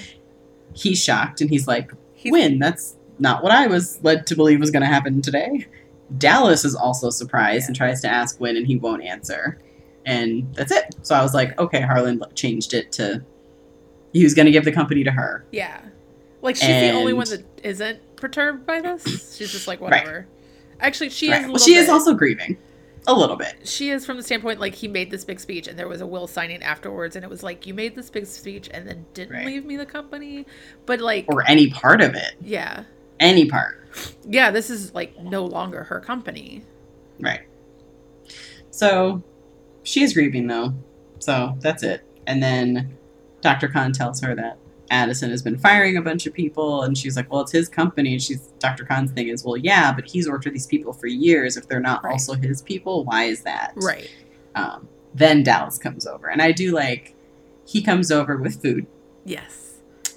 He's 0.75 1.03
shocked 1.03 1.41
and 1.41 1.51
he's 1.51 1.67
like, 1.67 1.93
He's, 2.15 2.33
Win, 2.33 2.59
that's 2.59 2.97
not 3.19 3.43
what 3.43 3.53
I 3.53 3.67
was 3.67 4.03
led 4.03 4.27
to 4.29 4.37
believe 4.37 4.61
was 4.61 4.71
going 4.71 4.83
to 4.83 4.87
happen 4.87 5.21
today. 5.21 5.67
Dallas 6.17 6.65
is 6.65 6.75
also 6.75 7.11
surprised 7.11 7.69
and 7.69 7.77
tries 7.77 8.01
to 8.03 8.09
ask 8.09 8.41
Win, 8.41 8.57
and 8.57 8.67
he 8.67 8.77
won't 8.77 9.03
answer. 9.03 9.59
And 10.07 10.53
that's 10.55 10.71
it. 10.73 10.95
So 11.03 11.15
I 11.15 11.23
was 11.23 11.35
like, 11.35 11.59
okay, 11.59 11.81
Harlan 11.81 12.23
changed 12.35 12.75
it 12.75 12.93
to 12.93 13.23
he 14.13 14.23
was 14.23 14.35
going 14.35 14.47
to 14.47 14.53
give 14.53 14.65
the 14.65 14.73
company 14.73 15.03
to 15.05 15.11
her. 15.11 15.45
Yeah. 15.51 15.81
Like 16.43 16.57
she's 16.57 16.67
the 16.69 16.91
only 16.91 17.13
one 17.15 17.29
that 17.31 17.45
isn't 17.65 18.17
perturbed 18.17 18.67
by 18.67 18.81
this. 18.81 19.37
She's 19.37 19.51
just 19.51 19.67
like 19.67 19.81
whatever. 19.81 20.27
Actually, 20.79 21.11
she 21.11 21.31
Right. 21.31 21.43
is. 21.43 21.49
Well, 21.49 21.59
she 21.59 21.75
is 21.75 21.89
also 21.89 22.15
grieving 22.15 22.57
a 23.07 23.13
little 23.15 23.37
bit. 23.37 23.67
she 23.69 23.91
is 23.91 24.07
from 24.07 24.17
the 24.17 24.23
standpoint 24.23 24.59
like 24.59 24.75
he 24.75 24.89
made 24.89 25.11
this 25.11 25.27
big 25.27 25.39
speech 25.39 25.69
and 25.69 25.79
there 25.79 25.89
was 25.89 26.01
a 26.01 26.07
will 26.07 26.27
signing 26.27 26.63
afterwards 26.63 27.17
and 27.17 27.23
it 27.25 27.29
was 27.29 27.43
like 27.43 27.67
you 27.67 27.75
made 27.75 27.95
this 27.95 28.09
big 28.09 28.25
speech 28.25 28.71
and 28.73 28.89
then 28.89 29.05
didn't 29.13 29.35
Right. 29.37 29.45
leave 29.45 29.67
me 29.67 29.77
the 29.77 29.85
company 29.85 30.47
but 30.87 31.01
like 31.03 31.27
Or 31.29 31.47
any 31.47 31.69
part 31.69 32.01
of 32.01 32.15
it. 32.15 32.33
yeah 32.41 32.85
Any 33.21 33.45
part. 33.45 33.87
yeah 34.27 34.51
this 34.51 34.71
is 34.71 34.95
like 34.95 35.21
no 35.21 35.45
longer 35.45 35.85
her 35.85 36.01
company 36.01 36.65
Right. 37.21 37.43
So 38.71 39.23
she 39.85 40.03
is 40.03 40.13
grieving 40.13 40.47
though. 40.49 40.75
So 41.21 41.57
that's 41.61 41.83
it. 41.83 42.03
And 42.27 42.43
then 42.43 42.97
Dr. 43.41 43.69
Khan 43.69 43.93
tells 43.93 44.21
her 44.21 44.35
that 44.35 44.59
Addison 44.91 45.31
has 45.31 45.43
been 45.43 45.57
firing 45.59 45.97
a 45.97 46.03
bunch 46.03 46.27
of 46.27 46.35
people 46.35 46.83
and 46.83 46.97
she's 46.99 47.17
like, 47.17 47.31
Well, 47.33 47.43
it's 47.43 47.53
his 47.53 47.69
company 47.69 48.13
and 48.15 48.23
she's 48.23 48.49
Dr. 48.59 48.85
Khan's 48.85 49.13
thing 49.13 49.29
is, 49.29 49.45
Well, 49.45 49.57
yeah, 49.57 49.93
but 49.93 50.07
he's 50.07 50.29
worked 50.29 50.45
with 50.45 50.55
these 50.55 50.67
people 50.67 50.93
for 50.93 51.07
years. 51.07 51.57
If 51.57 51.69
they're 51.69 51.81
not 51.81 52.03
Right. 52.05 52.13
also 52.13 52.35
his 52.35 52.61
people, 52.63 53.05
why 53.05 53.25
is 53.25 53.43
that? 53.43 53.73
right 53.77 54.11
Um, 54.55 54.89
then 55.15 55.43
Dallas 55.43 55.79
comes 55.79 56.07
over. 56.07 56.29
And 56.29 56.43
I 56.43 56.53
do 56.53 56.73
like 56.73 57.15
he 57.67 57.81
comes 57.83 58.11
over 58.11 58.37
with 58.37 58.61
food 58.61 58.87
yes 59.25 59.61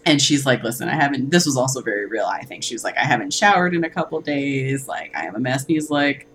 and 0.06 0.22
she's 0.22 0.46
like, 0.46 0.64
listen, 0.64 0.88
I 0.88 0.96
haven't, 0.96 1.32
this 1.32 1.46
was 1.46 1.58
also 1.58 1.82
very 1.82 2.06
real, 2.06 2.26
I 2.26 2.42
think. 2.44 2.64
She 2.64 2.74
was 2.74 2.84
like, 2.86 2.98
I 2.98 3.04
haven't 3.04 3.34
showered 3.34 3.76
in 3.76 3.84
a 3.84 3.90
couple 3.90 4.22
days. 4.22 4.88
Like, 4.88 5.14
I 5.14 5.26
am 5.26 5.36
a 5.36 5.40
mess. 5.40 5.64
And 5.64 5.72
he's 5.72 5.90
like, 5.90 6.28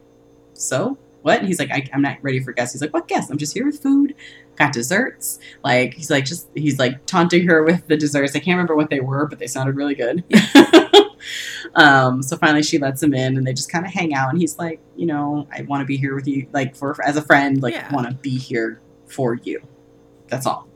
so 0.53 0.99
what? 1.23 1.39
And 1.39 1.47
he's 1.49 1.59
like, 1.59 1.71
I, 1.71 1.89
I'm 1.93 2.03
not 2.03 2.19
ready 2.23 2.41
for 2.41 2.53
guests. 2.53 2.75
He's 2.75 2.83
like, 2.83 2.93
what 2.93 3.09
guests? 3.09 3.31
I'm 3.31 3.39
just 3.39 3.55
here 3.55 3.65
with 3.65 3.81
food. 3.83 4.15
Got 4.57 4.73
desserts. 4.73 5.39
Like, 5.65 5.95
he's 5.95 6.11
like, 6.11 6.25
just, 6.25 6.49
he's 6.55 6.79
like 6.79 7.05
taunting 7.07 7.47
her 7.49 7.63
with 7.65 7.87
the 7.87 7.97
desserts. 7.97 8.37
I 8.37 8.41
can't 8.41 8.57
remember 8.57 8.77
what 8.77 8.91
they 8.91 9.01
were, 9.01 9.27
but 9.27 9.39
they 9.39 9.47
sounded 9.47 9.77
really 9.77 9.95
good. 9.95 10.25
um, 11.75 12.23
so 12.23 12.37
finally 12.37 12.63
she 12.63 12.79
lets 12.79 13.03
him 13.03 13.15
in 13.15 13.37
and 13.37 13.47
they 13.47 13.53
just 13.53 13.71
kind 13.71 13.87
of 13.87 13.93
hang 13.93 14.15
out. 14.15 14.31
And 14.31 14.39
he's 14.39 14.59
like, 14.59 14.81
you 14.97 15.07
know, 15.07 15.47
I 15.53 15.63
want 15.63 15.81
to 15.81 15.87
be 15.87 15.97
here 15.97 16.15
with 16.15 16.27
you, 16.27 16.47
like, 16.53 16.75
for, 16.77 16.97
as 17.05 17.17
a 17.17 17.23
friend, 17.23 17.63
like, 17.63 17.75
Yeah. 17.75 17.93
want 17.95 18.09
to 18.09 18.15
be 18.15 18.37
here 18.39 18.81
for 19.07 19.35
you. 19.35 19.63
That's 20.29 20.47
all. 20.47 20.69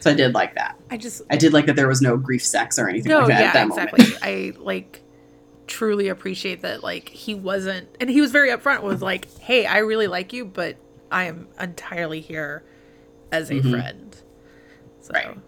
So 0.00 0.10
I 0.10 0.14
did 0.14 0.34
like 0.34 0.54
that. 0.54 0.78
i 0.90 0.96
just 0.96 1.22
I 1.30 1.36
did 1.36 1.52
like 1.52 1.66
that 1.66 1.74
there 1.76 1.88
was 1.88 2.00
no 2.00 2.16
grief 2.16 2.44
sex 2.44 2.78
or 2.78 2.88
anything 2.88 3.10
no 3.10 3.20
like 3.20 3.28
that 3.28 3.40
yeah 3.40 3.46
at 3.48 3.54
that 3.54 3.66
exactly 3.66 4.04
moment. 4.04 4.18
i 4.22 4.52
like 4.58 5.02
truly 5.66 6.08
appreciate 6.08 6.62
that 6.62 6.82
like 6.84 7.08
he 7.08 7.34
wasn't 7.34 7.88
and 8.00 8.08
he 8.08 8.20
was 8.20 8.30
very 8.30 8.50
upfront 8.50 8.82
with 8.82 9.02
like 9.02 9.26
hey 9.40 9.66
i 9.66 9.78
really 9.78 10.06
like 10.06 10.32
you 10.32 10.44
but 10.44 10.76
i 11.10 11.24
am 11.24 11.48
entirely 11.60 12.20
here 12.20 12.62
as 13.32 13.50
a 13.50 13.54
Mhm. 13.54 13.70
friend 13.70 14.16
so 15.00 15.12
Right. 15.12 15.38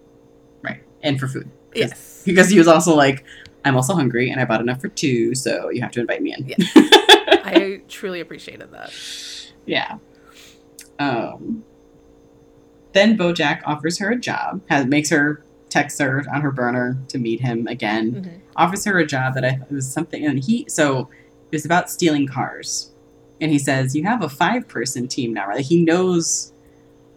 Right. 0.61 0.83
And 1.03 1.19
for 1.19 1.27
food 1.27 1.49
yes 1.73 2.23
Because 2.25 2.49
he 2.49 2.57
was 2.57 2.67
also 2.67 2.93
like, 2.95 3.23
I'm 3.65 3.75
also 3.75 3.93
hungry 3.95 4.29
and 4.29 4.39
I 4.41 4.45
bought 4.45 4.61
enough 4.61 4.81
for 4.81 4.87
two, 4.89 5.33
so 5.35 5.69
you 5.69 5.81
have 5.81 5.91
to 5.91 5.99
invite 6.01 6.21
me 6.21 6.33
in. 6.37 6.45
Yeah. 6.47 6.55
I 7.45 7.81
truly 7.87 8.19
appreciated 8.19 8.71
that. 8.71 8.93
yeah. 9.65 9.97
Um, 10.99 11.63
then 12.93 13.17
Bojack 13.17 13.61
offers 13.65 13.99
her 13.99 14.11
a 14.11 14.15
job, 14.17 14.61
has, 14.69 14.85
makes 14.85 15.09
her 15.09 15.43
text 15.69 15.99
her 15.99 16.23
on 16.33 16.41
her 16.41 16.51
burner 16.51 16.97
to 17.09 17.17
meet 17.17 17.39
him 17.41 17.67
again, 17.67 18.11
Mhm. 18.25 18.31
offers 18.55 18.85
her 18.85 18.97
a 18.99 19.05
job 19.05 19.35
that 19.35 19.45
I 19.45 19.59
was 19.69 19.87
something, 19.91 20.25
and 20.25 20.43
he, 20.43 20.65
so 20.67 21.09
it 21.51 21.55
was 21.55 21.65
about 21.65 21.89
stealing 21.89 22.27
cars. 22.27 22.91
And 23.41 23.51
he 23.51 23.59
says, 23.59 23.95
You 23.95 24.03
have 24.03 24.21
a 24.21 24.29
five 24.29 24.67
person 24.67 25.07
team 25.07 25.33
now, 25.33 25.47
right? 25.47 25.57
Like, 25.57 25.65
he 25.65 25.83
knows 25.83 26.51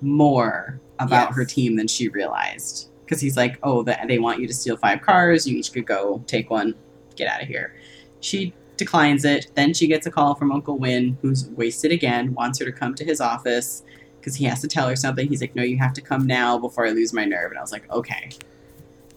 more 0.00 0.80
about 0.98 1.28
Yes. 1.30 1.36
her 1.36 1.44
team 1.44 1.76
than 1.76 1.88
she 1.88 2.08
realized. 2.08 2.88
Because 3.04 3.20
he's 3.20 3.36
like, 3.36 3.58
Oh, 3.62 3.82
that 3.84 4.06
they 4.08 4.18
want 4.18 4.40
you 4.40 4.46
to 4.46 4.54
steal 4.54 4.76
five 4.76 5.02
cars. 5.02 5.46
You 5.46 5.58
each 5.58 5.72
could 5.72 5.86
go 5.86 6.22
take 6.26 6.50
one, 6.50 6.74
get 7.16 7.28
out 7.28 7.42
of 7.42 7.48
here. 7.48 7.74
She 8.20 8.54
declines 8.76 9.24
it. 9.24 9.48
Then 9.54 9.74
she 9.74 9.86
gets 9.86 10.06
a 10.06 10.10
call 10.10 10.34
from 10.34 10.50
Uncle 10.52 10.78
Win, 10.78 11.18
who's 11.22 11.46
wasted 11.50 11.92
again, 11.92 12.34
wants 12.34 12.58
her 12.58 12.64
to 12.64 12.72
come 12.72 12.94
to 12.94 13.04
his 13.04 13.20
office 13.20 13.82
because 14.20 14.36
he 14.36 14.44
has 14.44 14.60
to 14.60 14.68
tell 14.68 14.88
her 14.88 14.96
something. 14.96 15.28
He's 15.28 15.40
like, 15.40 15.54
No, 15.56 15.62
you 15.62 15.78
have 15.78 15.92
to 15.94 16.00
come 16.00 16.26
now 16.26 16.56
before 16.58 16.86
I 16.86 16.90
lose 16.90 17.12
my 17.12 17.24
nerve. 17.24 17.50
And 17.50 17.58
I 17.58 17.62
was 17.62 17.72
like, 17.72 17.90
Okay. 17.90 18.30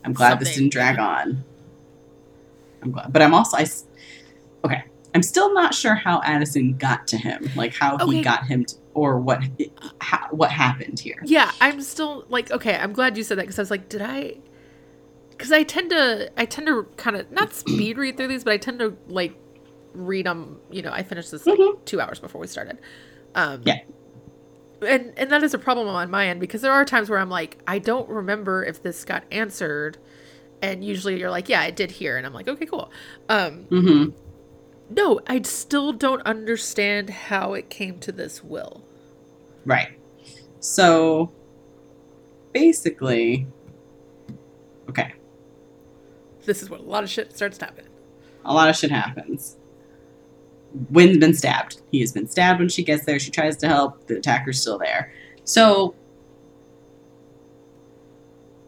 I'm 0.06 0.14
glad 0.14 0.40
this 0.40 0.56
didn't 0.56 0.72
drag 0.72 1.00
on. 1.00 1.44
I'm 2.82 2.92
glad. 2.92 3.12
But 3.12 3.22
I'm 3.22 3.34
also, 3.34 3.58
I. 3.58 3.66
okay. 4.64 4.84
I'm 5.14 5.24
still 5.24 5.54
not 5.54 5.74
sure 5.74 5.96
how 5.96 6.22
Addison 6.24 6.76
got 6.78 7.08
to 7.08 7.18
him, 7.18 7.50
like 7.56 7.74
how 7.74 7.98
he 8.06 8.22
got 8.22 8.46
him, 8.46 8.66
to, 8.66 8.76
or 8.94 9.18
what 9.20 9.42
how, 10.02 10.28
what 10.32 10.52
happened 10.52 11.00
here. 11.00 11.22
Yeah, 11.24 11.52
I'm 11.62 11.82
still 11.82 12.26
like 12.28 12.52
okay. 12.52 12.76
I'm 12.76 12.92
glad 12.92 13.16
you 13.18 13.24
said 13.24 13.38
that 13.38 13.44
because 13.44 13.58
I 13.58 13.62
was 13.62 13.72
like, 13.72 13.88
did 13.88 14.02
I? 14.02 14.36
Because 15.30 15.52
I 15.54 15.64
tend 15.64 15.90
to, 15.92 16.32
I 16.38 16.46
tend 16.46 16.68
to 16.68 16.86
kind 16.98 17.16
of 17.16 17.32
not 17.32 17.54
speed 17.54 17.98
read 17.98 18.18
through 18.18 18.28
these, 18.28 18.44
but 18.44 18.54
I 18.54 18.58
tend 18.58 18.80
to 18.80 18.98
like 19.08 19.34
read 19.94 20.26
them. 20.26 20.60
You 20.70 20.82
know, 20.82 20.92
I 20.92 21.04
finished 21.04 21.32
this 21.32 21.46
like 21.46 21.58
Mhm. 21.60 21.84
two 21.86 22.02
hours 22.02 22.20
before 22.20 22.42
we 22.42 22.48
started. 22.48 22.78
Um, 23.36 23.62
Yeah. 23.66 23.80
And 24.82 25.14
and 25.18 25.32
that 25.32 25.44
is 25.44 25.54
a 25.54 25.60
problem 25.60 25.88
on 25.88 26.10
my 26.10 26.28
end 26.28 26.40
because 26.40 26.62
there 26.62 26.72
are 26.72 26.86
times 26.86 27.10
where 27.10 27.20
I'm 27.20 27.30
like, 27.30 27.58
I 27.68 27.80
don't 27.80 28.10
remember 28.10 28.64
if 28.64 28.82
this 28.84 29.06
got 29.06 29.24
answered, 29.32 29.98
and 30.62 30.84
usually 30.84 31.20
you're 31.20 31.30
like, 31.32 31.50
yeah, 31.50 31.62
I 31.62 31.72
did 31.72 31.92
hear, 31.92 32.18
and 32.18 32.26
I'm 32.26 32.34
like, 32.34 32.48
okay, 32.48 32.66
cool. 32.66 32.92
Um, 33.30 33.66
Mm-hmm. 33.70 34.10
no, 34.94 35.20
I 35.28 35.42
still 35.44 35.92
don't 35.94 36.22
understand 36.24 37.10
how 37.10 37.54
it 37.54 37.70
came 37.70 38.00
to 38.00 38.12
this 38.12 38.44
will. 38.44 38.84
Right. 39.66 40.00
So 40.60 41.32
basically, 42.54 43.48
okay, 44.90 45.14
This 46.46 46.62
is 46.62 46.70
what 46.70 46.80
a 46.80 46.84
lot 46.84 47.04
of 47.04 47.10
shit 47.10 47.36
starts 47.36 47.58
to 47.60 47.66
happen. 47.66 47.86
a 48.44 48.54
lot 48.54 48.70
of 48.70 48.76
shit 48.76 48.92
happens. 48.92 49.58
Win's 50.90 51.18
been 51.18 51.34
stabbed. 51.34 51.82
He 51.92 52.00
has 52.02 52.12
been 52.12 52.28
stabbed 52.28 52.60
when 52.60 52.70
she 52.70 52.84
gets 52.84 53.06
there. 53.06 53.20
She 53.20 53.32
tries 53.32 53.58
to 53.58 53.68
help. 53.68 54.08
The 54.08 54.18
attacker's 54.18 54.60
still 54.60 54.78
there. 54.78 55.12
So, 55.44 55.96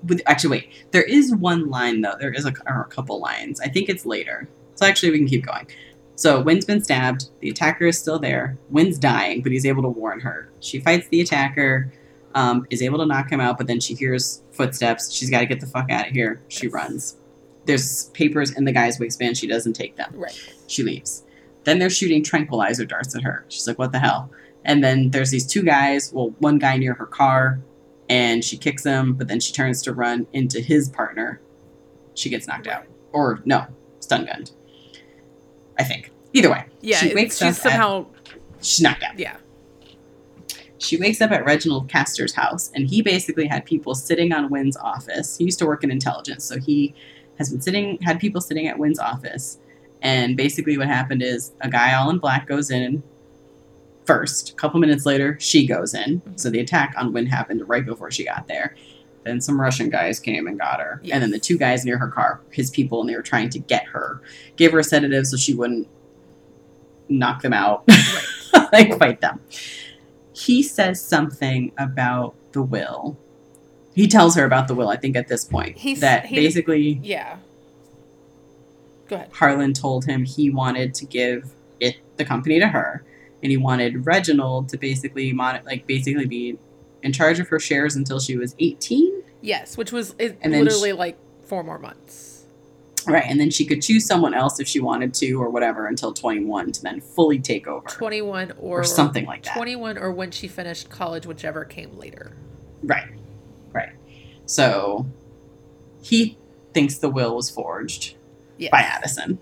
with 0.06 0.22
actually, 0.26 0.50
wait. 0.52 0.70
There 0.92 1.04
is 1.04 1.34
one 1.36 1.70
line 1.70 2.02
though. 2.02 2.16
There 2.20 2.32
is 2.32 2.46
a, 2.46 2.54
or 2.66 2.82
a 2.82 2.86
couple 2.86 3.20
lines. 3.20 3.60
I 3.60 3.68
think 3.68 3.90
it's 3.90 4.06
later. 4.06 4.48
So 4.76 4.86
actually, 4.86 5.12
we 5.12 5.18
can 5.18 5.28
keep 5.28 5.46
going. 5.46 5.68
So 6.16 6.42
Win's 6.42 6.66
been 6.66 6.84
stabbed. 6.84 7.30
The 7.42 7.50
attacker 7.50 7.86
is 7.86 7.98
still 8.00 8.20
there. 8.20 8.58
Win's 8.70 8.98
dying, 8.98 9.42
but 9.42 9.52
he's 9.52 9.66
able 9.66 9.84
to 9.84 9.90
warn 9.90 10.20
her. 10.22 10.50
She 10.62 10.80
fights 10.80 11.08
the 11.10 11.22
attacker, 11.22 11.92
um, 12.34 12.66
is 12.72 12.82
able 12.82 12.98
to 13.00 13.06
knock 13.06 13.32
him 13.32 13.40
out, 13.40 13.58
but 13.58 13.68
then 13.68 13.80
she 13.80 13.94
hears 13.94 14.42
footsteps. 14.52 15.12
She's 15.12 15.30
got 15.30 15.40
to 15.42 15.46
get 15.46 15.60
the 15.60 15.68
fuck 15.68 15.92
out 15.92 16.08
of 16.08 16.14
here. 16.14 16.42
She 16.48 16.66
Yes. 16.68 16.74
runs. 16.74 17.18
There's 17.66 18.06
papers 18.10 18.52
in 18.52 18.66
the 18.66 18.72
guy's 18.72 19.00
waistband. 19.00 19.38
She 19.38 19.46
doesn't 19.46 19.74
take 19.74 19.96
them. 19.98 20.12
Right. 20.16 20.40
She 20.68 20.84
leaves. 20.84 21.24
Then 21.68 21.80
they're 21.80 21.90
shooting 21.90 22.24
tranquilizer 22.24 22.86
darts 22.86 23.14
at 23.14 23.24
her. 23.24 23.44
She's 23.50 23.68
like, 23.68 23.78
what 23.78 23.92
the 23.92 24.00
hell? 24.00 24.32
And 24.64 24.82
then 24.82 25.10
there's 25.12 25.32
these 25.32 25.46
two 25.46 25.64
guys, 25.64 26.14
well, 26.14 26.34
one 26.40 26.60
guy 26.60 26.78
near 26.78 26.94
her 26.94 27.06
car, 27.06 27.60
and 28.08 28.42
she 28.42 28.56
kicks 28.58 28.86
him, 28.86 29.14
but 29.16 29.28
then 29.28 29.42
she 29.42 29.52
turns 29.52 29.82
to 29.82 29.92
run 29.94 30.28
into 30.32 30.62
his 30.62 30.88
partner. 30.88 31.42
She 32.14 32.30
gets 32.30 32.48
knocked 32.48 32.68
out. 32.68 32.86
Or, 33.12 33.42
no, 33.44 33.66
stun 34.00 34.26
gunned. 34.26 34.52
I 35.78 35.84
think. 35.84 36.12
Either 36.32 36.50
way, 36.50 36.68
Yeah. 36.80 37.00
She 37.00 37.14
wakes 37.14 37.36
she's 37.38 37.42
up 37.44 37.50
at- 37.50 37.56
somehow. 37.58 38.06
she's 38.62 38.80
knocked 38.80 39.04
out. 39.04 39.20
Yeah. 39.20 39.36
She 40.78 40.96
wakes 40.96 41.20
up 41.20 41.32
at 41.32 41.44
Reginald 41.44 41.90
Castor's 41.90 42.34
house, 42.34 42.72
and 42.74 42.88
he 42.88 43.02
basically 43.02 43.48
had 43.48 43.66
people 43.66 43.94
sitting 43.94 44.32
on 44.32 44.50
Win's 44.50 44.78
office. 44.78 45.38
He 45.38 45.44
used 45.44 45.60
to 45.60 45.66
work 45.66 45.84
in 45.84 45.92
intelligence, 45.92 46.46
so 46.46 46.62
he 46.62 46.96
has 47.40 47.50
been 47.50 47.60
sitting, 47.60 47.98
had 48.04 48.22
people 48.22 48.40
sitting 48.40 48.68
at 48.68 48.80
Win's 48.80 49.00
office. 49.00 49.58
And 50.02 50.38
basically, 50.38 50.78
what 50.78 50.88
happened 50.88 51.24
is 51.24 51.54
a 51.62 51.70
guy 51.70 51.94
all 51.96 52.10
in 52.10 52.20
black 52.20 52.48
goes 52.48 52.70
in 52.70 53.04
first. 54.06 54.52
A 54.52 54.54
couple 54.56 54.80
minutes 54.80 55.06
later, 55.06 55.38
she 55.40 55.68
goes 55.68 55.94
in. 55.94 56.22
Mm-hmm. 56.22 56.38
So 56.38 56.50
the 56.50 56.60
attack 56.60 56.94
on 56.98 57.14
Win 57.14 57.26
happened 57.26 57.68
right 57.68 57.86
before 57.86 58.12
she 58.12 58.24
got 58.26 58.48
there. 58.48 58.76
Then 59.24 59.42
some 59.42 59.60
Russian 59.60 59.90
guys 59.90 60.20
came 60.20 60.48
and 60.48 60.58
got 60.58 60.80
her. 60.80 61.02
Yes. 61.04 61.14
And 61.16 61.24
then 61.24 61.32
the 61.32 61.40
two 61.40 61.58
guys 61.58 61.84
near 61.84 61.98
her 61.98 62.08
car, 62.08 62.40
his 62.52 62.70
people, 62.70 63.02
and 63.02 63.10
they 63.10 63.16
were 63.16 63.22
trying 63.22 63.50
to 63.50 63.60
get 63.60 63.86
her. 63.88 64.22
Gave 64.56 64.72
her 64.72 64.80
a 64.80 64.84
sedative 64.84 65.28
so 65.28 65.36
she 65.36 65.54
wouldn't 65.54 65.88
knock 67.10 67.42
them 67.42 67.54
out. 67.54 67.84
Right. 67.90 68.68
like 68.72 68.98
fight 68.98 69.20
them. 69.22 69.42
He 70.34 70.64
says 70.64 71.02
something 71.02 71.72
about 71.78 72.36
the 72.54 72.62
will. 72.62 73.18
He 73.96 74.08
tells 74.08 74.36
her 74.36 74.46
about 74.46 74.68
the 74.68 74.76
will, 74.76 74.90
I 74.90 74.96
think, 74.96 75.16
at 75.16 75.28
this 75.28 75.44
point. 75.44 75.78
He's- 75.78 76.00
that 76.02 76.28
he- 76.28 76.36
basically 76.36 77.00
Yeah. 77.04 77.38
Harlan 79.34 79.74
told 79.74 80.06
him 80.06 80.26
he 80.26 80.50
wanted 80.50 80.94
to 80.96 81.06
give 81.06 81.54
it 81.80 81.98
the 82.18 82.26
company 82.26 82.60
to 82.60 82.68
her, 82.68 83.04
and 83.42 83.52
he 83.52 83.58
wanted 83.58 84.06
Reginald 84.06 84.70
to 84.70 84.78
basically 84.78 85.34
mon- 85.34 85.64
like 85.66 85.88
basically 85.88 86.26
be 86.26 86.58
in 87.04 87.14
charge 87.14 87.40
of 87.40 87.48
her 87.50 87.60
shares 87.60 87.96
until 87.96 88.20
she 88.20 88.38
was 88.38 88.56
eighteen. 88.60 89.24
Yes, 89.42 89.78
which 89.78 89.92
was 89.92 90.16
it, 90.18 90.38
And 90.42 90.52
literally 90.54 90.94
like 90.94 91.18
four 91.44 91.64
more 91.64 91.80
months. 91.80 92.46
Right, 93.06 93.24
and 93.26 93.40
then 93.40 93.50
she 93.52 93.66
could 93.66 93.82
choose 93.82 94.06
someone 94.06 94.34
else 94.34 94.60
if 94.60 94.68
she 94.68 94.82
wanted 94.82 95.14
to, 95.16 95.34
or 95.42 95.50
whatever, 95.50 95.86
until 95.86 96.14
twenty-one 96.14 96.74
to 96.74 96.82
then 96.82 97.00
fully 97.00 97.40
take 97.40 97.66
over, 97.66 97.88
21 97.88 98.52
or, 98.58 98.82
or 98.82 98.84
something 98.84 99.26
like 99.26 99.44
that. 99.44 99.54
21 99.56 99.98
or 99.98 100.12
when 100.12 100.32
she 100.32 100.50
finished 100.50 100.90
college, 100.90 101.26
whichever 101.26 101.64
came 101.64 101.98
later. 101.98 102.36
Right. 102.84 103.08
Right. 103.72 103.94
So 104.46 105.06
he 106.02 106.38
thinks 106.74 106.98
the 106.98 107.10
will 107.10 107.36
was 107.36 107.50
forged 107.50 108.17
Yes. 108.58 108.72
by 108.72 108.80
Addison. 108.82 109.40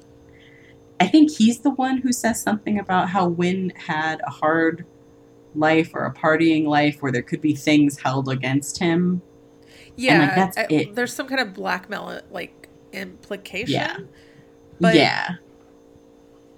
I 0.99 1.07
think 1.07 1.31
he's 1.31 1.59
the 1.59 1.71
one 1.71 1.97
who 1.97 2.11
says 2.13 2.41
something 2.41 2.79
about 2.79 3.09
how 3.09 3.27
Win 3.27 3.71
had 3.75 4.21
a 4.25 4.29
hard 4.29 4.85
life 5.53 5.91
or 5.93 6.05
a 6.05 6.13
partying 6.13 6.65
life 6.65 7.01
where 7.01 7.11
there 7.11 7.21
could 7.21 7.41
be 7.41 7.55
things 7.55 7.99
held 7.99 8.29
against 8.29 8.79
him. 8.79 9.21
Yeah, 9.97 10.19
like, 10.19 10.35
that's 10.35 10.57
I- 10.57 10.67
it. 10.69 10.95
there's 10.95 11.13
some 11.13 11.27
kind 11.27 11.41
of 11.41 11.53
blackmail 11.53 12.21
like 12.31 12.69
implication. 12.93 13.73
Yeah. 13.73 13.97
But- 14.79 14.95
yeah. 14.95 15.29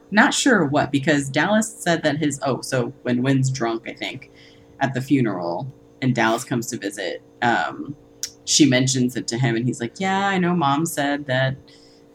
Not 0.10 0.34
sure 0.34 0.66
what, 0.66 0.92
because 0.92 1.28
Dallas 1.30 1.68
said 1.72 2.02
that 2.04 2.18
his 2.18 2.40
oh, 2.44 2.62
so 2.62 2.94
when 3.04 3.22
Win's 3.24 3.50
drunk, 3.52 3.90
I 3.90 3.94
think, 3.94 4.32
at 4.80 4.94
the 4.94 5.02
funeral, 5.02 5.68
and 6.02 6.16
Dallas 6.16 6.46
comes 6.46 6.68
to 6.68 6.78
visit, 6.78 7.22
um, 7.42 7.94
she 8.46 8.66
mentions 8.66 9.18
it 9.18 9.28
to 9.28 9.38
him, 9.38 9.58
and 9.58 9.66
he's 9.66 9.82
like, 9.82 10.00
"Yeah, 10.00 10.28
I 10.30 10.38
know. 10.38 10.56
Mom 10.56 10.86
said 10.86 11.26
that 11.26 11.58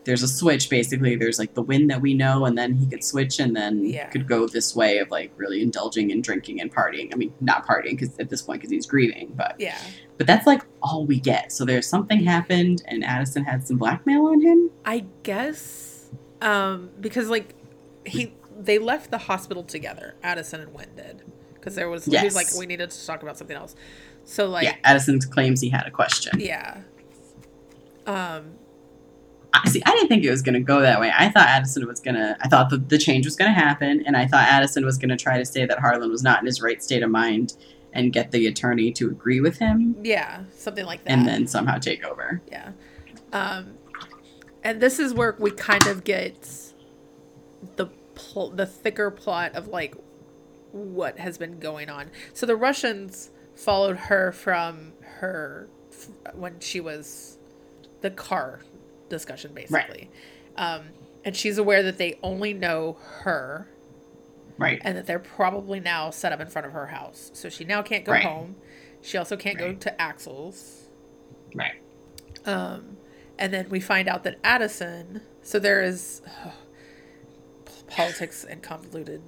there's 0.05 0.23
a 0.23 0.29
switch. 0.29 0.69
Basically, 0.69 1.15
there's 1.17 1.39
like 1.39 1.55
the 1.55 1.63
Win 1.63 1.87
that 1.87 2.01
we 2.01 2.15
know, 2.15 2.45
and 2.47 2.59
then 2.59 2.75
he 2.75 2.87
could 2.87 3.05
switch, 3.05 3.39
and 3.39 3.55
then 3.55 3.85
Yeah. 3.85 4.09
could 4.09 4.27
go 4.29 4.47
this 4.49 4.75
way 4.75 4.99
of 4.99 5.11
like 5.11 5.33
really 5.37 5.63
indulging 5.63 6.11
in 6.11 6.21
drinking 6.23 6.61
and 6.61 6.75
partying. 6.75 7.13
I 7.13 7.17
mean, 7.17 7.33
not 7.41 7.67
partying 7.67 7.99
because 7.99 8.19
at 8.19 8.29
this 8.29 8.43
point, 8.43 8.61
because 8.61 8.73
he's 8.73 8.87
grieving, 8.87 9.33
but 9.37 9.55
Yeah. 9.59 9.79
but 10.19 10.27
that's 10.27 10.47
like 10.47 10.63
all 10.83 11.07
we 11.07 11.21
get. 11.21 11.53
So 11.53 11.65
there's 11.65 11.87
something 11.87 12.25
happened, 12.25 12.83
and 12.87 13.05
Addison 13.05 13.45
had 13.45 13.67
some 13.67 13.79
blackmail 13.79 14.27
on 14.27 14.41
him. 14.41 14.71
I 14.85 15.05
guess 15.23 16.11
um 16.41 16.91
because 17.01 17.29
like 17.29 17.55
he 18.05 18.35
they 18.61 18.79
left 18.79 19.11
the 19.13 19.19
hospital 19.19 19.63
together, 19.63 20.15
Addison 20.23 20.61
and 20.61 20.75
Win 20.75 20.89
did. 20.97 21.23
Because 21.55 21.77
there 21.77 21.89
was 21.89 22.07
he 22.07 22.21
was 22.25 22.35
like 22.35 22.49
we 22.59 22.67
needed 22.67 22.91
to 22.91 23.07
talk 23.07 23.23
about 23.23 23.39
something 23.39 23.57
else. 23.57 23.77
So 24.25 24.49
like 24.49 24.65
yeah, 24.65 24.75
Addison 24.83 25.21
claims 25.21 25.61
he 25.61 25.69
had 25.69 25.87
a 25.87 25.93
question. 25.93 26.41
yeah. 26.41 26.81
Um 28.07 28.55
see. 29.69 29.83
I 29.85 29.93
didn't 29.93 30.09
think 30.09 30.25
it 30.25 30.31
was 30.31 30.43
going 30.43 30.55
to 30.55 30.61
go 30.61 30.81
that 30.81 31.01
way. 31.01 31.13
I 31.17 31.29
thought 31.29 31.47
Addison 31.49 31.87
was 31.87 32.01
going 32.01 32.15
to. 32.15 32.37
I 32.41 32.49
thought 32.49 32.71
the, 32.71 32.79
the 32.79 32.99
change 32.99 33.25
was 33.25 33.37
going 33.37 33.53
to 33.53 33.59
happen, 33.59 34.03
and 34.07 34.17
I 34.17 34.27
thought 34.27 34.47
Addison 34.49 34.85
was 34.85 34.99
going 34.99 35.11
to 35.11 35.17
try 35.17 35.39
to 35.39 35.45
say 35.45 35.67
that 35.67 35.79
Harlan 35.79 36.11
was 36.11 36.23
not 36.23 36.41
in 36.41 36.47
his 36.47 36.63
right 36.63 36.83
state 36.83 37.03
of 37.03 37.11
mind 37.11 37.57
and 37.93 38.13
get 38.13 38.31
the 38.31 38.47
attorney 38.47 38.91
to 38.93 39.09
agree 39.11 39.41
with 39.41 39.59
him, 39.59 39.95
yeah, 40.03 40.45
something 40.57 40.87
like 40.87 41.05
that. 41.05 41.11
and 41.11 41.29
then 41.29 41.47
somehow 41.47 41.77
take 41.79 42.05
over. 42.05 42.41
Yeah. 42.51 42.73
Um, 43.33 43.75
and 44.65 44.81
this 44.81 44.99
is 44.99 45.13
where 45.13 45.37
we 45.39 45.51
kind 45.51 45.87
of 45.87 46.05
get 46.05 46.73
the 47.77 47.87
pl- 48.15 48.51
the 48.51 48.67
thicker 48.67 49.11
plot 49.11 49.55
of 49.55 49.69
like 49.69 49.95
what 50.71 51.19
has 51.19 51.37
been 51.37 51.59
going 51.59 51.91
on. 51.91 52.11
So 52.33 52.47
the 52.47 52.57
Russians 52.57 53.31
followed 53.55 53.97
her 53.97 54.33
from 54.33 54.93
her 55.19 55.69
f- 55.91 56.09
when 56.35 56.61
she 56.61 56.81
was 56.81 57.39
the 58.01 58.11
car 58.11 58.61
discussion 59.13 59.53
basically. 59.55 60.11
Um, 60.57 60.83
and 61.25 61.37
she's 61.37 61.57
aware 61.59 61.83
that 61.85 61.99
they 61.99 62.19
only 62.23 62.53
know 62.53 62.97
her 63.21 63.69
Right. 64.59 64.81
and 64.85 64.97
that 64.97 65.07
they're 65.07 65.19
probably 65.19 65.79
now 65.81 66.11
set 66.11 66.33
up 66.33 66.41
in 66.41 66.49
front 66.49 66.67
of 66.67 66.73
her 66.73 66.87
house. 66.89 67.31
So 67.35 67.49
she 67.49 67.65
now 67.65 67.81
can't 67.83 68.05
go 68.05 68.13
Right. 68.13 68.25
home. 68.25 68.57
She 69.01 69.17
also 69.19 69.37
can't 69.37 69.59
go 69.59 69.73
to 69.73 70.01
Axel's. 70.03 70.89
Right. 71.55 71.75
Um, 72.45 72.97
and 73.39 73.53
then 73.53 73.69
we 73.71 73.81
find 73.81 74.09
out 74.09 74.25
that 74.25 74.39
Addison. 74.45 75.23
So 75.43 75.59
there 75.59 75.83
is 75.83 76.23
politics 77.89 78.45
and 78.45 78.63
convoluted. 78.63 79.23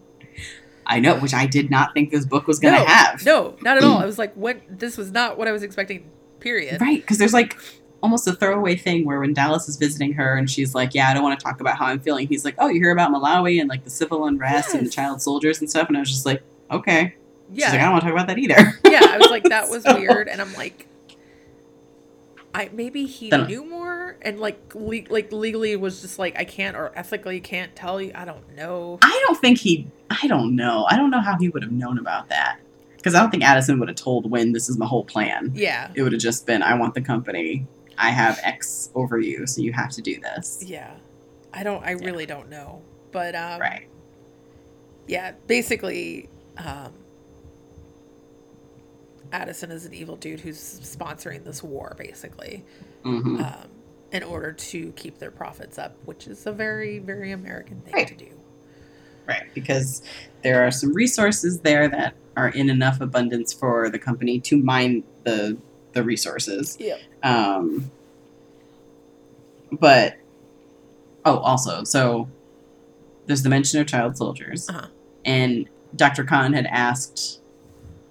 I 0.87 1.01
know, 1.01 1.17
which 1.19 1.33
I 1.35 1.47
did 1.47 1.71
not 1.71 1.95
think 1.95 2.11
this 2.11 2.27
book 2.27 2.47
was 2.47 2.59
going 2.59 2.75
to 2.75 2.81
no, 2.81 2.87
have. 2.87 3.25
no, 3.25 3.57
not 3.63 3.79
at 3.79 3.85
all. 3.85 3.99
I 3.99 4.05
was 4.13 4.19
like, 4.19 4.35
"What? 4.35 4.61
this 4.69 4.99
was 4.99 5.11
not 5.11 5.39
what 5.39 5.49
I 5.49 5.53
was 5.53 5.63
expecting. 5.63 6.11
Period. 6.41 6.79
Right, 6.81 7.01
because 7.01 7.17
there's 7.17 7.33
like 7.33 7.57
almost 8.05 8.29
a 8.29 8.33
throwaway 8.35 8.77
thing 8.77 9.05
where 9.07 9.19
when 9.19 9.33
Dallas 9.33 9.69
is 9.69 9.77
visiting 9.77 10.13
her 10.13 10.37
and 10.37 10.49
she's 10.51 10.75
like, 10.75 10.95
"Yeah, 10.95 11.09
I 11.11 11.15
don't 11.15 11.23
want 11.23 11.39
to 11.41 11.43
talk 11.45 11.61
about 11.61 11.77
how 11.79 11.87
I'm 11.87 11.99
feeling." 11.99 12.29
He's 12.29 12.45
like, 12.45 12.55
"Oh, 12.59 12.69
you 12.69 12.81
hear 12.81 12.93
about 12.93 13.11
Malawi 13.11 13.59
and 13.61 13.69
like 13.69 13.83
the 13.85 13.91
civil 13.91 14.27
unrest 14.27 14.75
and 14.75 14.87
the 14.87 14.91
child 14.91 15.23
soldiers 15.23 15.61
and 15.61 15.69
stuff," 15.71 15.89
and 15.89 15.97
I 15.97 16.01
was 16.01 16.11
just 16.11 16.27
like, 16.27 16.43
"Okay." 16.71 17.15
Yeah, 17.53 17.67
She's 17.67 17.73
like, 17.73 17.81
"I 17.81 17.85
don't 17.85 17.93
want 17.93 18.05
to 18.05 18.11
talk 18.11 18.15
about 18.17 18.27
that 18.29 18.39
either." 18.39 18.79
yeah. 18.91 19.07
I 19.11 19.19
was 19.19 19.31
like, 19.31 19.45
that 19.45 19.69
was 19.75 19.83
So- 19.85 19.97
weird, 19.97 20.29
and 20.29 20.41
I'm 20.41 20.53
like, 20.55 20.87
I 22.55 22.71
maybe 22.73 23.07
he 23.07 23.31
Then- 23.31 23.47
knew 23.47 23.65
more, 23.69 24.17
and 24.23 24.39
like 24.39 24.75
le- 24.75 25.09
like 25.11 25.33
legally 25.33 25.75
was 25.77 26.01
just 26.03 26.19
like 26.19 26.39
I 26.39 26.45
can't 26.45 26.77
or 26.77 26.93
ethically 26.95 27.41
can't 27.41 27.75
tell 27.75 28.01
you. 28.01 28.13
I 28.15 28.25
don't 28.25 28.55
know. 28.55 28.99
I 29.03 29.25
don't 29.27 29.39
think 29.41 29.59
he. 29.59 29.87
I 30.11 30.27
don't 30.29 30.55
know. 30.55 30.87
I 30.89 30.97
don't 30.97 31.11
know 31.11 31.21
how 31.21 31.37
he 31.39 31.49
would 31.49 31.63
have 31.63 31.73
known 31.73 31.99
about 31.99 32.29
that 32.29 32.59
because 32.97 33.15
I 33.15 33.21
don't 33.21 33.31
think 33.31 33.43
Addison 33.43 33.81
would 33.81 33.89
have 33.89 33.97
told 33.97 34.31
Win 34.31 34.53
this 34.53 34.69
is 34.69 34.79
my 34.79 34.87
whole 34.87 35.05
plan. 35.05 35.51
Yeah, 35.55 35.91
It 35.95 36.03
would 36.03 36.13
have 36.13 36.21
just 36.21 36.47
been, 36.47 36.63
"I 36.63 36.75
want 36.75 36.95
the 36.95 37.01
company. 37.01 37.67
I 37.99 38.11
have 38.11 38.41
X 38.43 38.91
over 38.95 39.19
you, 39.19 39.47
so 39.47 39.61
you 39.63 39.73
have 39.73 39.91
to 39.91 40.03
do 40.03 40.21
this." 40.21 40.63
yeah. 40.67 40.95
I 41.57 41.63
don't. 41.63 41.85
I 41.85 41.93
really 41.93 42.27
don't 42.27 42.51
know. 42.51 42.83
But 43.13 43.37
um, 43.37 43.61
Right. 43.61 43.87
yeah, 45.07 45.33
basically, 45.47 46.29
um, 46.57 46.93
Addison 49.33 49.71
is 49.71 49.85
an 49.87 49.95
evil 49.95 50.17
dude 50.17 50.41
who's 50.41 50.59
sponsoring 50.59 51.45
this 51.45 51.63
war, 51.63 51.95
basically, 51.99 52.65
hmm 53.03 53.37
um, 53.41 53.69
in 54.13 54.23
order 54.23 54.53
to 54.53 54.93
keep 54.93 55.19
their 55.19 55.31
profits 55.31 55.79
up, 55.79 55.97
which 56.05 56.27
is 56.29 56.47
a 56.47 56.53
very, 56.53 56.99
very 57.01 57.33
American 57.33 57.81
thing 57.83 57.95
Right. 57.95 58.07
to 58.09 58.15
do. 58.15 58.31
Right, 59.27 59.45
because 59.55 60.03
there 60.43 60.65
are 60.67 60.71
some 60.71 60.93
resources 60.93 61.61
there 61.61 61.89
that 61.89 62.15
are 62.37 62.49
in 62.51 62.69
enough 62.69 63.01
abundance 63.01 63.53
for 63.53 63.89
the 63.91 63.99
company 63.99 64.39
to 64.41 64.57
mine 64.57 65.03
the 65.25 65.57
the 65.95 66.03
resources. 66.03 66.77
Yep. 66.81 67.01
Um, 67.23 67.91
but 69.73 70.17
oh, 71.25 71.39
also, 71.39 71.85
so 71.85 72.29
there's 73.27 73.43
the 73.43 73.49
mention 73.49 73.81
of 73.81 73.87
child 73.87 74.17
soldiers, 74.17 74.69
Uh-huh. 74.69 74.87
and 75.25 75.69
Dr. 75.97 76.25
Khan 76.25 76.53
had 76.53 76.67
asked 76.67 77.41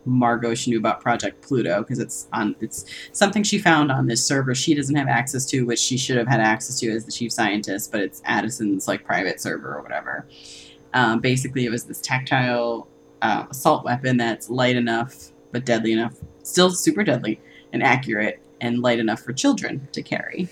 Margot 0.05 0.53
she 0.55 0.71
knew 0.71 0.79
about 0.79 0.99
Project 1.01 1.41
Pluto 1.41 1.79
because 1.81 1.99
it's 1.99 2.27
on 2.33 2.55
it's 2.59 2.85
something 3.13 3.41
she 3.43 3.57
found 3.57 3.91
on 3.91 4.07
this 4.07 4.25
server 4.25 4.53
she 4.53 4.73
doesn't 4.73 4.95
have 4.95 5.07
access 5.07 5.45
to, 5.45 5.61
which 5.65 5.79
she 5.79 5.97
should 5.97 6.17
have 6.17 6.27
had 6.27 6.41
access 6.41 6.79
to 6.79 6.89
as 6.91 7.05
the 7.05 7.11
chief 7.11 7.31
scientist, 7.31 7.91
but 7.91 8.01
it's 8.01 8.21
Addison's 8.25 8.87
like 8.87 9.05
private 9.05 9.39
server 9.39 9.75
or 9.75 9.81
whatever. 9.81 10.27
Um, 10.93 11.19
basically, 11.21 11.65
it 11.65 11.69
was 11.69 11.85
this 11.85 12.01
tactile 12.01 12.87
uh, 13.21 13.45
assault 13.49 13.85
weapon 13.85 14.17
that's 14.17 14.49
light 14.49 14.75
enough 14.75 15.29
but 15.53 15.65
deadly 15.65 15.91
enough, 15.93 16.15
still 16.41 16.71
super 16.71 17.03
deadly 17.03 17.39
and 17.73 17.83
accurate 17.83 18.39
and 18.61 18.79
light 18.81 18.99
enough 18.99 19.19
for 19.21 19.33
children 19.33 19.87
to 19.91 20.01
carry. 20.01 20.47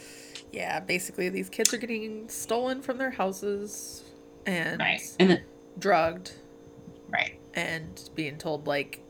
Yeah, 0.52 0.82
basically 0.82 1.30
these 1.30 1.48
kids 1.50 1.74
are 1.74 1.78
getting 1.78 2.28
stolen 2.28 2.82
from 2.82 2.98
their 2.98 3.12
houses 3.12 4.04
and 4.46 4.80
Right. 4.82 5.02
And 5.20 5.42
drugged 5.80 6.34
right. 7.10 7.40
and 7.54 8.10
being 8.16 8.38
told 8.38 8.68
like 8.68 9.02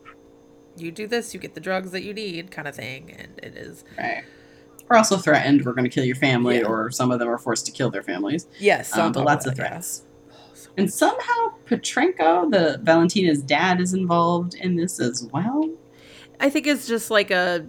you 0.76 0.92
do 0.92 1.06
this, 1.08 1.34
you 1.34 1.40
get 1.40 1.54
the 1.54 1.60
drugs 1.60 1.90
that 1.90 2.02
you 2.04 2.14
need 2.14 2.50
kind 2.52 2.68
of 2.68 2.76
thing 2.76 3.10
and 3.18 3.38
it 3.42 3.56
is 3.56 3.82
Right. 3.98 4.22
We're 4.88 4.98
also 4.98 5.16
threatened. 5.16 5.64
We're 5.64 5.72
going 5.72 5.84
to 5.84 5.90
kill 5.90 6.04
your 6.04 6.16
family, 6.16 6.58
Yeah. 6.58 6.66
or 6.66 6.90
some 6.90 7.10
of 7.10 7.18
them 7.18 7.28
are 7.28 7.38
forced 7.38 7.64
to 7.66 7.72
kill 7.72 7.90
their 7.90 8.02
families. 8.02 8.46
yes, 8.58 8.96
Um, 8.96 9.12
but 9.12 9.24
lots 9.24 9.46
of 9.46 9.56
that, 9.56 9.62
yeah. 9.62 9.68
threats. 9.70 10.02
And 10.76 10.92
somehow 10.92 11.54
Petrenko, 11.66 12.50
the 12.50 12.78
Valentina's 12.82 13.42
dad, 13.42 13.80
is 13.80 13.94
involved 13.94 14.54
in 14.54 14.76
this 14.76 15.00
as 15.00 15.24
well. 15.32 15.70
I 16.40 16.50
think 16.50 16.66
it's 16.66 16.86
just 16.86 17.10
like 17.10 17.30
a 17.30 17.66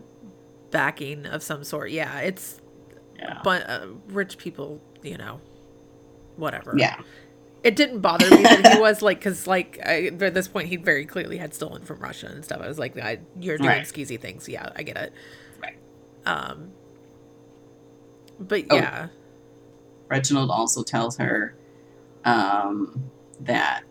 backing 0.74 1.26
of 1.26 1.41
some 1.41 1.64
sort. 1.64 1.91
Yeah, 1.91 2.20
it's 2.20 2.60
Yeah. 3.18 3.40
but 3.45 3.70
uh, 3.70 3.88
rich 4.10 4.38
people, 4.38 4.82
you 5.02 5.18
know, 5.18 5.40
whatever. 6.36 6.74
Yeah. 6.78 7.00
it 7.64 7.78
didn't 7.78 8.00
bother 8.02 8.30
me 8.30 8.44
that 8.44 8.74
he 8.74 8.82
was 8.82 9.02
like, 9.02 9.20
because 9.20 9.48
like 9.48 9.80
I, 9.86 10.08
at 10.08 10.34
this 10.34 10.50
point 10.50 10.68
he 10.68 10.76
very 10.76 11.06
clearly 11.06 11.38
had 11.38 11.54
stolen 11.54 11.84
from 11.86 12.00
Russia 12.00 12.28
and 12.28 12.44
stuff. 12.44 12.60
I 12.62 12.68
was 12.68 12.78
like, 12.78 12.98
I, 12.98 13.20
you're 13.40 13.58
doing 13.58 13.70
Right. 13.70 13.84
skeezy 13.86 14.20
things. 14.20 14.50
Yeah, 14.50 14.68
I 14.76 14.84
get 14.84 14.98
it. 14.98 15.14
Right. 15.62 15.78
Um, 16.26 16.72
but 18.40 18.64
Oh. 18.70 18.76
yeah, 18.76 19.08
Reginald 20.10 20.50
also 20.52 20.84
tells 20.84 21.18
her 21.18 21.56
um, 22.26 23.10
that 23.41 23.84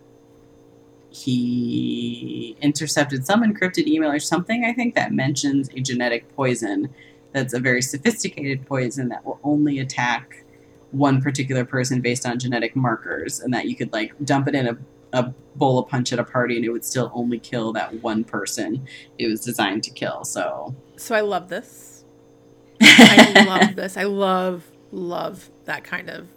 he 1.13 2.57
intercepted 2.59 3.23
some 3.23 3.43
encrypted 3.43 3.85
email 3.85 4.11
or 4.11 4.19
something, 4.19 4.65
I 4.65 4.73
think, 4.73 4.95
that 4.95 5.13
mentions 5.13 5.69
a 5.69 5.79
genetic 5.79 6.35
poison 6.35 6.89
that's 7.33 7.53
a 7.53 7.59
very 7.59 7.83
sophisticated 7.83 8.65
poison 8.65 9.09
that 9.09 9.23
will 9.23 9.39
only 9.43 9.77
attack 9.77 10.43
one 10.89 11.21
particular 11.21 11.65
person 11.65 12.01
based 12.01 12.25
on 12.25 12.39
genetic 12.39 12.75
markers, 12.75 13.39
and 13.39 13.53
that 13.53 13.67
you 13.67 13.75
could 13.75 13.93
like 13.93 14.13
dump 14.23 14.47
it 14.47 14.55
in 14.55 14.67
a, 14.67 14.77
a 15.13 15.33
bowl 15.55 15.77
of 15.77 15.87
punch 15.87 16.11
at 16.11 16.17
a 16.17 16.23
party 16.23 16.55
and 16.55 16.65
it 16.65 16.69
would 16.69 16.83
still 16.83 17.11
only 17.13 17.37
kill 17.37 17.71
that 17.73 18.01
one 18.01 18.23
person 18.23 18.87
it 19.19 19.27
was 19.27 19.41
designed 19.41 19.83
to 19.83 19.91
kill. 19.91 20.23
So 20.23 20.75
so 20.97 21.13
I 21.13 21.21
love 21.21 21.49
this. 21.49 22.05
I 22.81 23.43
love 23.45 23.75
this. 23.75 23.97
I 23.97 24.03
love 24.03 24.71
love 24.91 25.51
that 25.65 25.83
kind 25.83 26.09
of. 26.09 26.27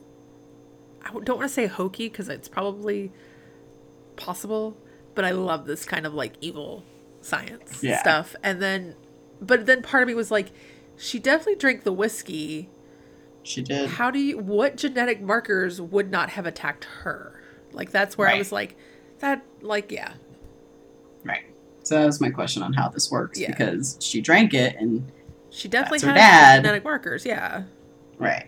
I 1.02 1.10
don't 1.10 1.38
want 1.38 1.42
to 1.42 1.48
say 1.48 1.66
hokey 1.66 2.08
because 2.08 2.28
it's 2.28 2.48
probably 2.48 3.10
possible, 4.16 4.76
but 5.14 5.24
I 5.24 5.30
love 5.30 5.66
this 5.66 5.84
kind 5.84 6.06
of 6.06 6.14
like 6.14 6.34
evil 6.40 6.84
science 7.20 7.82
Yeah. 7.82 8.00
stuff. 8.00 8.34
And 8.42 8.60
then, 8.62 8.94
but 9.40 9.66
then 9.66 9.82
part 9.82 10.02
of 10.02 10.08
me 10.08 10.14
was 10.14 10.30
like, 10.30 10.52
she 10.96 11.18
definitely 11.18 11.56
drank 11.56 11.84
the 11.84 11.92
whiskey. 11.92 12.68
she 13.42 13.62
did. 13.62 13.90
How 13.90 14.10
do 14.10 14.18
you? 14.18 14.38
What 14.38 14.76
genetic 14.76 15.20
markers 15.20 15.80
would 15.80 16.10
not 16.10 16.30
have 16.30 16.46
attacked 16.46 16.84
her? 17.02 17.40
Like 17.72 17.90
that's 17.90 18.16
where 18.18 18.28
I 18.28 18.38
was 18.38 18.50
like, 18.52 18.76
that 19.20 19.44
like 19.60 19.90
yeah, 19.92 20.14
Right. 21.24 21.44
So 21.82 21.98
that 22.00 22.06
was 22.06 22.20
my 22.20 22.30
question 22.30 22.62
on 22.62 22.72
how 22.72 22.88
this 22.88 23.10
works 23.10 23.38
Yeah. 23.38 23.48
because 23.48 23.96
she 24.00 24.20
drank 24.20 24.54
it 24.54 24.76
and 24.76 25.10
she 25.50 25.68
definitely 25.68 26.00
dad. 26.00 26.56
genetic 26.62 26.82
markers. 26.84 27.24
Yeah, 27.26 27.64
right. 28.18 28.46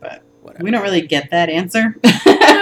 But 0.00 0.22
whatever. 0.42 0.64
we 0.64 0.70
don't 0.70 0.82
really 0.82 1.02
get 1.02 1.30
that 1.30 1.48
answer. 1.48 1.96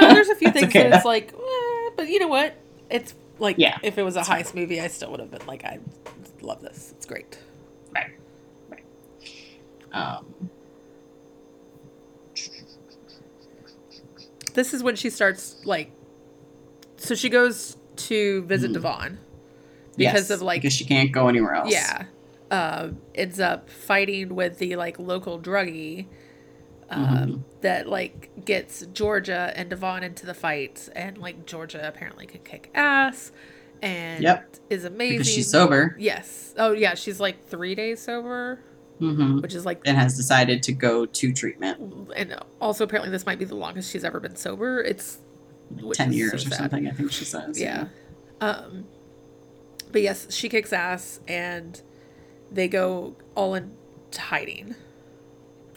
No, 0.00 0.14
there's 0.14 0.28
a 0.28 0.34
few 0.36 0.50
things 0.52 0.66
okay, 0.68 0.88
that 0.88 0.96
it's 0.98 1.04
like, 1.04 1.32
eh, 1.32 1.90
but 1.96 2.08
you 2.08 2.18
know 2.20 2.28
what? 2.28 2.54
It's 2.90 3.14
like 3.38 3.56
Yeah. 3.58 3.78
if 3.82 3.98
it 3.98 4.02
was 4.04 4.16
a 4.16 4.22
heist 4.22 4.54
movie, 4.54 4.80
I 4.80 4.86
still 4.88 5.10
would 5.10 5.18
have 5.20 5.30
been 5.30 5.44
like, 5.46 5.64
I 5.64 5.78
love 6.40 6.60
this. 6.62 6.92
It's 6.96 7.04
great. 7.06 7.38
Right. 7.92 8.10
Right. 8.68 8.84
Um, 9.92 10.26
This 14.54 14.74
is 14.74 14.82
when 14.82 14.96
she 14.96 15.10
starts 15.10 15.56
like, 15.64 15.90
so 16.96 17.14
she 17.14 17.28
goes 17.28 17.76
to 17.96 18.42
visit 18.42 18.70
Mhm. 18.70 18.74
Devon 18.74 19.18
because 19.96 20.14
yes, 20.14 20.30
of 20.30 20.42
like 20.42 20.62
because 20.62 20.72
she 20.74 20.84
can't 20.84 21.12
go 21.12 21.28
anywhere 21.28 21.54
else. 21.54 21.70
Yeah. 21.72 22.04
Uh, 22.50 22.90
ends 23.14 23.38
up 23.40 23.68
fighting 23.68 24.34
with 24.34 24.58
the 24.58 24.74
like 24.76 24.98
local 24.98 25.38
druggie 25.38 26.06
um, 26.90 27.06
Mhm. 27.06 27.60
that 27.60 27.88
like 27.88 28.30
gets 28.44 28.84
Georgia 28.92 29.52
and 29.56 29.68
Devon 29.70 30.02
into 30.02 30.24
the 30.26 30.34
fight, 30.34 30.88
and 30.94 31.18
like 31.18 31.44
Georgia 31.46 31.80
apparently 31.86 32.26
can 32.26 32.40
kick 32.40 32.70
ass 32.74 33.30
and 33.82 34.22
Yep. 34.24 34.56
is 34.70 34.84
amazing 34.84 35.18
Because 35.18 35.32
she's 35.32 35.50
sober. 35.50 35.94
Yes. 35.98 36.54
Oh 36.56 36.72
yeah, 36.72 36.94
she's 36.94 37.20
like 37.20 37.46
three 37.46 37.74
days 37.74 38.00
sober, 38.00 38.58
hmm 38.98 39.40
which 39.40 39.54
is 39.54 39.64
like, 39.66 39.80
And 39.84 39.96
has 39.96 40.16
decided 40.16 40.62
to 40.64 40.72
go 40.72 41.06
to 41.06 41.32
treatment. 41.32 42.10
and 42.16 42.36
also 42.60 42.84
apparently 42.84 43.10
this 43.10 43.24
might 43.26 43.38
be 43.38 43.44
the 43.44 43.54
longest 43.54 43.90
she's 43.92 44.02
ever 44.04 44.18
been 44.18 44.34
sober. 44.36 44.80
It's 44.82 45.18
10 45.92 46.12
years 46.14 46.42
so 46.42 46.48
or 46.48 46.52
something, 46.54 46.88
I 46.88 46.90
think 46.92 47.12
she 47.12 47.24
says. 47.24 47.60
Yeah. 47.60 47.88
Um, 48.40 48.86
but 49.92 50.00
yes, 50.02 50.26
she 50.30 50.48
kicks 50.48 50.72
ass, 50.72 51.20
and 51.28 51.80
they 52.50 52.66
go 52.68 53.14
all 53.34 53.54
into 53.54 53.76
hiding. 54.20 54.74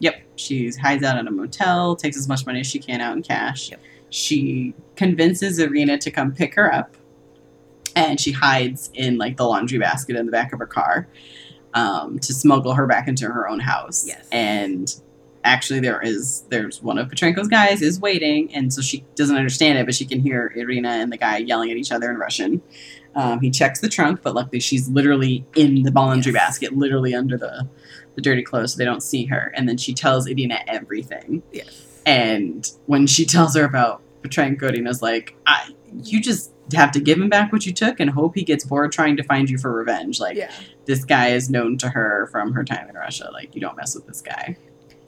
Yep. 0.02 0.22
She 0.36 0.72
hides 0.72 1.04
out 1.04 1.18
at 1.18 1.28
a 1.28 1.32
motel, 1.32 1.96
takes 1.96 2.18
as 2.18 2.28
much 2.28 2.46
money 2.46 2.60
as 2.60 2.68
she 2.68 2.80
can 2.80 3.02
out 3.02 3.16
in 3.16 3.24
cash. 3.24 3.70
Yep. 3.72 3.80
She 4.10 4.74
convinces 4.96 5.58
Irina 5.60 5.98
to 6.00 6.12
come 6.12 6.34
pick 6.34 6.56
her 6.56 6.74
up, 6.74 6.98
and 7.96 8.20
she 8.20 8.32
hides 8.32 8.90
in 8.94 9.18
like 9.18 9.38
the 9.38 9.46
laundry 9.46 9.78
basket 9.80 10.16
in 10.16 10.26
the 10.26 10.32
back 10.32 10.52
of 10.54 10.60
her 10.60 10.66
car 10.66 11.08
um, 11.74 12.20
to 12.20 12.34
smuggle 12.34 12.74
her 12.74 12.88
back 12.88 13.08
into 13.08 13.28
her 13.28 13.48
own 13.48 13.60
house. 13.60 14.06
Yes. 14.08 14.28
And 14.32 14.94
actually, 15.44 15.80
there 15.82 16.02
is 16.02 16.46
there's 16.50 16.82
one 16.82 16.98
of 16.98 17.08
Petrenko's 17.08 17.48
guys 17.48 17.82
is 17.84 18.00
waiting, 18.02 18.54
and 18.56 18.74
so 18.74 18.82
she 18.82 19.06
doesn't 19.16 19.38
understand 19.38 19.78
it, 19.78 19.86
but 19.86 19.94
she 19.96 20.06
can 20.06 20.20
hear 20.20 20.52
Irina 20.56 20.90
and 20.90 21.12
the 21.12 21.18
guy 21.18 21.38
yelling 21.38 21.70
at 21.72 21.78
each 21.78 21.92
other 21.92 22.10
in 22.10 22.18
Russian. 22.18 22.62
Um, 23.14 23.40
he 23.42 23.52
checks 23.52 23.82
the 23.82 23.90
trunk, 23.90 24.22
but 24.24 24.34
luckily 24.34 24.60
she's 24.62 24.88
literally 24.90 25.46
in 25.56 25.84
the 25.84 25.92
laundry 25.92 26.32
Yes. 26.34 26.42
basket, 26.42 26.76
literally 26.76 27.14
under 27.14 27.38
the 27.38 27.68
the 28.16 28.22
dirty 28.22 28.44
clothes, 28.44 28.74
so 28.74 28.78
they 28.78 28.86
don't 28.86 29.02
see 29.04 29.26
her. 29.26 29.54
And 29.56 29.68
then 29.70 29.78
she 29.78 29.94
tells 29.94 30.28
Irina 30.28 30.60
everything. 30.68 31.44
Yes. 31.52 31.86
And 32.06 32.70
when 32.86 33.08
she 33.08 33.26
tells 33.36 33.56
her 33.56 33.64
about 33.64 34.02
Petrenko, 34.24 34.64
Irina's 34.64 35.02
like, 35.02 35.36
I, 35.48 35.70
"You 36.04 36.22
just 36.22 36.52
have 36.74 36.92
to 36.92 37.00
give 37.00 37.18
him 37.18 37.28
back 37.30 37.52
what 37.52 37.66
you 37.66 37.74
took 37.74 38.00
and 38.00 38.10
hope 38.10 38.36
he 38.36 38.44
gets 38.44 38.64
bored 38.64 38.92
trying 38.92 39.18
to 39.18 39.24
find 39.24 39.50
you 39.50 39.58
for 39.58 39.74
revenge. 39.74 40.20
Like 40.20 40.38
yeah. 40.38 40.52
this 40.86 41.04
guy 41.04 41.30
is 41.30 41.50
known 41.50 41.78
to 41.80 41.90
her 41.90 42.28
from 42.32 42.54
her 42.54 42.64
time 42.64 42.88
in 42.90 42.96
Russia. 42.96 43.30
Like 43.34 43.56
you 43.56 43.62
don't 43.62 43.76
mess 43.78 43.96
with 43.96 44.08
this 44.08 44.22
guy." 44.22 44.56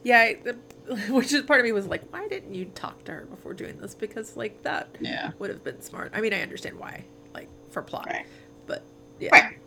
Yeah. 0.03 0.19
I- 0.19 0.37
the- 0.43 0.57
Which 1.09 1.31
is 1.31 1.43
part 1.43 1.61
of 1.61 1.63
me 1.63 1.71
was 1.71 1.87
like, 1.87 2.03
why 2.11 2.27
didn't 2.27 2.53
you 2.53 2.65
talk 2.65 3.05
to 3.05 3.13
her 3.13 3.25
before 3.29 3.53
doing 3.53 3.77
this? 3.79 3.95
Because 3.95 4.35
like 4.35 4.61
that 4.63 4.89
Yeah. 4.99 5.31
would 5.39 5.49
have 5.49 5.63
been 5.63 5.81
smart. 5.81 6.11
I 6.13 6.19
mean, 6.19 6.33
I 6.33 6.41
understand 6.41 6.77
why, 6.77 7.05
like 7.33 7.47
for 7.71 7.81
plot, 7.81 8.07
Right. 8.07 8.25
but 8.67 8.83
yeah. 9.17 9.29
Right. 9.31 9.57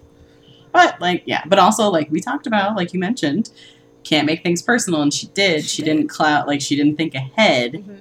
But 0.77 1.01
like, 1.01 1.23
yeah, 1.27 1.43
but 1.47 1.59
also 1.59 1.89
like 1.91 2.11
we 2.11 2.21
talked 2.21 2.47
about, 2.47 2.77
like 2.77 2.93
you 2.93 3.01
mentioned, 3.01 3.51
can't 4.05 4.27
make 4.27 4.43
things 4.43 4.63
personal, 4.63 5.03
and 5.03 5.13
she 5.13 5.27
did. 5.29 5.63
She 5.63 5.69
She, 5.69 5.83
did. 5.83 5.95
didn't 5.97 6.09
clout 6.09 6.47
like 6.47 6.61
she 6.61 6.77
didn't 6.77 6.97
think 6.97 7.15
ahead 7.15 7.73
Mhm. 7.73 7.99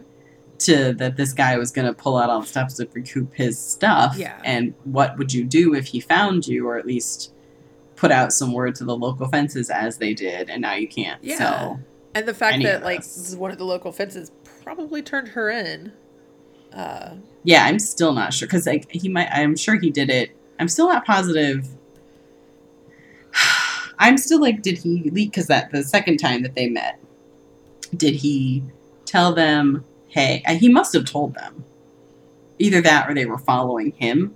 to 0.60 0.94
that 0.94 1.18
this 1.18 1.34
guy 1.34 1.58
was 1.58 1.72
gonna 1.72 1.94
pull 1.94 2.18
out 2.18 2.30
all 2.30 2.42
the 2.42 2.48
steps 2.48 2.76
to 2.76 2.88
recoup 2.94 3.34
his 3.34 3.58
stuff. 3.58 4.16
Yeah. 4.18 4.38
And 4.44 4.74
what 4.84 5.18
would 5.18 5.34
you 5.34 5.44
do 5.44 5.74
if 5.74 5.88
he 5.88 6.00
found 6.00 6.48
you, 6.48 6.68
or 6.68 6.78
at 6.78 6.86
least 6.86 7.32
put 7.96 8.12
out 8.12 8.34
some 8.34 8.52
word 8.52 8.76
to 8.76 8.84
the 8.84 8.96
local 8.96 9.28
fences 9.30 9.70
as 9.70 9.98
they 9.98 10.14
did, 10.14 10.50
and 10.50 10.62
now 10.62 10.74
you 10.76 10.88
can't 10.88 11.24
Yeah. 11.24 11.38
sell. 11.38 11.80
And 12.14 12.28
the 12.28 12.34
fact 12.34 12.62
that 12.64 12.84
like 12.84 13.04
one 13.38 13.52
of 13.52 13.58
the 13.58 13.66
local 13.66 13.92
fences 13.92 14.32
probably 14.64 15.02
turned 15.02 15.30
her 15.30 15.50
in. 15.50 15.92
Uh, 16.74 17.16
Yeah, 17.44 17.66
I'm 17.66 17.80
still 17.80 18.14
not 18.14 18.34
sure 18.34 18.48
because 18.48 18.66
like 18.68 18.90
he 18.92 19.08
might. 19.08 19.30
I'm 19.32 19.56
sure 19.56 19.80
he 19.80 19.90
did 19.92 20.10
it. 20.10 20.32
I'm 20.60 20.68
still 20.68 20.88
not 20.90 21.06
positive. 21.06 21.68
I'm 24.00 24.18
still 24.18 24.42
like, 24.42 24.62
did 24.62 24.78
he 24.78 25.10
leak? 25.12 25.32
Because 25.32 25.48
that 25.48 25.72
the 25.72 25.84
second 25.84 26.18
time 26.18 26.44
that 26.44 26.56
they 26.56 26.68
met, 26.70 27.00
did 27.96 28.16
he 28.16 28.64
tell 29.06 29.34
them, 29.34 29.84
"Hey"? 30.08 30.42
He 30.60 30.70
must 30.70 30.94
have 30.94 31.06
told 31.06 31.36
them. 31.36 31.64
Either 32.58 32.80
that, 32.82 33.10
or 33.10 33.14
they 33.14 33.26
were 33.26 33.38
following 33.38 33.92
him. 33.92 34.34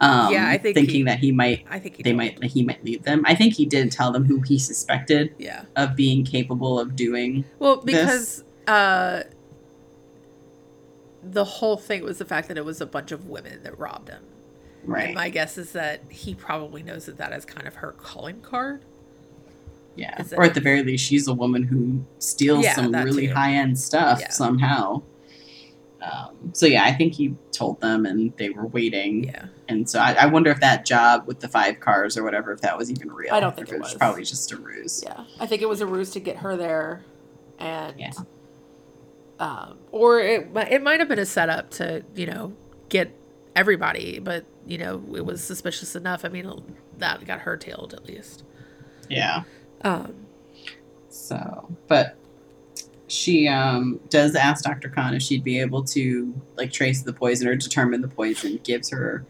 Um, 0.00 0.32
Yeah, 0.32 0.48
I 0.48 0.58
think 0.58 0.74
thinking 0.74 0.94
he- 0.96 1.02
that 1.04 1.18
he 1.20 1.30
might, 1.30 1.64
I 1.70 1.78
think 1.78 1.96
he 1.96 2.02
they 2.02 2.12
might, 2.12 2.40
them. 2.40 2.48
he 2.48 2.64
might 2.64 2.84
lead 2.84 3.04
them. 3.04 3.22
I 3.26 3.34
think 3.34 3.54
he 3.54 3.64
did 3.66 3.92
tell 3.92 4.10
them 4.10 4.24
who 4.24 4.40
he 4.40 4.58
suspected 4.58 5.32
Yeah. 5.38 5.64
of 5.76 5.94
being 5.94 6.24
capable 6.24 6.80
of 6.80 6.96
doing. 6.96 7.44
Well, 7.60 7.76
because 7.76 8.42
uh, 8.66 9.22
the 11.22 11.44
whole 11.44 11.76
thing 11.76 12.02
was 12.02 12.18
the 12.18 12.24
fact 12.24 12.48
that 12.48 12.56
it 12.56 12.64
was 12.64 12.80
a 12.80 12.86
bunch 12.86 13.12
of 13.12 13.26
women 13.26 13.62
that 13.62 13.78
robbed 13.78 14.08
him. 14.08 14.22
Right. 14.84 15.14
My 15.14 15.28
guess 15.28 15.58
is 15.58 15.72
that 15.72 16.00
he 16.08 16.34
probably 16.34 16.82
knows 16.82 17.04
that 17.06 17.18
that 17.18 17.32
is 17.32 17.44
kind 17.44 17.66
of 17.66 17.76
her 17.76 17.92
calling 17.92 18.40
card. 18.40 18.82
Yeah. 20.00 20.22
Or 20.36 20.44
it- 20.44 20.48
at 20.48 20.54
the 20.54 20.60
very 20.60 20.82
least, 20.82 21.04
she's 21.04 21.28
a 21.28 21.34
woman 21.34 21.62
who 21.62 22.04
steals 22.18 22.64
Yeah, 22.64 22.74
some 22.74 22.92
really 22.92 23.26
too. 23.28 23.34
high 23.34 23.52
end 23.52 23.78
stuff 23.78 24.18
Yeah. 24.20 24.30
somehow. 24.30 25.02
Um, 26.02 26.52
so 26.54 26.64
yeah, 26.64 26.84
I 26.84 26.92
think 26.92 27.12
he 27.12 27.34
told 27.52 27.78
them, 27.82 28.06
and 28.06 28.32
they 28.38 28.48
were 28.48 28.66
waiting. 28.66 29.24
Yeah. 29.24 29.46
And 29.68 29.88
so 29.88 29.98
I, 30.00 30.12
I 30.20 30.26
wonder 30.26 30.50
if 30.50 30.58
that 30.60 30.86
job 30.86 31.26
with 31.26 31.40
the 31.40 31.48
five 31.48 31.78
cars 31.80 32.16
or 32.16 32.22
whatever, 32.24 32.52
if 32.52 32.62
that 32.62 32.78
was 32.78 32.90
even 32.90 33.12
real. 33.12 33.34
I 33.34 33.40
don't 33.40 33.54
think 33.54 33.68
it 33.68 33.74
was 33.78 33.90
was. 33.90 33.94
probably 33.94 34.24
just 34.24 34.50
a 34.52 34.56
ruse. 34.56 35.02
Yeah. 35.06 35.24
I 35.38 35.46
think 35.46 35.60
it 35.60 35.68
was 35.68 35.82
a 35.82 35.86
ruse 35.86 36.10
to 36.12 36.20
get 36.20 36.38
her 36.38 36.56
there, 36.56 37.02
and 37.58 37.94
Yeah. 38.00 38.12
um, 39.38 39.76
or 39.92 40.20
it 40.20 40.48
it 40.70 40.82
might 40.82 41.00
have 41.00 41.08
been 41.08 41.18
a 41.18 41.26
setup 41.26 41.68
to 41.72 42.02
you 42.14 42.24
know 42.26 42.54
get 42.88 43.14
everybody, 43.54 44.18
but 44.20 44.46
you 44.66 44.78
know 44.78 45.02
it 45.14 45.24
was 45.26 45.44
suspicious 45.44 45.94
enough. 45.94 46.24
I 46.24 46.28
mean 46.28 46.50
that 46.96 47.22
got 47.26 47.40
her 47.40 47.58
tailed 47.58 47.92
at 47.92 48.06
least. 48.06 48.42
Yeah. 49.10 49.42
Um, 49.82 50.14
So, 51.08 51.68
but 51.88 52.16
she 53.08 53.48
um, 53.48 53.98
does 54.08 54.34
ask 54.36 54.64
Dr. 54.64 54.88
Khan 54.88 55.14
if 55.14 55.22
she'd 55.22 55.42
be 55.44 55.58
able 55.60 55.82
to 55.84 56.32
like 56.56 56.72
trace 56.72 57.02
the 57.02 57.12
poison 57.12 57.48
or 57.48 57.56
determine 57.56 58.00
the 58.02 58.08
poison. 58.08 58.60
Gives 58.62 58.90
her 58.90 59.24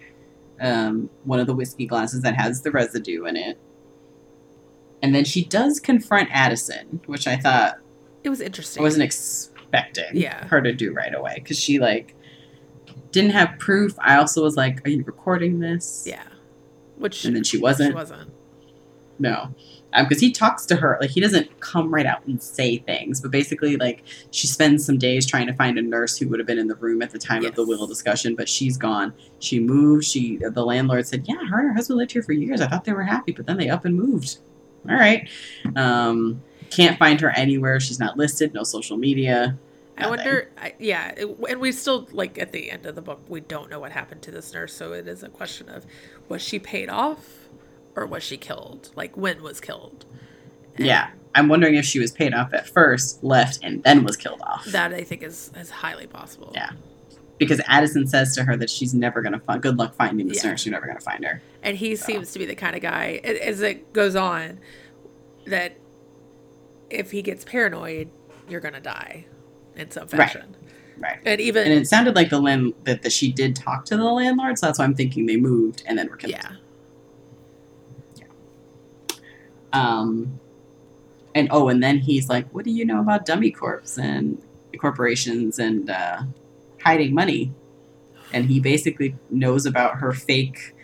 um, 0.61 1.09
one 1.25 1.41
of 1.41 1.47
the 1.47 1.55
whiskey 1.55 1.87
glasses 1.87 2.21
that 2.23 2.35
has 2.35 2.61
the 2.63 2.71
residue 2.71 3.25
in 3.25 3.37
it, 3.37 3.59
and 5.03 5.15
then 5.15 5.25
she 5.25 5.45
does 5.45 5.81
confront 5.81 6.29
Addison, 6.31 7.01
which 7.07 7.27
I 7.27 7.37
thought 7.37 7.79
it 8.23 8.29
was 8.29 8.41
interesting. 8.43 8.83
I 8.83 8.85
wasn't 8.85 9.05
expecting 9.05 10.15
Yeah. 10.17 10.47
her 10.49 10.61
to 10.61 10.73
do 10.75 10.93
right 10.93 11.15
away 11.15 11.35
because 11.37 11.59
she 11.59 11.79
like 11.79 12.15
didn't 13.13 13.31
have 13.31 13.59
proof. 13.59 13.95
I 13.99 14.17
also 14.17 14.43
was 14.43 14.57
like, 14.57 14.87
"Are 14.87 14.91
you 14.91 15.03
recording 15.05 15.61
this?" 15.61 16.05
Yeah. 16.07 16.23
Which 16.97 17.25
and 17.25 17.35
then 17.35 17.45
she 17.45 17.57
she 17.57 17.63
wasn't. 17.63 17.95
wasn't. 17.95 18.31
No. 19.19 19.55
Because 19.97 20.21
he 20.21 20.31
talks 20.31 20.67
to 20.67 20.77
her, 20.77 20.99
like, 21.01 21.11
he 21.11 21.21
doesn't 21.21 21.61
come 21.61 21.93
right 21.93 22.07
out 22.07 22.25
and 22.27 22.41
say 22.43 22.79
things, 22.79 23.21
but 23.21 23.31
basically, 23.31 23.77
like, 23.77 24.05
she 24.31 24.47
spends 24.47 24.85
some 24.85 24.99
days 24.99 25.27
trying 25.27 25.47
to 25.49 25.55
find 25.55 25.79
a 25.79 25.83
nurse 25.83 26.17
who 26.17 26.29
would 26.29 26.39
have 26.39 26.47
been 26.47 26.59
in 26.59 26.69
the 26.69 26.77
room 26.77 27.03
at 27.03 27.11
the 27.11 27.19
time 27.19 27.45
of 27.45 27.55
the 27.55 27.67
will 27.67 27.87
discussion, 27.87 28.35
but 28.35 28.49
she's 28.49 28.77
gone. 28.77 29.13
She 29.41 29.59
moved. 29.59 30.05
She, 30.05 30.37
the 30.37 30.65
landlord 30.65 31.07
said, 31.07 31.25
Yeah, 31.27 31.45
her 31.47 31.59
and 31.59 31.69
her 31.69 31.75
husband 31.75 31.99
lived 31.99 32.13
here 32.13 32.23
for 32.23 32.33
years. 32.33 32.61
I 32.61 32.69
thought 32.69 32.85
they 32.85 32.93
were 32.93 33.03
happy, 33.03 33.33
but 33.33 33.47
then 33.47 33.57
they 33.57 33.69
up 33.69 33.85
and 33.85 33.97
moved. 33.97 34.39
All 34.89 34.95
right. 34.95 35.29
Um, 35.77 36.43
can't 36.71 36.99
find 36.99 37.21
her 37.21 37.31
anywhere. 37.31 37.81
She's 37.81 37.99
not 37.99 38.17
listed, 38.17 38.55
no 38.55 38.63
social 38.63 38.97
media. 38.97 39.59
I 39.99 40.09
wonder, 40.09 40.51
I, 40.57 40.75
yeah, 40.79 41.13
it, 41.17 41.29
and 41.49 41.61
we 41.61 41.73
still 41.73 42.09
like 42.13 42.39
at 42.39 42.53
the 42.53 42.71
end 42.71 42.87
of 42.87 42.95
the 42.95 43.03
book, 43.03 43.21
we 43.29 43.41
don't 43.41 43.69
know 43.69 43.79
what 43.79 43.93
happened 43.93 44.23
to 44.23 44.31
this 44.31 44.55
nurse, 44.55 44.73
so 44.73 44.93
it 44.93 45.07
is 45.07 45.23
a 45.23 45.29
question 45.29 45.69
of 45.69 45.85
was 46.29 46.41
she 46.41 46.59
paid 46.59 46.89
off 46.89 47.40
or 48.01 48.07
was 48.07 48.23
she 48.25 48.37
killed? 48.39 48.91
Like 48.97 49.17
when 49.17 49.43
was 49.43 49.61
killed? 49.61 50.07
And 50.77 50.87
Yeah. 50.87 51.11
I'm 51.35 51.47
wondering 51.49 51.77
if 51.77 51.85
she 51.85 52.01
was 52.01 52.11
paid 52.11 52.35
off 52.35 52.53
at 52.53 52.67
first, 52.69 53.23
left, 53.23 53.61
and 53.63 53.85
then 53.85 54.03
was 54.03 54.17
killed 54.17 54.41
off. 54.43 54.65
that 54.67 54.93
I 54.93 55.05
think 55.05 55.23
is 55.23 55.53
is 55.57 55.71
highly 55.71 56.07
possible. 56.09 56.51
Yeah. 56.55 56.71
because 57.39 57.59
Addison 57.69 58.07
says 58.07 58.35
to 58.35 58.45
her 58.45 58.55
that 58.55 58.69
she's 58.69 58.93
never 58.93 59.23
going 59.23 59.33
to 59.33 59.39
find. 59.41 59.63
Good 59.63 59.79
luck 59.79 59.95
finding 59.95 60.29
this 60.29 60.43
Yeah. 60.45 60.51
nurse. 60.51 60.67
You're 60.67 60.73
never 60.75 60.85
going 60.85 60.99
to 60.99 61.05
find 61.05 61.25
her. 61.25 61.41
and 61.63 61.77
he 61.77 61.95
seems 61.97 62.33
to 62.33 62.39
be 62.39 62.45
the 62.47 62.55
kind 62.55 62.75
of 62.77 62.83
guy 62.83 63.21
as 63.25 63.61
it 63.63 63.93
goes 63.95 64.15
on 64.17 64.59
that 65.47 65.77
if 66.91 67.11
he 67.13 67.23
gets 67.23 67.45
paranoid, 67.45 68.11
you're 68.49 68.61
gonna 68.61 68.81
die 68.81 69.25
in 69.77 69.91
some 69.91 70.03
Right. 70.09 70.17
fashion. 70.19 70.57
Right. 70.99 71.19
And 71.25 71.41
even 71.41 71.65
And 71.65 71.73
it 71.81 71.87
sounded 71.87 72.15
like 72.17 72.29
the 72.31 72.41
land 72.41 72.75
that, 72.85 73.03
that 73.03 73.13
she 73.13 73.31
did 73.33 73.55
talk 73.57 73.85
to 73.87 73.97
the 73.97 74.05
landlord, 74.05 74.59
so 74.59 74.67
that's 74.67 74.79
why 74.79 74.85
I'm 74.85 74.95
thinking 74.95 75.25
they 75.27 75.37
moved 75.37 75.83
and 75.87 75.97
then 75.99 76.09
were 76.11 76.17
killed. 76.17 76.33
yeah, 76.33 76.57
Um, 79.73 80.41
and 81.35 81.49
oh, 81.51 81.69
and 81.69 81.83
then 81.83 81.99
he's 81.99 82.29
like, 82.29 82.49
"What 82.51 82.65
do 82.65 82.71
you 82.71 82.85
know 82.85 83.01
about 83.01 83.25
dummy 83.25 83.51
corps 83.51 83.97
and 84.01 84.41
corporations 84.79 85.59
and 85.59 85.89
uh, 85.89 86.23
hiding 86.83 87.15
money?" 87.15 87.53
And 88.33 88.47
he 88.47 88.61
basically 88.61 89.17
knows 89.29 89.67
about 89.67 89.97
her 89.97 90.13
fake, 90.13 90.75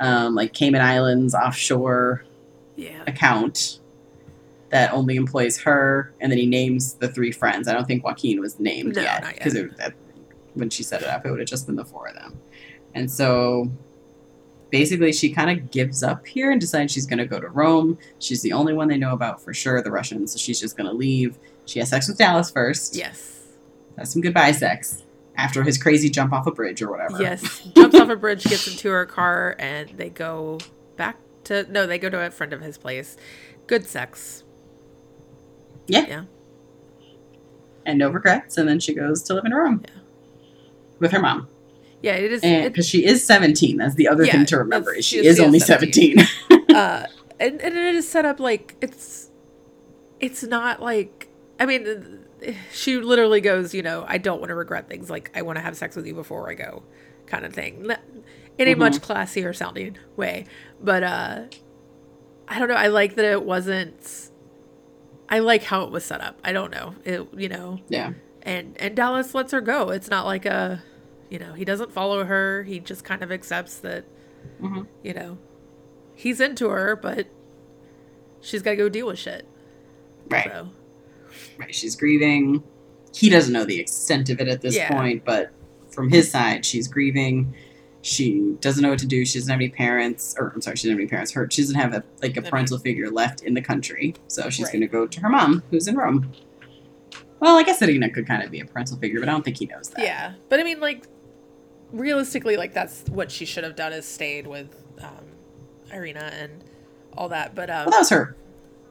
um, 0.00 0.34
like 0.34 0.52
Cayman 0.52 0.80
Islands 0.80 1.34
offshore 1.34 2.24
yeah, 2.76 3.02
account 3.06 3.80
that 4.70 4.92
only 4.92 5.16
employs 5.16 5.58
her, 5.58 6.12
and 6.20 6.32
then 6.32 6.38
he 6.38 6.46
names 6.46 6.94
the 6.94 7.08
three 7.08 7.30
friends. 7.30 7.68
I 7.68 7.74
don't 7.74 7.86
think 7.86 8.04
Joaquin 8.04 8.40
was 8.40 8.58
named 8.58 8.96
No, 8.96 9.02
yet 9.02 9.22
yet. 9.22 9.34
because 9.34 9.92
when 10.54 10.70
she 10.70 10.82
set 10.82 11.02
it 11.02 11.08
up, 11.08 11.24
it 11.26 11.30
would 11.30 11.40
have 11.40 11.48
just 11.48 11.66
been 11.66 11.76
the 11.76 11.84
four 11.84 12.08
of 12.08 12.14
them. 12.14 12.38
And 12.94 13.10
so 13.10 13.70
basically, 14.74 15.12
she 15.12 15.30
kind 15.32 15.56
of 15.56 15.70
gives 15.70 16.02
up 16.02 16.26
here 16.26 16.50
and 16.50 16.60
decides 16.60 16.92
she's 16.92 17.06
going 17.06 17.20
to 17.20 17.26
go 17.26 17.38
to 17.38 17.46
Rome. 17.48 17.96
She's 18.18 18.42
the 18.42 18.52
only 18.52 18.72
one 18.72 18.88
they 18.88 18.96
know 18.98 19.12
about 19.12 19.40
for 19.40 19.54
sure, 19.54 19.80
the 19.80 19.92
Russians. 19.92 20.32
So 20.32 20.38
she's 20.38 20.58
just 20.58 20.76
going 20.76 20.88
to 20.90 20.92
leave. 20.92 21.38
She 21.64 21.78
has 21.78 21.90
sex 21.90 22.08
with 22.08 22.18
Dallas 22.18 22.50
first. 22.50 22.96
yes, 22.96 23.42
Has 23.96 24.10
some 24.12 24.20
goodbye 24.20 24.50
sex 24.50 25.04
after 25.36 25.62
his 25.62 25.78
crazy 25.78 26.10
jump 26.10 26.32
off 26.32 26.48
a 26.48 26.50
bridge 26.50 26.82
or 26.82 26.90
whatever. 26.90 27.22
yes. 27.22 27.60
Jumps 27.76 27.94
off 28.00 28.08
a 28.08 28.16
bridge, 28.16 28.42
gets 28.42 28.66
into 28.66 28.88
her 28.90 29.06
car, 29.06 29.54
and 29.60 29.90
they 29.90 30.10
go 30.10 30.58
back 30.96 31.18
to 31.44 31.70
no, 31.70 31.86
they 31.86 31.98
go 31.98 32.10
to 32.10 32.18
a 32.26 32.32
friend 32.32 32.52
of 32.52 32.60
his 32.60 32.76
place. 32.76 33.16
Good 33.68 33.86
sex. 33.86 34.42
Yeah. 35.86 36.06
Yeah. 36.08 36.24
And 37.86 37.96
no 38.00 38.08
regrets. 38.10 38.58
And 38.58 38.68
then 38.68 38.80
she 38.80 38.92
goes 38.92 39.22
to 39.24 39.34
live 39.34 39.44
in 39.44 39.54
Rome 39.54 39.84
Yeah. 39.86 40.00
with 40.98 41.12
her 41.12 41.20
mom. 41.20 41.46
Yeah, 42.04 42.16
it 42.16 42.32
is. 42.32 42.40
Because 42.42 42.86
she 42.86 43.06
is 43.06 43.24
17, 43.24 43.78
that's 43.78 43.94
the 43.94 44.08
other 44.08 44.24
Yeah, 44.24 44.32
thing 44.32 44.46
to 44.46 44.58
remember. 44.58 44.92
Is 44.92 45.04
she 45.06 45.20
she, 45.22 45.26
is- 45.26 45.38
is 45.38 45.40
only 45.44 45.58
17. 45.58 46.18
17. 46.18 46.70
uh, 46.76 47.06
and, 47.40 47.60
and 47.62 47.76
it 47.76 47.94
is 47.94 48.06
set 48.06 48.24
up 48.26 48.38
like 48.40 48.76
it's 48.82 49.30
it's 50.20 50.42
not 50.42 50.82
like 50.82 51.28
I 51.58 51.66
mean 51.66 52.24
she 52.72 52.98
literally 52.98 53.40
goes 53.40 53.74
you 53.74 53.82
know 53.82 54.04
I 54.06 54.18
don't 54.18 54.38
want 54.38 54.50
to 54.50 54.54
regret 54.54 54.88
things 54.88 55.08
like 55.10 55.30
I 55.34 55.42
want 55.42 55.56
to 55.56 55.62
have 55.62 55.76
sex 55.76 55.96
with 55.96 56.06
you 56.06 56.14
before 56.14 56.48
I 56.50 56.54
go 56.54 56.82
kind 57.26 57.44
of 57.44 57.52
thing 57.54 57.90
in 58.58 58.68
a 58.68 58.74
Mhm. 58.74 58.78
much 58.78 58.98
classier 59.00 59.54
sounding 59.56 59.96
way 60.16 60.44
but 60.80 61.02
uh 61.02 61.42
I 62.46 62.58
don't 62.58 62.68
know 62.68 62.74
I 62.74 62.86
like 62.88 63.14
that 63.16 63.24
it 63.24 63.42
wasn't 63.44 64.30
I 65.28 65.38
like 65.40 65.64
how 65.64 65.82
it 65.84 65.90
was 65.90 66.04
set 66.04 66.20
up 66.20 66.38
I 66.44 66.52
don't 66.52 66.70
know 66.70 66.94
it 67.04 67.26
you 67.36 67.48
know 67.48 67.80
yeah. 67.88 68.12
and 68.42 68.76
and 68.80 68.94
Dallas 68.94 69.34
lets 69.34 69.52
her 69.52 69.60
go 69.60 69.88
it's 69.90 70.08
not 70.10 70.24
like 70.26 70.46
a 70.46 70.82
you 71.30 71.38
know 71.38 71.52
he 71.54 71.64
doesn't 71.64 71.92
follow 71.92 72.24
her 72.24 72.62
he 72.64 72.78
just 72.80 73.04
kind 73.04 73.22
of 73.22 73.30
accepts 73.32 73.78
that 73.78 74.04
hmm 74.60 74.82
you 75.02 75.12
know, 75.14 75.38
he's 76.14 76.40
into 76.40 76.68
her, 76.68 76.96
but 76.96 77.26
she's 78.40 78.62
got 78.62 78.70
to 78.72 78.76
go 78.76 78.88
deal 78.88 79.06
with 79.08 79.18
shit. 79.18 79.46
Right. 80.28 80.44
So, 80.44 80.68
Right. 81.58 81.74
She's 81.74 81.96
grieving. 81.96 82.62
He 83.14 83.28
doesn't 83.28 83.52
know 83.52 83.64
the 83.64 83.78
extent 83.80 84.30
of 84.30 84.40
it 84.40 84.48
at 84.48 84.60
this 84.60 84.74
Yeah. 84.76 84.88
point, 84.90 85.24
but 85.24 85.50
from 85.90 86.08
his 86.10 86.30
side, 86.30 86.64
she's 86.64 86.88
grieving. 86.88 87.54
She 88.02 88.54
doesn't 88.60 88.82
know 88.82 88.90
what 88.90 88.98
to 89.00 89.06
do. 89.06 89.24
She 89.24 89.38
doesn't 89.38 89.50
have 89.50 89.58
any 89.60 89.68
parents, 89.70 90.34
or 90.38 90.52
I'm 90.54 90.60
sorry, 90.60 90.76
she 90.76 90.82
doesn't 90.88 90.92
have 90.96 91.00
any 91.00 91.08
parents. 91.08 91.32
Her, 91.32 91.48
she 91.50 91.62
doesn't 91.62 91.76
have 91.76 91.92
a 91.94 92.04
like 92.22 92.36
a 92.36 92.42
parental 92.42 92.78
figure 92.78 93.10
left 93.10 93.42
in 93.42 93.54
the 93.54 93.62
country, 93.62 94.14
so 94.28 94.48
she's 94.50 94.66
Right. 94.66 94.72
going 94.72 94.82
to 94.82 94.88
go 94.88 95.06
to 95.06 95.20
her 95.20 95.28
mom, 95.28 95.62
who's 95.70 95.88
in 95.88 95.96
Rome. 95.96 96.32
Well, 97.40 97.56
I 97.56 97.62
guess 97.62 97.80
Irina 97.82 98.10
could 98.10 98.26
kind 98.26 98.42
of 98.42 98.50
be 98.50 98.60
a 98.60 98.64
parental 98.64 98.96
figure, 98.98 99.20
but 99.20 99.28
I 99.28 99.32
don't 99.32 99.44
think 99.44 99.58
he 99.58 99.66
knows 99.66 99.88
that. 99.90 100.00
yeah. 100.00 100.34
But 100.48 100.60
I 100.60 100.64
mean, 100.64 100.80
like, 100.80 101.06
realistically, 101.94 102.56
like, 102.56 102.74
that's 102.74 103.04
what 103.08 103.30
she 103.30 103.44
should 103.44 103.64
have 103.64 103.76
done 103.76 103.92
is 103.92 104.06
stayed 104.06 104.46
with 104.46 104.84
um, 105.00 105.24
Irina 105.92 106.30
and 106.34 106.62
all 107.16 107.28
that. 107.28 107.54
But, 107.54 107.70
um, 107.70 107.86
Well, 107.86 107.90
that 107.92 107.98
was 108.00 108.10
her 108.10 108.36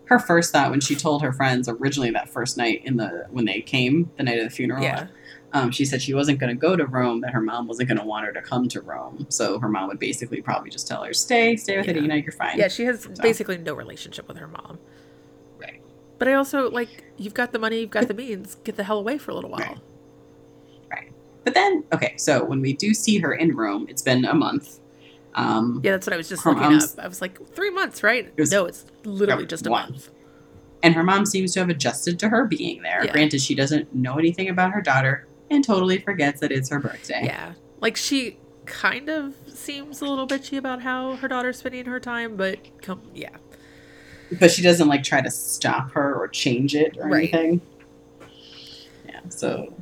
her 0.06 0.20
first 0.20 0.52
thought 0.52 0.70
when 0.70 0.82
she 0.82 0.96
told 0.96 1.22
her 1.22 1.32
friends 1.32 1.70
originally 1.70 2.12
that 2.12 2.28
first 2.28 2.58
night 2.58 2.82
in 2.84 2.98
the 2.98 3.26
when 3.32 3.46
they 3.46 3.62
came 3.62 4.12
the 4.18 4.24
night 4.24 4.38
of 4.38 4.44
the 4.44 4.50
funeral. 4.50 4.84
yeah. 4.84 5.08
Um, 5.54 5.70
she 5.72 5.86
said 5.86 6.02
she 6.02 6.14
wasn't 6.16 6.40
going 6.40 6.50
to 6.50 6.60
go 6.60 6.76
to 6.76 6.86
Rome, 6.88 7.22
that 7.22 7.32
her 7.32 7.40
mom 7.40 7.68
wasn't 7.68 7.88
going 7.88 8.00
to 8.00 8.04
want 8.06 8.26
her 8.26 8.34
to 8.34 8.42
come 8.42 8.68
to 8.70 8.82
Rome. 8.82 9.28
So 9.30 9.60
her 9.60 9.70
mom 9.70 9.88
would 9.88 10.00
basically 10.00 10.42
probably 10.42 10.72
just 10.72 10.88
tell 10.88 11.04
her, 11.04 11.14
"Stay, 11.14 11.56
stay 11.58 11.78
with 11.78 11.86
Yeah. 11.86 11.92
Adina, 11.94 12.16
you're 12.18 12.32
fine." 12.32 12.58
Yeah, 12.58 12.68
she 12.70 12.86
has 12.86 13.06
basically 13.22 13.58
no 13.60 13.76
relationship 13.76 14.28
with 14.28 14.38
her 14.38 14.48
mom. 14.48 14.80
Right. 15.60 15.80
But 16.18 16.28
I 16.28 16.34
also, 16.34 16.72
like, 16.72 17.04
you've 17.18 17.36
got 17.36 17.52
the 17.54 17.60
money, 17.60 17.82
you've 17.82 17.92
got 17.92 18.08
the 18.08 18.16
means, 18.16 18.56
get 18.64 18.78
the 18.78 18.84
hell 18.84 18.98
away 18.98 19.20
for 19.20 19.30
a 19.30 19.36
little 19.36 19.52
while. 19.52 19.60
Right. 19.60 19.78
But 21.44 21.54
then, 21.54 21.84
okay, 21.94 22.16
so 22.18 22.44
when 22.44 22.62
we 22.62 22.74
do 22.74 22.94
see 22.94 23.18
her 23.20 23.34
in 23.34 23.56
Rome, 23.56 23.86
it's 23.90 24.02
been 24.02 24.26
a 24.26 24.34
month. 24.34 24.80
Um, 25.36 25.82
Yeah, 25.84 25.92
that's 25.92 26.08
what 26.08 26.14
I 26.14 26.18
was 26.18 26.30
just 26.30 26.46
looking 26.46 26.62
mom's- 26.62 26.98
up. 26.98 27.04
I 27.04 27.08
was 27.08 27.22
like, 27.22 27.44
three 27.56 27.70
months, 27.72 28.04
right? 28.04 28.32
was- 28.38 28.52
no, 28.52 28.66
it's 28.66 28.86
literally 29.04 29.46
just 29.46 29.66
a 29.68 29.70
one. 29.70 29.92
month. 29.92 30.10
And 30.84 30.94
her 30.96 31.04
mom 31.04 31.26
seems 31.26 31.54
to 31.54 31.60
have 31.62 31.70
adjusted 31.70 32.20
to 32.20 32.30
her 32.30 32.46
being 32.46 32.82
there. 32.82 33.06
Yeah. 33.06 33.12
Granted, 33.14 33.42
she 33.42 33.56
doesn't 33.56 33.94
know 33.96 34.16
anything 34.18 34.50
about 34.50 34.72
her 34.74 34.82
daughter 34.82 35.28
and 35.50 35.64
totally 35.64 35.98
forgets 36.00 36.40
that 36.42 36.52
it's 36.52 36.70
her 36.70 36.80
birthday. 36.80 37.22
Yeah. 37.24 37.54
Like 37.80 37.96
she 37.98 38.38
kind 38.66 39.10
of 39.10 39.34
seems 39.48 40.02
a 40.02 40.06
little 40.06 40.28
bitchy 40.28 40.58
about 40.58 40.82
how 40.82 41.16
her 41.18 41.28
daughter's 41.28 41.58
spending 41.58 41.86
her 41.86 42.00
time, 42.00 42.36
but 42.36 42.58
come 42.82 43.02
yeah. 43.14 43.30
But 44.40 44.52
she 44.52 44.62
doesn't 44.62 44.88
like 44.88 45.04
try 45.04 45.22
to 45.22 45.32
stop 45.32 45.92
her 45.94 46.16
or 46.16 46.28
change 46.28 46.76
it 46.76 46.98
or 46.98 47.08
Right. 47.08 47.34
anything. 47.34 47.62
Yeah, 49.08 49.20
so 49.30 49.74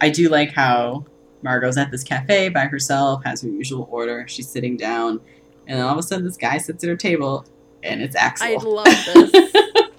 I 0.00 0.08
do 0.10 0.28
like 0.28 0.52
how 0.52 1.04
Margot's 1.42 1.76
at 1.76 1.90
this 1.90 2.02
cafe 2.04 2.48
by 2.48 2.66
herself, 2.66 3.22
has 3.24 3.42
her 3.42 3.48
usual 3.48 3.88
order. 3.90 4.26
She's 4.28 4.48
sitting 4.48 4.76
down, 4.76 5.20
and 5.66 5.78
then 5.78 5.84
all 5.84 5.92
of 5.92 5.98
a 5.98 6.02
sudden, 6.02 6.24
this 6.24 6.36
guy 6.36 6.58
sits 6.58 6.82
at 6.84 6.88
her 6.90 6.96
table, 6.96 7.44
and 7.82 8.00
it's 8.02 8.16
Axel. 8.16 8.46
I 8.46 8.54
love 8.56 8.84
this. 8.86 9.52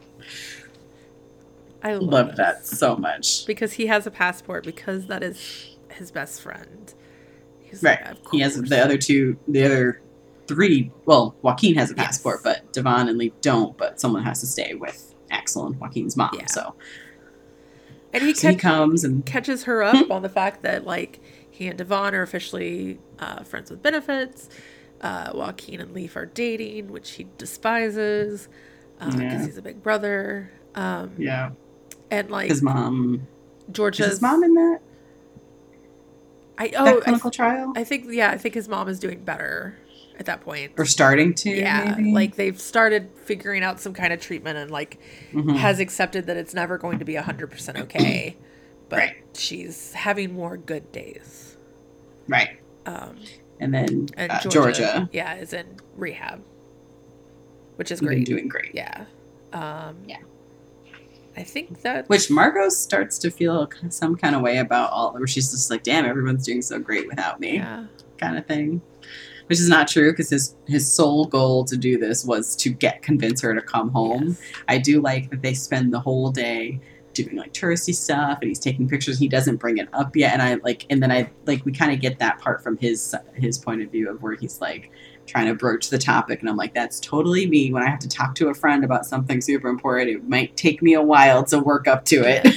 I 1.83 1.93
love, 1.95 2.03
love 2.27 2.35
that 2.35 2.65
so 2.65 2.95
much. 2.95 3.45
because 3.47 3.73
he 3.73 3.87
has 3.87 4.05
a 4.05 4.11
passport 4.11 4.63
because 4.65 5.07
that 5.07 5.23
is 5.23 5.75
his 5.91 6.11
best 6.11 6.41
friend. 6.41 6.93
He's 7.59 7.81
Right. 7.81 7.99
like, 8.05 8.17
He 8.31 8.39
has 8.41 8.55
the 8.55 8.83
other 8.83 8.97
two, 8.99 9.37
the 9.47 9.63
other 9.65 10.01
three. 10.47 10.91
Well, 11.05 11.35
Joaquin 11.41 11.75
has 11.75 11.89
a 11.91 11.95
Yes. 11.95 12.05
passport, 12.05 12.41
but 12.43 12.71
Devon 12.73 13.07
and 13.09 13.17
Lee 13.17 13.33
don't. 13.41 13.75
But 13.77 13.99
someone 13.99 14.23
has 14.23 14.41
to 14.41 14.45
stay 14.45 14.75
with 14.75 15.15
Axel 15.31 15.65
and 15.65 15.79
Joaquin's 15.79 16.15
mom. 16.15 16.31
Yeah. 16.37 16.45
So, 16.47 16.75
and 18.13 18.23
he, 18.23 18.33
so 18.33 18.49
he 18.49 18.55
comes 18.55 19.03
and 19.03 19.25
catches 19.25 19.63
her 19.65 19.83
up 19.83 20.11
on 20.11 20.21
the 20.21 20.29
fact 20.29 20.63
that 20.63 20.85
like 20.85 21.19
he 21.49 21.67
and 21.67 21.77
Devon 21.77 22.15
are 22.15 22.21
officially 22.23 22.99
uh, 23.19 23.43
friends 23.43 23.69
with 23.71 23.83
benefits. 23.83 24.49
Uh, 25.01 25.31
Joaquin 25.33 25.81
and 25.81 25.93
Leaf 25.93 26.15
are 26.15 26.25
dating, 26.27 26.91
which 26.91 27.11
he 27.11 27.27
despises 27.37 28.49
because 28.99 29.19
Yeah. 29.19 29.45
he's 29.45 29.57
a 29.57 29.61
big 29.61 29.83
brother. 29.83 30.51
Um, 30.75 31.11
yeah, 31.17 31.51
and 32.11 32.29
like 32.31 32.49
his 32.49 32.61
mom. 32.61 33.27
Is 33.65 33.73
Georgia's 33.73 34.07
his 34.07 34.21
mom 34.21 34.43
in 34.43 34.53
that 34.55 34.79
I 36.57 36.67
that 36.67 36.75
oh 36.77 36.97
I, 36.99 37.01
clinical 37.01 37.31
trial 37.31 37.73
I 37.75 37.83
think 37.83 38.05
yeah 38.09 38.31
I 38.31 38.37
think 38.37 38.55
his 38.55 38.67
mom 38.69 38.87
is 38.89 38.99
doing 38.99 39.23
better 39.23 39.77
at 40.21 40.27
that 40.27 40.39
point. 40.41 40.71
or 40.77 40.85
starting 40.85 41.33
to? 41.33 41.49
yeah, 41.49 41.95
maybe? 41.97 42.11
like 42.11 42.35
they've 42.35 42.61
started 42.61 43.09
figuring 43.25 43.63
out 43.63 43.79
some 43.81 43.93
kind 43.93 44.13
of 44.13 44.21
treatment 44.21 44.55
and 44.57 44.69
like 44.71 44.99
Mhm. 45.33 45.57
has 45.57 45.79
accepted 45.79 46.27
that 46.27 46.37
it's 46.37 46.53
never 46.53 46.77
going 46.77 46.99
to 46.99 47.05
be 47.05 47.15
100% 47.15 47.79
okay 47.81 48.37
but 48.87 48.97
Right. 48.99 49.15
she's 49.33 49.93
having 49.93 50.33
more 50.33 50.57
good 50.57 50.91
days 50.91 51.57
right. 52.27 52.59
um 52.85 53.17
And 53.59 53.73
then 53.73 54.07
and 54.15 54.31
uh, 54.31 54.39
georgia, 54.41 54.51
Georgia, 54.51 55.09
yeah 55.11 55.33
is 55.35 55.53
in 55.53 55.65
rehab 55.97 56.41
which 57.77 57.91
is 57.91 57.99
great 57.99 58.25
doing 58.25 58.47
great. 58.47 58.71
yeah 58.75 59.05
um 59.53 59.95
Yeah. 60.07 60.17
i 61.35 61.41
think 61.43 61.81
that 61.81 62.07
Which 62.09 62.29
Margot 62.29 62.69
starts 62.69 63.17
to 63.19 63.31
feel 63.31 63.67
some 63.89 64.15
kind 64.15 64.35
of 64.35 64.41
way 64.41 64.57
about 64.57 64.91
all, 64.91 65.13
where 65.13 65.25
she's 65.27 65.49
just 65.51 65.71
like, 65.71 65.81
"Damn, 65.83 66.05
everyone's 66.05 66.45
doing 66.45 66.61
so 66.61 66.77
great 66.79 67.07
without 67.07 67.39
me," 67.39 67.55
yeah 67.55 67.85
kind 68.19 68.37
of 68.37 68.45
thing. 68.45 68.81
Which 69.51 69.59
is 69.59 69.67
not 69.67 69.89
true 69.89 70.13
because 70.13 70.29
his 70.29 70.55
his 70.65 70.89
sole 70.89 71.25
goal 71.25 71.65
to 71.65 71.75
do 71.75 71.97
this 71.97 72.23
was 72.23 72.55
to 72.55 72.69
get 72.69 73.01
convince 73.01 73.41
her 73.41 73.53
to 73.53 73.61
come 73.61 73.89
home. 73.89 74.27
Yes. 74.27 74.41
I 74.69 74.77
do 74.77 75.01
like 75.01 75.29
that 75.29 75.41
they 75.41 75.53
spend 75.53 75.93
the 75.93 75.99
whole 75.99 76.31
day 76.31 76.79
doing 77.13 77.35
like 77.35 77.51
touristy 77.51 77.93
stuff 77.93 78.37
and 78.39 78.47
he's 78.47 78.59
taking 78.59 78.87
pictures. 78.87 79.19
He 79.19 79.27
doesn't 79.27 79.57
bring 79.57 79.77
it 79.77 79.89
up 79.91 80.15
yet, 80.15 80.31
and 80.31 80.41
I 80.41 80.53
like, 80.63 80.85
and 80.89 81.03
then 81.03 81.11
I 81.11 81.29
like 81.47 81.65
we 81.65 81.73
kind 81.73 81.91
of 81.91 81.99
get 81.99 82.17
that 82.19 82.39
part 82.39 82.63
from 82.63 82.77
his 82.77 83.13
his 83.33 83.57
point 83.57 83.81
of 83.81 83.91
view 83.91 84.09
of 84.09 84.21
where 84.21 84.35
he's 84.35 84.61
like 84.61 84.89
trying 85.25 85.47
to 85.47 85.53
broach 85.53 85.89
the 85.89 85.97
topic, 85.97 86.39
and 86.39 86.49
I'm 86.49 86.55
like, 86.55 86.73
that's 86.73 87.01
totally 87.01 87.45
me 87.45 87.73
when 87.73 87.83
I 87.83 87.89
have 87.89 87.99
to 87.99 88.07
talk 88.07 88.35
to 88.35 88.47
a 88.47 88.53
friend 88.53 88.85
about 88.85 89.05
something 89.05 89.41
super 89.41 89.67
important. 89.67 90.11
It 90.11 90.29
might 90.29 90.55
take 90.55 90.81
me 90.81 90.93
a 90.93 91.01
while 91.01 91.43
to 91.47 91.59
work 91.59 91.89
up 91.89 92.05
to 92.05 92.23
it. 92.23 92.47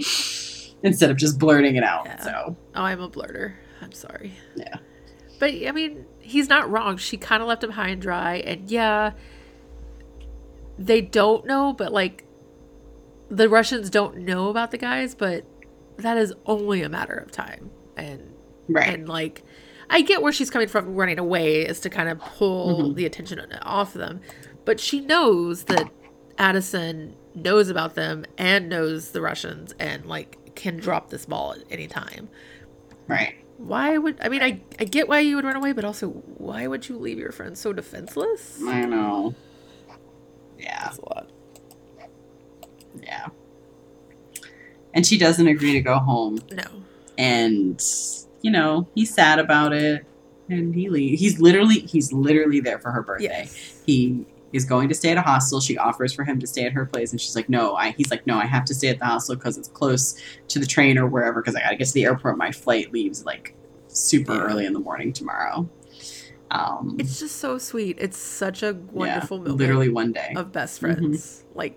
Instead 0.82 1.12
of 1.12 1.16
just 1.16 1.38
blurting 1.38 1.76
it 1.76 1.84
out. 1.84 2.06
Yeah. 2.06 2.20
So 2.24 2.56
oh 2.74 2.82
i'm 2.82 3.00
a 3.00 3.08
blurter 3.08 3.54
i'm 3.80 3.92
sorry 3.92 4.32
Yeah. 4.56 4.78
But 5.38 5.50
i 5.66 5.70
mean 5.72 6.04
he's 6.20 6.48
not 6.48 6.70
wrong 6.70 6.96
she 6.96 7.16
kind 7.16 7.42
of 7.42 7.48
left 7.48 7.62
him 7.62 7.70
high 7.70 7.88
and 7.88 8.00
dry 8.02 8.36
and 8.36 8.70
yeah 8.70 9.12
they 10.78 11.00
don't 11.00 11.46
know 11.46 11.72
but 11.72 11.92
like 11.92 12.24
the 13.30 13.48
russians 13.48 13.90
don't 13.90 14.16
know 14.16 14.48
about 14.48 14.70
the 14.70 14.78
guys 14.78 15.14
but 15.14 15.44
that 15.98 16.16
is 16.16 16.32
only 16.46 16.82
a 16.82 16.88
matter 16.88 17.14
of 17.14 17.30
time 17.30 17.70
and 17.96 18.34
right. 18.68 18.88
and 18.94 19.08
like 19.08 19.42
I 19.90 20.00
get 20.00 20.22
where 20.22 20.32
she's 20.32 20.48
coming 20.48 20.66
from 20.66 20.94
running 20.94 21.18
away 21.18 21.60
is 21.60 21.78
to 21.80 21.90
kind 21.90 22.08
of 22.08 22.18
pull 22.18 22.92
Mhm. 22.92 22.94
the 22.94 23.04
attention 23.04 23.38
off 23.62 23.92
them. 23.92 24.22
But 24.64 24.80
she 24.80 24.98
knows 25.00 25.64
that 25.64 25.90
Addison 26.38 27.14
knows 27.34 27.68
about 27.68 27.94
them 27.94 28.24
and 28.38 28.70
knows 28.70 29.10
the 29.10 29.20
Russians 29.20 29.74
and 29.78 30.06
like 30.06 30.54
can 30.56 30.78
drop 30.78 31.10
this 31.10 31.26
ball 31.26 31.52
at 31.52 31.64
any 31.70 31.86
time. 31.86 32.30
right. 33.08 33.34
Why 33.56 33.96
would 33.98 34.18
I 34.20 34.28
mean 34.28 34.42
I 34.42 34.60
I 34.78 34.84
get 34.84 35.08
why 35.08 35.20
you 35.20 35.36
would 35.36 35.44
run 35.44 35.56
away, 35.56 35.72
but 35.72 35.84
also 35.84 36.08
why 36.08 36.66
would 36.66 36.88
you 36.88 36.98
leave 36.98 37.18
your 37.18 37.32
friends 37.32 37.60
so 37.60 37.72
defenseless? 37.72 38.60
I 38.62 38.84
know. 38.84 39.34
Yeah. 40.58 40.84
That's 40.84 40.98
a 40.98 41.02
lot. 41.02 41.30
Yeah. 43.02 43.28
And 44.92 45.06
she 45.06 45.18
doesn't 45.18 45.46
agree 45.46 45.72
to 45.72 45.80
go 45.80 45.98
home. 45.98 46.40
No. 46.50 46.64
And, 47.18 47.80
you 48.42 48.50
know, 48.50 48.88
he's 48.94 49.12
sad 49.12 49.38
about 49.38 49.72
it. 49.72 50.04
And 50.48 50.74
he 50.74 50.88
leaves. 50.88 51.20
He's 51.20 51.40
literally 51.40 51.80
he's 51.80 52.12
literally 52.12 52.60
there 52.60 52.78
for 52.78 52.90
her 52.90 53.02
birthday. 53.02 53.24
Yes. 53.24 53.82
He 53.86 54.26
is 54.54 54.64
going 54.64 54.88
to 54.88 54.94
stay 54.94 55.10
at 55.10 55.18
a 55.18 55.22
hostel. 55.22 55.60
She 55.60 55.76
offers 55.76 56.12
for 56.14 56.24
him 56.24 56.38
to 56.40 56.46
stay 56.46 56.64
at 56.64 56.72
her 56.72 56.86
place, 56.86 57.10
and 57.12 57.20
she's 57.20 57.36
like, 57.36 57.48
"No." 57.48 57.74
I, 57.74 57.90
he's 57.90 58.10
like, 58.10 58.26
"No, 58.26 58.38
I 58.38 58.46
have 58.46 58.64
to 58.66 58.74
stay 58.74 58.88
at 58.88 58.98
the 58.98 59.04
hostel 59.04 59.34
because 59.36 59.58
it's 59.58 59.68
close 59.68 60.16
to 60.48 60.58
the 60.58 60.66
train 60.66 60.96
or 60.96 61.06
wherever. 61.06 61.42
Because 61.42 61.54
I 61.56 61.60
got 61.60 61.70
to 61.70 61.76
get 61.76 61.88
to 61.88 61.92
the 61.94 62.04
airport. 62.04 62.38
My 62.38 62.50
flight 62.52 62.92
leaves 62.92 63.24
like 63.24 63.54
super 63.88 64.34
Yeah. 64.34 64.40
early 64.42 64.64
in 64.66 64.72
the 64.72 64.80
morning 64.80 65.12
tomorrow." 65.12 65.68
Um, 66.50 66.96
It's 67.00 67.18
just 67.18 67.36
so 67.36 67.58
sweet. 67.58 67.98
It's 68.00 68.16
such 68.18 68.62
a 68.62 68.74
wonderful 68.92 69.38
yeah, 69.44 69.52
literally 69.52 69.88
one 69.88 70.12
day. 70.12 70.32
of 70.36 70.52
best 70.52 70.78
friends. 70.78 71.44
Like, 71.54 71.76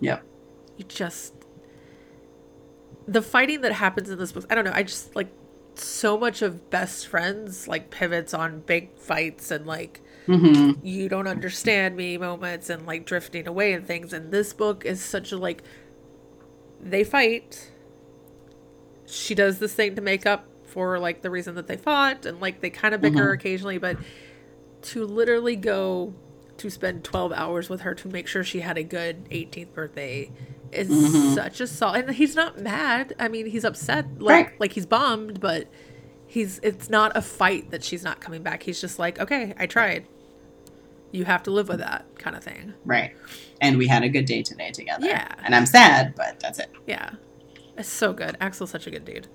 Yep. 0.00 0.22
you 0.76 0.84
just 0.84 1.34
the 3.08 3.20
fighting 3.22 3.62
that 3.62 3.72
happens 3.72 4.08
in 4.10 4.18
this 4.18 4.30
book. 4.30 4.44
I 4.48 4.54
don't 4.54 4.64
know. 4.64 4.72
I 4.72 4.84
just 4.84 5.16
like 5.16 5.32
so 5.74 6.16
much 6.18 6.40
of 6.42 6.70
best 6.70 7.08
friends 7.08 7.66
like 7.66 7.90
pivots 7.90 8.32
on 8.34 8.60
big 8.60 8.96
fights 8.96 9.50
and 9.50 9.66
like 9.66 10.00
hmm 10.26 10.72
you 10.82 11.08
don't 11.08 11.26
understand 11.26 11.96
me 11.96 12.16
moments 12.16 12.70
and 12.70 12.86
like 12.86 13.04
drifting 13.04 13.46
away 13.48 13.72
and 13.72 13.86
things. 13.86 14.12
And 14.12 14.30
this 14.32 14.52
book 14.52 14.84
is 14.84 15.02
such 15.02 15.32
a 15.32 15.36
like 15.36 15.62
they 16.80 17.04
fight. 17.04 17.70
She 19.06 19.34
does 19.34 19.58
this 19.58 19.74
thing 19.74 19.94
to 19.96 20.00
make 20.02 20.26
up 20.26 20.46
for 20.64 20.98
like 20.98 21.22
the 21.22 21.30
reason 21.30 21.54
that 21.56 21.66
they 21.66 21.76
fought 21.76 22.24
and 22.24 22.40
like 22.40 22.60
they 22.60 22.70
kind 22.70 22.94
of 22.94 23.00
bicker 23.00 23.30
Mhm. 23.30 23.34
occasionally, 23.34 23.78
but 23.78 23.96
to 24.82 25.04
literally 25.04 25.56
go 25.56 26.14
to 26.58 26.70
spend 26.70 27.04
12 27.04 27.32
hours 27.32 27.68
with 27.68 27.82
her 27.82 27.94
to 27.94 28.08
make 28.08 28.26
sure 28.26 28.42
she 28.44 28.60
had 28.60 28.78
a 28.78 28.82
good 28.82 29.26
18th 29.30 29.74
birthday 29.74 30.30
is 30.70 30.88
Mhm. 30.88 31.34
such 31.34 31.60
a 31.60 31.66
solid 31.66 32.06
and 32.06 32.14
he's 32.16 32.34
not 32.34 32.58
mad 32.58 33.12
i 33.18 33.28
mean 33.28 33.46
he's 33.46 33.64
upset 33.64 34.06
like 34.20 34.46
Right. 34.46 34.60
like 34.60 34.72
he's 34.72 34.86
bummed 34.86 35.38
but 35.40 35.66
he's 36.32 36.58
it's 36.62 36.88
not 36.88 37.12
a 37.14 37.20
fight 37.22 37.70
that 37.70 37.84
she's 37.84 38.02
not 38.02 38.20
coming 38.20 38.42
back 38.42 38.62
he's 38.62 38.80
just 38.80 38.98
like 38.98 39.20
okay 39.20 39.52
i 39.58 39.66
tried 39.66 40.06
you 41.10 41.24
have 41.26 41.42
to 41.42 41.50
live 41.50 41.68
with 41.68 41.78
that 41.80 42.06
kind 42.18 42.34
of 42.34 42.42
thing 42.42 42.72
Right. 42.86 43.14
And 43.60 43.76
we 43.76 43.86
had 43.86 44.02
a 44.02 44.08
good 44.08 44.24
day 44.24 44.42
today 44.42 44.70
together. 44.72 45.06
Yeah. 45.06 45.28
And 45.44 45.54
I'm 45.54 45.66
sad, 45.66 46.14
but 46.16 46.40
that's 46.40 46.58
it. 46.58 46.70
yeah 46.86 47.10
it's 47.76 47.88
so 47.88 48.12
good 48.14 48.34
axel's 48.40 48.70
such 48.70 48.86
a 48.86 48.90
good 48.90 49.04
dude 49.04 49.26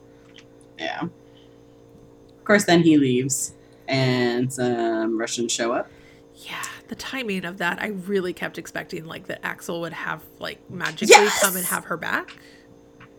Yeah. 0.79 1.01
Of 1.03 2.43
course, 2.43 2.63
then 2.65 2.81
he 2.81 2.97
leaves, 2.97 3.53
and 3.87 4.51
some 4.51 5.19
Russians 5.19 5.51
show 5.51 5.71
up. 5.73 5.87
yeah 6.35 6.63
the 6.87 6.95
timing 6.95 7.43
of 7.45 7.57
that 7.57 7.81
i 7.81 7.87
really 8.13 8.31
kept 8.33 8.57
expecting 8.57 9.05
like 9.05 9.27
that 9.27 9.39
axel 9.45 9.81
would 9.81 9.91
have 9.93 10.23
like 10.39 10.57
magically 10.71 11.09
Yes! 11.15 11.41
come 11.43 11.55
and 11.57 11.65
have 11.65 11.83
her 11.85 11.97
back 11.97 12.37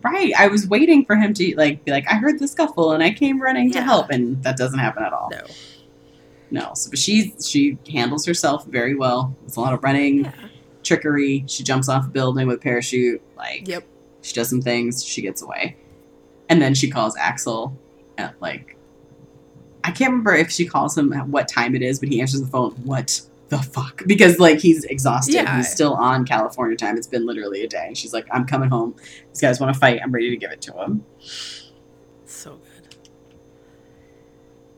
Right. 0.01 0.33
I 0.37 0.47
was 0.47 0.67
waiting 0.67 1.05
for 1.05 1.15
him 1.15 1.33
to 1.33 1.55
like 1.57 1.83
be 1.83 1.91
like, 1.91 2.05
I 2.09 2.15
heard 2.15 2.39
the 2.39 2.47
scuffle 2.47 2.93
and 2.93 3.03
I 3.03 3.11
came 3.11 3.41
running 3.41 3.71
to 3.71 3.81
help, 3.81 4.09
and 4.09 4.41
that 4.43 4.57
doesn't 4.57 4.79
happen 4.79 5.03
at 5.03 5.11
all. 5.11 5.29
no 5.31 5.45
No. 6.51 6.73
So, 6.73 6.89
but 6.89 6.99
she 6.99 7.33
she 7.43 7.77
handles 7.91 8.25
herself 8.25 8.65
very 8.65 8.95
well. 8.95 9.35
It's 9.45 9.57
a 9.57 9.61
lot 9.61 9.73
of 9.73 9.83
running, 9.83 10.25
yeah 10.25 10.31
trickery. 10.81 11.43
She 11.47 11.61
jumps 11.61 11.89
off 11.89 12.05
a 12.05 12.09
building 12.09 12.47
with 12.47 12.55
a 12.55 12.59
parachute. 12.59 13.21
Like, 13.35 13.67
yep 13.67 13.83
she 14.21 14.33
does 14.33 14.49
some 14.49 14.61
things. 14.61 15.03
She 15.03 15.21
gets 15.21 15.41
away, 15.41 15.77
and 16.49 16.61
then 16.61 16.73
she 16.73 16.89
calls 16.89 17.15
Axel 17.17 17.77
at 18.17 18.39
like. 18.41 18.75
I 19.81 19.91
can't 19.91 20.11
remember 20.11 20.35
if 20.35 20.51
she 20.51 20.67
calls 20.67 20.97
him 20.97 21.13
at 21.13 21.27
what 21.29 21.47
time 21.47 21.73
it 21.73 21.81
is, 21.81 21.99
but 21.99 22.09
he 22.09 22.19
answers 22.19 22.41
the 22.41 22.47
phone. 22.47 22.71
What 22.83 23.21
the 23.49 23.57
fuck? 23.59 24.03
Because 24.07 24.39
like 24.39 24.59
he's 24.59 24.83
exhausted. 24.85 25.33
Yeah. 25.35 25.57
He's 25.57 25.69
still 25.71 25.93
on 25.95 26.25
California 26.25 26.77
time. 26.77 26.97
It's 26.97 27.07
been 27.07 27.25
literally 27.25 27.63
a 27.63 27.67
day. 27.67 27.91
She's 27.95 28.13
like, 28.13 28.27
I'm 28.31 28.45
coming 28.45 28.69
home. 28.69 28.95
These 29.29 29.41
guys 29.41 29.59
want 29.59 29.73
to 29.73 29.79
fight. 29.79 29.99
I'm 30.03 30.11
ready 30.11 30.29
to 30.29 30.37
give 30.37 30.51
it 30.51 30.61
to 30.61 30.73
him. 30.73 31.03
So 32.25 32.57
good. 32.57 32.97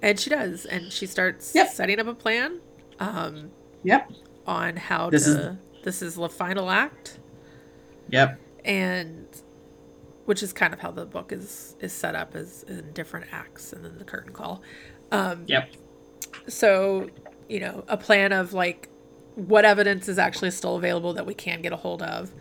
And 0.02 0.20
she 0.20 0.30
does, 0.30 0.66
and 0.66 0.92
she 0.92 1.06
starts 1.06 1.54
Yep. 1.54 1.70
setting 1.70 2.00
up 2.00 2.08
a 2.08 2.16
plan. 2.16 2.60
Um, 3.00 3.52
Yep. 3.84 4.12
On 4.48 4.76
how 4.78 5.10
This 5.10 5.28
is- 5.28 5.36
to. 5.36 5.58
This 5.84 6.02
is 6.04 6.14
the 6.16 6.30
final 6.30 6.70
act, 6.70 7.18
Yep. 8.10 8.40
and 8.64 9.26
which 10.26 10.44
is 10.44 10.54
kind 10.54 10.74
of 10.74 10.80
how 10.80 10.92
the 10.92 11.06
book 11.08 11.32
is 11.32 11.76
is 11.80 11.92
set 11.92 12.14
up, 12.16 12.36
as 12.36 12.64
in 12.68 12.92
different 12.94 13.26
acts, 13.32 13.74
and 13.74 13.84
then 13.84 13.98
the 13.98 14.04
curtain 14.04 14.32
call. 14.32 14.62
Um, 15.12 15.44
Yep. 15.48 15.70
So, 16.48 17.10
you 17.52 17.60
know, 17.60 17.84
a 17.88 17.98
plan 17.98 18.32
of 18.32 18.54
like 18.54 18.88
what 19.36 19.66
evidence 19.66 20.08
is 20.08 20.18
actually 20.18 20.52
still 20.52 20.76
available 20.78 21.14
that 21.14 21.26
we 21.26 21.34
can 21.34 21.62
get 21.62 21.74
a 21.74 21.76
hold 21.76 22.02
of. 22.02 22.32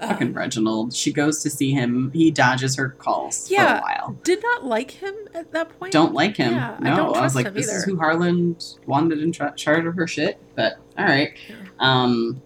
Fucking 0.00 0.28
Um, 0.28 0.34
Reginald. 0.34 0.94
She 0.94 1.12
goes 1.12 1.42
to 1.42 1.50
see 1.50 1.72
him. 1.72 2.10
He 2.14 2.30
dodges 2.30 2.76
her 2.76 2.88
calls 2.90 3.48
for 3.48 3.54
Yeah. 3.54 3.78
a 3.78 3.82
while. 3.82 4.16
did 4.24 4.42
not 4.42 4.64
like 4.64 4.92
him 4.92 5.14
at 5.34 5.52
that 5.52 5.78
point. 5.78 5.92
Don't 5.92 6.14
like 6.14 6.36
him. 6.36 6.52
Yeah, 6.54 6.76
I 6.80 6.82
no, 6.90 6.96
don't 6.96 7.16
I, 7.16 7.20
was 7.22 7.34
like, 7.34 7.52
this 7.52 7.68
is 7.70 7.84
who 7.84 7.96
Harlan 7.98 8.56
wanted 8.86 9.20
in 9.20 9.32
tra- 9.32 9.52
charge 9.56 9.84
of 9.84 9.94
her 9.96 10.06
shit. 10.06 10.38
But 10.54 10.78
all 10.98 11.04
right. 11.04 11.32
Yeah. 11.48 11.54
Um, 11.80 12.40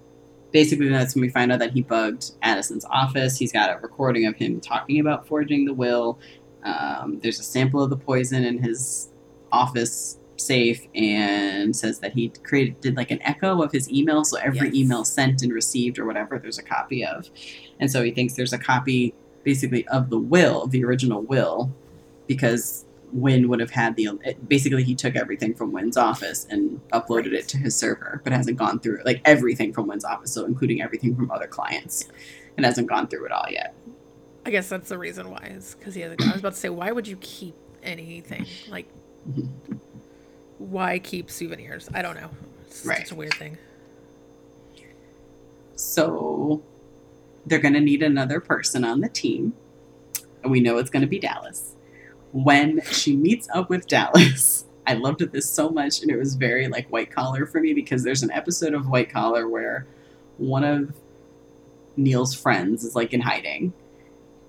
basically, 0.52 0.88
that's 0.88 1.14
when 1.14 1.22
we 1.22 1.28
find 1.28 1.52
out 1.52 1.60
that 1.60 1.72
he 1.72 1.82
bugged 1.82 2.32
Addison's 2.42 2.84
office. 2.86 3.36
He's 3.38 3.52
got 3.52 3.70
a 3.70 3.78
recording 3.80 4.26
of 4.26 4.34
him 4.36 4.60
talking 4.60 4.98
about 5.00 5.26
forging 5.26 5.64
the 5.64 5.74
will. 5.74 6.18
Um, 6.64 7.20
there's 7.22 7.38
a 7.38 7.44
sample 7.44 7.82
of 7.82 7.90
the 7.90 7.96
poison 7.96 8.42
in 8.44 8.58
his 8.62 9.10
office 9.52 10.18
safe 10.36 10.86
and 10.94 11.74
says 11.76 12.00
that 12.00 12.12
he 12.12 12.28
created 12.42 12.80
did 12.80 12.96
like 12.96 13.10
an 13.10 13.22
echo 13.22 13.62
of 13.62 13.70
his 13.72 13.90
email 13.90 14.24
so 14.24 14.36
every 14.38 14.66
Yes. 14.68 14.74
email 14.74 15.04
sent 15.04 15.42
and 15.42 15.52
received 15.52 15.98
or 15.98 16.04
whatever 16.06 16.38
there's 16.38 16.58
a 16.58 16.62
copy 16.62 17.04
of 17.04 17.30
and 17.80 17.90
so 17.90 18.02
he 18.02 18.10
thinks 18.10 18.34
there's 18.34 18.52
a 18.52 18.58
copy 18.58 19.14
basically 19.44 19.86
of 19.88 20.10
the 20.10 20.18
will 20.18 20.66
the 20.66 20.84
original 20.84 21.22
will 21.22 21.70
because 22.26 22.84
Win 23.12 23.48
would 23.48 23.60
have 23.60 23.70
had 23.70 23.94
the 23.94 24.08
it, 24.24 24.48
basically 24.48 24.82
he 24.82 24.94
took 24.96 25.14
everything 25.14 25.54
from 25.54 25.70
Win's 25.70 25.96
office 25.96 26.48
and 26.50 26.80
uploaded 26.90 27.32
it 27.32 27.46
to 27.48 27.58
his 27.58 27.76
server, 27.76 28.20
but 28.24 28.32
hasn't 28.32 28.56
gone 28.58 28.80
through 28.80 29.02
like 29.04 29.20
everything 29.24 29.72
from 29.72 29.86
Win's 29.86 30.04
office, 30.04 30.32
so 30.32 30.44
including 30.46 30.82
everything 30.82 31.14
from 31.14 31.30
other 31.30 31.46
clients, 31.46 32.08
and 32.56 32.66
hasn't 32.66 32.88
gone 32.88 33.06
through 33.06 33.26
it 33.26 33.30
all 33.30 33.46
yet. 33.48 33.72
I 34.44 34.50
guess 34.50 34.68
that's 34.68 34.88
the 34.88 34.98
reason 34.98 35.30
why 35.30 35.52
is 35.54 35.76
because 35.78 35.94
he 35.94 36.00
has. 36.00 36.10
A, 36.12 36.16
I 36.24 36.32
was 36.32 36.40
about 36.40 36.54
to 36.54 36.58
say, 36.58 36.70
why 36.70 36.90
would 36.90 37.06
you 37.06 37.16
keep 37.20 37.54
anything 37.84 38.46
like? 38.68 38.88
Mhm. 39.30 39.48
Why 40.70 40.98
keep 40.98 41.30
souvenirs? 41.30 41.88
I 41.92 42.02
don't 42.02 42.16
know. 42.16 42.30
It's 42.66 42.84
Right. 42.86 42.98
such 43.00 43.12
a 43.12 43.14
weird 43.14 43.34
thing. 43.34 43.58
So 45.76 46.62
they're 47.46 47.58
going 47.58 47.74
to 47.74 47.80
need 47.80 48.02
another 48.02 48.40
person 48.40 48.84
on 48.84 49.00
the 49.00 49.08
team, 49.08 49.54
and 50.42 50.50
we 50.50 50.60
know 50.60 50.78
it's 50.78 50.90
going 50.90 51.02
to 51.02 51.08
be 51.08 51.18
Dallas. 51.18 51.74
When 52.32 52.80
she 52.90 53.16
meets 53.16 53.48
up 53.52 53.68
with 53.70 53.86
Dallas, 53.86 54.64
I 54.86 54.94
loved 54.94 55.20
this 55.32 55.48
so 55.48 55.70
much, 55.70 56.00
and 56.02 56.10
it 56.10 56.16
was 56.18 56.34
very 56.34 56.68
like 56.68 56.88
white 56.88 57.10
collar 57.10 57.46
for 57.46 57.60
me 57.60 57.72
because 57.72 58.02
there's 58.02 58.22
an 58.22 58.30
episode 58.30 58.74
of 58.74 58.88
White 58.88 59.10
Collar 59.10 59.48
where 59.48 59.86
one 60.36 60.62
of 60.64 60.92
Neil's 61.96 62.34
friends 62.34 62.84
is 62.84 62.94
like 62.94 63.12
in 63.12 63.20
hiding. 63.20 63.72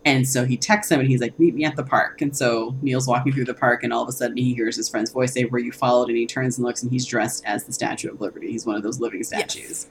And 0.05 0.27
so 0.27 0.45
he 0.45 0.55
texts 0.55 0.91
him 0.91 0.99
and 0.99 1.09
he's 1.09 1.19
like, 1.19 1.37
Meet 1.39 1.55
me 1.55 1.65
at 1.65 1.75
the 1.75 1.83
park. 1.83 2.21
And 2.21 2.35
so 2.35 2.75
Neil's 2.81 3.07
walking 3.07 3.33
through 3.33 3.45
the 3.45 3.55
park 3.55 3.83
and 3.83 3.91
all 3.91 4.03
of 4.03 4.09
a 4.09 4.11
sudden 4.11 4.37
he 4.37 4.53
hears 4.53 4.75
his 4.75 4.87
friend's 4.87 5.11
voice 5.11 5.33
say, 5.33 5.45
Were 5.45 5.57
you 5.57 5.71
followed? 5.71 6.09
And 6.09 6.17
he 6.17 6.27
turns 6.27 6.57
and 6.57 6.65
looks 6.65 6.83
and 6.83 6.91
he's 6.91 7.05
dressed 7.05 7.43
as 7.45 7.63
the 7.63 7.73
Statue 7.73 8.11
of 8.11 8.21
Liberty. 8.21 8.51
He's 8.51 8.65
one 8.65 8.75
of 8.75 8.83
those 8.83 8.99
living 8.99 9.23
statues. 9.23 9.87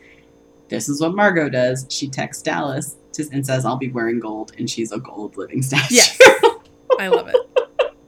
This 0.69 0.89
is 0.89 1.01
what 1.01 1.15
Margot 1.15 1.49
does. 1.49 1.87
She 1.91 2.09
texts 2.09 2.43
Dallas 2.43 2.97
to, 3.15 3.29
and 3.33 3.45
says, 3.45 3.65
I'll 3.65 3.77
be 3.77 3.91
wearing 3.91 4.21
gold. 4.21 4.53
And 4.57 4.71
she's 4.71 4.93
a 4.93 4.99
gold 4.99 5.37
living 5.37 5.63
statue. 5.63 5.97
Yes, 5.97 6.19
I 6.99 7.09
love 7.09 7.29
it. 7.29 7.37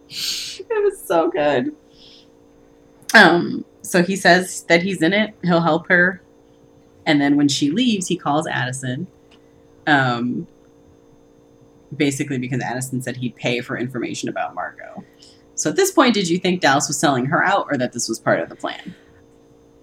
it 0.08 0.84
was 0.84 1.02
so 1.04 1.28
good. 1.28 1.74
Um, 3.14 3.64
so 3.82 4.02
he 4.02 4.16
says 4.16 4.62
that 4.64 4.82
he's 4.82 5.02
in 5.02 5.12
it. 5.12 5.34
He'll 5.42 5.60
help 5.60 5.88
her. 5.88 6.22
And 7.04 7.20
then 7.20 7.36
when 7.36 7.48
she 7.48 7.70
leaves, 7.70 8.08
he 8.08 8.16
calls 8.16 8.46
Addison. 8.46 9.06
Um, 9.86 10.46
basically 11.94 12.38
because 12.38 12.60
Addison 12.62 13.02
said 13.02 13.16
he'd 13.16 13.36
pay 13.36 13.60
for 13.60 13.76
information 13.76 14.28
about 14.28 14.54
Margot. 14.54 15.04
So 15.54 15.70
at 15.70 15.76
this 15.76 15.90
point, 15.90 16.14
did 16.14 16.28
you 16.28 16.38
think 16.38 16.60
Dallas 16.60 16.88
was 16.88 16.98
selling 16.98 17.26
her 17.26 17.42
out 17.44 17.66
or 17.70 17.78
that 17.78 17.92
this 17.92 18.08
was 18.08 18.18
part 18.18 18.40
of 18.40 18.48
the 18.48 18.56
plan? 18.56 18.94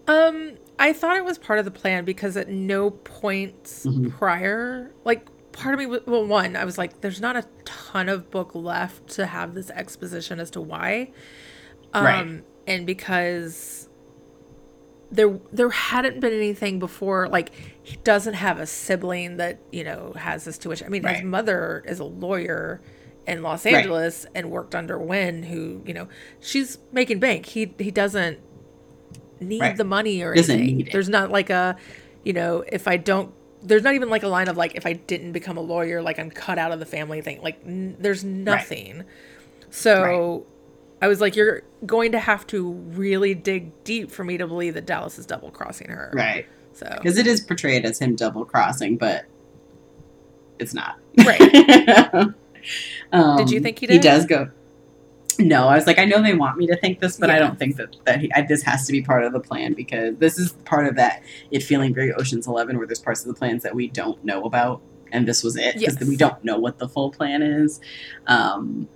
Um, 0.08 0.54
I 0.80 0.92
thought 0.94 1.18
it 1.18 1.26
was 1.26 1.38
part 1.38 1.60
of 1.60 1.66
the 1.66 1.72
plan 1.72 2.04
because 2.06 2.36
at 2.36 2.50
no 2.50 2.90
point 2.92 3.64
Mhm. 3.64 4.12
prior, 4.18 4.92
like 5.06 5.28
part 5.54 5.74
of 5.74 5.80
me, 5.80 5.86
well, 6.06 6.26
one, 6.26 6.56
I 6.56 6.66
was 6.66 6.78
like, 6.78 7.02
there's 7.02 7.22
not 7.22 7.36
a 7.38 7.46
ton 7.64 8.10
of 8.10 8.30
book 8.30 8.52
left 8.54 9.08
to 9.12 9.26
have 9.26 9.54
this 9.54 9.70
exposition 9.70 10.40
as 10.40 10.50
to 10.52 10.62
why, 10.62 11.12
um, 11.94 12.04
Right. 12.06 12.44
and 12.68 12.86
because 12.86 13.88
there 15.14 15.40
there 15.52 15.70
hadn't 15.70 16.20
been 16.20 16.34
anything 16.34 16.80
before. 16.80 17.28
Like 17.30 17.52
he 17.84 17.98
doesn't 17.98 18.34
have 18.34 18.60
a 18.60 18.66
sibling 18.66 19.38
that 19.38 19.60
you 19.72 19.84
know 19.84 20.14
has 20.18 20.44
this 20.46 20.58
tuition. 20.58 20.88
I 20.88 20.90
mean, 20.90 21.04
his 21.04 21.24
mother 21.24 21.84
is 21.88 22.00
a 22.00 22.04
lawyer 22.06 22.82
in 23.28 23.42
Los 23.42 23.64
Right. 23.66 23.76
Angeles 23.76 24.26
and 24.36 24.50
worked 24.52 24.76
under 24.76 24.98
Win, 24.98 25.44
who 25.44 25.82
you 25.86 25.94
know 25.94 26.08
she's 26.40 26.78
making 26.92 27.20
bank. 27.20 27.46
He 27.46 27.74
he 27.80 27.92
doesn't 27.92 28.40
need 29.40 29.62
Right. 29.62 29.78
the 29.78 29.84
money 29.84 30.22
or 30.24 30.34
Doesn't 30.34 30.60
anything. 30.60 30.90
There's 30.92 31.10
not 31.10 31.32
like 31.32 31.50
a, 31.50 31.76
you 32.24 32.34
know, 32.34 32.64
if 32.72 32.88
I 32.88 32.98
don't. 32.98 33.34
There's 33.62 33.84
not 33.84 33.94
even 33.94 34.10
like 34.10 34.24
a 34.24 34.28
line 34.28 34.50
of 34.50 34.58
like 34.58 34.76
if 34.76 34.86
I 34.86 34.94
didn't 34.94 35.32
become 35.32 35.56
a 35.58 35.62
lawyer, 35.62 36.02
like 36.02 36.20
I'm 36.20 36.30
cut 36.32 36.58
out 36.58 36.72
of 36.74 36.80
the 36.80 36.86
family 36.86 37.22
thing. 37.22 37.42
Like 37.42 37.60
n- 37.66 37.96
there's 38.00 38.24
nothing. 38.24 39.04
So 39.70 40.46
I 41.04 41.08
was 41.10 41.20
like, 41.20 41.36
you're 41.36 41.64
going 41.86 42.14
to 42.14 42.20
have 42.20 42.48
to 42.48 42.72
really 42.72 43.34
dig 43.36 43.84
deep 43.84 44.10
for 44.10 44.24
me 44.24 44.38
to 44.38 44.48
believe 44.48 44.74
that 44.76 44.86
Dallas 44.86 45.20
is 45.20 45.26
double 45.26 45.52
crossing 45.52 45.90
her. 45.90 46.12
Right. 46.14 46.46
So 46.72 46.88
Because 46.90 47.18
it 47.18 47.28
is 47.28 47.42
portrayed 47.42 47.84
as 47.84 48.00
him 48.00 48.16
double 48.16 48.46
crossing, 48.46 48.96
but 48.98 49.26
it's 50.60 50.74
not. 50.74 50.98
right. 51.26 51.42
um, 53.12 53.38
Did 53.38 53.52
you 53.52 53.60
think 53.60 53.80
he 53.80 53.88
did? 53.88 53.94
He 53.96 54.00
does 54.00 54.26
go. 54.26 54.50
No, 55.40 55.68
I 55.68 55.76
was 55.76 55.88
like, 55.88 56.00
I 56.00 56.06
know 56.06 56.22
they 56.22 56.36
want 56.36 56.58
me 56.58 56.68
to 56.68 56.78
think 56.78 57.00
this, 57.02 57.18
but 57.18 57.30
I 57.30 57.38
don't 57.38 57.60
think 57.60 57.76
that 57.78 57.96
that 58.06 58.22
he, 58.22 58.32
I, 58.34 58.44
this 58.44 58.62
has 58.64 58.86
to 58.86 58.92
be 58.94 59.02
part 59.02 59.26
of 59.26 59.34
the 59.34 59.40
plan 59.42 59.74
because 59.74 60.16
this 60.20 60.38
is 60.40 60.54
part 60.64 60.86
of 60.88 60.96
that. 60.96 61.22
It 61.52 61.64
feeling 61.64 61.94
very 61.94 62.14
Ocean's 62.14 62.46
Eleven, 62.48 62.78
where 62.78 62.86
there's 62.88 63.00
parts 63.00 63.22
of 63.22 63.28
the 63.28 63.34
plans 63.34 63.64
that 63.64 63.74
we 63.76 63.88
don't 63.90 64.24
know 64.24 64.44
about, 64.44 64.82
and 65.12 65.28
this 65.28 65.44
was 65.44 65.58
it 65.58 65.74
because 65.80 65.98
Yes. 66.00 66.08
we 66.08 66.16
don't 66.16 66.44
know 66.46 66.60
what 66.60 66.78
the 66.78 66.88
full 66.88 67.12
plan 67.12 67.42
is. 67.42 67.82
Um, 68.28 68.88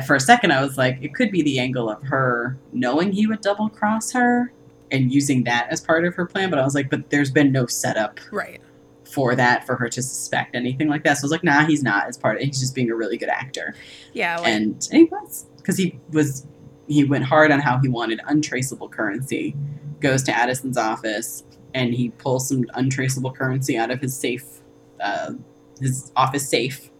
for 0.00 0.14
a 0.16 0.20
second, 0.20 0.52
I 0.52 0.60
was 0.62 0.76
like, 0.76 0.98
it 1.02 1.14
could 1.14 1.30
be 1.30 1.42
the 1.42 1.58
angle 1.58 1.88
of 1.88 2.02
her 2.04 2.58
knowing 2.72 3.12
he 3.12 3.26
would 3.26 3.40
double 3.40 3.68
cross 3.68 4.12
her 4.12 4.52
and 4.90 5.12
using 5.12 5.44
that 5.44 5.68
as 5.70 5.80
part 5.80 6.04
of 6.04 6.14
her 6.14 6.26
plan. 6.26 6.50
But 6.50 6.58
I 6.58 6.64
was 6.64 6.74
like, 6.74 6.90
but 6.90 7.10
there's 7.10 7.30
been 7.30 7.50
no 7.52 7.66
setup 7.66 8.20
Right. 8.30 8.60
for 9.04 9.34
that 9.34 9.66
for 9.66 9.76
her 9.76 9.88
to 9.88 10.02
suspect 10.02 10.54
anything 10.54 10.88
like 10.88 11.02
that. 11.04 11.14
So 11.18 11.22
I 11.22 11.26
was 11.26 11.32
like, 11.32 11.44
nah, 11.44 11.64
he's 11.66 11.82
not. 11.82 12.08
It's 12.08 12.18
part. 12.18 12.36
Of, 12.36 12.42
he's 12.42 12.60
just 12.60 12.74
being 12.74 12.90
a 12.90 12.94
really 12.94 13.16
good 13.16 13.28
actor 13.30 13.74
Yeah. 14.12 14.36
Like, 14.38 14.48
and, 14.48 14.88
and 14.90 14.98
he 14.98 15.04
was 15.04 15.46
because 15.56 15.76
he 15.78 15.98
was 16.10 16.46
he 16.88 17.02
went 17.04 17.24
hard 17.24 17.50
on 17.50 17.58
how 17.60 17.78
he 17.78 17.88
wanted 17.88 18.20
untraceable 18.26 18.88
currency 18.88 19.56
goes 20.00 20.22
to 20.22 20.32
addison's 20.36 20.76
office 20.76 21.42
and 21.74 21.94
he 21.94 22.10
pulls 22.10 22.48
some 22.48 22.64
untraceable 22.74 23.32
currency 23.32 23.76
out 23.76 23.90
of 23.90 24.00
his 24.00 24.16
safe 24.16 24.60
uh, 25.00 25.32
his 25.80 26.12
office 26.14 26.48
safe 26.48 26.90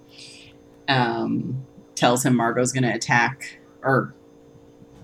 um, 0.88 1.65
tells 1.96 2.24
him 2.24 2.36
margot's 2.36 2.70
going 2.72 2.84
to 2.84 2.92
attack 2.94 3.58
or 3.82 4.14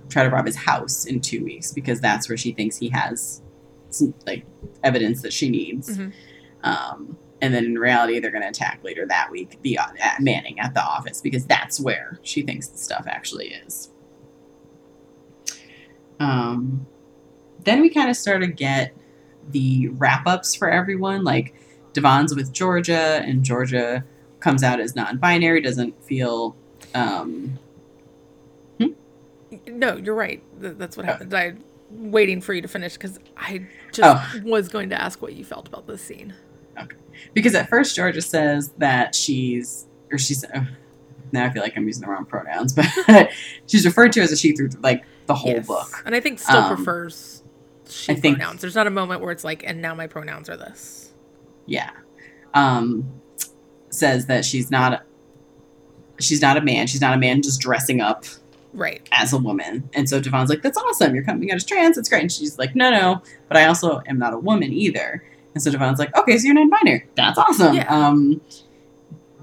try 0.09 0.23
to 0.23 0.31
rob 0.31 0.47
his 0.47 0.57
house 0.57 1.05
in 1.07 1.21
two 1.21 1.43
weeks 1.45 1.73
because 1.73 2.01
that's 2.01 2.29
where 2.29 2.37
she 2.37 2.53
thinks 2.53 2.77
he 2.77 2.89
has 2.91 3.43
some 3.91 4.15
like 4.27 4.45
evidence 4.85 5.23
that 5.23 5.33
she 5.33 5.49
needs 5.49 5.99
Mhm. 5.99 6.13
um, 6.63 7.17
and 7.41 7.53
then 7.53 7.65
in 7.65 7.75
reality, 7.77 8.21
they're 8.21 8.31
going 8.31 8.43
to 8.45 8.49
attack 8.49 8.79
later 8.85 9.05
that 9.09 9.29
week 9.33 9.59
the 9.63 9.77
at 9.77 10.21
Manning 10.21 10.61
at 10.61 10.75
the 10.75 10.81
office 10.81 11.21
because 11.21 11.45
that's 11.45 11.81
where 11.81 12.21
she 12.23 12.43
thinks 12.43 12.69
the 12.69 12.79
stuff 12.79 13.05
actually 13.09 13.49
is. 13.49 13.91
Um, 16.21 16.87
then 17.65 17.81
we 17.81 17.91
kind 17.91 18.09
of 18.09 18.17
start 18.17 18.43
to 18.43 18.47
get 18.47 18.95
the 19.51 19.89
wrap 19.89 20.27
ups 20.27 20.55
for 20.55 20.71
everyone. 20.71 21.25
Like 21.25 21.55
Devon's 21.95 22.35
with 22.35 22.53
Georgia, 22.53 23.23
and 23.25 23.43
Georgia 23.43 24.05
comes 24.41 24.63
out 24.63 24.79
as 24.81 24.95
non 24.95 25.19
binary, 25.19 25.61
doesn't 25.61 26.01
feel. 26.05 26.57
Um, 26.95 27.59
no, 29.67 29.97
you're 29.97 30.15
right. 30.15 30.43
That's 30.59 30.97
what 30.97 31.07
happened. 31.07 31.35
I 31.35 31.55
waiting 31.91 32.41
for 32.41 32.55
you 32.55 32.63
to 32.63 32.69
finish 32.69 32.95
because 32.95 33.19
I 33.37 33.67
just 33.93 34.01
Oh. 34.03 34.41
was 34.45 34.69
going 34.69 34.89
to 34.91 35.01
ask 35.01 35.21
what 35.21 35.35
you 35.35 35.45
felt 35.45 35.69
about 35.69 35.87
this 35.87 36.01
scene. 36.03 36.35
Okay. 36.81 36.97
because 37.35 37.55
at 37.55 37.69
first 37.69 37.95
Georgia 37.95 38.23
says 38.23 38.71
that 38.79 39.15
she's, 39.15 39.87
or 40.11 40.17
she's, 40.17 40.43
uh, 40.43 40.65
now 41.33 41.45
I 41.45 41.51
feel 41.51 41.63
like 41.63 41.75
I'm 41.77 41.87
using 41.87 42.01
the 42.01 42.09
wrong 42.09 42.25
pronouns, 42.25 42.73
but 43.07 43.31
she's 43.67 43.85
referred 43.85 44.13
to 44.15 44.23
as 44.23 44.33
a 44.33 44.37
she 44.37 44.53
through 44.57 44.71
like 44.83 45.05
the 45.27 45.35
whole 45.35 45.51
Yes. 45.53 45.67
book. 45.67 46.03
and 46.07 46.15
I 46.15 46.21
think 46.21 46.39
still 46.39 46.57
Um, 46.57 46.77
prefers 46.77 47.43
she 47.87 48.13
I 48.13 48.15
think- 48.15 48.39
pronouns. 48.39 48.63
There's 48.63 48.75
not 48.75 48.87
a 48.87 48.91
moment 48.91 49.21
where 49.21 49.33
it's 49.33 49.45
like, 49.45 49.63
and 49.67 49.83
now 49.83 49.95
my 49.95 50.07
pronouns 50.07 50.49
are 50.49 50.57
this. 50.57 51.13
yeah 51.67 51.91
um 52.55 53.05
says 53.91 54.27
that 54.27 54.45
she's 54.47 54.71
not 54.71 55.05
she's 56.23 56.41
not 56.41 56.57
a 56.57 56.61
man. 56.61 56.87
She's 56.87 57.01
not 57.01 57.15
a 57.15 57.19
man 57.19 57.43
just 57.43 57.61
dressing 57.61 58.01
up 58.01 58.25
Right. 58.75 59.07
as 59.13 59.33
a 59.35 59.39
woman. 59.39 59.89
And 59.93 60.09
so 60.09 60.21
devon's 60.21 60.49
like 60.49 60.63
that's 60.63 60.79
awesome. 60.79 61.15
You're 61.15 61.25
coming 61.25 61.51
out 61.51 61.57
as 61.57 61.65
trans. 61.67 61.99
It's 61.99 62.09
great. 62.09 62.23
And 62.23 62.33
she's 62.33 62.59
like 62.59 62.75
no 62.75 62.91
no. 62.91 63.23
But 63.49 63.57
i 63.59 63.67
also 63.67 64.01
am 64.07 64.19
not 64.19 64.33
a 64.33 64.39
woman 64.39 64.73
either. 64.73 65.23
And 65.55 65.63
so 65.63 65.71
devon's 65.71 65.99
like 65.99 66.17
okay 66.17 66.39
so 66.39 66.47
you're 66.47 66.55
non-binary 66.55 67.07
that's 67.15 67.37
awesome. 67.39 67.75
Yeah. 67.77 67.87
um 67.95 68.41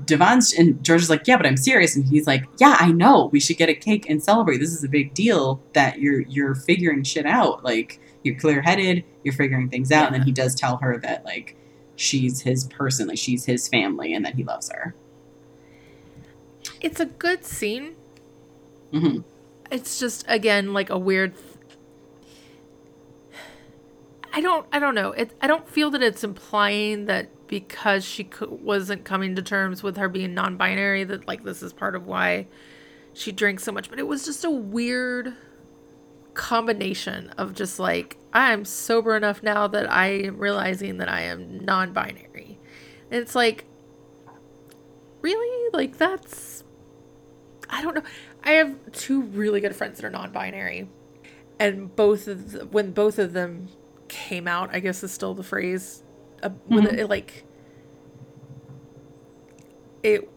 devon's 0.06 0.54
and 0.54 0.82
george 0.84 1.02
is 1.02 1.10
like 1.10 1.28
yeah 1.28 1.38
but 1.38 1.46
i'm 1.46 1.58
serious. 1.58 1.96
And 1.96 2.06
he's 2.06 2.26
like 2.26 2.46
yeah 2.60 2.78
i 2.80 2.92
know. 2.92 3.30
We 3.32 3.40
should 3.40 3.58
get 3.58 3.70
a 3.70 3.76
cake 3.76 4.10
and 4.10 4.24
celebrate. 4.24 4.58
This 4.58 4.74
is 4.74 4.84
a 4.84 4.90
big 4.90 5.14
deal 5.14 5.62
that 5.74 6.00
you're 6.00 6.22
you're 6.22 6.56
figuring 6.56 7.04
shit 7.04 7.26
out. 7.26 7.64
Like 7.64 8.00
you're 8.24 8.36
clear-headed. 8.36 9.04
You're 9.24 9.34
figuring 9.34 9.70
things 9.70 9.92
out. 9.92 10.08
And 10.08 10.16
then 10.16 10.24
he 10.24 10.32
does 10.32 10.56
tell 10.56 10.78
her 10.78 10.98
that 11.00 11.24
like 11.24 11.56
she's 11.96 12.42
his 12.42 12.64
person, 12.66 13.08
like 13.08 13.18
she's 13.18 13.46
his 13.46 13.68
family, 13.68 14.14
and 14.14 14.26
that 14.26 14.36
he 14.36 14.44
loves 14.44 14.70
her. 14.72 14.94
It's 16.82 17.00
a 17.00 17.06
good 17.06 17.46
scene. 17.46 17.96
hmm 18.92 19.20
It's 19.72 20.00
just 20.00 20.26
again 20.28 20.74
like 20.74 20.90
a 20.90 20.98
weird. 20.98 21.34
I 24.32 24.42
don't. 24.42 24.66
I 24.72 24.80
don't 24.80 24.96
know. 24.96 25.12
It. 25.12 25.34
I 25.42 25.48
don't 25.48 25.68
feel 25.68 25.90
that 25.92 26.04
it's 26.04 26.24
implying 26.24 27.06
that 27.06 27.30
because 27.48 28.06
she 28.06 28.26
co- 28.26 28.60
wasn't 28.62 29.04
coming 29.04 29.36
to 29.36 29.42
terms 29.42 29.82
with 29.82 29.98
her 29.98 30.08
being 30.08 30.34
non-binary 30.36 31.04
that 31.06 31.28
like 31.28 31.44
this 31.44 31.64
is 31.64 31.74
part 31.74 31.96
of 31.96 32.06
why 32.06 32.48
she 33.14 33.32
drinks 33.32 33.64
so 33.64 33.72
much. 33.72 33.90
But 33.90 33.98
it 34.00 34.08
was 34.08 34.26
just 34.26 34.44
a 34.46 34.50
weird 34.52 35.34
combination 36.36 37.30
of 37.38 37.54
just 37.56 37.80
like 37.80 38.18
I'm 38.32 38.66
sober 38.66 39.18
enough 39.18 39.42
now 39.42 39.68
that 39.68 39.92
I 39.92 40.08
am 40.08 40.38
realizing 40.38 40.98
that 40.98 41.10
I 41.10 41.22
am 41.22 41.66
non-binary. 41.66 42.60
And 43.12 43.20
it's 43.22 43.34
like 43.34 43.66
really 45.22 45.59
like 45.74 45.98
that's 45.98 46.64
I 47.70 47.82
don't 47.82 47.96
know. 47.96 48.04
I 48.44 48.52
have 48.54 48.76
two 48.94 49.22
really 49.22 49.62
good 49.62 49.76
friends 49.76 49.98
that 50.00 50.06
are 50.06 50.10
non-binary, 50.10 50.88
and 51.60 51.96
both 51.96 52.28
of 52.28 52.52
the, 52.52 52.66
when 52.66 52.92
both 52.92 53.20
of 53.20 53.34
them 53.34 53.68
came 54.08 54.48
out, 54.48 54.70
I 54.74 54.80
guess 54.80 55.04
is 55.04 55.12
still 55.12 55.34
the 55.36 55.44
phrase. 55.44 56.04
Uh, 56.42 56.50
when 56.66 56.86
Mhm. 56.86 56.98
it, 56.98 57.08
like 57.10 57.44
it 60.04 60.30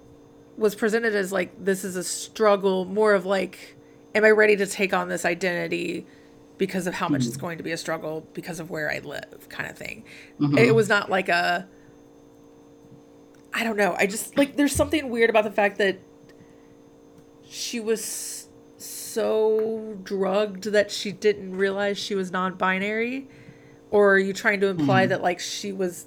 was 0.56 0.74
presented 0.74 1.14
as 1.14 1.32
like 1.32 1.64
this 1.64 1.84
is 1.84 1.96
a 1.96 2.04
struggle, 2.04 2.84
more 2.84 3.14
of 3.14 3.24
like, 3.24 3.76
am 4.14 4.24
I 4.24 4.30
ready 4.30 4.56
to 4.56 4.66
take 4.66 4.92
on 4.92 5.08
this 5.08 5.24
identity 5.24 6.06
because 6.58 6.86
of 6.86 6.94
how 6.94 7.08
much 7.08 7.24
it's 7.26 7.36
going 7.36 7.56
to 7.58 7.64
be 7.64 7.72
a 7.72 7.76
struggle 7.76 8.26
because 8.34 8.60
of 8.60 8.70
where 8.70 8.90
I 8.90 8.98
live, 8.98 9.48
kind 9.48 9.68
of 9.70 9.76
thing. 9.76 10.04
Mhm. 10.40 10.58
It 10.58 10.74
was 10.74 10.88
not 10.88 11.10
like 11.10 11.28
a. 11.28 11.66
I 13.54 13.64
don't 13.64 13.76
know. 13.76 13.94
I 13.98 14.06
just 14.06 14.36
like 14.38 14.56
there's 14.56 14.74
something 14.74 15.10
weird 15.10 15.30
about 15.30 15.44
the 15.44 15.50
fact 15.50 15.78
that 15.78 15.98
she 17.48 17.80
was 17.80 18.48
so 18.78 19.98
drugged 20.02 20.64
that 20.64 20.90
she 20.90 21.12
didn't 21.12 21.54
realize 21.56 21.98
she 21.98 22.14
was 22.14 22.30
non-binary. 22.32 23.28
Or 23.90 24.14
are 24.14 24.18
you 24.18 24.32
trying 24.32 24.60
to 24.60 24.68
imply 24.68 25.04
Mhm. 25.04 25.08
that 25.10 25.22
like 25.22 25.38
she 25.38 25.70
was 25.70 26.06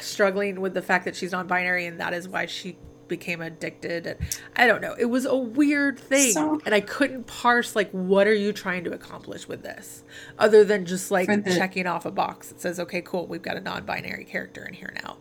struggling 0.00 0.60
with 0.60 0.72
the 0.74 0.82
fact 0.82 1.04
that 1.04 1.14
she's 1.14 1.32
non-binary 1.32 1.84
and 1.86 2.00
that 2.00 2.14
is 2.14 2.26
why 2.28 2.46
she 2.46 2.78
became 3.06 3.42
addicted? 3.42 4.06
And 4.06 4.16
i 4.56 4.66
don't 4.66 4.80
know. 4.80 4.94
It 4.98 5.04
was 5.06 5.26
a 5.26 5.36
weird 5.36 5.98
thing. 5.98 6.32
So- 6.32 6.58
and 6.64 6.74
i 6.74 6.80
couldn't 6.80 7.26
parse 7.26 7.76
like 7.76 7.90
what 7.90 8.26
are 8.26 8.32
you 8.34 8.52
trying 8.54 8.84
to 8.84 8.92
accomplish 8.92 9.46
with 9.46 9.62
this? 9.62 10.04
Other 10.38 10.64
than 10.64 10.86
just 10.86 11.10
like 11.10 11.26
the- 11.28 11.54
checking 11.54 11.86
off 11.86 12.06
a 12.06 12.10
box 12.10 12.48
that 12.48 12.60
says 12.62 12.80
okay 12.80 13.02
cool 13.02 13.26
we've 13.26 13.42
got 13.42 13.58
a 13.58 13.60
non-binary 13.60 14.24
character 14.24 14.64
in 14.64 14.72
here 14.72 14.92
now 15.04 15.18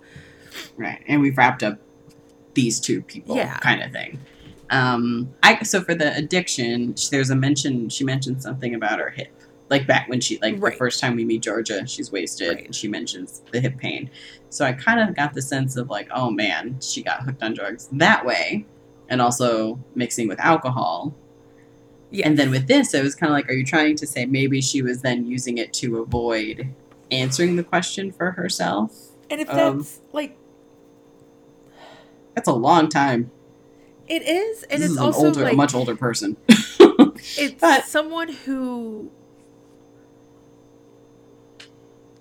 Right. 0.77 1.01
And 1.07 1.21
we've 1.21 1.37
wrapped 1.37 1.63
up 1.63 1.79
these 2.53 2.79
two 2.79 3.01
people 3.01 3.35
Yeah. 3.35 3.57
kind 3.59 3.81
of 3.81 3.91
thing. 3.91 4.19
Um 4.69 5.33
I 5.43 5.61
so 5.63 5.81
for 5.81 5.95
the 5.95 6.15
addiction, 6.15 6.95
there's 7.11 7.29
a 7.29 7.35
mention 7.35 7.89
she 7.89 8.03
mentioned 8.03 8.41
something 8.41 8.75
about 8.75 8.99
her 8.99 9.09
hip. 9.09 9.29
Like 9.69 9.87
back 9.87 10.07
when 10.09 10.19
she 10.21 10.37
like 10.41 10.55
Right. 10.61 10.71
the 10.73 10.77
first 10.77 10.99
time 10.99 11.15
we 11.15 11.25
meet 11.25 11.41
Georgia, 11.41 11.85
she's 11.87 12.11
wasted 12.11 12.55
Right. 12.55 12.65
and 12.65 12.75
she 12.75 12.87
mentions 12.87 13.41
the 13.51 13.59
hip 13.59 13.77
pain. 13.77 14.09
So 14.49 14.65
I 14.65 14.73
kind 14.73 14.99
of 14.99 15.15
got 15.15 15.33
the 15.33 15.41
sense 15.41 15.75
of 15.77 15.89
like, 15.89 16.07
oh 16.13 16.29
man, 16.29 16.77
she 16.81 17.01
got 17.01 17.23
hooked 17.23 17.41
on 17.41 17.53
drugs 17.53 17.89
that 17.93 18.25
way 18.25 18.65
and 19.09 19.21
also 19.21 19.79
mixing 19.95 20.27
with 20.27 20.39
alcohol. 20.39 21.13
yeah 22.11 22.27
And 22.27 22.37
then 22.37 22.51
with 22.51 22.67
this, 22.67 22.93
it 22.93 23.03
was 23.03 23.15
kind 23.15 23.31
of 23.31 23.35
like, 23.35 23.49
are 23.49 23.53
you 23.53 23.65
trying 23.65 23.95
to 23.97 24.05
say 24.07 24.25
maybe 24.25 24.61
she 24.61 24.81
was 24.83 25.01
then 25.01 25.25
using 25.25 25.57
it 25.57 25.73
to 25.81 25.97
avoid 25.97 26.67
answering 27.11 27.55
the 27.55 27.63
question 27.63 28.11
for 28.11 28.31
herself? 28.31 29.09
and 29.31 29.41
if 29.41 29.49
um, 29.49 29.77
that's 29.79 29.99
like 30.11 30.37
That's 32.35 32.47
a 32.47 32.53
long 32.53 32.89
time. 32.89 33.31
it 34.07 34.21
is 34.23 34.63
and 34.63 34.81
this 34.81 34.91
it's 34.91 34.91
is 34.93 34.97
also 34.97 35.19
an 35.21 35.25
older, 35.27 35.43
like 35.43 35.53
a 35.53 35.55
much 35.55 35.73
older 35.75 35.95
person. 35.95 36.35
it's 36.49 37.53
But- 37.61 37.85
someone 37.85 38.27
who 38.29 39.11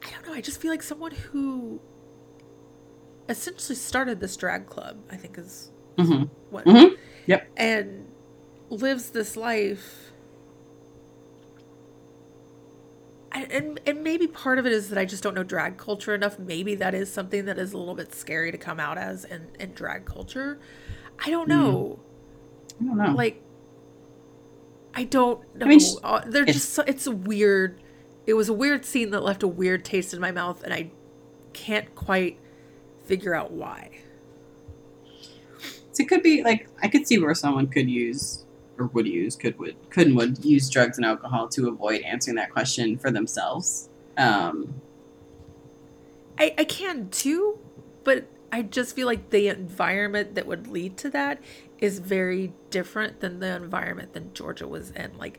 I 0.04 0.10
don't 0.10 0.26
know. 0.26 0.32
I 0.34 0.40
just 0.40 0.60
feel 0.60 0.70
like 0.70 0.82
someone 0.82 1.12
who 1.12 1.80
essentially 3.28 3.76
started 3.76 4.20
this 4.20 4.36
drag 4.36 4.66
club. 4.66 4.98
I 5.10 5.16
think 5.16 5.38
is 5.38 5.70
hmm 5.98 6.24
what, 6.50 6.64
Mhm. 6.66 6.96
Yep. 7.26 7.48
and 7.56 8.06
lives 8.70 9.10
this 9.10 9.36
life. 9.36 10.12
I- 13.18 13.21
And, 13.34 13.80
and 13.86 14.02
maybe 14.04 14.26
part 14.26 14.58
of 14.58 14.66
it 14.66 14.72
is 14.72 14.90
that 14.90 14.98
I 14.98 15.04
just 15.06 15.22
don't 15.22 15.34
know 15.34 15.42
drag 15.42 15.78
culture 15.78 16.14
enough. 16.14 16.38
Maybe 16.38 16.74
that 16.76 16.94
is 16.94 17.10
something 17.12 17.46
that 17.46 17.58
is 17.58 17.72
a 17.72 17.78
little 17.78 17.94
bit 17.94 18.14
scary 18.14 18.52
to 18.52 18.58
come 18.58 18.78
out 18.78 18.98
as 18.98 19.24
in, 19.24 19.48
in 19.58 19.72
drag 19.72 20.04
culture. 20.04 20.58
I 21.24 21.30
don't 21.30 21.46
Mm. 21.46 21.48
know 21.48 21.98
I 22.80 22.84
don't 22.84 22.96
know. 22.98 23.12
like 23.14 23.42
I 24.94 25.04
don't 25.04 25.40
know. 25.56 25.66
mean, 25.66 25.80
Uh, 26.04 26.20
they're 26.26 26.42
it's- 26.42 26.56
just 26.56 26.70
so, 26.74 26.82
it's 26.86 27.06
a 27.06 27.10
weird. 27.10 27.80
It 28.26 28.34
was 28.34 28.48
a 28.50 28.52
weird 28.52 28.84
scene 28.84 29.10
that 29.10 29.22
left 29.22 29.42
a 29.42 29.48
weird 29.48 29.84
taste 29.84 30.12
in 30.12 30.20
my 30.20 30.30
mouth, 30.30 30.62
and 30.62 30.72
I 30.74 30.90
can't 31.54 31.94
quite 31.94 32.38
figure 33.06 33.34
out 33.34 33.50
why. 33.52 33.90
so 35.92 36.02
it 36.02 36.08
could 36.08 36.22
be 36.22 36.42
like 36.42 36.68
I 36.82 36.88
could 36.88 37.06
see 37.06 37.18
where 37.18 37.34
someone 37.34 37.66
could 37.68 37.88
use 37.88 38.44
or 38.82 38.86
would 38.88 39.06
use 39.06 39.36
could 39.36 39.58
would 39.58 39.76
could 39.90 40.08
and 40.08 40.16
would 40.16 40.44
use 40.44 40.68
drugs 40.68 40.98
and 40.98 41.06
alcohol 41.06 41.48
to 41.48 41.68
avoid 41.68 42.02
answering 42.02 42.36
that 42.36 42.50
question 42.50 42.98
for 42.98 43.10
themselves. 43.10 43.88
Um, 44.16 44.74
I 46.38 46.54
I 46.58 46.64
can 46.64 47.08
too, 47.10 47.58
but 48.04 48.26
I 48.50 48.62
just 48.62 48.94
feel 48.94 49.06
like 49.06 49.30
the 49.30 49.48
environment 49.48 50.34
that 50.34 50.46
would 50.46 50.66
lead 50.66 50.96
to 50.98 51.10
that 51.10 51.40
is 51.78 51.98
very 51.98 52.52
different 52.70 53.20
than 53.20 53.40
the 53.40 53.56
environment 53.56 54.12
that 54.12 54.34
Georgia 54.34 54.68
was 54.68 54.90
in. 54.90 55.16
Like 55.16 55.38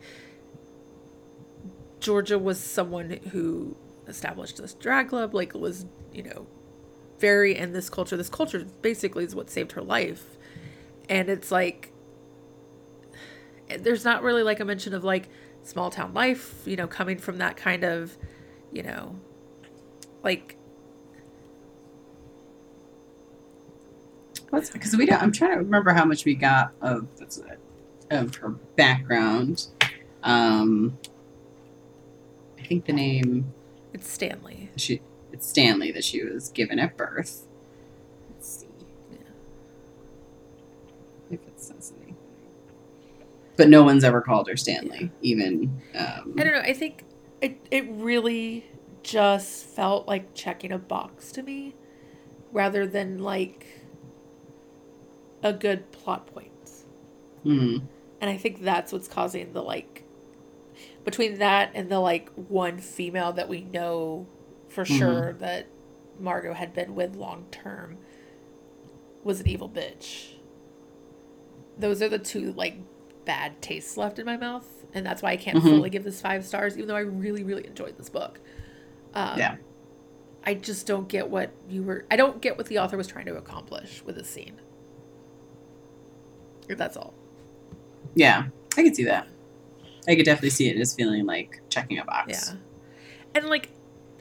Georgia 1.99 2.39
was 2.39 2.59
someone 2.59 3.19
who 3.31 3.77
established 4.07 4.57
this 4.57 4.73
drag 4.73 5.09
club, 5.09 5.33
like 5.33 5.53
was, 5.53 5.85
you 6.11 6.23
know, 6.23 6.47
very 7.19 7.55
in 7.55 7.71
this 7.71 7.89
culture. 7.89 8.17
This 8.17 8.29
culture 8.29 8.65
basically 8.81 9.23
is 9.23 9.35
what 9.35 9.49
saved 9.49 9.73
her 9.73 9.81
life. 9.81 10.37
And 11.07 11.29
it's 11.29 11.51
like 11.51 11.92
there's 13.77 14.05
not 14.05 14.23
really 14.23 14.43
like 14.43 14.59
a 14.59 14.65
mention 14.65 14.93
of 14.93 15.03
like 15.03 15.29
small 15.63 15.89
town 15.89 16.13
life, 16.13 16.61
you 16.65 16.75
know, 16.75 16.87
coming 16.87 17.17
from 17.17 17.37
that 17.37 17.57
kind 17.57 17.83
of, 17.83 18.17
you 18.71 18.83
know, 18.83 19.15
like 20.23 20.57
what's 24.49 24.69
because 24.69 24.95
we 24.95 25.05
don't. 25.05 25.21
I'm 25.21 25.31
trying 25.31 25.51
to 25.51 25.57
remember 25.57 25.91
how 25.93 26.05
much 26.05 26.25
we 26.25 26.35
got 26.35 26.73
of 26.81 27.07
of 28.11 28.35
her 28.35 28.49
background. 28.49 29.67
Um, 30.23 30.97
I 32.59 32.63
think 32.63 32.85
the 32.85 32.93
name 32.93 33.53
it's 33.93 34.09
Stanley. 34.09 34.69
she 34.75 35.01
it's 35.31 35.47
Stanley 35.47 35.91
that 35.91 36.03
she 36.03 36.23
was 36.23 36.49
given 36.49 36.79
at 36.79 36.95
birth. 36.97 37.47
Let's 38.31 38.59
see. 38.59 38.67
If 41.31 41.39
it 41.47 41.59
says. 41.59 41.92
But 43.55 43.69
no 43.69 43.83
one's 43.83 44.03
ever 44.03 44.21
called 44.21 44.47
her 44.49 44.57
Stanley, 44.57 45.11
even 45.21 45.81
um, 45.95 46.35
I 46.39 46.43
don't 46.43 46.53
know. 46.53 46.59
I 46.61 46.73
think 46.73 47.03
it 47.41 47.59
it 47.69 47.85
really 47.89 48.65
just 49.03 49.65
felt 49.65 50.07
like 50.07 50.33
checking 50.33 50.71
a 50.71 50.77
box 50.79 51.31
to 51.33 51.43
me 51.43 51.75
rather 52.51 52.87
than 52.87 53.19
like 53.19 53.67
a 55.43 55.53
good 55.53 55.91
plot 55.91 56.25
point. 56.27 56.49
hmm, 57.43 57.77
And 58.21 58.29
I 58.29 58.37
think 58.37 58.61
that's 58.61 58.91
what's 58.93 59.07
causing 59.07 59.53
the 59.53 59.61
like 59.61 60.03
between 61.03 61.37
that 61.39 61.71
and 61.75 61.89
the 61.91 61.99
like 61.99 62.29
one 62.31 62.77
female 62.79 63.33
that 63.33 63.49
we 63.49 63.61
know 63.61 64.25
for 64.69 64.85
Mhm. 64.85 64.97
sure 64.97 65.33
that 65.33 65.67
Margot 66.19 66.53
had 66.53 66.73
been 66.73 66.95
with 66.95 67.15
long 67.15 67.45
term 67.51 67.97
was 69.23 69.41
an 69.41 69.47
evil 69.47 69.69
bitch. 69.69 70.35
Those 71.77 72.01
are 72.01 72.09
the 72.09 72.19
two 72.19 72.53
like 72.53 72.77
bad 73.25 73.61
tastes 73.61 73.97
left 73.97 74.19
in 74.19 74.25
my 74.25 74.37
mouth, 74.37 74.67
and 74.93 75.05
that's 75.05 75.21
why 75.21 75.31
I 75.31 75.37
can't 75.37 75.57
Mhm. 75.59 75.69
fully 75.69 75.89
give 75.89 76.03
this 76.03 76.21
five 76.21 76.45
stars, 76.45 76.75
even 76.77 76.87
though 76.87 76.95
I 76.95 77.01
really, 77.01 77.43
really 77.43 77.65
enjoyed 77.65 77.97
this 77.97 78.09
book. 78.09 78.39
Um, 79.13 79.37
Yeah. 79.37 79.55
I 80.45 80.55
just 80.55 80.85
don't 80.87 81.07
get 81.07 81.29
what 81.29 81.51
you 81.69 81.83
were. 81.83 82.05
I 82.11 82.15
don't 82.17 82.41
get 82.41 82.57
what 82.57 82.67
the 82.67 82.77
author 82.79 82.97
was 82.97 83.07
trying 83.07 83.25
to 83.27 83.35
accomplish 83.37 84.03
with 84.05 84.15
this 84.17 84.29
scene. 84.29 84.59
That's 86.67 86.97
all. 86.97 87.13
yeah, 88.15 88.45
I 88.77 88.83
could 88.83 88.95
see 88.95 89.03
that. 89.05 89.27
I 90.07 90.15
could 90.15 90.25
definitely 90.25 90.49
see 90.51 90.69
it 90.69 90.77
as 90.79 90.93
feeling 90.93 91.25
like 91.25 91.61
checking 91.69 91.97
a 91.99 92.05
box. 92.05 92.49
Yeah. 92.51 92.57
And 93.35 93.45
like 93.49 93.69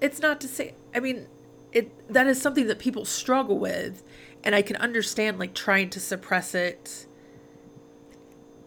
it's 0.01 0.21
not 0.21 0.41
to 0.43 0.49
say 0.49 0.75
I 0.95 1.01
mean 1.01 1.27
it 1.73 1.91
that 2.13 2.27
is 2.27 2.41
something 2.41 2.67
that 2.69 2.79
people 2.79 3.05
struggle 3.05 3.59
with 3.59 4.03
and 4.45 4.55
I 4.55 4.63
can 4.63 4.77
understand 4.77 5.39
like 5.39 5.55
trying 5.55 5.91
to 5.91 6.01
suppress 6.01 6.55
it 6.55 7.07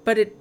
but 0.06 0.18
it 0.18 0.38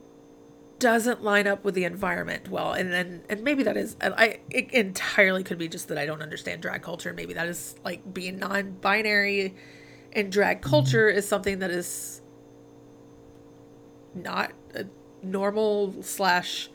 doesn't 0.79 1.23
line 1.23 1.47
up 1.47 1.65
with 1.65 1.75
the 1.75 1.85
environment 1.85 2.49
well 2.49 2.73
and 2.73 2.93
then 2.93 3.23
and 3.31 3.43
maybe 3.43 3.63
that 3.63 3.77
is 3.77 3.97
i 4.03 4.39
it 4.51 4.71
entirely 4.73 5.43
could 5.43 5.57
be 5.57 5.67
just 5.69 5.89
that 5.89 5.97
i 5.97 6.05
don't 6.05 6.21
understand 6.21 6.61
drag 6.61 6.83
culture. 6.83 7.13
Maybe 7.15 7.33
that 7.35 7.49
is 7.49 7.75
like 7.85 8.13
being 8.13 8.39
non-binary 8.39 9.55
and 10.13 10.31
drag 10.31 10.61
culture 10.63 11.09
is 11.09 11.27
something 11.27 11.61
that 11.61 11.71
is 11.71 12.21
not 14.15 14.53
a 14.75 14.85
normal 15.23 16.03
slash 16.03 16.69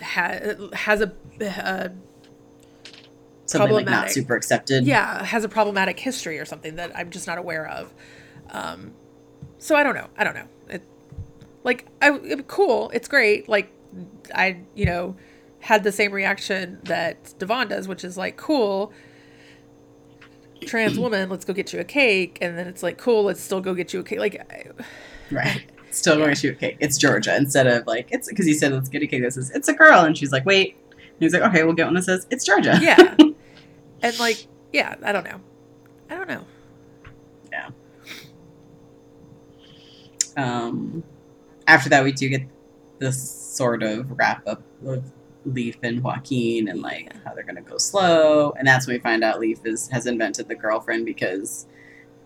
ha- 0.00 0.40
has 0.72 1.00
a, 1.00 1.12
a 1.40 1.90
Something 3.46 3.72
like 3.72 3.86
not 3.86 4.10
super 4.10 4.34
accepted. 4.36 4.84
yeah 4.86 5.22
has 5.24 5.44
a 5.44 5.48
problematic 5.48 5.98
history 5.98 6.38
or 6.38 6.44
something 6.44 6.76
that 6.76 6.90
i'm 6.96 7.10
just 7.10 7.26
not 7.26 7.38
aware 7.38 7.66
of. 7.68 7.92
Um 8.50 8.92
so 9.58 9.76
i 9.76 9.82
don't 9.82 9.94
know. 9.94 10.08
I 10.16 10.24
don't 10.24 10.34
know. 10.34 10.48
It 10.68 10.82
like 11.64 11.86
i 12.00 12.10
cool 12.48 12.90
it's 12.94 13.08
great 13.08 13.48
like 13.48 13.72
i 14.34 14.58
you 14.74 14.84
know 14.84 15.16
had 15.60 15.84
the 15.84 15.92
same 15.92 16.12
reaction 16.12 16.80
that 16.84 17.34
devon 17.38 17.68
does 17.68 17.86
which 17.86 18.02
is 18.04 18.16
like 18.16 18.36
cool 18.36 18.92
trans 20.66 20.98
woman 20.98 21.28
let's 21.28 21.44
go 21.44 21.52
get 21.52 21.72
you 21.72 21.78
a 21.80 21.84
cake 21.84 22.38
and 22.40 22.56
then 22.58 22.66
it's 22.66 22.82
like 22.82 22.98
cool 22.98 23.24
let's 23.24 23.40
still 23.40 23.60
go 23.60 23.74
get 23.74 23.92
you 23.92 24.00
a 24.00 24.02
cake 24.02 24.18
like 24.18 24.36
I- 24.52 24.70
Right. 25.30 25.70
Still 25.92 26.16
going 26.16 26.30
to 26.30 26.34
shoot 26.34 26.58
cake. 26.58 26.78
It's 26.80 26.96
Georgia 26.96 27.36
instead 27.36 27.66
of 27.66 27.86
like 27.86 28.08
it's 28.10 28.26
because 28.26 28.46
he 28.46 28.54
said 28.54 28.72
let's 28.72 28.88
get 28.88 29.02
a 29.02 29.06
cake 29.06 29.22
that 29.22 29.32
says 29.34 29.50
it's 29.54 29.68
a 29.68 29.74
girl 29.74 30.00
and 30.00 30.16
she's 30.16 30.32
like 30.32 30.46
wait. 30.46 30.74
And 30.90 31.00
he's 31.20 31.34
like 31.34 31.42
okay 31.42 31.64
we'll 31.64 31.74
get 31.74 31.84
one 31.84 31.92
that 31.94 32.04
says 32.04 32.26
it's 32.30 32.44
Georgia. 32.46 32.78
yeah 32.80 33.14
and 34.02 34.18
like 34.18 34.46
yeah 34.72 34.94
i 35.02 35.12
don't 35.12 35.24
know 35.24 35.38
i 36.08 36.14
don't 36.16 36.28
know 36.28 36.44
Yeah. 37.50 37.68
Um, 40.36 41.04
after 41.72 41.88
that, 41.88 42.04
we 42.04 42.12
do 42.12 42.28
get 42.28 42.42
this 42.98 43.20
sort 43.30 43.82
of 43.82 44.10
wrap 44.18 44.46
up 44.46 44.62
of 44.86 45.10
Leaf 45.44 45.76
and 45.82 46.02
Joaquin 46.02 46.68
and 46.68 46.82
like 46.82 47.12
how 47.24 47.34
they're 47.34 47.44
gonna 47.44 47.62
go 47.62 47.78
slow, 47.78 48.52
and 48.52 48.66
that's 48.66 48.86
when 48.86 48.96
we 48.96 49.00
find 49.00 49.24
out 49.24 49.40
Leaf 49.40 49.64
is 49.64 49.88
has 49.88 50.06
invented 50.06 50.48
the 50.48 50.54
girlfriend 50.54 51.06
because 51.06 51.66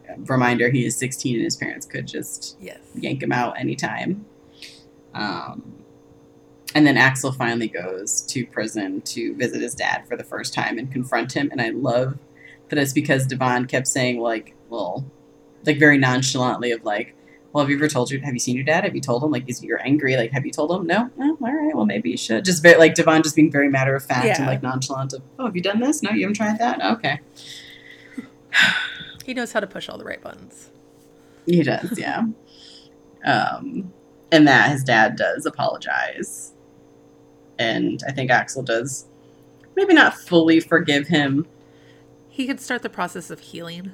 uh, 0.08 0.14
reminder 0.26 0.68
he 0.70 0.84
is 0.84 0.96
16 0.96 1.36
and 1.36 1.44
his 1.44 1.56
parents 1.56 1.86
could 1.86 2.06
just 2.06 2.56
yes 2.60 2.78
yank 2.94 3.22
him 3.22 3.32
out 3.32 3.58
anytime. 3.58 4.26
Um, 5.14 5.76
and 6.74 6.86
then 6.86 6.98
Axel 6.98 7.32
finally 7.32 7.68
goes 7.68 8.20
to 8.22 8.46
prison 8.46 9.00
to 9.02 9.34
visit 9.36 9.62
his 9.62 9.74
dad 9.74 10.06
for 10.06 10.14
the 10.16 10.24
first 10.24 10.52
time 10.52 10.76
and 10.78 10.92
confront 10.92 11.32
him. 11.32 11.48
And 11.50 11.62
I 11.62 11.70
love 11.70 12.18
that 12.68 12.78
it's 12.78 12.92
because 12.92 13.26
Devon 13.26 13.66
kept 13.66 13.86
saying 13.86 14.20
like, 14.20 14.54
well, 14.68 15.06
like 15.64 15.78
very 15.78 15.96
nonchalantly 15.96 16.72
of 16.72 16.84
like, 16.84 17.14
well, 17.56 17.64
have 17.64 17.70
you 17.70 17.76
ever 17.78 17.88
told 17.88 18.10
you? 18.10 18.20
Have 18.20 18.34
you 18.34 18.38
seen 18.38 18.54
your 18.54 18.66
dad? 18.66 18.84
Have 18.84 18.94
you 18.94 19.00
told 19.00 19.24
him? 19.24 19.30
Like, 19.30 19.48
is 19.48 19.64
you're 19.64 19.82
angry? 19.82 20.14
Like, 20.18 20.30
have 20.32 20.44
you 20.44 20.52
told 20.52 20.70
him? 20.70 20.86
No. 20.86 21.10
Oh, 21.18 21.38
all 21.40 21.54
right. 21.54 21.74
Well, 21.74 21.86
maybe 21.86 22.10
you 22.10 22.18
should. 22.18 22.44
Just 22.44 22.62
very 22.62 22.76
like 22.76 22.94
Devon 22.94 23.22
just 23.22 23.34
being 23.34 23.50
very 23.50 23.70
matter 23.70 23.96
of 23.96 24.04
fact 24.04 24.38
and 24.38 24.46
like 24.46 24.62
nonchalant 24.62 25.14
of, 25.14 25.22
oh, 25.38 25.46
have 25.46 25.56
you 25.56 25.62
done 25.62 25.80
this? 25.80 26.02
No, 26.02 26.10
you 26.10 26.20
haven't 26.24 26.34
tried 26.34 26.58
that. 26.58 26.82
Okay. 26.84 27.18
he 29.24 29.32
knows 29.32 29.52
how 29.52 29.60
to 29.60 29.66
push 29.66 29.88
all 29.88 29.96
the 29.96 30.04
right 30.04 30.20
buttons 30.20 30.68
He 31.46 31.62
does, 31.62 31.98
yeah. 31.98 32.24
um, 33.24 33.90
and 34.30 34.46
that 34.46 34.72
his 34.72 34.84
dad 34.84 35.16
does 35.16 35.46
apologize, 35.46 36.52
and 37.58 38.02
I 38.06 38.12
think 38.12 38.30
Axel 38.30 38.64
does 38.64 39.06
maybe 39.76 39.94
not 39.94 40.12
fully 40.12 40.60
forgive 40.60 41.08
him. 41.08 41.46
he 42.28 42.46
could 42.46 42.60
start 42.60 42.82
the 42.82 42.90
process 42.90 43.30
of 43.30 43.40
healing 43.40 43.92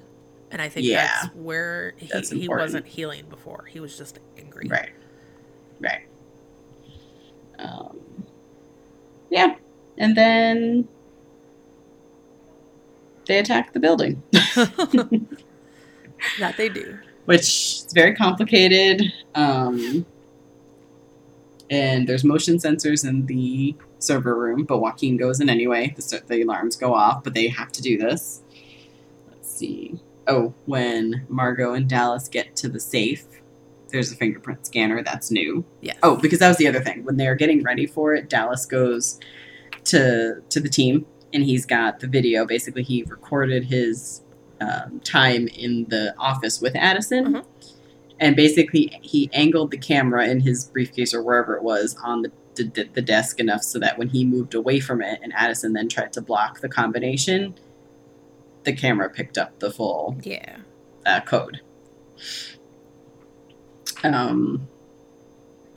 and 0.53 0.62
i 0.62 0.69
think 0.69 0.87
Yeah. 0.87 1.07
that's 1.23 1.35
where 1.35 1.95
he, 1.97 2.07
That's 2.12 2.31
he 2.31 2.49
wasn't 2.49 2.87
healing 2.87 3.24
before 3.29 3.65
he 3.69 3.81
was 3.81 3.99
just 3.99 4.20
angry 4.39 4.69
Right, 4.69 4.91
right. 5.81 6.03
Um, 7.59 7.99
yeah, 9.31 9.55
and 9.99 10.16
then 10.16 10.89
they 13.27 13.39
attack 13.39 13.73
the 13.73 13.81
building, 13.81 14.23
that 16.39 16.57
they 16.57 16.69
do 16.69 16.99
which 17.24 17.41
is 17.43 17.87
very 17.95 18.15
complicated. 18.16 19.01
Um, 19.37 20.05
and 21.70 22.09
there's 22.09 22.24
motion 22.24 22.57
sensors 22.57 23.09
in 23.09 23.27
the 23.27 23.77
server 24.01 24.35
room, 24.35 24.65
but 24.65 24.79
Joaquin 24.79 25.16
goes 25.16 25.41
in 25.41 25.49
anyway. 25.49 25.95
The, 25.97 26.20
the 26.27 26.43
alarms 26.43 26.74
go 26.74 26.93
off, 26.93 27.23
but 27.23 27.33
they 27.35 27.47
have 27.47 27.70
to 27.73 27.81
do 27.81 27.97
this. 27.97 28.43
Let's 29.31 29.49
see. 29.55 30.01
Oh, 30.32 30.54
when 30.64 31.26
Margot 31.28 31.74
and 31.74 31.86
Dallas 31.88 32.26
get 32.28 32.56
to 32.56 32.68
the 32.68 32.80
safe, 32.80 33.24
there's 33.90 34.10
a 34.10 34.16
fingerprint 34.16 34.64
scanner. 34.66 35.02
That's 35.02 35.30
new. 35.30 35.64
yes 35.82 35.96
Oh, 36.02 36.16
because 36.16 36.38
that 36.38 36.48
was 36.48 36.56
the 36.56 36.66
other 36.68 36.80
thing. 36.80 37.04
When 37.04 37.18
they're 37.18 37.34
getting 37.34 37.62
ready 37.62 37.86
for 37.86 38.14
it, 38.14 38.30
Dallas 38.30 38.64
goes 38.64 39.20
to 39.84 40.40
to 40.48 40.60
the 40.60 40.68
team, 40.68 41.04
and 41.34 41.42
he's 41.44 41.66
got 41.66 42.00
the 42.00 42.06
video. 42.06 42.46
Basically, 42.46 42.82
he 42.82 43.02
recorded 43.02 43.64
his 43.64 44.22
um, 44.60 45.00
time 45.00 45.48
in 45.48 45.86
the 45.90 46.14
office 46.18 46.60
with 46.62 46.74
Addison, 46.76 47.24
Mhm. 47.34 47.44
and 48.20 48.36
basically 48.36 48.98
he 49.02 49.28
angled 49.34 49.70
the 49.72 49.76
camera 49.76 50.26
in 50.28 50.40
his 50.40 50.64
briefcase 50.66 51.12
or 51.12 51.22
wherever 51.22 51.54
it 51.56 51.62
was 51.62 51.96
on 52.02 52.22
the, 52.22 52.30
the 52.54 52.88
the 52.94 53.02
desk 53.02 53.40
enough 53.40 53.62
so 53.62 53.78
that 53.80 53.98
when 53.98 54.09
he 54.09 54.24
moved 54.24 54.54
away 54.54 54.78
from 54.80 55.02
it, 55.02 55.18
and 55.22 55.32
Addison 55.34 55.72
then 55.74 55.88
tried 55.88 56.12
to 56.14 56.22
block 56.22 56.60
the 56.60 56.68
combination, 56.68 57.54
the 58.64 58.72
camera 58.72 59.10
picked 59.10 59.39
up 59.39 59.59
the 59.59 59.70
full 59.70 60.16
yeah 60.22 60.59
uh, 61.06 61.20
code. 61.20 61.60
Um, 64.05 64.68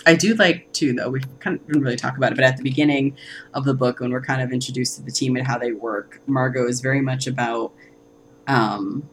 I 0.06 0.16
do 0.16 0.36
like 0.36 0.72
too, 0.72 0.94
though 0.94 1.10
we 1.10 1.22
kind 1.40 1.60
of 1.60 1.66
didn't 1.66 1.82
really 1.82 1.96
talk 1.96 2.18
about 2.18 2.32
it, 2.32 2.36
but 2.36 2.44
at 2.44 2.58
the 2.58 2.64
beginning 2.64 3.18
of 3.54 3.66
the 3.66 3.74
book, 3.74 4.00
when 4.00 4.12
we're 4.12 4.22
kind 4.22 4.42
of 4.42 4.52
introduced 4.52 4.98
to 4.98 5.02
the 5.04 5.12
team 5.12 5.36
and 5.36 5.46
how 5.46 5.58
they 5.58 5.72
work, 5.72 6.22
Margot 6.28 6.68
is 6.68 6.80
very 6.82 7.02
much 7.02 7.26
about 7.26 7.74
um, 8.48 9.10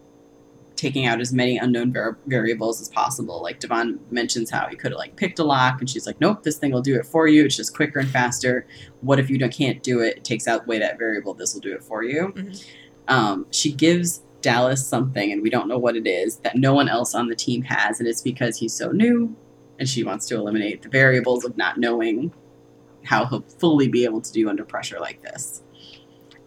taking 0.77 1.07
out 1.07 1.21
as 1.21 1.33
many 1.33 1.57
unknown 1.57 1.93
var- 1.93 2.19
variables 2.27 2.81
as 2.81 2.89
possible. 2.91 3.43
Like 3.43 3.59
Devon 3.61 4.01
mentions 4.11 4.51
how 4.51 4.67
he 4.69 4.77
could 4.77 4.93
have 4.93 4.99
like 4.99 5.17
picked 5.17 5.39
a 5.39 5.45
lock, 5.45 5.81
and 5.81 5.89
she's 5.89 6.07
like, 6.07 6.21
"Nope, 6.21 6.43
this 6.43 6.59
thing 6.59 6.73
will 6.73 6.83
do 6.83 6.97
it 6.97 7.07
for 7.07 7.27
you. 7.27 7.45
It's 7.47 7.57
just 7.57 7.75
quicker 7.75 7.99
and 7.99 8.11
faster. 8.11 8.67
What 9.01 9.19
if 9.19 9.31
you 9.31 9.39
don't, 9.39 9.53
can't 9.53 9.83
do 9.83 10.01
it? 10.01 10.19
It 10.19 10.25
takes 10.25 10.47
out 10.47 10.67
way 10.67 10.79
that 10.79 10.99
variable. 10.99 11.33
This 11.33 11.55
will 11.55 11.63
do 11.63 11.73
it 11.73 11.83
for 11.83 12.03
you." 12.03 12.35
Mhm. 12.37 12.65
Um, 13.09 13.47
she 13.51 13.73
gives 13.73 14.23
Dallas 14.41 14.87
something, 14.87 15.33
and 15.33 15.43
we 15.43 15.51
don't 15.51 15.69
know 15.69 15.79
what 15.79 15.97
it 15.97 16.07
is 16.07 16.37
that 16.39 16.57
no 16.57 16.75
one 16.75 16.89
else 16.89 17.15
on 17.15 17.29
the 17.29 17.37
team 17.37 17.63
has, 17.63 18.01
and 18.01 18.09
it's 18.09 18.21
because 18.21 18.59
he's 18.59 18.75
so 18.75 18.91
new, 18.91 19.37
and 19.79 19.89
she 19.89 20.05
wants 20.05 20.27
to 20.27 20.37
eliminate 20.37 20.83
the 20.83 20.89
variables 20.89 21.45
of 21.45 21.57
not 21.57 21.79
knowing 21.79 22.33
how 23.05 23.25
he'll 23.27 23.43
fully 23.43 23.89
be 23.89 24.05
able 24.05 24.21
to 24.21 24.33
do 24.33 24.49
under 24.49 24.65
pressure 24.65 25.01
like 25.01 25.23
this. 25.23 25.63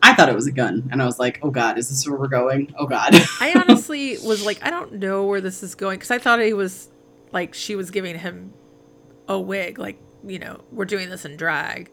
I 0.01 0.13
thought 0.13 0.29
it 0.29 0.35
was 0.35 0.45
a 0.45 0.51
gun, 0.51 0.87
and 0.91 1.01
I 1.01 1.05
was 1.05 1.19
like, 1.19 1.39
"Oh 1.41 1.49
God, 1.49 1.77
is 1.77 1.89
this 1.89 2.07
where 2.07 2.17
we're 2.17 2.27
going? 2.27 2.73
Oh 2.77 2.85
God." 2.85 3.13
I 3.41 3.53
honestly 3.55 4.17
was 4.23 4.45
like, 4.45 4.63
I 4.63 4.69
don't 4.69 4.93
know 4.93 5.25
where 5.25 5.41
this 5.41 5.63
is 5.63 5.73
going 5.73 5.97
because 5.97 6.11
I 6.11 6.19
thought 6.19 6.39
he 6.39 6.53
was 6.53 6.89
like 7.31 7.53
she 7.53 7.75
was 7.75 7.89
giving 7.91 8.19
him 8.19 8.53
a 9.27 9.39
wig, 9.39 9.79
like 9.79 9.99
you 10.23 10.39
know, 10.39 10.61
we're 10.71 10.85
doing 10.85 11.09
this 11.09 11.25
in 11.25 11.37
drag, 11.37 11.89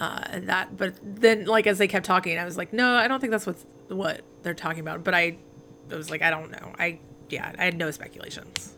uh, 0.00 0.24
and 0.30 0.48
that. 0.48 0.76
But 0.76 0.94
then, 1.02 1.44
like 1.44 1.66
as 1.68 1.78
they 1.78 1.86
kept 1.86 2.06
talking, 2.06 2.38
I 2.38 2.44
was 2.44 2.56
like, 2.56 2.72
no, 2.72 2.94
I 2.94 3.06
don't 3.06 3.20
think 3.20 3.30
that's 3.30 3.46
what 3.46 3.56
what 3.88 4.22
they're 4.42 4.54
talking 4.54 4.80
about. 4.80 5.04
But 5.04 5.14
I, 5.14 5.36
I 5.92 5.94
was 5.94 6.10
like, 6.10 6.22
I 6.22 6.30
don't 6.30 6.50
know. 6.50 6.72
I 6.78 6.98
yeah, 7.28 7.52
I 7.58 7.64
had 7.64 7.76
no 7.76 7.90
speculations. 7.92 8.74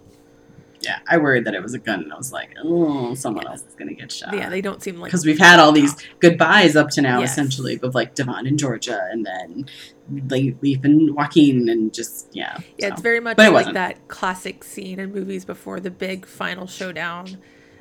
yeah, 0.82 0.98
I 1.08 1.16
worried 1.18 1.44
that 1.44 1.54
it 1.54 1.62
was 1.62 1.74
a 1.74 1.78
gun, 1.78 2.02
and 2.02 2.12
I 2.12 2.16
was 2.16 2.32
like, 2.32 2.54
"Oh, 2.62 3.14
someone 3.14 3.46
else 3.46 3.62
is 3.62 3.74
gonna 3.76 3.94
get 3.94 4.10
shot." 4.10 4.34
yeah, 4.34 4.48
they 4.50 4.60
don't 4.60 4.82
seem 4.82 4.96
like 4.96 5.08
because 5.10 5.24
we've 5.24 5.38
had 5.38 5.60
all 5.60 5.70
these 5.72 5.94
goodbyes 6.18 6.74
up 6.76 6.90
to 6.90 7.00
now, 7.02 7.20
Yes. 7.20 7.30
essentially, 7.32 7.78
of 7.82 7.94
like 7.94 8.14
Devon 8.16 8.46
and 8.46 8.58
Georgia, 8.58 9.00
and 9.12 9.24
then 9.24 9.66
Le- 10.10 10.54
Leaf 10.60 10.82
and 10.82 11.14
Joaquin, 11.14 11.68
and 11.68 11.94
just 11.94 12.28
yeah. 12.32 12.58
Yeah, 12.78 12.88
so. 12.88 12.92
it's 12.94 13.00
very 13.02 13.20
much 13.20 13.38
it 13.38 13.50
like 13.52 13.72
that 13.74 14.08
classic 14.08 14.64
scene 14.64 14.98
in 14.98 15.12
movies 15.12 15.44
before 15.44 15.78
the 15.78 15.90
big 15.90 16.26
final 16.26 16.66
showdown. 16.66 17.38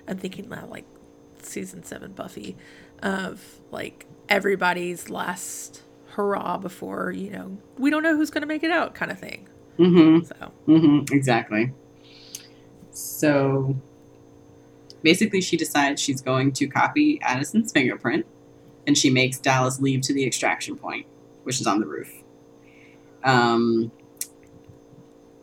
I'm 0.07 0.17
thinking 0.17 0.47
now 0.47 0.67
like 0.67 0.85
season 1.41 1.83
seven 1.83 2.11
Buffy 2.13 2.55
of 3.01 3.59
like 3.71 4.05
everybody's 4.29 5.09
last 5.09 5.81
hurrah 6.11 6.57
before, 6.57 7.11
you 7.11 7.31
know, 7.31 7.57
we 7.77 7.89
don't 7.89 8.03
know 8.03 8.15
who's 8.15 8.29
gonna 8.29 8.45
make 8.45 8.63
it 8.63 8.71
out 8.71 8.93
kind 8.95 9.11
of 9.11 9.19
thing. 9.19 9.47
Mm-hmm. 9.77 10.25
So 10.25 10.51
Mm-hmm. 10.67 11.13
Exactly. 11.13 11.71
So 12.91 13.75
basically, 15.01 15.41
she 15.41 15.57
decides 15.57 16.01
she's 16.01 16.21
going 16.21 16.51
to 16.53 16.67
copy 16.67 17.19
Addison's 17.23 17.71
fingerprint, 17.71 18.25
and 18.85 18.97
she 18.97 19.09
makes 19.09 19.39
Dallas 19.39 19.79
leave 19.79 20.01
to 20.01 20.13
the 20.13 20.25
extraction 20.25 20.75
point, 20.75 21.07
which 21.43 21.61
is 21.61 21.67
on 21.67 21.79
the 21.79 21.85
roof. 21.85 22.11
Um, 23.23 23.91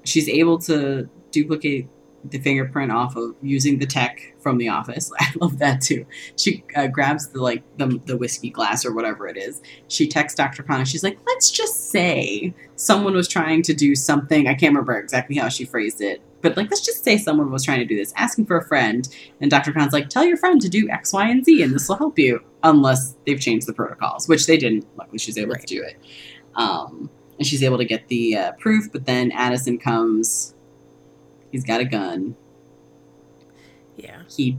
she's 0.05 0.29
able 0.29 0.59
to 0.61 1.09
duplicate 1.31 1.89
the 2.25 2.39
fingerprint 2.39 2.91
off 2.91 3.17
of 3.17 3.35
using 3.43 3.79
the 3.79 3.87
tech 3.87 4.35
from 4.41 4.59
the 4.59 4.69
office. 4.69 5.11
I 5.21 5.27
love 5.41 5.59
that 5.59 5.81
too. 5.81 6.05
She 6.37 6.65
uh, 6.75 6.89
grabs 6.89 7.29
the 7.29 7.41
like 7.41 7.63
the, 7.79 8.01
the 8.07 8.17
whiskey 8.17 8.51
glass 8.51 8.85
or 8.85 8.93
whatever 8.95 9.29
it 9.29 9.37
is. 9.37 9.63
She 9.89 10.09
texts 10.09 10.37
Dr. 10.37 10.63
Khan. 10.63 10.85
She's 10.85 11.05
like, 11.05 11.19
"Let's 11.27 11.51
just 11.51 11.91
say 11.91 12.55
someone 12.77 13.15
was 13.15 13.29
trying 13.29 13.63
to 13.63 13.75
do 13.75 13.95
something. 13.95 14.47
I 14.49 14.55
can't 14.55 14.73
remember 14.75 14.99
exactly 14.99 15.37
how 15.37 15.49
she 15.49 15.65
phrased 15.65 16.01
it. 16.01 16.21
but 16.43 16.57
like 16.57 16.71
let's 16.71 16.85
just 16.85 17.03
say 17.05 17.19
someone 17.19 17.51
was 17.51 17.65
trying 17.65 17.81
to 17.81 17.85
do 17.85 17.97
this, 17.97 18.13
asking 18.17 18.47
for 18.47 18.57
a 18.59 18.65
friend, 18.67 19.09
and 19.41 19.51
Dr. 19.51 19.73
Khan's 19.73 19.93
like, 19.93 20.09
tell 20.09 20.25
your 20.25 20.37
friend 20.37 20.61
to 20.61 20.69
do 20.69 20.89
X, 20.91 21.13
Y, 21.13 21.29
and 21.29 21.45
Z, 21.45 21.63
and 21.63 21.73
this 21.75 21.89
will 21.89 21.97
help 21.97 22.19
you, 22.19 22.41
unless 22.63 23.17
they've 23.27 23.41
changed 23.41 23.67
the 23.67 23.73
protocols, 23.73 24.29
which 24.29 24.47
they 24.47 24.57
didn't. 24.57 24.87
Luckily, 24.97 25.19
she's 25.19 25.37
able 25.39 25.53
Right. 25.53 25.61
to 25.67 25.67
do 25.67 25.83
it. 25.83 25.97
Um, 26.55 27.11
and 27.39 27.47
she's 27.47 27.63
able 27.63 27.79
to 27.79 27.85
get 27.85 28.09
the 28.09 28.37
uh, 28.37 28.53
proof, 28.53 28.91
but 28.93 29.05
then 29.07 29.31
Addison 29.33 29.79
comes. 29.79 30.55
He's 31.51 31.65
got 31.65 31.81
a 31.81 31.85
gun. 31.85 32.37
Yeah. 33.97 34.23
He 34.35 34.57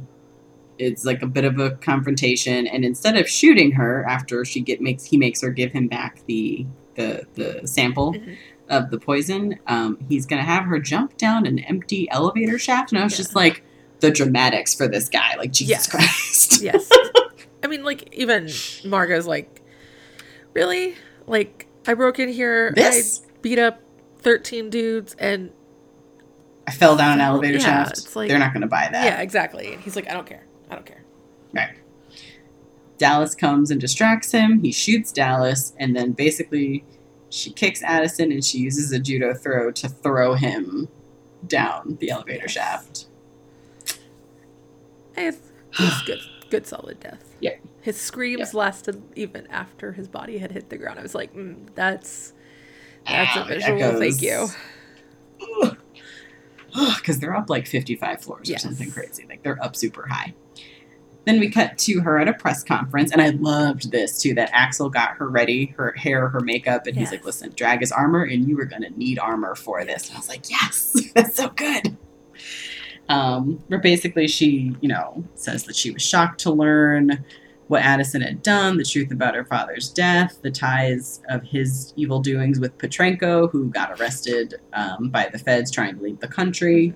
it's 0.77 1.03
like 1.03 1.21
a 1.21 1.27
bit 1.27 1.43
of 1.43 1.59
a 1.59 1.71
confrontation, 1.71 2.65
and 2.67 2.85
instead 2.85 3.17
of 3.17 3.27
shooting 3.27 3.71
her 3.73 4.05
after 4.07 4.45
she 4.45 4.61
get 4.61 4.81
makes 4.81 5.03
he 5.03 5.17
makes 5.17 5.41
her 5.41 5.49
give 5.49 5.71
him 5.71 5.87
back 5.87 6.21
the 6.25 6.65
the 6.95 7.25
the 7.35 7.67
sample 7.67 8.13
Mhm. 8.13 8.37
of 8.69 8.89
the 8.91 8.99
poison, 8.99 9.59
um, 9.67 9.97
he's 10.07 10.25
gonna 10.25 10.43
have 10.43 10.65
her 10.65 10.79
jump 10.79 11.17
down 11.17 11.45
an 11.45 11.59
empty 11.59 12.09
elevator 12.11 12.57
shaft, 12.57 12.91
and 12.91 12.99
I 12.99 13.03
was 13.03 13.13
Yeah. 13.13 13.17
just 13.17 13.35
like 13.35 13.63
the 13.99 14.09
dramatics 14.11 14.73
for 14.73 14.87
this 14.87 15.09
guy, 15.09 15.35
like 15.37 15.51
Jesus 15.51 15.69
Yes. 15.69 15.87
Christ. 15.87 16.61
Yes. 16.61 16.89
I 17.63 17.67
mean, 17.67 17.83
like 17.83 18.07
even 18.13 18.47
Margot's 18.85 19.27
like, 19.27 19.61
really? 20.53 20.95
Like 21.27 21.67
I 21.85 21.93
broke 21.93 22.19
in 22.19 22.29
here, 22.29 22.71
This? 22.75 23.21
I 23.25 23.31
beat 23.41 23.59
up 23.59 23.81
thirteen 24.19 24.69
dudes, 24.69 25.15
and 25.19 25.51
I 26.69 26.71
fell 26.71 26.95
down 26.95 27.13
an 27.13 27.21
elevator 27.21 27.57
yeah, 27.57 27.85
shaft. 27.85 28.15
like- 28.15 28.29
They're 28.29 28.39
not 28.39 28.53
gonna 28.53 28.67
buy 28.67 28.89
that. 28.91 29.03
yeah, 29.05 29.21
exactly. 29.21 29.73
And 29.73 29.81
he's 29.81 29.95
like, 29.95 30.09
I 30.09 30.13
don't 30.13 30.27
care. 30.27 30.43
I 30.69 30.75
don't 30.75 30.85
care. 30.85 31.03
Right. 31.53 31.75
Dallas 32.97 33.33
comes 33.33 33.71
and 33.71 33.79
distracts 33.81 34.31
him. 34.31 34.59
He 34.61 34.71
shoots 34.71 35.11
Dallas, 35.11 35.73
and 35.79 35.95
then 35.95 36.11
basically 36.11 36.83
she 37.29 37.51
kicks 37.51 37.81
Addison 37.83 38.31
and 38.31 38.43
she 38.43 38.57
uses 38.59 38.91
a 38.91 38.99
judo 38.99 39.33
throw 39.33 39.71
to 39.71 39.87
throw 39.89 40.33
him 40.35 40.87
down 41.47 41.97
the 41.99 42.11
elevator 42.11 42.41
Yes. 42.43 42.51
shaft. 42.51 43.05
It's, 45.15 45.37
it's 45.79 46.01
good, 46.05 46.19
good, 46.49 46.67
solid 46.67 46.99
death. 46.99 47.23
Yeah. 47.39 47.55
His 47.81 47.97
screams 47.97 48.53
lasted 48.53 49.01
even 49.15 49.47
after 49.47 49.93
his 49.93 50.07
body 50.07 50.37
had 50.37 50.51
hit 50.51 50.69
the 50.69 50.77
ground. 50.77 50.99
I 50.99 51.01
was 51.01 51.15
like, 51.15 51.33
mm, 51.33 51.67
that's 51.75 52.33
that's 53.07 53.37
Ow, 53.37 53.43
a 53.43 53.47
visual. 53.47 53.99
Thank 53.99 54.21
you. 54.21 54.47
Because 56.97 57.19
they're 57.19 57.35
up 57.35 57.49
like 57.49 57.67
55 57.67 58.21
floors 58.21 58.49
Yes. 58.49 58.63
or 58.63 58.69
something 58.69 58.91
crazy. 58.91 59.25
Like 59.27 59.43
they're 59.43 59.61
up 59.63 59.75
super 59.75 60.07
high. 60.07 60.33
Then 61.25 61.39
we 61.39 61.49
cut 61.49 61.77
to 61.79 61.99
her 61.99 62.17
at 62.17 62.27
a 62.27 62.33
press 62.33 62.63
conference, 62.63 63.11
and 63.11 63.21
I 63.21 63.29
loved 63.31 63.91
this 63.91 64.21
too. 64.21 64.33
That 64.33 64.49
Axel 64.53 64.89
got 64.89 65.11
her 65.17 65.27
ready, 65.29 65.67
her 65.77 65.91
hair, 65.91 66.29
her 66.29 66.39
makeup, 66.39 66.87
and 66.87 66.95
he's 66.95 67.11
like, 67.11 67.25
"Listen, 67.25 67.51
drag 67.55 67.83
is 67.83 67.91
armor, 67.91 68.23
and 68.23 68.47
you 68.47 68.59
are 68.59 68.65
gonna 68.65 68.89
need 68.91 69.19
armor 69.19 69.53
for 69.53 69.83
this." 69.83 70.07
And 70.07 70.15
I 70.15 70.19
was 70.19 70.29
like, 70.29 70.49
"Yes, 70.49 70.95
that's 71.15 71.35
so 71.35 71.49
good." 71.49 71.97
Um, 73.09 73.61
where 73.67 73.79
basically 73.79 74.27
she, 74.27 74.75
you 74.81 74.87
know, 74.87 75.23
says 75.35 75.63
that 75.65 75.75
she 75.75 75.91
was 75.91 76.01
shocked 76.01 76.39
to 76.41 76.51
learn 76.51 77.25
what 77.69 77.83
Addison 77.83 78.21
had 78.21 78.41
done, 78.41 78.77
the 78.77 78.83
truth 78.83 79.11
about 79.11 79.35
her 79.35 79.45
father's 79.45 79.89
death, 79.89 80.39
the 80.41 80.49
ties 80.49 81.21
of 81.29 81.43
his 81.43 81.93
evil 81.95 82.19
doings 82.19 82.59
with 82.59 82.75
Petrenko, 82.79 83.51
who 83.51 83.69
got 83.69 83.91
arrested 83.99 84.55
um, 84.73 85.09
by 85.09 85.29
the 85.31 85.37
feds 85.37 85.69
trying 85.69 85.95
to 85.95 86.01
leave 86.01 86.19
the 86.19 86.27
country. 86.27 86.95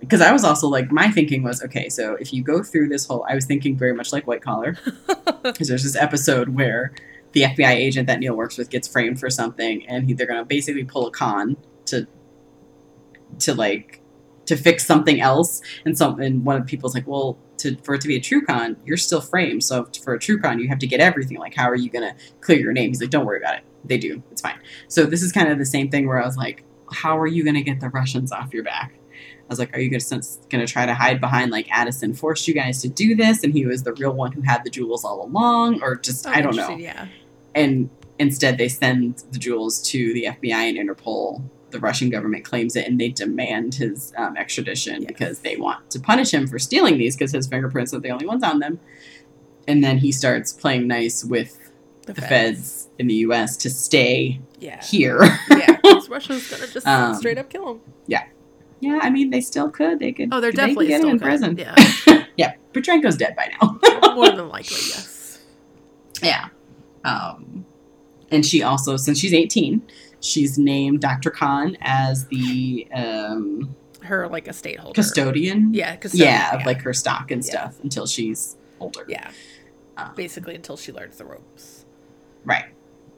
Because 0.00 0.20
I 0.20 0.32
was 0.32 0.42
also 0.42 0.66
like, 0.66 0.90
my 0.90 1.12
thinking 1.12 1.44
was, 1.44 1.62
okay, 1.62 1.88
so 1.88 2.16
if 2.16 2.32
you 2.32 2.42
go 2.42 2.64
through 2.64 2.88
this 2.88 3.06
whole, 3.06 3.24
I 3.28 3.36
was 3.36 3.46
thinking 3.46 3.78
very 3.78 3.94
much 3.94 4.12
like 4.12 4.26
White 4.26 4.42
Collar, 4.42 4.76
because 5.44 5.68
there's 5.68 5.84
this 5.84 5.94
episode 5.94 6.48
where 6.48 6.92
the 7.30 7.42
FBI 7.42 7.70
agent 7.70 8.08
that 8.08 8.18
Neil 8.18 8.34
works 8.34 8.58
with 8.58 8.68
gets 8.68 8.88
framed 8.88 9.20
for 9.20 9.30
something, 9.30 9.86
and 9.86 10.06
he, 10.06 10.12
they're 10.12 10.26
going 10.26 10.40
to 10.40 10.44
basically 10.44 10.82
pull 10.82 11.06
a 11.06 11.12
con 11.12 11.56
to, 11.86 12.08
to 13.38 13.54
like, 13.54 14.01
to 14.46 14.56
fix 14.56 14.86
something 14.86 15.20
else, 15.20 15.62
and 15.84 15.96
some, 15.96 16.20
and 16.20 16.44
one 16.44 16.56
of 16.56 16.62
the 16.62 16.70
people's 16.70 16.94
like, 16.94 17.06
well, 17.06 17.38
to 17.58 17.76
for 17.82 17.94
it 17.94 18.00
to 18.02 18.08
be 18.08 18.16
a 18.16 18.20
true 18.20 18.44
con, 18.44 18.76
you're 18.84 18.96
still 18.96 19.20
framed. 19.20 19.64
So 19.64 19.88
for 20.02 20.14
a 20.14 20.18
true 20.18 20.40
con, 20.40 20.58
you 20.58 20.68
have 20.68 20.78
to 20.80 20.86
get 20.86 21.00
everything. 21.00 21.38
Like, 21.38 21.54
how 21.54 21.68
are 21.68 21.76
you 21.76 21.90
going 21.90 22.08
to 22.08 22.14
clear 22.40 22.58
your 22.58 22.72
name? 22.72 22.90
He's 22.90 23.00
like, 23.00 23.10
don't 23.10 23.24
worry 23.24 23.38
about 23.38 23.56
it. 23.56 23.64
They 23.84 23.98
do. 23.98 24.22
It's 24.30 24.40
fine. 24.40 24.58
So 24.88 25.06
this 25.06 25.22
is 25.22 25.32
kind 25.32 25.50
of 25.50 25.58
the 25.58 25.66
same 25.66 25.88
thing 25.90 26.06
where 26.06 26.20
I 26.20 26.26
was 26.26 26.36
like, 26.36 26.64
how 26.92 27.18
are 27.18 27.26
you 27.26 27.44
going 27.44 27.54
to 27.54 27.62
get 27.62 27.80
the 27.80 27.88
Russians 27.88 28.32
off 28.32 28.52
your 28.52 28.64
back? 28.64 28.94
I 29.14 29.46
was 29.48 29.58
like, 29.58 29.74
are 29.76 29.80
you 29.80 29.90
going 29.90 30.00
to 30.00 30.22
gonna 30.48 30.66
try 30.66 30.86
to 30.86 30.94
hide 30.94 31.20
behind 31.20 31.50
like 31.50 31.68
Addison 31.70 32.14
forced 32.14 32.48
you 32.48 32.54
guys 32.54 32.80
to 32.82 32.88
do 32.88 33.14
this, 33.14 33.44
and 33.44 33.52
he 33.52 33.66
was 33.66 33.82
the 33.82 33.92
real 33.94 34.12
one 34.12 34.32
who 34.32 34.40
had 34.42 34.64
the 34.64 34.70
jewels 34.70 35.04
all 35.04 35.24
along, 35.24 35.82
or 35.82 35.96
just 35.96 36.26
oh, 36.26 36.30
I 36.30 36.40
don't 36.40 36.56
know. 36.56 36.68
Oh, 36.70 36.76
Yeah. 36.76 37.08
And 37.54 37.90
instead, 38.18 38.56
they 38.56 38.68
send 38.68 39.24
the 39.30 39.38
jewels 39.38 39.82
to 39.90 40.14
the 40.14 40.24
FBI 40.24 40.52
and 40.52 40.78
Interpol. 40.78 41.42
The 41.72 41.80
Russian 41.80 42.10
government 42.10 42.44
claims 42.44 42.76
it, 42.76 42.86
and 42.86 43.00
they 43.00 43.08
demand 43.08 43.74
his 43.74 44.12
um, 44.16 44.36
extradition 44.36 45.02
Yes. 45.02 45.04
because 45.08 45.38
they 45.40 45.56
want 45.56 45.90
to 45.90 45.98
punish 46.00 46.32
him 46.32 46.46
for 46.46 46.58
stealing 46.58 46.98
these 46.98 47.16
because 47.16 47.32
his 47.32 47.46
fingerprints 47.48 47.92
are 47.92 47.98
the 48.00 48.10
only 48.10 48.26
ones 48.26 48.44
on 48.44 48.60
them. 48.60 48.78
And 49.66 49.82
then 49.82 49.98
he 49.98 50.12
starts 50.12 50.52
playing 50.52 50.86
nice 50.86 51.24
with 51.24 51.58
The, 52.06 52.12
the 52.14 52.20
feds 52.22 52.88
in 52.98 53.06
the 53.06 53.14
U.S. 53.26 53.56
to 53.58 53.70
stay 53.70 54.40
here. 54.58 54.78
Yeah. 54.80 54.82
here. 54.84 55.38
yeah. 55.50 55.76
'cause 55.82 56.08
Russia's 56.16 56.48
gonna 56.50 56.66
just 56.66 56.86
Um, 56.86 57.14
straight 57.16 57.38
up 57.38 57.48
kill 57.50 57.70
him. 57.72 57.80
yeah, 58.06 58.24
yeah. 58.80 59.00
I 59.02 59.10
mean, 59.10 59.30
they 59.30 59.40
still 59.40 59.70
could. 59.70 59.98
They 59.98 60.12
could. 60.12 60.28
Oh, 60.32 60.40
they're 60.40 60.52
they 60.52 60.56
definitely 60.56 60.86
could 60.86 60.90
get 60.90 60.98
still 61.00 61.08
him 61.10 61.14
in 61.16 61.20
could. 61.20 61.26
prison. 61.26 61.58
Yeah. 61.58 62.24
Yeah, 62.38 62.54
Petrenko's 62.72 63.16
dead 63.16 63.36
by 63.36 63.50
now. 63.60 63.78
More 64.14 64.30
than 64.30 64.48
likely, 64.48 64.78
yes. 64.88 65.38
Yeah. 66.22 66.48
Um, 67.04 67.66
and 68.30 68.44
she 68.46 68.62
also, 68.62 68.96
since 68.96 69.18
she's 69.18 69.34
18, 69.34 69.82
she's 70.22 70.56
named 70.58 71.00
Dr. 71.00 71.30
Khan 71.30 71.76
as 71.82 72.26
the 72.28 72.88
um, 72.94 73.76
Her 74.02 74.26
like 74.28 74.48
a 74.48 74.52
state 74.54 74.78
holder. 74.80 74.94
custodian. 74.94 75.74
Yeah, 75.74 75.96
custodian. 75.96 76.28
Yeah, 76.30 76.56
of 76.56 76.64
like 76.64 76.80
her 76.82 76.94
stock 76.94 77.30
and 77.30 77.44
Yeah. 77.44 77.50
stuff 77.50 77.80
until 77.82 78.06
she's 78.06 78.56
older. 78.80 79.04
yeah. 79.08 79.30
Um, 79.98 80.12
Basically 80.16 80.54
until 80.54 80.76
she 80.78 80.90
learns 80.92 81.18
the 81.18 81.24
ropes. 81.26 81.84
Right. 82.44 82.64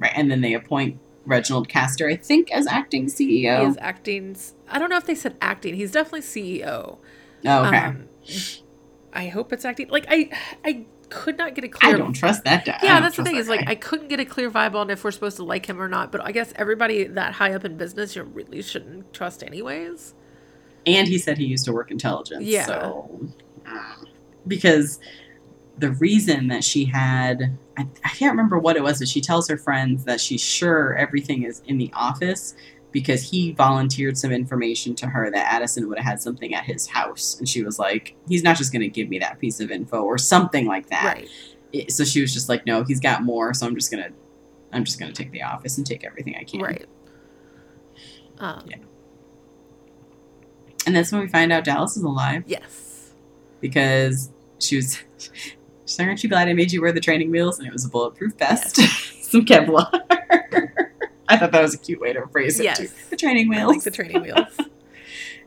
Right. 0.00 0.12
And 0.16 0.28
then 0.30 0.40
they 0.40 0.54
appoint 0.54 0.98
Reginald 1.24 1.68
Castor, 1.68 2.08
I 2.08 2.16
think, 2.16 2.50
as 2.50 2.66
acting 2.66 3.04
He 3.04 3.44
CEO. 3.44 3.70
is 3.70 3.76
acting. 3.80 4.36
I 4.68 4.78
don't 4.80 4.90
know 4.90 4.96
if 4.96 5.06
they 5.06 5.14
said 5.14 5.36
acting. 5.40 5.74
He's 5.76 5.92
definitely 5.92 6.22
CEO. 6.22 6.98
oh, 7.46 7.64
okay. 7.66 7.76
Um, 7.78 8.08
I 9.12 9.28
hope 9.28 9.52
it's 9.52 9.64
acting. 9.64 9.88
Like 9.88 10.06
I, 10.08 10.30
I 10.64 10.84
could 11.10 11.38
not 11.38 11.54
get 11.54 11.64
a 11.64 11.68
clear. 11.68 11.94
I 11.94 11.98
don't 11.98 12.12
trust 12.12 12.44
that 12.44 12.64
guy. 12.64 12.78
Yeah, 12.82 13.00
that's 13.00 13.16
the 13.16 13.24
thing. 13.24 13.36
Is 13.36 13.48
like 13.48 13.64
guy. 13.64 13.72
I 13.72 13.74
couldn't 13.74 14.08
get 14.08 14.20
a 14.20 14.24
clear 14.24 14.50
vibe 14.50 14.74
on 14.74 14.90
if 14.90 15.04
we're 15.04 15.10
supposed 15.10 15.36
to 15.36 15.44
like 15.44 15.66
him 15.66 15.80
or 15.80 15.88
not. 15.88 16.12
But 16.12 16.22
I 16.22 16.32
guess 16.32 16.52
everybody 16.56 17.04
that 17.04 17.34
high 17.34 17.54
up 17.54 17.64
in 17.64 17.76
business, 17.76 18.16
you 18.16 18.22
really 18.22 18.62
shouldn't 18.62 19.12
trust 19.12 19.42
anyways. 19.42 20.14
and 20.86 21.08
he 21.08 21.18
said 21.18 21.38
he 21.38 21.46
used 21.46 21.64
to 21.66 21.72
work 21.72 21.90
intelligence. 21.90 22.44
Yeah. 22.44 22.66
So, 22.66 23.20
mm. 23.66 24.08
because 24.46 25.00
the 25.78 25.92
reason 25.92 26.48
that 26.48 26.62
she 26.62 26.84
had, 26.84 27.56
I, 27.76 27.86
I 28.04 28.08
can't 28.10 28.32
remember 28.32 28.58
what 28.58 28.76
it 28.76 28.82
was, 28.82 28.98
but 28.98 29.08
she 29.08 29.20
tells 29.20 29.48
her 29.48 29.56
friends 29.56 30.04
that 30.04 30.20
she's 30.20 30.40
sure 30.40 30.94
everything 30.96 31.42
is 31.44 31.62
in 31.66 31.78
the 31.78 31.90
office 31.94 32.54
because 32.94 33.28
he 33.28 33.52
volunteered 33.52 34.16
some 34.16 34.30
information 34.32 34.94
to 34.94 35.06
her 35.08 35.30
that 35.30 35.52
Addison 35.52 35.88
would 35.88 35.98
have 35.98 36.06
had 36.06 36.22
something 36.22 36.54
at 36.54 36.64
his 36.64 36.86
house. 36.86 37.36
And 37.38 37.46
she 37.46 37.62
was 37.62 37.78
like, 37.78 38.14
he's 38.28 38.42
not 38.42 38.56
just 38.56 38.72
going 38.72 38.80
to 38.82 38.88
give 38.88 39.08
me 39.10 39.18
that 39.18 39.38
piece 39.40 39.60
of 39.60 39.70
info 39.70 40.02
or 40.02 40.16
something 40.16 40.66
like 40.66 40.88
that. 40.88 41.04
Right. 41.04 41.28
It- 41.72 41.92
so 41.92 42.04
she 42.04 42.20
was 42.22 42.32
just 42.32 42.48
like, 42.48 42.64
no, 42.66 42.84
he's 42.84 43.00
got 43.00 43.22
more. 43.24 43.52
So 43.52 43.66
I'm 43.66 43.74
just 43.74 43.90
going 43.90 44.02
to. 44.04 44.10
I'm 44.72 44.84
just 44.84 44.98
going 44.98 45.12
to 45.12 45.22
take 45.22 45.30
the 45.32 45.42
office 45.42 45.76
and 45.76 45.86
take 45.86 46.04
everything 46.04 46.34
I 46.36 46.44
can. 46.44 46.60
Right. 46.60 46.86
Um, 48.38 48.64
Yeah. 48.66 48.76
And 50.86 50.94
that's 50.94 51.10
when 51.12 51.20
we 51.20 51.28
find 51.28 51.52
out 51.52 51.64
Dallas 51.64 51.96
is 51.96 52.02
alive. 52.02 52.44
Yes. 52.46 53.12
because 53.60 54.30
she 54.58 54.76
was 54.76 54.98
she's 55.18 55.98
like, 55.98 56.08
aren't 56.08 56.22
you 56.22 56.28
glad 56.28 56.48
I 56.48 56.52
made 56.52 56.72
you 56.72 56.80
wear 56.82 56.92
the 56.92 57.00
training 57.00 57.30
wheels? 57.30 57.58
And 57.58 57.66
it 57.66 57.72
was 57.72 57.84
a 57.84 57.88
bulletproof 57.88 58.34
vest, 58.34 58.76
some 59.22 59.44
Kevlar. 59.44 59.88
I 61.28 61.36
thought 61.36 61.52
that 61.52 61.62
was 61.62 61.74
a 61.74 61.78
cute 61.78 62.00
way 62.00 62.12
to 62.12 62.26
phrase 62.28 62.60
it 62.60 62.64
Yes. 62.64 62.78
too. 62.78 62.88
The 63.10 63.16
training 63.16 63.52
I 63.54 63.56
wheels. 63.58 63.72
like 63.76 63.82
the 63.84 63.90
training 63.90 64.22
wheels. 64.22 64.46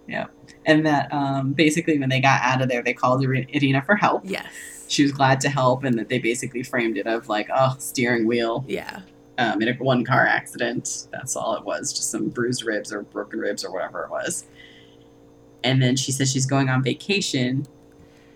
Yeah. 0.08 0.28
And 0.66 0.86
that 0.86 1.12
um, 1.14 1.52
basically 1.52 2.00
when 2.00 2.08
they 2.08 2.22
got 2.22 2.42
out 2.42 2.62
of 2.62 2.70
there, 2.70 2.82
they 2.82 2.94
called 2.94 3.22
Irina 3.24 3.82
for 3.82 3.96
help. 3.98 4.22
yes. 4.24 4.46
She 4.88 5.04
was 5.04 5.12
glad 5.12 5.42
to 5.42 5.50
help, 5.50 5.84
and 5.84 6.00
that 6.00 6.08
they 6.08 6.18
basically 6.18 6.64
framed 6.64 6.98
it 6.98 7.08
of 7.08 7.28
like, 7.28 7.50
oh, 7.54 7.76
steering 7.78 8.26
wheel 8.26 8.64
Yeah. 8.70 9.02
um, 9.38 9.62
in 9.62 9.68
a 9.68 9.74
one 9.74 10.06
car 10.06 10.26
accident. 10.26 11.08
That's 11.12 11.36
all 11.36 11.58
it 11.58 11.66
was, 11.66 11.92
just 11.92 12.10
some 12.10 12.30
bruised 12.30 12.64
ribs 12.64 12.94
or 12.94 13.02
broken 13.02 13.40
ribs 13.40 13.66
or 13.66 13.72
whatever 13.74 14.06
it 14.06 14.10
was. 14.10 14.46
And 15.62 15.82
then 15.82 15.98
she 15.98 16.14
says 16.14 16.32
she's 16.32 16.46
going 16.46 16.70
on 16.70 16.82
vacation, 16.84 17.68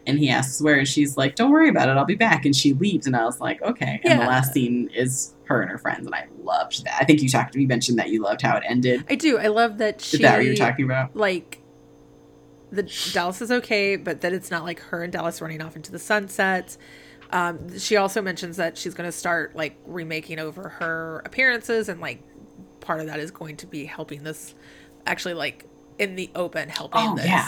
and 0.07 0.17
he 0.19 0.29
asks 0.29 0.61
where, 0.61 0.77
and 0.77 0.87
she's 0.87 1.17
like, 1.17 1.35
"Don't 1.35 1.51
worry 1.51 1.69
about 1.69 1.89
it, 1.89 1.97
I'll 1.97 2.05
be 2.05 2.15
back." 2.15 2.45
And 2.45 2.55
she 2.55 2.73
leaves, 2.73 3.07
and 3.07 3.15
I 3.15 3.25
was 3.25 3.39
like, 3.39 3.61
"Okay." 3.61 3.99
And 4.03 4.21
the 4.21 4.25
last 4.25 4.53
scene 4.53 4.89
is 4.95 5.35
her 5.45 5.61
and 5.61 5.69
her 5.69 5.77
friends, 5.77 6.05
and 6.05 6.15
I 6.15 6.27
loved 6.43 6.83
that. 6.85 6.97
I 6.99 7.05
think 7.05 7.21
you 7.21 7.29
talked, 7.29 7.55
you 7.55 7.67
mentioned 7.67 7.99
that 7.99 8.09
you 8.09 8.21
loved 8.21 8.41
how 8.41 8.57
it 8.57 8.63
ended. 8.67 9.05
I 9.09 9.15
do. 9.15 9.37
I 9.37 9.47
love 9.47 9.77
that 9.79 10.01
she. 10.01 10.17
Is 10.17 10.21
that 10.21 10.37
what 10.37 10.45
you're 10.45 10.55
talking 10.55 10.85
about? 10.85 11.15
like 11.15 11.61
the 12.71 12.83
Dallas 13.13 13.41
is 13.41 13.51
okay, 13.51 13.97
but 13.97 14.21
that 14.21 14.33
it's 14.33 14.49
not 14.49 14.63
like 14.63 14.79
her 14.79 15.03
and 15.03 15.11
Dallas 15.11 15.41
running 15.41 15.61
off 15.61 15.75
into 15.75 15.91
the 15.91 15.99
sunset. 15.99 16.77
Um, 17.31 17.77
she 17.77 17.95
also 17.97 18.21
mentions 18.21 18.57
that 18.57 18.77
she's 18.77 18.93
going 18.93 19.07
to 19.07 19.11
start 19.11 19.55
like 19.55 19.77
remaking 19.85 20.39
over 20.39 20.69
her 20.69 21.21
appearances, 21.25 21.89
and 21.89 22.01
like 22.01 22.21
part 22.79 22.99
of 23.01 23.07
that 23.07 23.19
is 23.19 23.31
going 23.31 23.57
to 23.57 23.67
be 23.67 23.85
helping 23.85 24.23
this. 24.23 24.55
Actually, 25.05 25.33
like 25.33 25.65
in 25.97 26.15
the 26.15 26.29
open 26.35 26.69
helping 26.69 27.01
Oh, 27.01 27.15
this 27.15 27.25
yeah. 27.25 27.47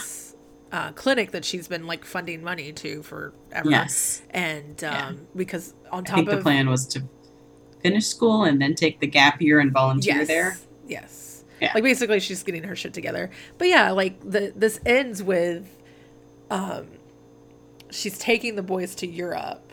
Uh, 0.74 0.91
clinic 0.94 1.32
that 1.32 1.45
she's 1.45 1.68
been 1.70 1.86
like 1.88 2.04
funding 2.04 2.44
money 2.44 2.74
to 2.74 3.02
forever. 3.04 3.70
Yes. 3.70 4.22
and 4.32 4.84
um, 4.84 4.91
Yeah. 4.94 5.12
because 5.36 5.74
on 5.91 6.02
I 6.04 6.06
top 6.08 6.16
think 6.18 6.30
of 6.30 6.38
the 6.38 6.41
plan 6.41 6.68
was 6.70 6.86
to 6.88 7.04
finish 7.82 8.08
school 8.08 8.44
and 8.44 8.62
then 8.62 8.74
take 8.76 9.00
the 9.00 9.08
gap 9.08 9.41
year 9.41 9.60
and 9.60 9.72
volunteer 9.72 10.16
yes, 10.16 10.28
there. 10.28 10.58
yes, 10.88 11.44
Yeah. 11.62 11.72
like 11.76 11.84
basically 11.84 12.20
she's 12.20 12.41
getting 12.44 12.64
her 12.64 12.76
shit 12.76 12.94
together. 12.94 13.30
But 13.58 13.68
yeah, 13.70 13.91
like 13.91 14.20
the 14.30 14.52
this 14.56 14.80
ends 14.86 15.22
with, 15.24 15.78
um, 16.50 16.88
she's 17.91 18.18
taking 18.18 18.56
the 18.56 18.64
boys 18.64 18.95
to 18.95 19.08
Europe 19.08 19.72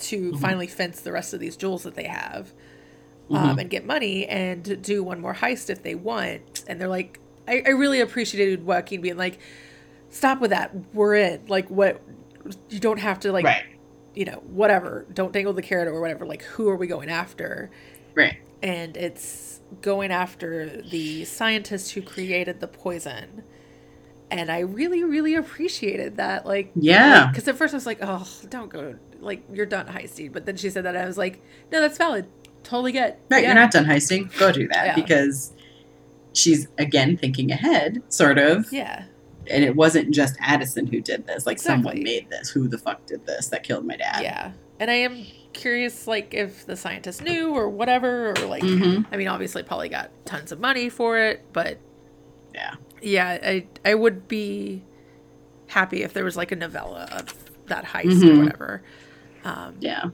to 0.00 0.32
Mhm. 0.32 0.40
finally 0.40 0.66
fence 0.66 1.00
the 1.00 1.12
rest 1.12 1.32
of 1.32 1.40
these 1.40 1.56
jewels 1.56 1.84
that 1.84 1.94
they 1.94 2.04
have. 2.04 2.52
Um, 3.30 3.58
and 3.58 3.70
get 3.70 3.86
money 3.86 4.26
and 4.26 4.82
do 4.82 5.02
one 5.02 5.18
more 5.18 5.32
heist 5.32 5.70
if 5.70 5.82
they 5.82 5.94
want. 5.94 6.64
And 6.68 6.78
they're 6.78 6.86
like, 6.88 7.18
I, 7.48 7.62
I 7.64 7.70
really 7.70 8.00
appreciated 8.00 8.66
Joaquin 8.66 9.00
being 9.00 9.16
like, 9.16 9.38
stop 10.12 10.40
with 10.40 10.50
that. 10.50 10.72
We're 10.94 11.16
in. 11.16 11.46
Like, 11.48 11.68
what? 11.68 12.00
You 12.70 12.78
don't 12.78 12.98
have 13.00 13.20
to, 13.20 13.32
like, 13.32 13.44
right. 13.44 13.64
you 14.14 14.24
know, 14.24 14.42
whatever. 14.46 15.06
Don't 15.12 15.32
dangle 15.32 15.52
the 15.52 15.62
carrot 15.62 15.88
or 15.88 16.00
whatever. 16.00 16.24
Like, 16.24 16.42
who 16.42 16.68
are 16.68 16.76
we 16.76 16.86
going 16.86 17.08
after? 17.08 17.70
Right. 18.14 18.36
And 18.62 18.96
it's 18.96 19.60
going 19.80 20.12
after 20.12 20.82
the 20.82 21.24
scientist 21.24 21.92
who 21.92 22.02
created 22.02 22.60
the 22.60 22.68
poison. 22.68 23.42
And 24.30 24.50
I 24.50 24.60
really, 24.60 25.04
really 25.04 25.34
appreciated 25.34 26.16
that. 26.16 26.46
Like, 26.46 26.72
Yeah. 26.74 27.28
Because 27.28 27.46
at 27.48 27.56
first 27.56 27.74
I 27.74 27.76
was 27.76 27.86
like, 27.86 27.98
oh, 28.02 28.26
don't 28.48 28.70
go. 28.70 28.96
Like, 29.20 29.42
you're 29.52 29.66
done 29.66 29.86
heisting. 29.86 30.32
But 30.32 30.46
then 30.46 30.56
she 30.56 30.70
said 30.70 30.84
that. 30.84 30.96
I 30.96 31.06
was 31.06 31.18
like, 31.18 31.42
no, 31.70 31.80
that's 31.80 31.98
valid. 31.98 32.26
Totally 32.62 32.92
get. 32.92 33.20
Right. 33.30 33.42
Yeah. 33.42 33.48
You're 33.48 33.54
not 33.60 33.70
done 33.72 33.84
heisting. 33.84 34.36
Go 34.38 34.50
do 34.52 34.68
that 34.68 34.86
Yeah. 34.86 34.94
because 34.94 35.52
she's 36.32 36.66
again 36.78 37.16
thinking 37.16 37.50
ahead, 37.50 38.02
sort 38.08 38.38
of. 38.38 38.72
Yeah. 38.72 39.04
And 39.52 39.62
it 39.62 39.76
wasn't 39.76 40.10
just 40.12 40.36
Addison 40.40 40.86
who 40.86 41.00
did 41.00 41.26
this. 41.26 41.46
Like 41.46 41.58
someone 41.58 42.02
made 42.02 42.30
this. 42.30 42.48
Who 42.50 42.68
the 42.68 42.78
fuck 42.78 43.04
did 43.06 43.26
this 43.26 43.48
that 43.48 43.62
killed 43.62 43.84
my 43.86 43.96
dad? 43.96 44.22
Yeah. 44.22 44.52
And 44.80 44.90
I 44.90 44.94
am 44.94 45.24
curious, 45.52 46.06
like, 46.06 46.32
if 46.34 46.64
the 46.66 46.74
scientist 46.76 47.22
knew 47.22 47.50
or 47.54 47.68
whatever, 47.68 48.30
or 48.30 48.34
like, 48.46 48.62
Mhm. 48.62 49.04
I 49.12 49.16
mean, 49.16 49.28
obviously, 49.28 49.62
probably 49.62 49.90
got 49.90 50.10
tons 50.24 50.50
of 50.50 50.58
money 50.60 50.88
for 50.88 51.18
it, 51.18 51.44
but 51.52 51.78
Yeah. 52.54 52.74
yeah, 53.02 53.38
I 53.44 53.66
I 53.84 53.94
would 53.94 54.26
be 54.26 54.82
happy 55.68 56.02
if 56.02 56.12
there 56.14 56.24
was 56.24 56.36
like 56.36 56.50
a 56.52 56.56
novella 56.56 57.08
of 57.12 57.34
that 57.66 57.84
heist 57.84 58.22
Mhm. 58.22 58.34
or 58.38 58.44
whatever. 58.44 58.82
Um, 59.44 59.74
Yeah. 59.80 60.04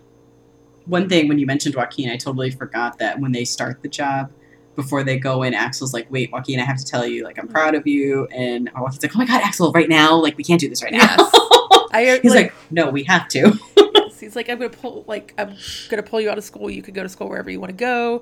One 0.87 1.09
thing 1.09 1.29
when 1.29 1.39
you 1.39 1.47
mentioned 1.47 1.75
Joaquin, 1.75 2.11
I 2.11 2.17
totally 2.17 2.51
forgot 2.51 2.99
that 2.99 3.21
when 3.21 3.33
they 3.33 3.45
start 3.45 3.83
the 3.83 3.89
job, 3.89 4.31
before 4.79 5.03
they 5.03 5.19
go 5.19 5.43
in, 5.43 5.53
Axel's 5.55 5.93
like, 5.93 6.11
"Wait, 6.11 6.31
Joaquin, 6.33 6.61
I 6.61 6.65
have 6.65 6.79
to 6.79 6.85
tell 6.85 7.05
you, 7.05 7.25
like, 7.25 7.37
I'm 7.39 7.49
proud 7.49 7.75
of 7.75 7.87
you." 7.87 8.27
And 8.29 8.71
Joaquin's 8.75 9.03
like, 9.03 9.15
"Oh 9.15 9.19
my 9.19 9.27
god, 9.27 9.43
Axel, 9.43 9.73
right 9.73 9.89
now, 9.89 10.15
like, 10.17 10.39
we 10.39 10.45
can't 10.45 10.61
do 10.61 10.69
this 10.69 10.83
right 10.83 10.93
now." 10.93 10.99
Yes. 11.19 11.31
I 11.93 12.21
He's 12.23 12.35
like, 12.35 12.47
like, 12.47 12.55
"No, 12.71 12.89
we 12.91 13.03
have 13.05 13.27
to." 13.29 13.53
he's 14.21 14.37
like, 14.37 14.49
I'm 14.49 14.59
gonna 14.59 14.71
pull 14.71 15.05
like 15.07 15.35
I'm 15.39 15.57
gonna 15.89 16.03
pull 16.03 16.21
you 16.21 16.31
out 16.31 16.39
of 16.39 16.45
school. 16.45 16.71
You 16.71 16.83
can 16.83 16.95
go 16.95 17.03
to 17.03 17.09
school 17.09 17.29
wherever 17.29 17.51
you 17.51 17.61
want 17.61 17.71
to 17.71 17.77
go. 17.77 18.21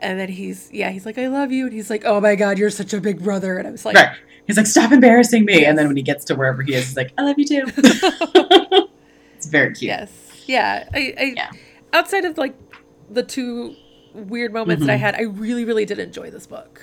And 0.00 0.18
then 0.18 0.28
he's 0.28 0.68
yeah, 0.72 0.90
he's 0.90 1.04
like, 1.04 1.18
I 1.18 1.26
love 1.28 1.50
you, 1.50 1.64
and 1.64 1.72
he's 1.72 1.90
like, 1.90 2.04
Oh 2.04 2.20
my 2.20 2.34
god, 2.36 2.58
you're 2.58 2.70
such 2.70 2.92
a 2.94 3.00
big 3.00 3.22
brother. 3.22 3.58
And 3.58 3.66
I 3.66 3.70
was 3.70 3.84
like, 3.84 3.96
right. 3.96 4.16
He's 4.46 4.56
like, 4.56 4.66
"Stop 4.66 4.92
embarrassing 4.92 5.44
me." 5.44 5.66
And 5.66 5.76
then 5.76 5.88
when 5.88 5.96
he 5.96 6.02
gets 6.02 6.24
to 6.26 6.34
wherever 6.34 6.62
he 6.62 6.72
is, 6.74 6.86
he's 6.86 6.96
like, 6.96 7.12
"I 7.18 7.22
love 7.22 7.38
you 7.38 7.44
too." 7.46 7.64
it's 9.36 9.46
very 9.46 9.74
cute. 9.74 9.88
Yes. 9.88 10.10
Yeah. 10.46 10.88
I, 10.94 11.14
I 11.18 11.22
Yeah. 11.36 11.50
outside 11.92 12.24
of 12.24 12.38
like 12.38 12.54
the 13.10 13.22
two 13.22 13.74
weird 14.18 14.52
moments 14.52 14.84
that 14.84 14.92
I 14.92 14.96
Mhm. 14.96 15.00
had, 15.00 15.14
I 15.14 15.22
really, 15.22 15.64
really 15.64 15.84
did 15.84 15.98
enjoy 15.98 16.30
this 16.30 16.46
book. 16.46 16.80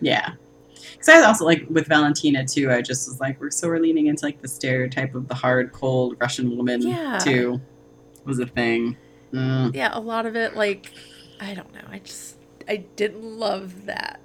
Yeah. 0.00 0.32
Because 0.92 1.08
I 1.08 1.16
was 1.18 1.26
also 1.26 1.44
like 1.44 1.66
with 1.70 1.86
Valentina 1.86 2.44
too. 2.46 2.70
I 2.70 2.82
just 2.82 3.08
was 3.08 3.20
like, 3.20 3.40
we're 3.40 3.50
so 3.50 3.68
we're 3.68 3.78
leaning 3.78 4.06
into 4.06 4.24
like 4.24 4.40
the 4.42 4.48
stereotype 4.48 5.14
of 5.14 5.28
the 5.28 5.34
hard, 5.34 5.72
cold 5.72 6.16
Russian 6.20 6.56
woman 6.56 6.82
Yeah. 6.82 7.18
too. 7.18 7.60
Was 8.24 8.38
a 8.38 8.46
thing. 8.46 8.96
Mm. 9.32 9.74
Yeah, 9.74 9.90
a 9.92 10.00
lot 10.00 10.26
of 10.26 10.36
it, 10.36 10.54
like, 10.56 10.92
I 11.40 11.54
don't 11.54 11.72
know. 11.74 11.80
I 11.90 11.98
just, 12.00 12.36
I 12.68 12.76
didn't 12.96 13.22
love 13.38 13.86
that. 13.86 14.20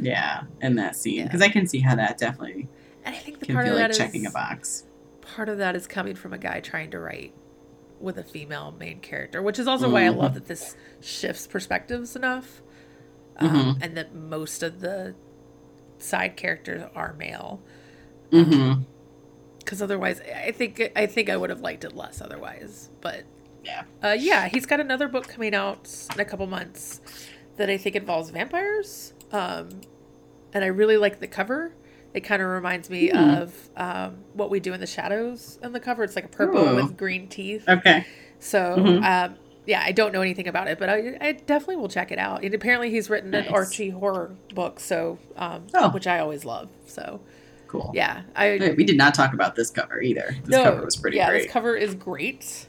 Yeah, 0.00 0.42
in 0.62 0.76
that 0.76 0.96
scene 0.96 1.16
Yeah. 1.16 1.24
because 1.24 1.42
I 1.42 1.48
can 1.48 1.66
see 1.66 1.80
how 1.80 1.94
that 1.96 2.18
definitely 2.18 2.68
And 3.04 3.14
I 3.14 3.18
think 3.18 3.40
the 3.40 3.46
can 3.46 3.54
part 3.54 3.66
feel 3.66 3.74
of 3.74 3.80
like 3.80 3.84
that 3.88 3.90
is 3.92 3.98
checking 3.98 4.26
a 4.26 4.30
box. 4.30 4.84
part 5.20 5.48
of 5.48 5.58
that 5.58 5.74
is 5.76 5.86
coming 5.86 6.14
from 6.14 6.32
a 6.32 6.38
guy 6.38 6.60
trying 6.60 6.90
to 6.92 6.98
write 6.98 7.32
with 8.00 8.18
a 8.18 8.24
female 8.24 8.74
main 8.78 9.00
character, 9.00 9.42
which 9.42 9.58
is 9.58 9.66
also 9.66 9.88
why 9.90 10.04
I 10.04 10.08
love 10.10 10.34
that 10.34 10.46
this 10.46 10.76
shifts 11.00 11.46
perspectives 11.46 12.14
enough, 12.16 12.62
Mm-hmm. 13.40 13.56
um, 13.56 13.78
and 13.80 13.96
that 13.96 14.12
most 14.14 14.64
of 14.64 14.80
the 14.80 15.14
side 15.98 16.36
characters 16.36 16.82
are 16.96 17.12
male. 17.14 17.60
Mm-hmm. 18.32 18.82
Because 19.60 19.80
otherwise, 19.80 20.20
I 20.20 20.50
think 20.50 20.90
I 20.96 21.06
think 21.06 21.28
I 21.30 21.36
would 21.36 21.50
have 21.50 21.60
liked 21.60 21.84
it 21.84 21.94
less 21.94 22.20
otherwise. 22.20 22.88
But 23.00 23.24
Yeah. 23.64 23.84
uh, 24.02 24.16
yeah, 24.18 24.48
he's 24.48 24.66
got 24.66 24.80
another 24.80 25.06
book 25.06 25.28
coming 25.28 25.54
out 25.54 25.88
in 26.14 26.20
a 26.20 26.24
couple 26.24 26.46
months 26.48 27.00
that 27.58 27.70
I 27.70 27.76
think 27.76 27.94
involves 27.94 28.30
vampires, 28.30 29.12
um, 29.30 29.68
and 30.52 30.64
I 30.64 30.68
really 30.68 30.96
like 30.96 31.20
the 31.20 31.26
cover. 31.28 31.74
It 32.14 32.20
kind 32.20 32.40
of 32.42 32.48
reminds 32.48 32.88
me 32.90 33.10
Hmm. 33.10 33.16
of 33.16 33.70
um, 33.76 34.16
what 34.32 34.50
we 34.50 34.60
do 34.60 34.72
in 34.72 34.80
the 34.80 34.86
shadows 34.86 35.58
on 35.62 35.72
the 35.72 35.80
cover. 35.80 36.02
It's 36.04 36.16
like 36.16 36.24
a 36.24 36.28
purple 36.28 36.60
Ooh. 36.66 36.74
with 36.76 36.96
green 36.96 37.28
teeth. 37.28 37.68
Okay. 37.68 38.06
So 38.40 38.76
Mhm. 38.78 39.02
um, 39.04 39.36
yeah, 39.66 39.82
I 39.84 39.92
don't 39.92 40.12
know 40.14 40.22
anything 40.22 40.48
about 40.48 40.68
it, 40.68 40.78
but 40.78 40.88
I, 40.88 41.18
I 41.20 41.32
definitely 41.32 41.76
will 41.76 41.88
check 41.90 42.10
it 42.10 42.18
out. 42.18 42.42
And 42.42 42.54
apparently, 42.54 42.90
he's 42.90 43.10
written 43.10 43.34
an 43.34 43.48
Archie 43.48 43.90
horror 43.90 44.34
book, 44.54 44.80
so 44.80 45.18
um, 45.36 45.66
Oh. 45.74 45.90
which 45.90 46.06
I 46.06 46.20
always 46.20 46.44
love. 46.46 46.70
So 46.86 47.20
Cool. 47.66 47.90
yeah, 47.94 48.22
I 48.34 48.72
we 48.78 48.84
did 48.84 48.96
not 48.96 49.12
talk 49.12 49.34
about 49.34 49.54
this 49.56 49.70
cover 49.70 50.00
either. 50.00 50.34
This 50.44 50.56
cover 50.62 50.82
was 50.82 50.96
pretty 50.96 51.18
yeah, 51.18 51.28
great. 51.28 51.42
this 51.42 51.52
cover 51.52 51.76
is 51.76 51.94
great. 51.94 52.66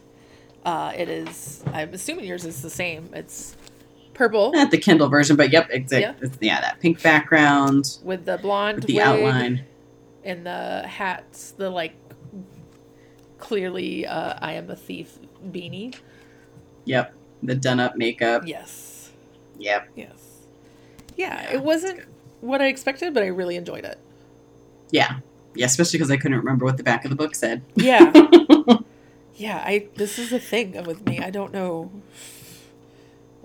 Uh, 0.65 0.91
it 0.97 1.07
is. 1.07 1.63
I'm 1.71 1.93
assuming 1.93 2.25
yours 2.25 2.43
is 2.43 2.61
the 2.61 2.69
same. 2.69 3.09
It's 3.13 3.55
purple 4.19 4.51
Not 4.51 4.69
the 4.69 4.77
Kindle 4.77 5.07
version, 5.07 5.35
but 5.37 5.49
yep, 5.51 5.69
exactly. 5.71 6.01
Yeah. 6.01 6.29
Yeah. 6.41 6.55
yeah, 6.55 6.61
that 6.61 6.79
pink 6.81 7.01
background 7.01 7.97
with 8.03 8.25
the 8.25 8.37
blonde 8.37 8.75
with 8.79 8.85
the 8.85 9.01
outline. 9.01 9.63
and 10.25 10.45
the 10.45 10.85
hats. 10.85 11.51
The 11.51 11.69
like 11.69 11.93
clearly, 13.39 14.05
uh, 14.05 14.33
I 14.39 14.53
am 14.53 14.69
a 14.69 14.75
thief 14.75 15.17
beanie. 15.43 15.95
Yep, 16.85 17.13
the 17.43 17.55
done 17.55 17.79
up 17.79 17.95
makeup. 17.95 18.43
Yes, 18.45 19.11
Yep. 19.57 19.89
yes, 19.95 20.09
yeah. 21.15 21.43
Yeah, 21.45 21.53
it 21.53 21.63
wasn't 21.63 22.01
what 22.41 22.61
I 22.61 22.67
expected, 22.67 23.13
but 23.13 23.23
I 23.23 23.27
really 23.27 23.55
enjoyed 23.55 23.85
it. 23.85 23.97
Yeah. 24.91 25.19
Yeah, 25.55 25.65
especially 25.65 25.97
because 25.97 26.11
I 26.11 26.17
couldn't 26.17 26.37
remember 26.37 26.63
what 26.65 26.77
the 26.77 26.83
back 26.83 27.05
of 27.05 27.09
the 27.09 27.15
book 27.15 27.35
said. 27.35 27.61
Yeah, 27.75 28.11
yeah. 29.35 29.63
I 29.65 29.87
this 29.95 30.19
is 30.19 30.31
a 30.31 30.39
thing 30.39 30.83
with 30.83 31.05
me. 31.05 31.19
I 31.19 31.31
don't 31.31 31.51
know. 31.51 31.91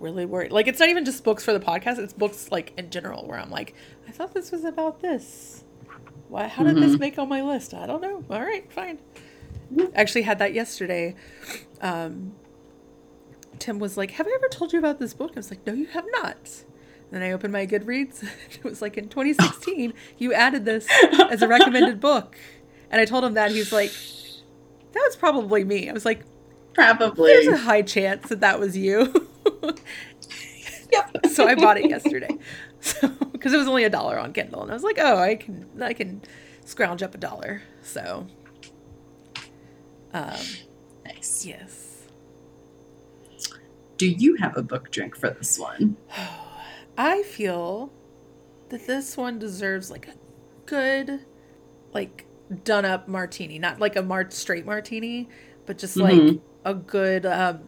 Really 0.04 0.26
worried. 0.26 0.52
Like 0.52 0.68
it's 0.68 0.78
not 0.78 0.90
even 0.90 1.06
just 1.06 1.24
books 1.24 1.42
for 1.46 1.54
the 1.54 1.60
podcast. 1.60 1.98
It's 1.98 2.12
books 2.12 2.52
like 2.52 2.74
in 2.76 2.90
general 2.90 3.26
where 3.26 3.38
I'm 3.38 3.48
like, 3.50 3.74
I 4.06 4.10
thought 4.10 4.34
this 4.34 4.52
was 4.52 4.62
about 4.62 5.00
this. 5.00 5.64
Why? 6.28 6.46
How 6.46 6.62
did 6.62 6.76
this 6.76 6.96
Mhm. 6.96 7.00
make 7.00 7.18
on 7.18 7.26
my 7.30 7.40
list? 7.42 7.72
I 7.72 7.86
don't 7.86 8.02
know. 8.02 8.22
All 8.28 8.42
right, 8.42 8.70
fine. 8.70 8.98
Actually, 9.94 10.22
had 10.22 10.38
that 10.40 10.52
yesterday. 10.52 11.14
Um, 11.80 12.32
Tim 13.58 13.78
was 13.78 13.96
like, 13.96 14.10
"Have 14.12 14.26
I 14.26 14.32
ever 14.34 14.48
told 14.48 14.74
you 14.74 14.78
about 14.78 14.98
this 14.98 15.14
book?" 15.14 15.30
I 15.34 15.36
was 15.38 15.48
like, 15.50 15.66
"No, 15.66 15.72
you 15.72 15.86
have 15.86 16.04
not." 16.20 16.64
Then 17.10 17.22
I 17.22 17.32
opened 17.32 17.54
my 17.54 17.66
Goodreads. 17.66 18.28
It 18.52 18.62
was 18.62 18.82
like 18.82 18.98
in 18.98 19.08
2016, 19.08 19.94
you 20.18 20.34
added 20.34 20.66
this 20.66 20.86
as 21.30 21.40
a 21.40 21.48
recommended 21.48 21.98
book, 22.10 22.36
and 22.90 23.00
I 23.00 23.06
told 23.06 23.24
him 23.24 23.32
that. 23.34 23.52
He's 23.52 23.72
like, 23.72 23.90
"That 24.92 25.02
was 25.06 25.16
probably 25.16 25.64
me." 25.64 25.88
I 25.88 25.92
was 25.94 26.04
like, 26.04 26.20
Probably. 26.74 27.32
"There's 27.32 27.46
a 27.48 27.56
high 27.56 27.82
chance 27.82 28.28
that 28.28 28.40
that 28.40 28.58
was 28.60 28.76
you." 28.76 29.28
Yep. 30.92 31.26
so 31.32 31.46
I 31.48 31.54
bought 31.56 31.76
it 31.76 31.88
yesterday, 31.90 32.38
so 32.80 33.08
because 33.32 33.52
it 33.52 33.56
was 33.56 33.66
only 33.66 33.82
a 33.84 33.90
dollar 33.90 34.16
on 34.18 34.32
Kindle, 34.32 34.62
and 34.62 34.70
I 34.70 34.74
was 34.74 34.84
like, 34.84 34.98
"Oh, 35.00 35.16
I 35.18 35.34
can, 35.34 35.66
I 35.82 35.92
can 35.92 36.22
scrounge 36.64 37.02
up 37.02 37.14
a 37.14 37.18
dollar." 37.18 37.62
So, 37.82 38.26
um, 40.12 40.36
Nice. 41.04 41.44
yes. 41.44 42.06
Do 43.96 44.06
you 44.08 44.36
have 44.36 44.56
a 44.56 44.62
book 44.62 44.90
drink 44.92 45.16
for 45.16 45.30
this 45.30 45.58
one? 45.58 45.96
I 46.98 47.22
feel 47.24 47.92
that 48.68 48.86
this 48.86 49.16
one 49.16 49.38
deserves 49.40 49.90
like 49.90 50.06
a 50.06 50.14
good, 50.66 51.20
like 51.92 52.24
done 52.62 52.84
up 52.84 53.08
martini, 53.08 53.58
not 53.58 53.80
like 53.80 53.96
a 53.96 54.02
mar- 54.02 54.30
straight 54.30 54.64
martini, 54.66 55.28
but 55.66 55.76
just 55.78 55.96
like 55.96 56.14
Mhm. 56.14 56.40
A 56.64 56.74
good. 56.74 57.26
Um, 57.26 57.60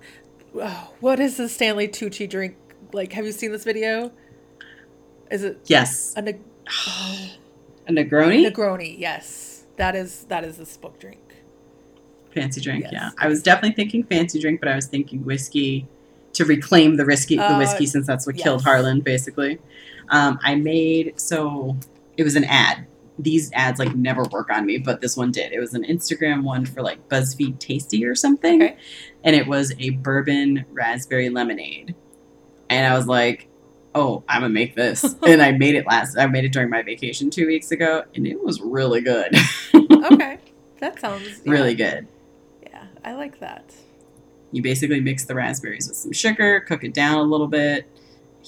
what 1.00 1.20
is 1.20 1.36
the 1.36 1.48
Stanley 1.48 1.88
Tucci 1.88 2.28
drink? 2.28 2.56
Like, 2.92 3.12
have 3.12 3.24
you 3.24 3.32
seen 3.32 3.52
this 3.52 3.64
video? 3.64 4.12
Is 5.30 5.42
it 5.42 5.58
Yes. 5.66 6.14
a 6.16 6.34
oh, 6.68 7.30
A 7.88 7.92
Negroni? 7.92 8.48
Negroni? 8.48 8.96
Yes, 8.98 9.66
that 9.76 9.96
is 9.96 10.24
that 10.28 10.44
is 10.44 10.56
this 10.58 10.76
book 10.76 10.98
drink. 11.00 11.18
fancy 12.32 12.60
drink, 12.60 12.82
Yes. 12.84 12.92
yeah. 12.92 13.10
I 13.18 13.28
was 13.28 13.42
definitely 13.42 13.72
thinking 13.74 14.04
fancy 14.04 14.38
drink, 14.38 14.60
but 14.60 14.68
I 14.68 14.74
was 14.76 14.86
thinking 14.86 15.24
whiskey 15.24 15.86
to 16.34 16.44
reclaim 16.44 16.96
the 16.96 17.04
risky 17.06 17.36
the 17.36 17.54
Uh, 17.54 17.58
whiskey 17.58 17.86
since 17.86 18.06
that's 18.06 18.26
what 18.26 18.36
killed. 18.36 18.62
Harlan, 18.62 19.00
basically. 19.00 19.58
Um, 20.10 20.38
I 20.44 20.54
made 20.54 21.18
so 21.18 21.76
it 22.16 22.22
was 22.24 22.36
an 22.36 22.44
ad. 22.44 22.86
These 23.18 23.50
ads 23.52 23.78
like 23.78 23.94
never 23.94 24.24
work 24.24 24.50
on 24.50 24.66
me, 24.66 24.78
but 24.78 25.00
this 25.00 25.16
one 25.16 25.32
did. 25.32 25.52
It 25.52 25.58
was 25.60 25.72
an 25.74 25.84
Instagram 25.84 26.42
one 26.42 26.66
for 26.66 26.82
like 26.82 27.08
BuzzFeed 27.08 27.58
Tasty 27.58 28.04
or 28.04 28.14
something, 28.14 28.62
Okay. 28.62 28.76
and 29.24 29.34
it 29.34 29.46
was 29.46 29.72
a 29.78 29.90
bourbon 29.90 30.64
raspberry 30.70 31.30
lemonade. 31.30 31.94
And 32.68 32.86
I 32.86 32.96
was 32.96 33.06
like, 33.06 33.48
"Oh, 33.94 34.22
I'm 34.28 34.42
gonna 34.42 34.52
make 34.52 34.74
this." 34.74 35.02
and 35.26 35.40
I 35.40 35.52
made 35.52 35.76
it 35.76 35.86
last. 35.86 36.18
I 36.18 36.26
made 36.26 36.44
it 36.44 36.52
during 36.52 36.68
my 36.68 36.82
vacation 36.82 37.30
two 37.30 37.46
weeks 37.46 37.70
ago, 37.70 38.04
and 38.14 38.26
it 38.26 38.42
was 38.42 38.60
really 38.60 39.00
good. 39.00 39.34
Okay. 40.06 40.38
That 40.78 41.00
sounds 41.00 41.40
yeah. 41.44 41.50
really 41.52 41.74
good. 41.74 42.06
Yeah, 42.62 42.84
I 43.04 43.14
like 43.14 43.40
that. 43.40 43.74
You 44.52 44.62
basically 44.62 45.00
mix 45.00 45.24
the 45.24 45.34
raspberries 45.34 45.88
with 45.88 45.96
some 45.96 46.12
sugar, 46.12 46.60
cook 46.60 46.84
it 46.84 46.94
down 46.94 47.18
a 47.18 47.22
little 47.24 47.48
bit, 47.48 47.88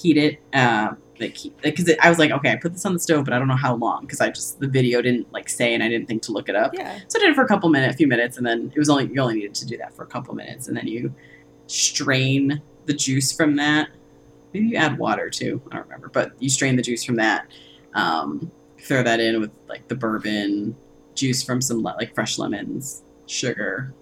heat 0.00 0.16
it. 0.16 0.40
Uh, 0.52 0.94
like, 1.20 1.36
because 1.62 1.90
I 2.00 2.08
was 2.08 2.18
like, 2.18 2.30
okay, 2.30 2.52
I 2.52 2.56
put 2.56 2.72
this 2.72 2.86
on 2.86 2.92
the 2.92 3.00
stove, 3.00 3.24
but 3.24 3.34
I 3.34 3.38
don't 3.38 3.48
know 3.48 3.56
how 3.56 3.74
long 3.74 4.02
because 4.02 4.20
I 4.20 4.30
just 4.30 4.60
the 4.60 4.68
video 4.68 5.02
didn't 5.02 5.32
like 5.32 5.48
say, 5.48 5.74
and 5.74 5.82
I 5.82 5.88
didn't 5.88 6.06
think 6.06 6.22
to 6.22 6.32
look 6.32 6.48
it 6.48 6.54
up. 6.54 6.72
Yeah. 6.74 6.98
So 7.08 7.18
I 7.18 7.22
did 7.22 7.30
it 7.30 7.34
for 7.34 7.42
a 7.42 7.48
couple 7.48 7.68
minutes, 7.70 7.94
a 7.94 7.96
few 7.96 8.06
minutes, 8.06 8.36
and 8.36 8.46
then 8.46 8.72
it 8.74 8.78
was 8.78 8.88
only 8.88 9.06
you 9.12 9.20
only 9.20 9.34
needed 9.34 9.54
to 9.56 9.66
do 9.66 9.76
that 9.78 9.94
for 9.94 10.04
a 10.04 10.06
couple 10.06 10.34
minutes, 10.34 10.68
and 10.68 10.76
then 10.76 10.86
you 10.86 11.12
strain 11.66 12.62
the 12.86 12.94
juice 12.94 13.32
from 13.32 13.56
that. 13.56 13.88
Maybe 14.54 14.66
you 14.66 14.76
add 14.76 14.98
water 14.98 15.28
too. 15.28 15.60
I 15.70 15.76
don't 15.76 15.84
remember, 15.84 16.08
but 16.08 16.32
you 16.40 16.48
strain 16.48 16.76
the 16.76 16.82
juice 16.82 17.04
from 17.04 17.16
that. 17.16 17.48
Um, 17.94 18.50
throw 18.80 19.02
that 19.02 19.20
in 19.20 19.40
with 19.40 19.50
like 19.68 19.88
the 19.88 19.96
bourbon 19.96 20.76
juice 21.14 21.42
from 21.42 21.60
some 21.60 21.82
le- 21.82 21.96
like 21.98 22.14
fresh 22.14 22.38
lemons, 22.38 23.02
sugar. 23.26 23.92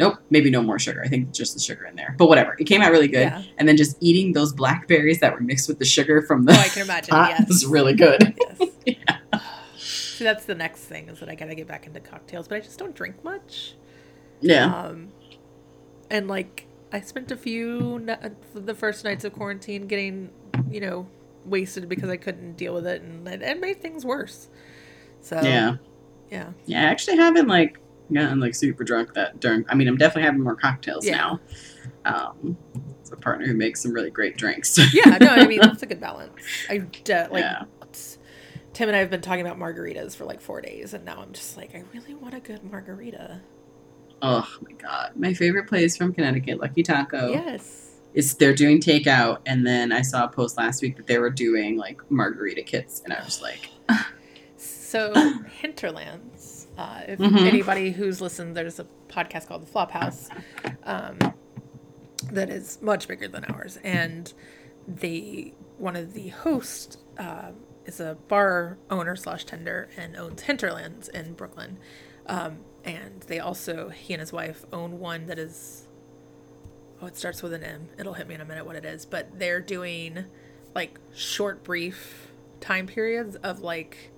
Nope, 0.00 0.16
maybe 0.30 0.50
no 0.50 0.62
more 0.62 0.78
sugar. 0.78 1.02
I 1.04 1.08
think 1.08 1.30
just 1.32 1.52
the 1.54 1.60
sugar 1.60 1.84
in 1.84 1.94
there. 1.94 2.14
But 2.18 2.26
whatever, 2.28 2.56
it 2.58 2.64
came 2.64 2.80
out 2.80 2.90
really 2.90 3.06
good. 3.06 3.28
Yeah. 3.28 3.42
And 3.58 3.68
then 3.68 3.76
just 3.76 3.96
eating 4.00 4.32
those 4.32 4.52
blackberries 4.52 5.20
that 5.20 5.32
were 5.34 5.40
mixed 5.40 5.68
with 5.68 5.78
the 5.78 5.84
sugar 5.84 6.22
from 6.22 6.44
the 6.46 6.52
Oh, 6.52 6.56
I 6.56 6.68
can 6.68 6.82
imagine. 6.82 7.10
pot 7.10 7.30
yes. 7.38 7.46
was 7.48 7.66
really 7.66 7.94
good. 7.94 8.34
Yes. 8.86 9.02
See, 9.76 10.24
that's 10.24 10.44
the 10.46 10.54
next 10.54 10.80
thing 10.80 11.08
is 11.08 11.20
that 11.20 11.28
I 11.28 11.34
gotta 11.34 11.54
get 11.54 11.66
back 11.68 11.86
into 11.86 12.00
cocktails, 12.00 12.48
but 12.48 12.56
I 12.56 12.60
just 12.60 12.78
don't 12.78 12.94
drink 12.94 13.22
much. 13.24 13.74
Yeah. 14.40 14.64
Um, 14.74 15.08
and 16.10 16.28
like 16.28 16.66
I 16.92 17.00
spent 17.00 17.30
a 17.30 17.36
few 17.36 18.04
the 18.54 18.74
first 18.74 19.04
nights 19.04 19.24
of 19.24 19.32
quarantine 19.32 19.86
getting, 19.86 20.30
you 20.70 20.80
know, 20.80 21.06
wasted 21.44 21.88
because 21.88 22.08
I 22.10 22.16
couldn't 22.16 22.56
deal 22.56 22.74
with 22.74 22.86
it, 22.86 23.00
and 23.02 23.26
it, 23.28 23.42
it 23.42 23.60
made 23.60 23.80
things 23.80 24.04
worse. 24.04 24.48
So 25.20 25.40
Yeah. 25.42 25.76
yeah, 26.30 26.50
Yeah, 26.66 26.80
I 26.82 26.84
actually 26.84 27.16
haven't 27.16 27.48
like 27.48 27.78
gotten 28.14 28.40
like 28.40 28.54
super 28.54 28.84
drunk 28.84 29.14
that 29.14 29.40
during. 29.40 29.64
I 29.68 29.74
mean, 29.74 29.88
I'm 29.88 29.96
definitely 29.96 30.22
having 30.24 30.42
more 30.42 30.56
cocktails 30.56 31.06
Yeah. 31.06 31.16
now. 31.16 31.40
Um, 32.04 32.56
it's 33.00 33.10
a 33.10 33.16
partner 33.16 33.46
who 33.46 33.54
makes 33.54 33.82
some 33.82 33.92
really 33.92 34.10
great 34.10 34.36
drinks. 34.36 34.78
yeah. 34.94 35.18
No, 35.18 35.28
I 35.28 35.46
mean 35.46 35.60
that's 35.60 35.82
a 35.82 35.86
good 35.86 36.00
balance. 36.00 36.32
I 36.68 36.78
de- 36.78 37.28
like 37.30 37.42
Yeah. 37.44 37.64
Tim 38.72 38.88
and 38.88 38.96
I 38.96 39.00
have 39.00 39.10
been 39.10 39.20
talking 39.20 39.44
about 39.44 39.58
margaritas 39.58 40.14
for 40.16 40.24
like 40.24 40.40
four 40.40 40.60
days, 40.60 40.94
and 40.94 41.04
now 41.04 41.20
I'm 41.20 41.32
just 41.32 41.56
like, 41.56 41.74
I 41.74 41.82
really 41.92 42.14
want 42.14 42.34
a 42.34 42.40
good 42.40 42.62
margarita. 42.64 43.40
oh 44.22 44.48
my 44.62 44.72
god, 44.72 45.12
my 45.16 45.34
favorite 45.34 45.66
place 45.66 45.96
from 45.96 46.12
Connecticut, 46.14 46.60
Lucky 46.60 46.82
Taco. 46.82 47.32
Yes. 47.32 47.88
Is 48.14 48.34
they're 48.34 48.54
doing 48.54 48.80
takeout, 48.80 49.38
and 49.46 49.66
then 49.66 49.92
I 49.92 50.02
saw 50.02 50.24
a 50.24 50.28
post 50.28 50.56
last 50.56 50.82
week 50.82 50.96
that 50.96 51.06
they 51.06 51.18
were 51.18 51.30
doing 51.30 51.76
like 51.76 52.00
margarita 52.10 52.62
kits, 52.62 53.02
and 53.04 53.12
I 53.12 53.22
was 53.24 53.42
like, 53.42 53.68
So 54.56 55.12
Hinterlands. 55.60 56.29
Uh, 56.80 57.02
if 57.08 57.18
Mhm. 57.18 57.46
anybody 57.46 57.90
who's 57.90 58.22
listened, 58.22 58.56
there's 58.56 58.80
a 58.80 58.86
podcast 59.08 59.46
called 59.48 59.62
The 59.66 59.70
Flophouse 59.70 60.30
um, 60.84 61.18
that 62.32 62.48
is 62.48 62.80
much 62.80 63.06
bigger 63.06 63.28
than 63.28 63.44
ours, 63.44 63.78
and 63.84 64.32
the 64.88 65.52
one 65.76 65.94
of 65.96 66.14
the 66.14 66.28
hosts 66.28 66.96
um 67.18 67.54
is 67.84 68.00
a 68.00 68.16
bar 68.28 68.78
owner 68.90 69.14
slash 69.16 69.44
tender 69.44 69.88
and 69.96 70.16
owns 70.16 70.42
Hinterlands 70.42 71.08
in 71.08 71.34
Brooklyn, 71.34 71.78
um, 72.26 72.60
and 72.84 73.20
they 73.26 73.38
also 73.40 73.90
he 73.90 74.14
and 74.14 74.20
his 74.20 74.32
wife 74.32 74.64
own 74.72 74.98
one 75.00 75.26
that 75.26 75.38
is 75.38 75.86
oh 77.02 77.06
it 77.06 77.16
starts 77.16 77.42
with 77.42 77.52
an 77.52 77.62
M. 77.62 77.88
It'll 77.98 78.14
hit 78.14 78.26
me 78.26 78.34
in 78.36 78.40
a 78.40 78.44
minute 78.46 78.64
what 78.64 78.76
it 78.76 78.86
is, 78.86 79.04
but 79.04 79.38
they're 79.38 79.60
doing 79.60 80.24
like 80.74 80.98
short 81.14 81.62
brief 81.62 82.32
time 82.60 82.86
periods 82.86 83.36
of 83.36 83.60
like 83.60 84.12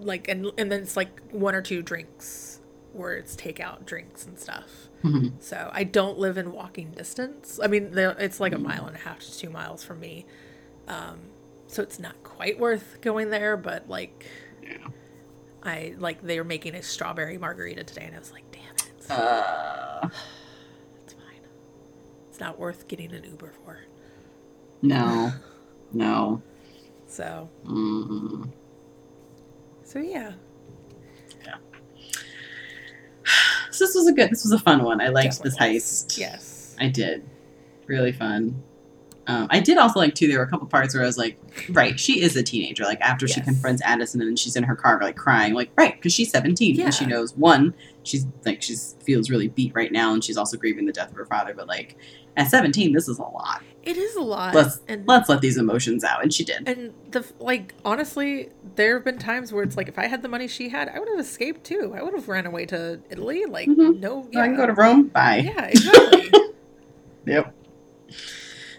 like 0.00 0.28
and 0.28 0.50
and 0.58 0.70
then 0.72 0.82
it's 0.82 0.96
like 0.96 1.20
one 1.30 1.54
or 1.54 1.62
two 1.62 1.82
drinks 1.82 2.60
where 2.92 3.14
it's 3.14 3.36
takeout 3.36 3.84
drinks 3.86 4.26
and 4.26 4.38
stuff. 4.38 4.88
Mhm. 5.04 5.32
So 5.40 5.70
I 5.72 5.84
don't 5.84 6.18
live 6.18 6.36
in 6.36 6.52
walking 6.52 6.90
distance. 6.90 7.60
I 7.62 7.68
mean, 7.68 7.92
it's 7.96 8.40
like 8.40 8.52
a 8.52 8.58
mile 8.58 8.86
and 8.86 8.96
a 8.96 8.98
half 8.98 9.20
to 9.20 9.38
two 9.38 9.48
miles 9.50 9.82
from 9.84 10.00
me. 10.00 10.26
Um, 10.88 11.18
so 11.68 11.82
it's 11.82 11.98
not 12.00 12.22
quite 12.24 12.58
worth 12.58 12.98
going 13.00 13.30
there, 13.30 13.56
but 13.56 13.88
like, 13.88 14.26
Yeah. 14.62 14.88
I 15.62 15.94
like 15.98 16.20
they 16.22 16.38
were 16.38 16.44
making 16.44 16.74
a 16.74 16.82
strawberry 16.82 17.38
margarita 17.38 17.84
today, 17.84 18.04
and 18.06 18.16
I 18.16 18.18
was 18.18 18.32
like, 18.32 18.44
damn 18.50 18.74
it, 18.74 19.10
uh, 19.10 20.08
it's 21.04 21.12
fine. 21.14 21.40
It's 22.28 22.40
not 22.40 22.58
worth 22.58 22.88
getting 22.88 23.12
an 23.14 23.24
Uber 23.24 23.52
for. 23.64 23.78
no, 24.82 25.32
no. 25.92 26.42
So, 27.06 27.48
Mm. 27.66 28.52
So 29.90 29.98
yeah, 29.98 30.32
Yeah. 31.44 31.56
So 33.72 33.84
this 33.86 33.94
was 33.94 34.08
a 34.08 34.12
good. 34.12 34.30
This 34.30 34.44
was 34.44 34.52
a 34.52 34.58
fun 34.58 34.82
one. 34.82 35.00
I 35.00 35.08
liked 35.08 35.42
this 35.42 35.56
heist. 35.56 36.18
yes, 36.18 36.76
I 36.78 36.88
did. 36.88 37.24
Really 37.86 38.12
fun. 38.12 38.62
Um, 39.26 39.46
I 39.50 39.60
did 39.60 39.78
also 39.78 40.00
like 40.00 40.14
too. 40.14 40.26
There 40.26 40.38
were 40.38 40.44
a 40.44 40.48
couple 40.48 40.66
parts 40.66 40.92
where 40.94 41.02
I 41.02 41.06
was 41.06 41.16
like, 41.16 41.38
right, 41.70 41.98
she 41.98 42.20
is 42.20 42.36
a 42.36 42.42
teenager. 42.42 42.84
Like 42.84 43.00
after 43.00 43.28
she 43.28 43.40
confronts 43.40 43.80
Addison 43.84 44.20
and 44.22 44.38
she's 44.38 44.56
in 44.56 44.64
her 44.64 44.74
car 44.74 44.98
like 45.00 45.16
crying, 45.16 45.54
like 45.54 45.70
right, 45.76 45.94
because 45.94 46.12
she's 46.12 46.30
seventeen 46.30 46.80
and 46.80 46.92
she 46.92 47.06
knows 47.06 47.36
one, 47.36 47.74
she's 48.02 48.26
like 48.44 48.60
she's 48.60 48.96
feels 49.04 49.30
really 49.30 49.48
beat 49.48 49.72
right 49.74 49.92
now 49.92 50.12
and 50.12 50.22
she's 50.24 50.36
also 50.36 50.56
grieving 50.56 50.84
the 50.86 50.92
death 50.92 51.10
of 51.10 51.16
her 51.16 51.26
father. 51.26 51.54
But 51.54 51.68
like 51.68 51.96
at 52.36 52.48
seventeen, 52.50 52.92
this 52.92 53.08
is 53.08 53.18
a 53.18 53.22
lot. 53.22 53.62
it 53.82 53.96
is 53.96 54.14
a 54.16 54.20
lot. 54.22 54.54
Let's 54.54 54.80
and 54.88 55.06
let's 55.06 55.28
let 55.28 55.40
these 55.40 55.56
emotions 55.56 56.04
out, 56.04 56.22
and 56.22 56.32
she 56.32 56.44
did. 56.44 56.68
And 56.68 56.92
the 57.10 57.24
like, 57.38 57.74
honestly, 57.84 58.50
there 58.76 58.94
have 58.96 59.04
been 59.04 59.18
times 59.18 59.52
where 59.52 59.62
it's 59.62 59.76
like, 59.76 59.88
if 59.88 59.98
I 59.98 60.06
had 60.06 60.22
the 60.22 60.28
money 60.28 60.46
she 60.48 60.68
had, 60.68 60.88
I 60.88 60.98
would 60.98 61.08
have 61.08 61.18
escaped 61.20 61.64
too. 61.64 61.94
I 61.96 62.02
would 62.02 62.14
have 62.14 62.28
ran 62.28 62.46
away 62.46 62.66
to 62.66 63.00
Italy. 63.10 63.44
Like, 63.46 63.68
Mhm. 63.68 63.98
no, 64.00 64.28
I 64.36 64.46
can 64.48 64.56
go 64.56 64.66
to 64.66 64.72
Rome. 64.74 65.08
Bye. 65.08 65.38
Yeah, 65.44 65.64
exactly. 65.66 66.30
Yep. 67.26 67.54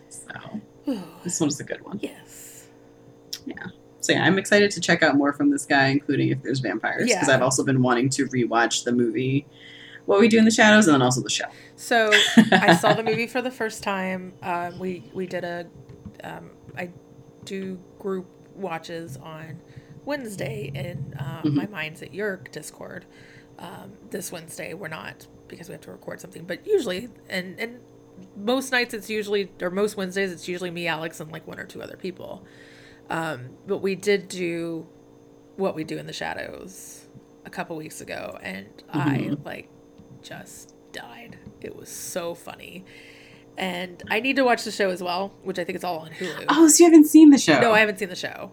So 0.10 0.62
this 1.24 1.40
one 1.40 1.48
was 1.48 1.60
a 1.60 1.64
good 1.64 1.84
one. 1.86 2.00
yes. 2.02 2.68
Yeah. 3.46 3.56
So 4.00 4.14
yeah, 4.14 4.24
I'm 4.26 4.40
excited 4.40 4.72
to 4.72 4.82
check 4.82 5.04
out 5.04 5.16
more 5.16 5.32
from 5.32 5.52
this 5.52 5.66
guy, 5.66 5.88
including 5.88 6.30
if 6.30 6.42
there's 6.42 6.60
vampires, 6.60 7.08
because 7.08 7.28
Yeah. 7.28 7.34
I've 7.36 7.44
also 7.44 7.64
been 7.64 7.82
wanting 7.84 8.10
to 8.10 8.26
rewatch 8.28 8.84
the 8.84 8.92
movie 8.92 9.46
What 10.12 10.20
We 10.20 10.28
Do 10.28 10.38
in 10.38 10.44
the 10.46 10.52
Shadows 10.52 10.88
and 10.88 10.96
then 10.96 11.02
also 11.02 11.22
the 11.22 11.30
show. 11.30 11.46
So 11.78 12.12
I 12.52 12.76
saw 12.76 12.94
the 12.94 13.02
movie 13.02 13.28
for 13.28 13.42
the 13.42 13.50
first 13.50 13.82
time. 13.82 14.34
Um, 14.44 14.78
we 14.78 15.10
we 15.14 15.26
did 15.26 15.46
a, 15.46 15.66
um, 16.24 16.52
I 16.78 16.90
do 17.46 17.80
group 17.98 18.28
watches 18.56 19.16
on 19.16 19.62
Wednesday 20.04 20.70
in 20.76 21.16
uh, 21.18 21.44
Mhm. 21.44 21.54
my 21.54 21.68
Minds 21.68 22.02
at 22.02 22.14
Yerk 22.14 22.52
Discord. 22.52 23.06
Um, 23.58 23.94
this 24.10 24.34
Wednesday 24.34 24.74
we're 24.74 24.90
not 24.90 25.28
because 25.48 25.70
we 25.70 25.74
have 25.74 25.82
to 25.82 25.92
record 25.92 26.20
something, 26.20 26.44
but 26.44 26.68
usually 26.68 27.08
and 27.30 27.58
and 27.58 27.80
most 28.36 28.72
nights 28.74 28.94
it's 28.94 29.10
usually 29.10 29.50
or 29.62 29.70
most 29.72 29.96
Wednesdays 29.96 30.32
it's 30.34 30.48
usually 30.48 30.72
me, 30.72 30.88
Alex, 30.88 31.22
and 31.22 31.32
like 31.32 31.48
one 31.48 31.58
or 31.58 31.66
two 31.66 31.82
other 31.82 31.96
people. 31.96 32.44
Um, 33.10 33.52
but 33.66 33.78
we 33.78 33.96
did 33.96 34.28
do 34.28 34.86
what 35.56 35.74
we 35.74 35.86
do 35.86 35.98
in 35.98 36.06
the 36.06 36.14
shadows 36.14 37.08
a 37.46 37.50
couple 37.50 37.78
weeks 37.78 38.02
ago, 38.02 38.38
and 38.44 38.68
I 38.90 39.18
Mhm. 39.32 39.46
like 39.46 39.70
just 40.24 40.74
died. 40.92 41.38
It 41.62 41.76
was 41.76 41.90
so 41.90 42.34
funny. 42.36 42.84
And 43.58 44.02
I 44.10 44.20
need 44.22 44.38
to 44.38 44.44
watch 44.44 44.64
the 44.64 44.72
show 44.72 44.90
as 44.90 45.04
well, 45.04 45.34
which 45.44 45.60
I 45.60 45.64
think 45.64 45.76
is 45.76 45.84
all 45.84 46.00
on 46.00 46.12
Hulu. 46.12 46.46
Oh, 46.50 46.68
so 46.68 46.84
you 46.84 46.90
haven't 46.90 47.08
seen 47.08 47.30
the 47.32 47.38
show? 47.38 47.60
No, 47.60 47.74
I 47.74 47.80
haven't 47.80 48.00
seen 48.00 48.10
the 48.10 48.16
show. 48.16 48.52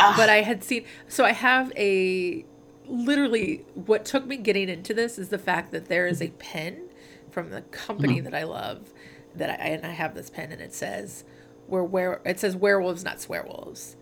Ah, 0.00 0.14
But 0.16 0.28
I 0.28 0.42
had 0.42 0.62
seen 0.64 0.84
so 1.08 1.24
I 1.24 1.32
have 1.32 1.72
a 1.76 2.44
literally 2.88 3.64
what 3.74 4.04
took 4.04 4.26
me 4.26 4.36
getting 4.36 4.68
into 4.68 4.92
this 4.94 5.18
is 5.18 5.28
the 5.30 5.38
fact 5.38 5.72
that 5.72 5.86
there 5.86 6.06
is 6.06 6.20
a 6.22 6.28
pen 6.38 6.82
from 7.30 7.50
the 7.50 7.62
company 7.62 8.20
that 8.20 8.34
I 8.34 8.44
love 8.44 8.92
that 9.34 9.50
I 9.50 9.54
and 9.54 9.84
I 9.86 9.90
have 9.90 10.14
this 10.14 10.30
pen 10.30 10.52
and 10.52 10.60
it 10.60 10.72
says 10.74 11.24
we're 11.66 11.82
where 11.82 12.20
it 12.24 12.38
says 12.38 12.54
werewolves 12.56 13.04
not 13.04 13.16
swearwolves. 13.18 13.96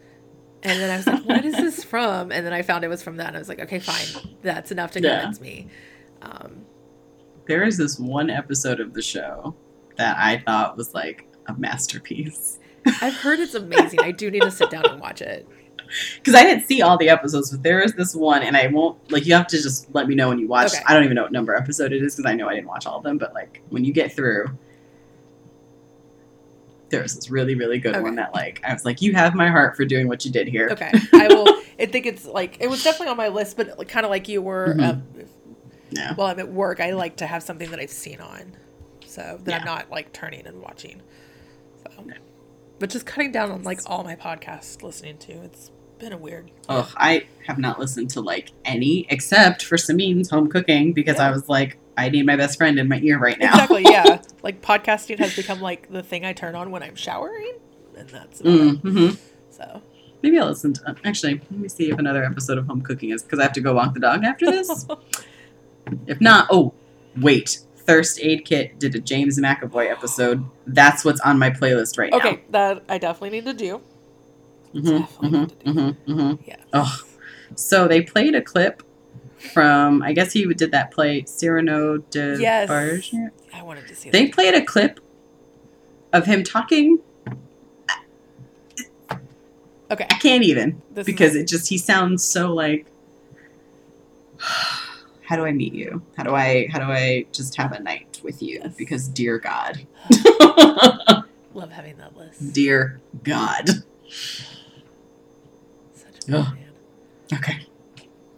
And 0.62 0.80
then 0.80 0.90
I 0.90 0.96
was 0.96 1.06
like, 1.06 1.24
what 1.26 1.44
is 1.44 1.52
this 1.54 1.84
from? 1.84 2.32
And 2.32 2.44
then 2.46 2.54
I 2.54 2.62
found 2.62 2.84
it 2.84 2.88
was 2.88 3.02
from 3.02 3.16
that 3.18 3.28
and 3.28 3.36
I 3.36 3.38
was 3.38 3.48
like, 3.50 3.60
okay, 3.60 3.78
fine. 3.78 4.22
That's 4.42 4.72
enough 4.72 4.92
to 4.92 5.00
Yeah. 5.02 5.20
convince 5.20 5.40
me. 5.40 5.68
Um, 6.22 6.64
there 7.46 7.64
is 7.64 7.76
this 7.76 7.98
one 7.98 8.30
episode 8.30 8.80
of 8.80 8.94
the 8.94 9.02
show 9.02 9.54
that 9.96 10.16
I 10.18 10.38
thought 10.38 10.76
was 10.76 10.94
like 10.94 11.26
a 11.46 11.54
masterpiece. 11.54 12.58
I've 13.00 13.14
heard 13.14 13.40
it's 13.40 13.54
amazing. 13.54 14.00
I 14.00 14.10
do 14.10 14.30
need 14.30 14.42
to 14.42 14.50
sit 14.50 14.70
down 14.70 14.84
and 14.88 15.00
watch 15.00 15.22
it. 15.22 15.46
Because 16.16 16.34
I 16.34 16.42
didn't 16.42 16.64
see 16.64 16.80
all 16.82 16.96
the 16.96 17.10
episodes, 17.10 17.50
but 17.50 17.62
there 17.62 17.80
is 17.80 17.92
this 17.92 18.16
one, 18.16 18.42
and 18.42 18.56
I 18.56 18.66
won't 18.68 19.12
like 19.12 19.26
you 19.26 19.34
have 19.34 19.46
to 19.48 19.62
just 19.62 19.94
let 19.94 20.08
me 20.08 20.14
know 20.14 20.30
when 20.30 20.38
you 20.38 20.48
watch. 20.48 20.72
Okay. 20.72 20.82
I 20.86 20.94
don't 20.94 21.04
even 21.04 21.14
know 21.14 21.22
what 21.22 21.30
number 21.30 21.54
episode 21.54 21.92
it 21.92 22.02
is 22.02 22.16
because 22.16 22.28
I 22.28 22.34
know 22.34 22.48
I 22.48 22.54
didn't 22.54 22.66
watch 22.66 22.86
all 22.86 22.96
of 22.96 23.04
them. 23.04 23.18
But 23.18 23.34
like 23.34 23.62
when 23.68 23.84
you 23.84 23.92
get 23.92 24.10
through, 24.10 24.46
there 26.88 27.02
was 27.02 27.14
this 27.14 27.30
really 27.30 27.54
really 27.54 27.78
good 27.78 28.00
one 28.02 28.14
that 28.16 28.32
like 28.34 28.60
I 28.64 28.72
was 28.72 28.84
like, 28.84 29.02
you 29.02 29.12
have 29.12 29.34
my 29.34 29.50
heart 29.50 29.76
for 29.76 29.84
doing 29.84 30.08
what 30.08 30.24
you 30.24 30.32
did 30.32 30.48
here. 30.48 30.68
Okay, 30.72 30.90
I 31.12 31.28
will. 31.28 31.48
I 31.78 31.86
think 31.86 32.06
it's 32.06 32.24
like 32.24 32.56
it 32.60 32.68
was 32.68 32.82
definitely 32.82 33.08
on 33.08 33.16
my 33.18 33.28
list, 33.28 33.56
but 33.56 33.78
like, 33.78 33.88
kind 33.88 34.06
of 34.06 34.10
like 34.10 34.26
you 34.26 34.40
were. 34.42 34.74
Mhm. 34.76 34.88
Um, 34.88 35.02
Yeah. 35.94 36.14
while 36.14 36.28
I'm 36.28 36.38
at 36.38 36.48
work, 36.48 36.80
I 36.80 36.92
like 36.92 37.16
to 37.16 37.26
have 37.26 37.42
something 37.42 37.70
that 37.70 37.80
I've 37.80 37.90
seen 37.90 38.20
on, 38.20 38.56
so 39.06 39.38
that 39.44 39.60
I'm 39.60 39.64
not 39.64 39.90
like 39.90 40.12
turning 40.12 40.46
and 40.46 40.60
watching. 40.60 41.02
So, 41.82 42.04
Yeah. 42.06 42.14
but 42.78 42.90
just 42.90 43.06
cutting 43.06 43.32
down 43.32 43.50
on 43.50 43.62
like 43.62 43.80
all 43.86 44.04
my 44.04 44.16
podcasts 44.16 44.82
listening 44.82 45.18
to. 45.18 45.32
It's 45.42 45.70
been 45.98 46.12
a 46.12 46.16
weird. 46.16 46.50
Ugh, 46.68 46.88
I 46.96 47.26
have 47.46 47.58
not 47.58 47.78
listened 47.78 48.10
to 48.10 48.20
like 48.20 48.50
any 48.64 49.06
except 49.10 49.64
for 49.64 49.76
Samin's 49.76 50.30
home 50.30 50.48
cooking 50.48 50.92
because 50.92 51.18
I 51.18 51.30
was 51.30 51.48
like, 51.48 51.78
I 51.96 52.08
need 52.08 52.26
my 52.26 52.36
best 52.36 52.58
friend 52.58 52.78
in 52.78 52.88
my 52.88 52.98
ear 53.00 53.18
right 53.18 53.38
now. 53.38 53.52
Exactly. 53.52 53.82
Yeah. 53.84 54.20
like 54.42 54.60
podcasting 54.62 55.18
has 55.18 55.36
become 55.36 55.60
like 55.60 55.90
the 55.90 56.02
thing 56.02 56.24
I 56.24 56.32
turn 56.32 56.56
on 56.56 56.70
when 56.70 56.82
I'm 56.82 56.96
showering, 56.96 57.54
and 57.96 58.08
that's 58.08 58.42
mm-hmm. 58.42 59.14
So 59.50 59.82
Maybe 60.24 60.38
I'll 60.38 60.46
listen 60.46 60.72
to. 60.72 60.96
Actually, 61.04 61.34
let 61.34 61.60
me 61.60 61.68
see 61.68 61.90
if 61.90 61.98
another 61.98 62.24
episode 62.24 62.56
of 62.56 62.66
home 62.66 62.80
cooking 62.80 63.10
is 63.10 63.22
because 63.22 63.38
I 63.38 63.42
have 63.42 63.52
to 63.52 63.60
go 63.60 63.74
walk 63.74 63.92
the 63.92 64.00
dog 64.00 64.24
after 64.24 64.46
this. 64.46 64.86
if 66.06 66.20
not, 66.20 66.48
oh 66.50 66.74
wait, 67.16 67.58
Thirst 67.76 68.18
Aid 68.22 68.44
Kit 68.44 68.78
did 68.78 68.94
a 68.94 68.98
James 69.00 69.38
McAvoy 69.38 69.90
episode. 69.90 70.44
That's 70.66 71.04
what's 71.04 71.20
on 71.20 71.38
my 71.38 71.50
playlist 71.50 71.98
right 71.98 72.10
now. 72.10 72.18
okay, 72.18 72.42
that 72.50 72.82
I 72.88 72.98
definitely 72.98 73.30
need 73.40 73.44
to 73.46 73.54
do. 73.54 73.80
Mm-hmm, 74.74 74.88
Definitely 74.98 75.28
mm-hmm, 75.28 75.40
need 75.40 75.48
to 75.48 75.54
do. 75.56 75.72
mm-hmm, 75.72 76.12
mm-hmm. 76.20 76.42
Yeah. 76.46 76.56
Oh, 76.72 77.00
so 77.54 77.86
they 77.86 78.02
played 78.02 78.34
a 78.34 78.42
clip 78.42 78.82
from. 79.52 80.02
I 80.02 80.12
guess 80.12 80.32
he 80.32 80.44
did 80.54 80.72
that 80.72 80.90
play 80.90 81.24
Cyrano 81.26 81.98
de 81.98 82.38
Yes. 82.40 82.68
Bergerac. 82.68 83.30
I 83.52 83.62
wanted 83.62 83.86
to 83.88 83.94
see 83.94 84.10
They 84.10 84.24
that. 84.26 84.34
played 84.34 84.54
a 84.54 84.64
clip 84.64 84.98
of 86.12 86.26
him 86.26 86.42
talking. 86.42 86.98
Okay. 89.90 90.06
I 90.10 90.14
can't 90.14 90.42
even 90.42 90.80
This 90.90 91.04
because 91.06 91.36
is, 91.36 91.42
it 91.42 91.46
just 91.48 91.68
he 91.68 91.76
sounds 91.78 92.24
so 92.24 92.52
like. 92.52 92.86
How 95.24 95.36
do 95.36 95.44
I 95.46 95.52
meet 95.52 95.72
you? 95.74 96.02
How 96.16 96.22
do 96.22 96.34
I 96.34 96.66
how 96.70 96.78
do 96.78 96.84
I 96.86 97.26
just 97.32 97.56
have 97.56 97.72
a 97.72 97.80
night 97.80 98.20
with 98.22 98.42
you? 98.42 98.60
Yes. 98.62 98.74
Because 98.76 99.08
dear 99.08 99.38
God, 99.38 99.86
love 101.54 101.72
having 101.72 101.96
that 101.98 102.16
list. 102.16 102.52
dear 102.52 103.00
God. 103.22 103.68
Such 105.94 106.28
a 106.28 106.30
man. 106.30 106.58
Okay. 107.32 107.66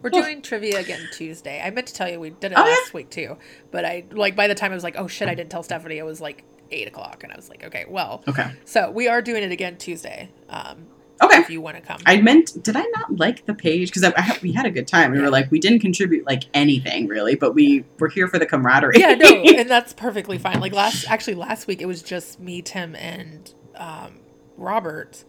We're 0.01 0.11
Oh. 0.13 0.21
doing 0.21 0.41
trivia 0.41 0.79
again 0.79 1.01
Tuesday. 1.11 1.61
I 1.61 1.69
meant 1.71 1.87
to 1.87 1.93
tell 1.93 2.09
you 2.09 2.19
we 2.19 2.29
did 2.29 2.51
it 2.53 2.57
Oh, 2.57 2.61
last 2.63 2.93
week 2.93 3.09
too, 3.09 3.37
but 3.71 3.83
I 3.83 4.05
like 4.11 4.35
by 4.35 4.47
the 4.47 4.55
time 4.55 4.71
I 4.71 4.75
was 4.75 4.83
like, 4.83 4.95
oh 4.97 5.07
shit, 5.07 5.27
I 5.27 5.35
didn't 5.35 5.49
tell 5.49 5.63
Stephanie. 5.63 5.97
It 5.97 6.05
was 6.05 6.21
like 6.21 6.43
eight 6.71 6.87
o'clock, 6.87 7.23
and 7.23 7.31
I 7.33 7.35
was 7.35 7.49
like, 7.49 7.63
okay, 7.65 7.85
well, 7.89 8.23
Okay. 8.27 8.51
so 8.65 8.91
we 8.91 9.07
are 9.07 9.21
doing 9.21 9.43
it 9.43 9.51
again 9.51 9.77
Tuesday. 9.77 10.29
Um, 10.49 10.87
Okay. 11.21 11.37
if 11.39 11.49
you 11.49 11.61
want 11.61 11.75
to 11.77 11.81
come, 11.81 11.99
I 12.05 12.21
meant, 12.21 12.61
did 12.63 12.75
I 12.75 12.83
not 12.95 13.17
like 13.17 13.45
the 13.45 13.53
page? 13.53 13.91
Because 13.93 14.11
we 14.41 14.51
had 14.51 14.65
a 14.65 14.71
good 14.71 14.87
time. 14.87 15.11
We 15.11 15.17
Yeah. 15.17 15.23
were 15.25 15.29
like, 15.29 15.49
we 15.51 15.59
didn't 15.59 15.79
contribute 15.79 16.25
like 16.25 16.43
anything 16.53 17.07
really, 17.07 17.35
but 17.35 17.53
we 17.53 17.85
were 17.99 18.09
here 18.09 18.27
for 18.27 18.37
the 18.39 18.45
camaraderie. 18.45 18.95
yeah, 18.99 19.15
no, 19.15 19.27
and 19.57 19.69
that's 19.69 19.93
perfectly 19.93 20.37
fine. 20.37 20.59
Like 20.59 20.73
last, 20.73 21.05
actually 21.09 21.35
last 21.35 21.67
week 21.67 21.81
it 21.81 21.85
was 21.85 22.01
just 22.01 22.39
me, 22.39 22.61
Tim, 22.61 22.95
and 22.95 23.53
um, 23.75 24.19
Robert, 24.57 25.23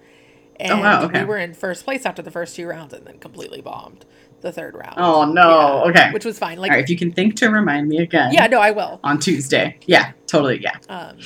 and 0.57 0.73
Oh, 0.73 0.81
wow, 0.81 1.03
okay. 1.05 1.21
we 1.21 1.25
were 1.27 1.39
in 1.39 1.55
first 1.55 1.85
place 1.85 2.05
after 2.05 2.21
the 2.23 2.31
first 2.31 2.57
two 2.57 2.67
rounds, 2.67 2.93
and 2.93 3.07
then 3.07 3.19
completely 3.19 3.61
bombed 3.61 4.05
the 4.41 4.53
third 4.53 4.75
round. 4.75 4.95
oh 4.99 5.25
no. 5.25 5.85
Yeah, 5.85 5.91
Okay. 5.91 6.11
which 6.13 6.25
was 6.25 6.39
fine. 6.39 6.59
Like, 6.59 6.71
right. 6.71 6.83
If 6.83 6.89
you 6.91 6.97
can 6.97 7.13
think 7.13 7.35
to 7.37 7.49
remind 7.51 7.89
me 7.89 7.99
again. 7.99 8.33
yeah, 8.33 8.47
no, 8.47 8.61
I 8.61 8.71
will. 8.73 9.01
On 9.03 9.19
Tuesday. 9.19 9.79
Yeah. 9.87 10.13
Totally. 10.27 10.61
Yeah. 10.63 10.77
Um, 10.89 11.17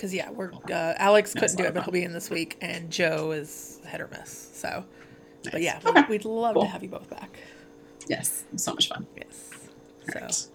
because 0.00 0.14
yeah, 0.14 0.30
we're 0.30 0.50
uh, 0.72 0.94
Alex 0.96 1.34
couldn't 1.34 1.56
do 1.56 1.64
it, 1.64 1.74
but 1.74 1.82
he'll 1.84 1.92
be 1.92 2.04
in 2.04 2.14
this 2.14 2.30
week, 2.30 2.56
and 2.62 2.90
Joe 2.90 3.32
is 3.32 3.80
hit 3.86 4.00
or 4.00 4.08
miss. 4.08 4.48
So, 4.54 4.82
but 5.52 5.60
yeah, 5.60 5.78
Okay. 5.84 6.04
we'd 6.08 6.24
love 6.24 6.54
Cool. 6.54 6.62
to 6.62 6.68
have 6.68 6.82
you 6.82 6.88
both 6.88 7.10
back. 7.10 7.38
Yes. 8.08 8.44
So 8.56 8.72
much 8.72 8.88
fun. 8.88 9.06
Yes. 9.14 9.50
All 10.08 10.12
So 10.14 10.20
right. 10.20 10.48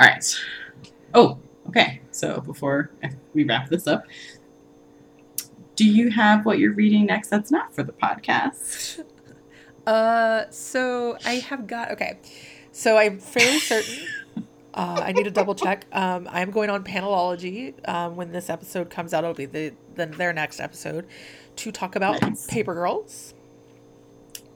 All 0.00 0.06
right. 0.06 0.34
Oh, 1.12 1.38
okay. 1.68 2.00
So 2.10 2.40
before 2.40 2.90
we 3.34 3.44
wrap 3.44 3.68
this 3.68 3.86
up, 3.86 4.04
do 5.74 5.84
you 5.84 6.08
have 6.10 6.46
what 6.46 6.58
you're 6.58 6.72
reading 6.72 7.04
next 7.04 7.28
that's 7.28 7.50
not 7.50 7.74
for 7.74 7.82
the 7.82 7.92
podcast? 7.92 9.04
Uh, 9.86 10.50
so 10.50 11.16
I 11.24 11.34
have 11.34 11.68
got 11.68 11.92
okay. 11.92 12.18
So 12.72 12.98
I'm 12.98 13.20
fairly 13.20 13.60
certain. 13.60 13.94
Uh, 14.76 15.00
I 15.02 15.12
need 15.12 15.24
to 15.24 15.30
double 15.30 15.54
check. 15.54 15.86
Um, 15.92 16.28
I'm 16.30 16.50
going 16.50 16.68
on 16.68 16.84
Panelology. 16.84 17.74
Um, 17.88 18.14
when 18.14 18.30
this 18.30 18.50
episode 18.50 18.90
comes 18.90 19.14
out, 19.14 19.24
it'll 19.24 19.34
be 19.34 19.46
the, 19.46 19.72
the 19.94 20.06
their 20.06 20.34
next 20.34 20.60
episode 20.60 21.06
to 21.56 21.72
talk 21.72 21.96
about 21.96 22.20
Nice. 22.20 22.46
Paper 22.46 22.74
Girls. 22.74 23.32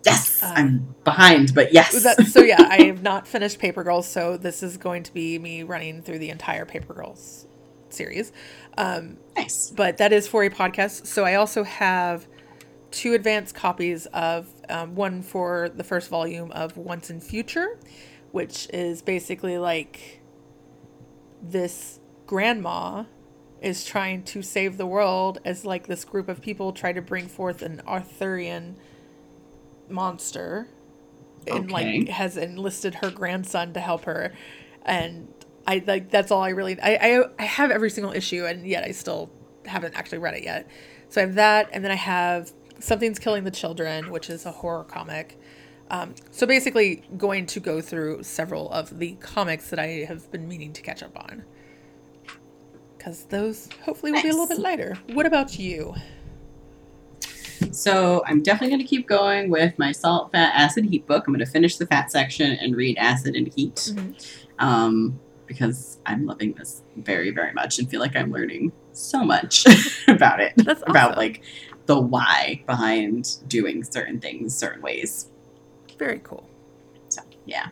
Yes. 0.04 0.42
Uh, 0.42 0.52
I'm 0.56 0.94
behind, 1.04 1.54
but 1.54 1.72
yes. 1.72 2.02
That, 2.02 2.26
so 2.26 2.40
yeah, 2.40 2.66
I 2.68 2.82
have 2.84 3.02
not 3.02 3.26
finished 3.26 3.58
Paper 3.58 3.82
Girls, 3.82 4.06
so 4.06 4.36
this 4.36 4.62
is 4.62 4.76
going 4.76 5.02
to 5.04 5.14
be 5.14 5.38
me 5.38 5.62
running 5.62 6.02
through 6.02 6.18
the 6.18 6.30
entire 6.30 6.66
Paper 6.66 6.92
Girls 6.92 7.46
series. 7.88 8.32
Um, 8.76 9.16
nice. 9.36 9.70
but 9.70 9.96
that 9.98 10.12
is 10.12 10.28
for 10.28 10.44
a 10.44 10.50
podcast. 10.50 11.06
So 11.06 11.24
I 11.24 11.34
also 11.34 11.64
have 11.64 12.26
two 12.90 13.14
advanced 13.14 13.54
copies 13.54 14.06
of 14.06 14.52
um, 14.68 14.94
one 14.94 15.22
for 15.22 15.70
the 15.74 15.84
first 15.84 16.08
volume 16.08 16.50
of 16.52 16.76
Once 16.76 17.10
and 17.10 17.22
Future, 17.22 17.78
which 18.32 18.68
is 18.72 19.02
basically 19.02 19.58
like 19.58 20.20
this 21.42 22.00
grandma 22.26 23.04
is 23.60 23.84
trying 23.84 24.22
to 24.22 24.42
save 24.42 24.76
the 24.76 24.86
world 24.86 25.38
as 25.44 25.64
like 25.64 25.86
this 25.86 26.04
group 26.04 26.28
of 26.28 26.40
people 26.40 26.72
try 26.72 26.92
to 26.92 27.02
bring 27.02 27.28
forth 27.28 27.62
an 27.62 27.80
Arthurian 27.86 28.76
monster 29.88 30.68
and 31.46 31.70
like 31.70 32.08
has 32.08 32.36
enlisted 32.36 32.96
her 32.96 33.10
grandson 33.10 33.72
to 33.72 33.80
help 33.80 34.04
her 34.04 34.32
and 34.84 35.28
I 35.66 35.82
like 35.86 36.10
that's 36.10 36.30
all 36.30 36.42
I 36.42 36.50
really 36.50 36.80
I, 36.80 36.94
I 36.96 37.24
I 37.38 37.44
have 37.44 37.70
every 37.70 37.90
single 37.90 38.12
issue 38.12 38.46
and 38.46 38.66
yet 38.66 38.84
I 38.84 38.92
still 38.92 39.30
haven't 39.66 39.94
actually 39.94 40.18
read 40.18 40.34
it 40.34 40.44
yet. 40.44 40.68
So 41.08 41.20
I 41.20 41.26
have 41.26 41.34
that 41.34 41.68
and 41.72 41.84
then 41.84 41.90
I 41.90 41.96
have 41.96 42.52
Something's 42.78 43.18
Killing 43.18 43.44
the 43.44 43.50
Children, 43.50 44.10
which 44.10 44.30
is 44.30 44.46
a 44.46 44.52
horror 44.52 44.84
comic. 44.84 45.38
Um, 45.90 46.14
so 46.30 46.46
basically 46.46 47.02
going 47.16 47.46
to 47.46 47.60
go 47.60 47.80
through 47.80 48.22
several 48.22 48.70
of 48.70 48.98
the 48.98 49.12
comics 49.16 49.70
that 49.70 49.78
I 49.78 50.04
have 50.06 50.30
been 50.30 50.48
meaning 50.48 50.72
to 50.74 50.82
catch 50.82 51.02
up 51.02 51.16
on. 51.16 51.44
Cause 52.98 53.24
those 53.24 53.68
hopefully 53.82 54.12
will 54.12 54.22
be 54.22 54.28
a 54.28 54.32
little 54.32 54.46
bit 54.46 54.58
lighter. 54.58 54.96
What 55.12 55.26
about 55.26 55.58
you? 55.58 55.94
So 57.72 58.22
I'm 58.26 58.42
definitely 58.42 58.68
going 58.68 58.82
to 58.82 58.86
keep 58.86 59.06
going 59.06 59.50
with 59.50 59.78
my 59.78 59.92
salt, 59.92 60.32
fat, 60.32 60.52
acid, 60.54 60.84
heat 60.86 61.06
book. 61.06 61.24
I'm 61.26 61.34
going 61.34 61.44
to 61.44 61.50
finish 61.50 61.76
the 61.76 61.86
fat 61.86 62.10
section 62.10 62.52
and 62.52 62.76
read 62.76 62.96
acid 62.98 63.34
and 63.34 63.52
heat. 63.52 63.92
Mhm. 63.94 64.14
Um, 64.58 65.20
because 65.46 65.98
I'm 66.06 66.26
loving 66.26 66.52
this 66.52 66.82
very, 66.96 67.32
very 67.32 67.52
much 67.52 67.80
and 67.80 67.90
feel 67.90 68.00
like 68.00 68.14
I'm 68.14 68.30
learning 68.30 68.70
so 68.92 69.24
much 69.24 69.66
about 70.08 70.40
it. 70.40 70.52
That's 70.56 70.82
About 70.86 71.16
like 71.16 71.42
the 71.86 72.00
why 72.00 72.62
behind 72.66 73.38
doing 73.48 73.82
certain 73.82 74.20
things 74.20 74.56
certain 74.56 74.80
ways. 74.80 75.28
Very 76.00 76.20
cool. 76.24 76.48
So 77.10 77.20
yeah. 77.44 77.68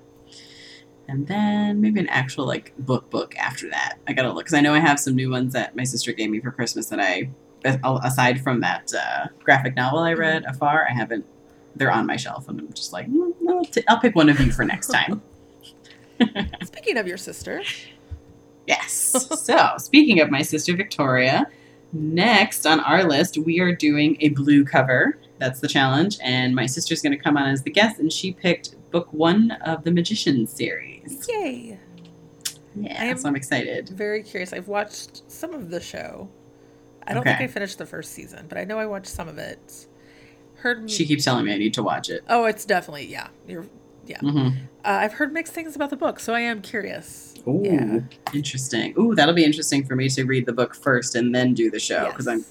And 1.08 1.26
then 1.26 1.80
maybe 1.80 1.98
an 1.98 2.08
actual 2.08 2.44
like 2.46 2.74
book 2.78 3.08
book 3.08 3.34
after 3.38 3.70
that. 3.70 3.96
I 4.06 4.12
gotta 4.12 4.30
look 4.30 4.44
because 4.44 4.52
I 4.52 4.60
know 4.60 4.74
I 4.74 4.80
have 4.80 5.00
some 5.00 5.16
new 5.16 5.30
ones 5.30 5.54
that 5.54 5.74
my 5.74 5.84
sister 5.84 6.12
gave 6.12 6.28
me 6.28 6.38
for 6.38 6.50
Christmas 6.50 6.90
that 6.90 7.00
I, 7.00 7.30
aside 7.64 8.42
from 8.42 8.60
that 8.60 8.92
uh, 8.92 9.28
graphic 9.42 9.76
novel 9.76 10.00
I 10.00 10.12
read 10.12 10.44
afar, 10.44 10.86
I 10.88 10.92
haven't. 10.92 11.24
They're 11.74 11.90
on 11.90 12.06
my 12.06 12.16
shelf, 12.16 12.48
and 12.48 12.60
I'm 12.60 12.72
just 12.74 12.92
like, 12.92 13.08
mm, 13.08 13.32
I'll, 13.48 13.64
t- 13.64 13.84
I'll 13.88 14.00
pick 14.00 14.14
one 14.14 14.28
of 14.28 14.38
you 14.40 14.52
for 14.52 14.64
next 14.64 14.88
time. 14.88 15.22
Speaking 16.64 16.98
of 16.98 17.06
your 17.06 17.16
sister, 17.16 17.62
yes. 18.66 19.26
So 19.38 19.74
speaking 19.78 20.20
of 20.20 20.30
my 20.30 20.42
sister 20.42 20.76
Victoria, 20.76 21.46
next 21.94 22.66
on 22.66 22.80
our 22.80 23.04
list 23.04 23.38
we 23.38 23.60
are 23.60 23.74
doing 23.74 24.18
a 24.20 24.28
blue 24.28 24.66
cover. 24.66 25.16
That's 25.38 25.60
the 25.60 25.68
challenge, 25.68 26.18
and 26.22 26.54
my 26.54 26.66
sister's 26.66 27.00
going 27.00 27.16
to 27.16 27.22
come 27.22 27.36
on 27.36 27.48
as 27.48 27.62
the 27.62 27.70
guest, 27.70 27.98
and 28.00 28.12
she 28.12 28.32
picked 28.32 28.74
book 28.90 29.12
one 29.12 29.52
of 29.64 29.84
the 29.84 29.90
Magician 29.90 30.46
series. 30.46 31.26
yay! 31.28 31.78
Yeah, 32.74 33.14
so 33.14 33.28
I'm 33.28 33.36
excited. 33.36 33.88
Very 33.88 34.22
curious. 34.22 34.52
I've 34.52 34.68
watched 34.68 35.22
some 35.30 35.52
of 35.54 35.70
the 35.70 35.80
show. 35.80 36.28
I 37.06 37.14
don't 37.14 37.24
think 37.24 37.40
I 37.40 37.46
finished 37.46 37.78
the 37.78 37.86
first 37.86 38.12
season, 38.12 38.46
but 38.48 38.58
I 38.58 38.64
know 38.64 38.78
I 38.78 38.86
watched 38.86 39.08
some 39.08 39.28
of 39.28 39.38
it. 39.38 39.86
Heard 40.56 40.90
She 40.90 41.06
keeps 41.06 41.24
telling 41.24 41.44
me 41.46 41.54
I 41.54 41.56
need 41.58 41.74
to 41.74 41.82
watch 41.82 42.10
it. 42.10 42.22
Oh, 42.28 42.44
it's 42.44 42.64
definitely 42.64 43.06
yeah. 43.06 43.28
You're 43.46 43.66
Mm-hmm. 44.08 44.48
uh, 44.48 44.52
I've 44.84 45.12
heard 45.12 45.34
mixed 45.34 45.52
things 45.52 45.76
about 45.76 45.90
the 45.90 45.96
book, 45.96 46.18
so 46.18 46.32
I 46.32 46.40
am 46.40 46.62
curious. 46.62 47.34
Ooh, 47.46 47.60
Yeah. 47.62 48.00
interesting. 48.32 48.94
Ooh, 48.98 49.14
that'll 49.14 49.34
be 49.34 49.44
interesting 49.44 49.84
for 49.84 49.94
me 49.96 50.08
to 50.08 50.24
read 50.24 50.46
the 50.46 50.52
book 50.54 50.74
first 50.74 51.14
and 51.14 51.34
then 51.34 51.52
do 51.52 51.70
the 51.70 51.78
show 51.78 52.06
because 52.06 52.24
Yes. 52.26 52.36
I'm 52.36 52.44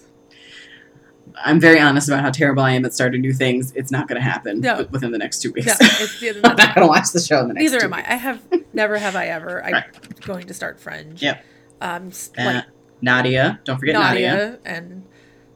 very 1.59 1.80
honest 1.80 2.07
about 2.07 2.22
how 2.22 2.30
terrible 2.31 2.64
I 2.64 2.72
am 2.72 2.85
at 2.85 2.93
starting 2.93 3.22
new 3.22 3.34
things. 3.34 3.72
It's 3.76 3.91
not 3.91 4.07
going 4.07 4.19
to 4.22 4.27
happen 4.27 4.59
No. 4.61 4.69
wi- 4.76 4.89
within 4.91 5.11
the 5.11 5.18
next 5.18 5.41
two 5.41 5.51
weeks. 5.51 5.68
No, 5.68 5.73
it's 5.81 6.19
the 6.19 6.30
I'm 6.43 6.55
not 6.55 6.76
going 6.76 6.85
to 6.85 6.88
watch 6.88 7.11
the 7.11 7.19
show 7.19 7.39
in 7.41 7.47
the 7.49 7.53
next. 7.53 7.72
Neither 7.72 7.85
am 7.85 7.93
I. 7.93 7.97
weeks. 7.97 8.09
I 8.09 8.15
have 8.15 8.41
never 8.73 8.97
have 8.97 9.15
I 9.15 9.27
ever. 9.27 9.64
I'm 9.64 9.73
Right. 9.73 10.22
going 10.22 10.47
to 10.47 10.53
start 10.53 10.80
Fringe. 10.80 11.22
Yep. 11.22 11.43
Um, 11.81 12.11
Uh, 12.38 12.43
like 12.43 12.65
Nadiya. 13.03 13.64
Don't 13.64 13.77
forget 13.80 13.95
Nadiya. 13.95 14.34
Nadiya, 14.34 14.59
and 14.65 15.03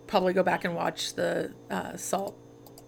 probably 0.08 0.34
go 0.34 0.44
back 0.44 0.66
and 0.66 0.76
watch 0.76 1.14
the 1.16 1.52
uh, 1.70 1.96
salt, 1.98 2.38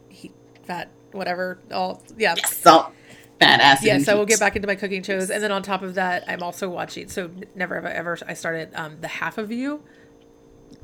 heat, 0.10 0.34
fat, 0.66 0.90
whatever. 1.12 1.60
All 1.72 2.04
yeah. 2.18 2.36
Yes, 2.38 2.56
salt, 2.58 2.92
fat, 3.40 3.60
acid. 3.60 3.86
Yes, 3.88 4.08
I 4.08 4.14
will 4.14 4.26
get 4.28 4.40
back 4.40 4.56
into 4.56 4.68
my 4.68 4.76
cooking 4.76 5.02
shows, 5.02 5.30
and 5.32 5.42
then 5.42 5.52
on 5.52 5.64
top 5.64 5.82
of 5.82 5.96
that, 5.96 6.26
I'm 6.28 6.44
also 6.44 6.70
watching. 6.70 7.08
So 7.10 7.32
never 7.56 7.76
have 7.76 7.86
I 7.86 7.92
ever. 7.92 8.18
I 8.28 8.34
started 8.36 8.70
um, 8.76 8.98
the 9.02 9.08
half 9.08 9.38
of 9.40 9.52
you, 9.52 9.82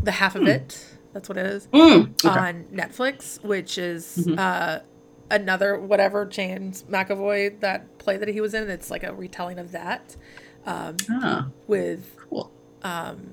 the 0.02 0.12
half 0.14 0.36
of 0.36 0.48
it. 0.48 0.86
That's 1.14 1.28
what 1.28 1.38
it 1.38 1.46
is 1.48 1.68
Mm, 1.68 2.14
okay. 2.26 2.40
on 2.40 2.66
Netflix, 2.74 3.44
which 3.44 3.78
is 3.78 4.28
Mhm. 4.28 4.38
uh, 4.38 4.80
another 5.32 5.78
whatever 5.80 6.26
James 6.26 6.84
McAvoy 6.84 7.60
that 7.62 7.98
play 7.98 8.18
that 8.18 8.28
he 8.28 8.42
was 8.42 8.54
in. 8.54 8.70
It's 8.70 8.92
like 8.92 9.04
a 9.04 9.14
retelling 9.14 9.58
of 9.60 9.72
that 9.72 10.16
um, 10.66 10.98
Ah, 11.10 11.48
with 11.68 12.16
cool. 12.18 12.52
um, 12.84 13.32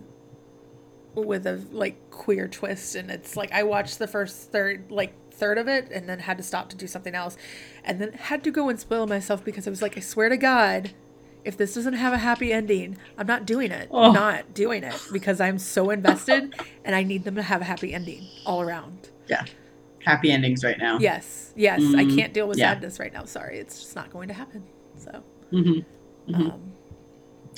with 1.14 1.46
a 1.46 1.60
like 1.72 2.10
queer 2.10 2.48
twist, 2.48 2.94
and 2.94 3.10
it's 3.10 3.36
like 3.36 3.52
I 3.52 3.62
watched 3.62 3.98
the 3.98 4.06
first 4.06 4.50
third 4.52 4.90
like 4.90 5.12
third 5.32 5.58
of 5.58 5.68
it, 5.68 5.88
and 5.92 6.08
then 6.08 6.20
had 6.20 6.38
to 6.38 6.42
stop 6.42 6.68
to 6.70 6.76
do 6.76 6.86
something 6.86 7.14
else, 7.14 7.36
and 7.84 8.00
then 8.00 8.12
had 8.12 8.42
to 8.44 8.50
go 8.50 8.68
and 8.70 8.78
spoil 8.80 9.06
myself 9.06 9.44
because 9.44 9.66
I 9.66 9.70
was 9.70 9.82
like, 9.82 9.96
I 9.96 10.00
swear 10.00 10.28
to 10.30 10.36
God. 10.36 10.90
If 11.46 11.56
this 11.56 11.74
doesn't 11.74 11.92
have 11.94 12.12
a 12.12 12.18
happy 12.18 12.52
ending, 12.52 12.98
I'm 13.16 13.28
not 13.28 13.46
doing 13.46 13.70
it. 13.70 13.88
Oh. 13.92 14.06
I'm 14.08 14.12
not 14.12 14.52
doing 14.52 14.82
it 14.82 15.00
because 15.12 15.40
I'm 15.40 15.58
so 15.60 15.90
invested 15.90 16.52
and 16.84 16.94
I 16.96 17.04
need 17.04 17.22
them 17.22 17.36
to 17.36 17.42
have 17.42 17.60
a 17.60 17.64
happy 17.64 17.94
ending 17.94 18.26
all 18.44 18.60
around. 18.60 19.10
Yeah. 19.28 19.44
Happy 20.04 20.32
endings 20.32 20.64
right 20.64 20.76
now. 20.76 20.98
Yes, 20.98 21.52
yes. 21.54 21.80
I 21.80 22.04
Mhm. 22.04 22.16
can't 22.16 22.34
deal 22.34 22.48
with 22.48 22.58
Yeah. 22.58 22.72
sadness 22.72 22.98
right 22.98 23.12
now. 23.12 23.24
Sorry, 23.26 23.58
it's 23.60 23.78
just 23.80 23.94
not 23.94 24.10
going 24.12 24.26
to 24.26 24.34
happen. 24.34 24.64
So, 24.96 25.22
hmm 25.50 25.78
Mhm. 26.28 26.52
um, 26.52 26.72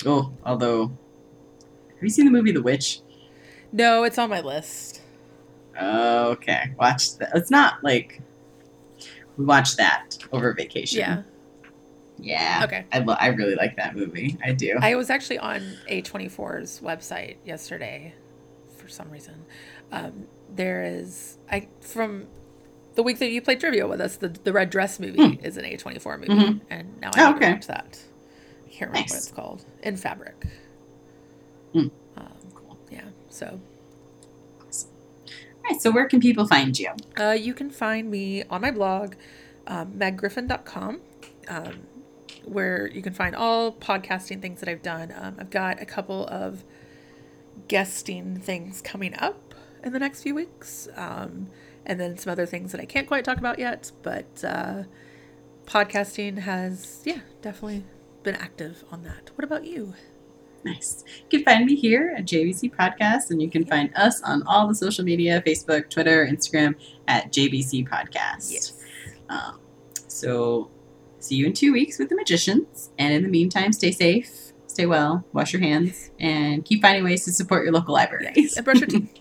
Oh, 0.05 0.31
although, 0.45 0.87
have 0.87 2.03
you 2.03 2.09
seen 2.09 2.25
the 2.25 2.31
movie 2.31 2.51
The 2.51 2.61
Witch? 2.61 3.01
no, 3.71 4.03
it's 4.03 4.19
on 4.19 4.29
my 4.29 4.41
list. 4.41 5.01
Okay, 5.81 6.73
watch 6.77 7.17
that. 7.17 7.31
It's 7.33 7.49
not 7.49 7.83
like 7.83 8.21
we 9.35 9.45
watched 9.45 9.77
that 9.77 10.15
over 10.31 10.53
vacation. 10.53 10.99
Yeah. 10.99 11.21
Yeah. 12.21 12.61
Okay. 12.65 12.85
I, 12.91 12.99
lo- 12.99 13.15
I 13.19 13.27
really 13.27 13.55
like 13.55 13.75
that 13.77 13.95
movie. 13.95 14.37
I 14.43 14.51
do. 14.53 14.77
I 14.81 14.95
was 14.95 15.09
actually 15.09 15.39
on 15.39 15.61
A24's 15.89 16.81
website 16.81 17.37
yesterday 17.45 18.13
for 18.77 18.87
some 18.89 19.09
reason. 19.09 19.45
Um, 19.91 20.27
there 20.53 20.83
is 20.83 21.37
I 21.51 21.67
from 21.81 22.27
the 22.95 23.03
week 23.03 23.19
that 23.19 23.29
you 23.31 23.41
played 23.41 23.59
trivia 23.59 23.87
with 23.87 24.01
us, 24.01 24.17
the 24.17 24.29
the 24.29 24.51
red 24.53 24.69
dress 24.69 24.99
movie 24.99 25.39
is 25.43 25.57
an 25.57 25.63
A24 25.65 26.19
movie, 26.19 26.33
Mhm. 26.33 26.61
and 26.69 26.99
now 27.01 27.11
Oh, 27.17 27.21
I 27.21 27.29
need 27.31 27.35
okay. 27.37 27.45
to 27.47 27.51
watch 27.53 27.67
that. 27.67 27.99
I 28.65 28.69
can't 28.69 28.91
remember 28.91 28.99
Nice. 28.99 29.09
what 29.11 29.17
it's 29.17 29.31
called. 29.31 29.65
In 29.83 29.95
Fabric. 29.95 30.45
Mm. 31.73 31.91
Um, 32.17 32.27
Cool. 32.53 32.77
yeah. 32.91 33.01
So 33.29 33.59
All 34.59 35.63
right. 35.73 35.81
So 35.81 35.91
where 35.91 36.07
can 36.07 36.19
people 36.19 36.47
find 36.47 36.77
you? 36.77 36.89
Uh, 37.19 37.31
you 37.31 37.53
can 37.53 37.69
find 37.69 38.09
me 38.09 38.43
on 38.49 38.61
my 38.61 38.71
blog, 38.71 39.15
um, 39.67 39.93
meggriffin.com, 39.93 41.01
um, 41.47 41.73
where 42.45 42.87
you 42.87 43.01
can 43.01 43.13
find 43.13 43.35
all 43.35 43.71
podcasting 43.71 44.41
things 44.41 44.59
that 44.59 44.69
I've 44.69 44.81
done. 44.81 45.13
Um, 45.17 45.35
I've 45.39 45.49
got 45.49 45.81
a 45.81 45.85
couple 45.85 46.27
of 46.27 46.63
guesting 47.67 48.39
things 48.39 48.81
coming 48.81 49.15
up 49.17 49.53
in 49.83 49.93
the 49.93 49.99
next 49.99 50.23
few 50.23 50.35
weeks, 50.35 50.87
um, 50.95 51.47
and 51.85 51.99
then 51.99 52.17
some 52.17 52.31
other 52.31 52.45
things 52.45 52.71
that 52.71 52.81
I 52.81 52.85
can't 52.85 53.07
quite 53.07 53.23
talk 53.23 53.37
about 53.37 53.59
yet. 53.59 53.91
But 54.01 54.43
uh, 54.43 54.83
podcasting 55.65 56.39
has, 56.39 57.01
yeah, 57.05 57.19
definitely 57.41 57.85
been 58.23 58.35
active 58.35 58.83
on 58.91 59.03
that. 59.03 59.31
What 59.35 59.43
about 59.43 59.65
you? 59.65 59.93
Nice. 60.63 61.05
You 61.31 61.39
can 61.39 61.45
find 61.45 61.65
me 61.65 61.75
here 61.75 62.13
at 62.17 62.25
JBC 62.25 62.75
Podcast, 62.75 63.29
and 63.29 63.41
you 63.41 63.49
can 63.49 63.65
find 63.65 63.95
us 63.95 64.21
on 64.23 64.43
all 64.43 64.67
the 64.67 64.75
social 64.75 65.05
media 65.05 65.41
Facebook, 65.45 65.89
Twitter, 65.89 66.27
Instagram 66.27 66.75
at 67.07 67.31
JBC 67.31 67.87
Podcast. 67.87 68.73
Um, 69.29 69.59
so, 70.07 70.69
see 71.19 71.35
you 71.35 71.45
in 71.47 71.53
two 71.53 71.73
weeks 71.73 71.99
with 71.99 72.09
the 72.09 72.15
magicians. 72.15 72.89
And 72.97 73.13
in 73.13 73.23
the 73.23 73.29
meantime, 73.29 73.73
stay 73.73 73.91
safe, 73.91 74.53
stay 74.67 74.85
well, 74.85 75.25
wash 75.33 75.53
your 75.53 75.61
hands, 75.61 76.11
and 76.19 76.65
keep 76.65 76.81
finding 76.81 77.03
ways 77.03 77.25
to 77.25 77.31
support 77.31 77.63
your 77.63 77.73
local 77.73 77.93
libraries. 77.93 78.35
Yes. 78.35 78.57
And 78.57 78.65
brush 78.65 78.79
your 78.79 78.87
teeth. 78.87 79.13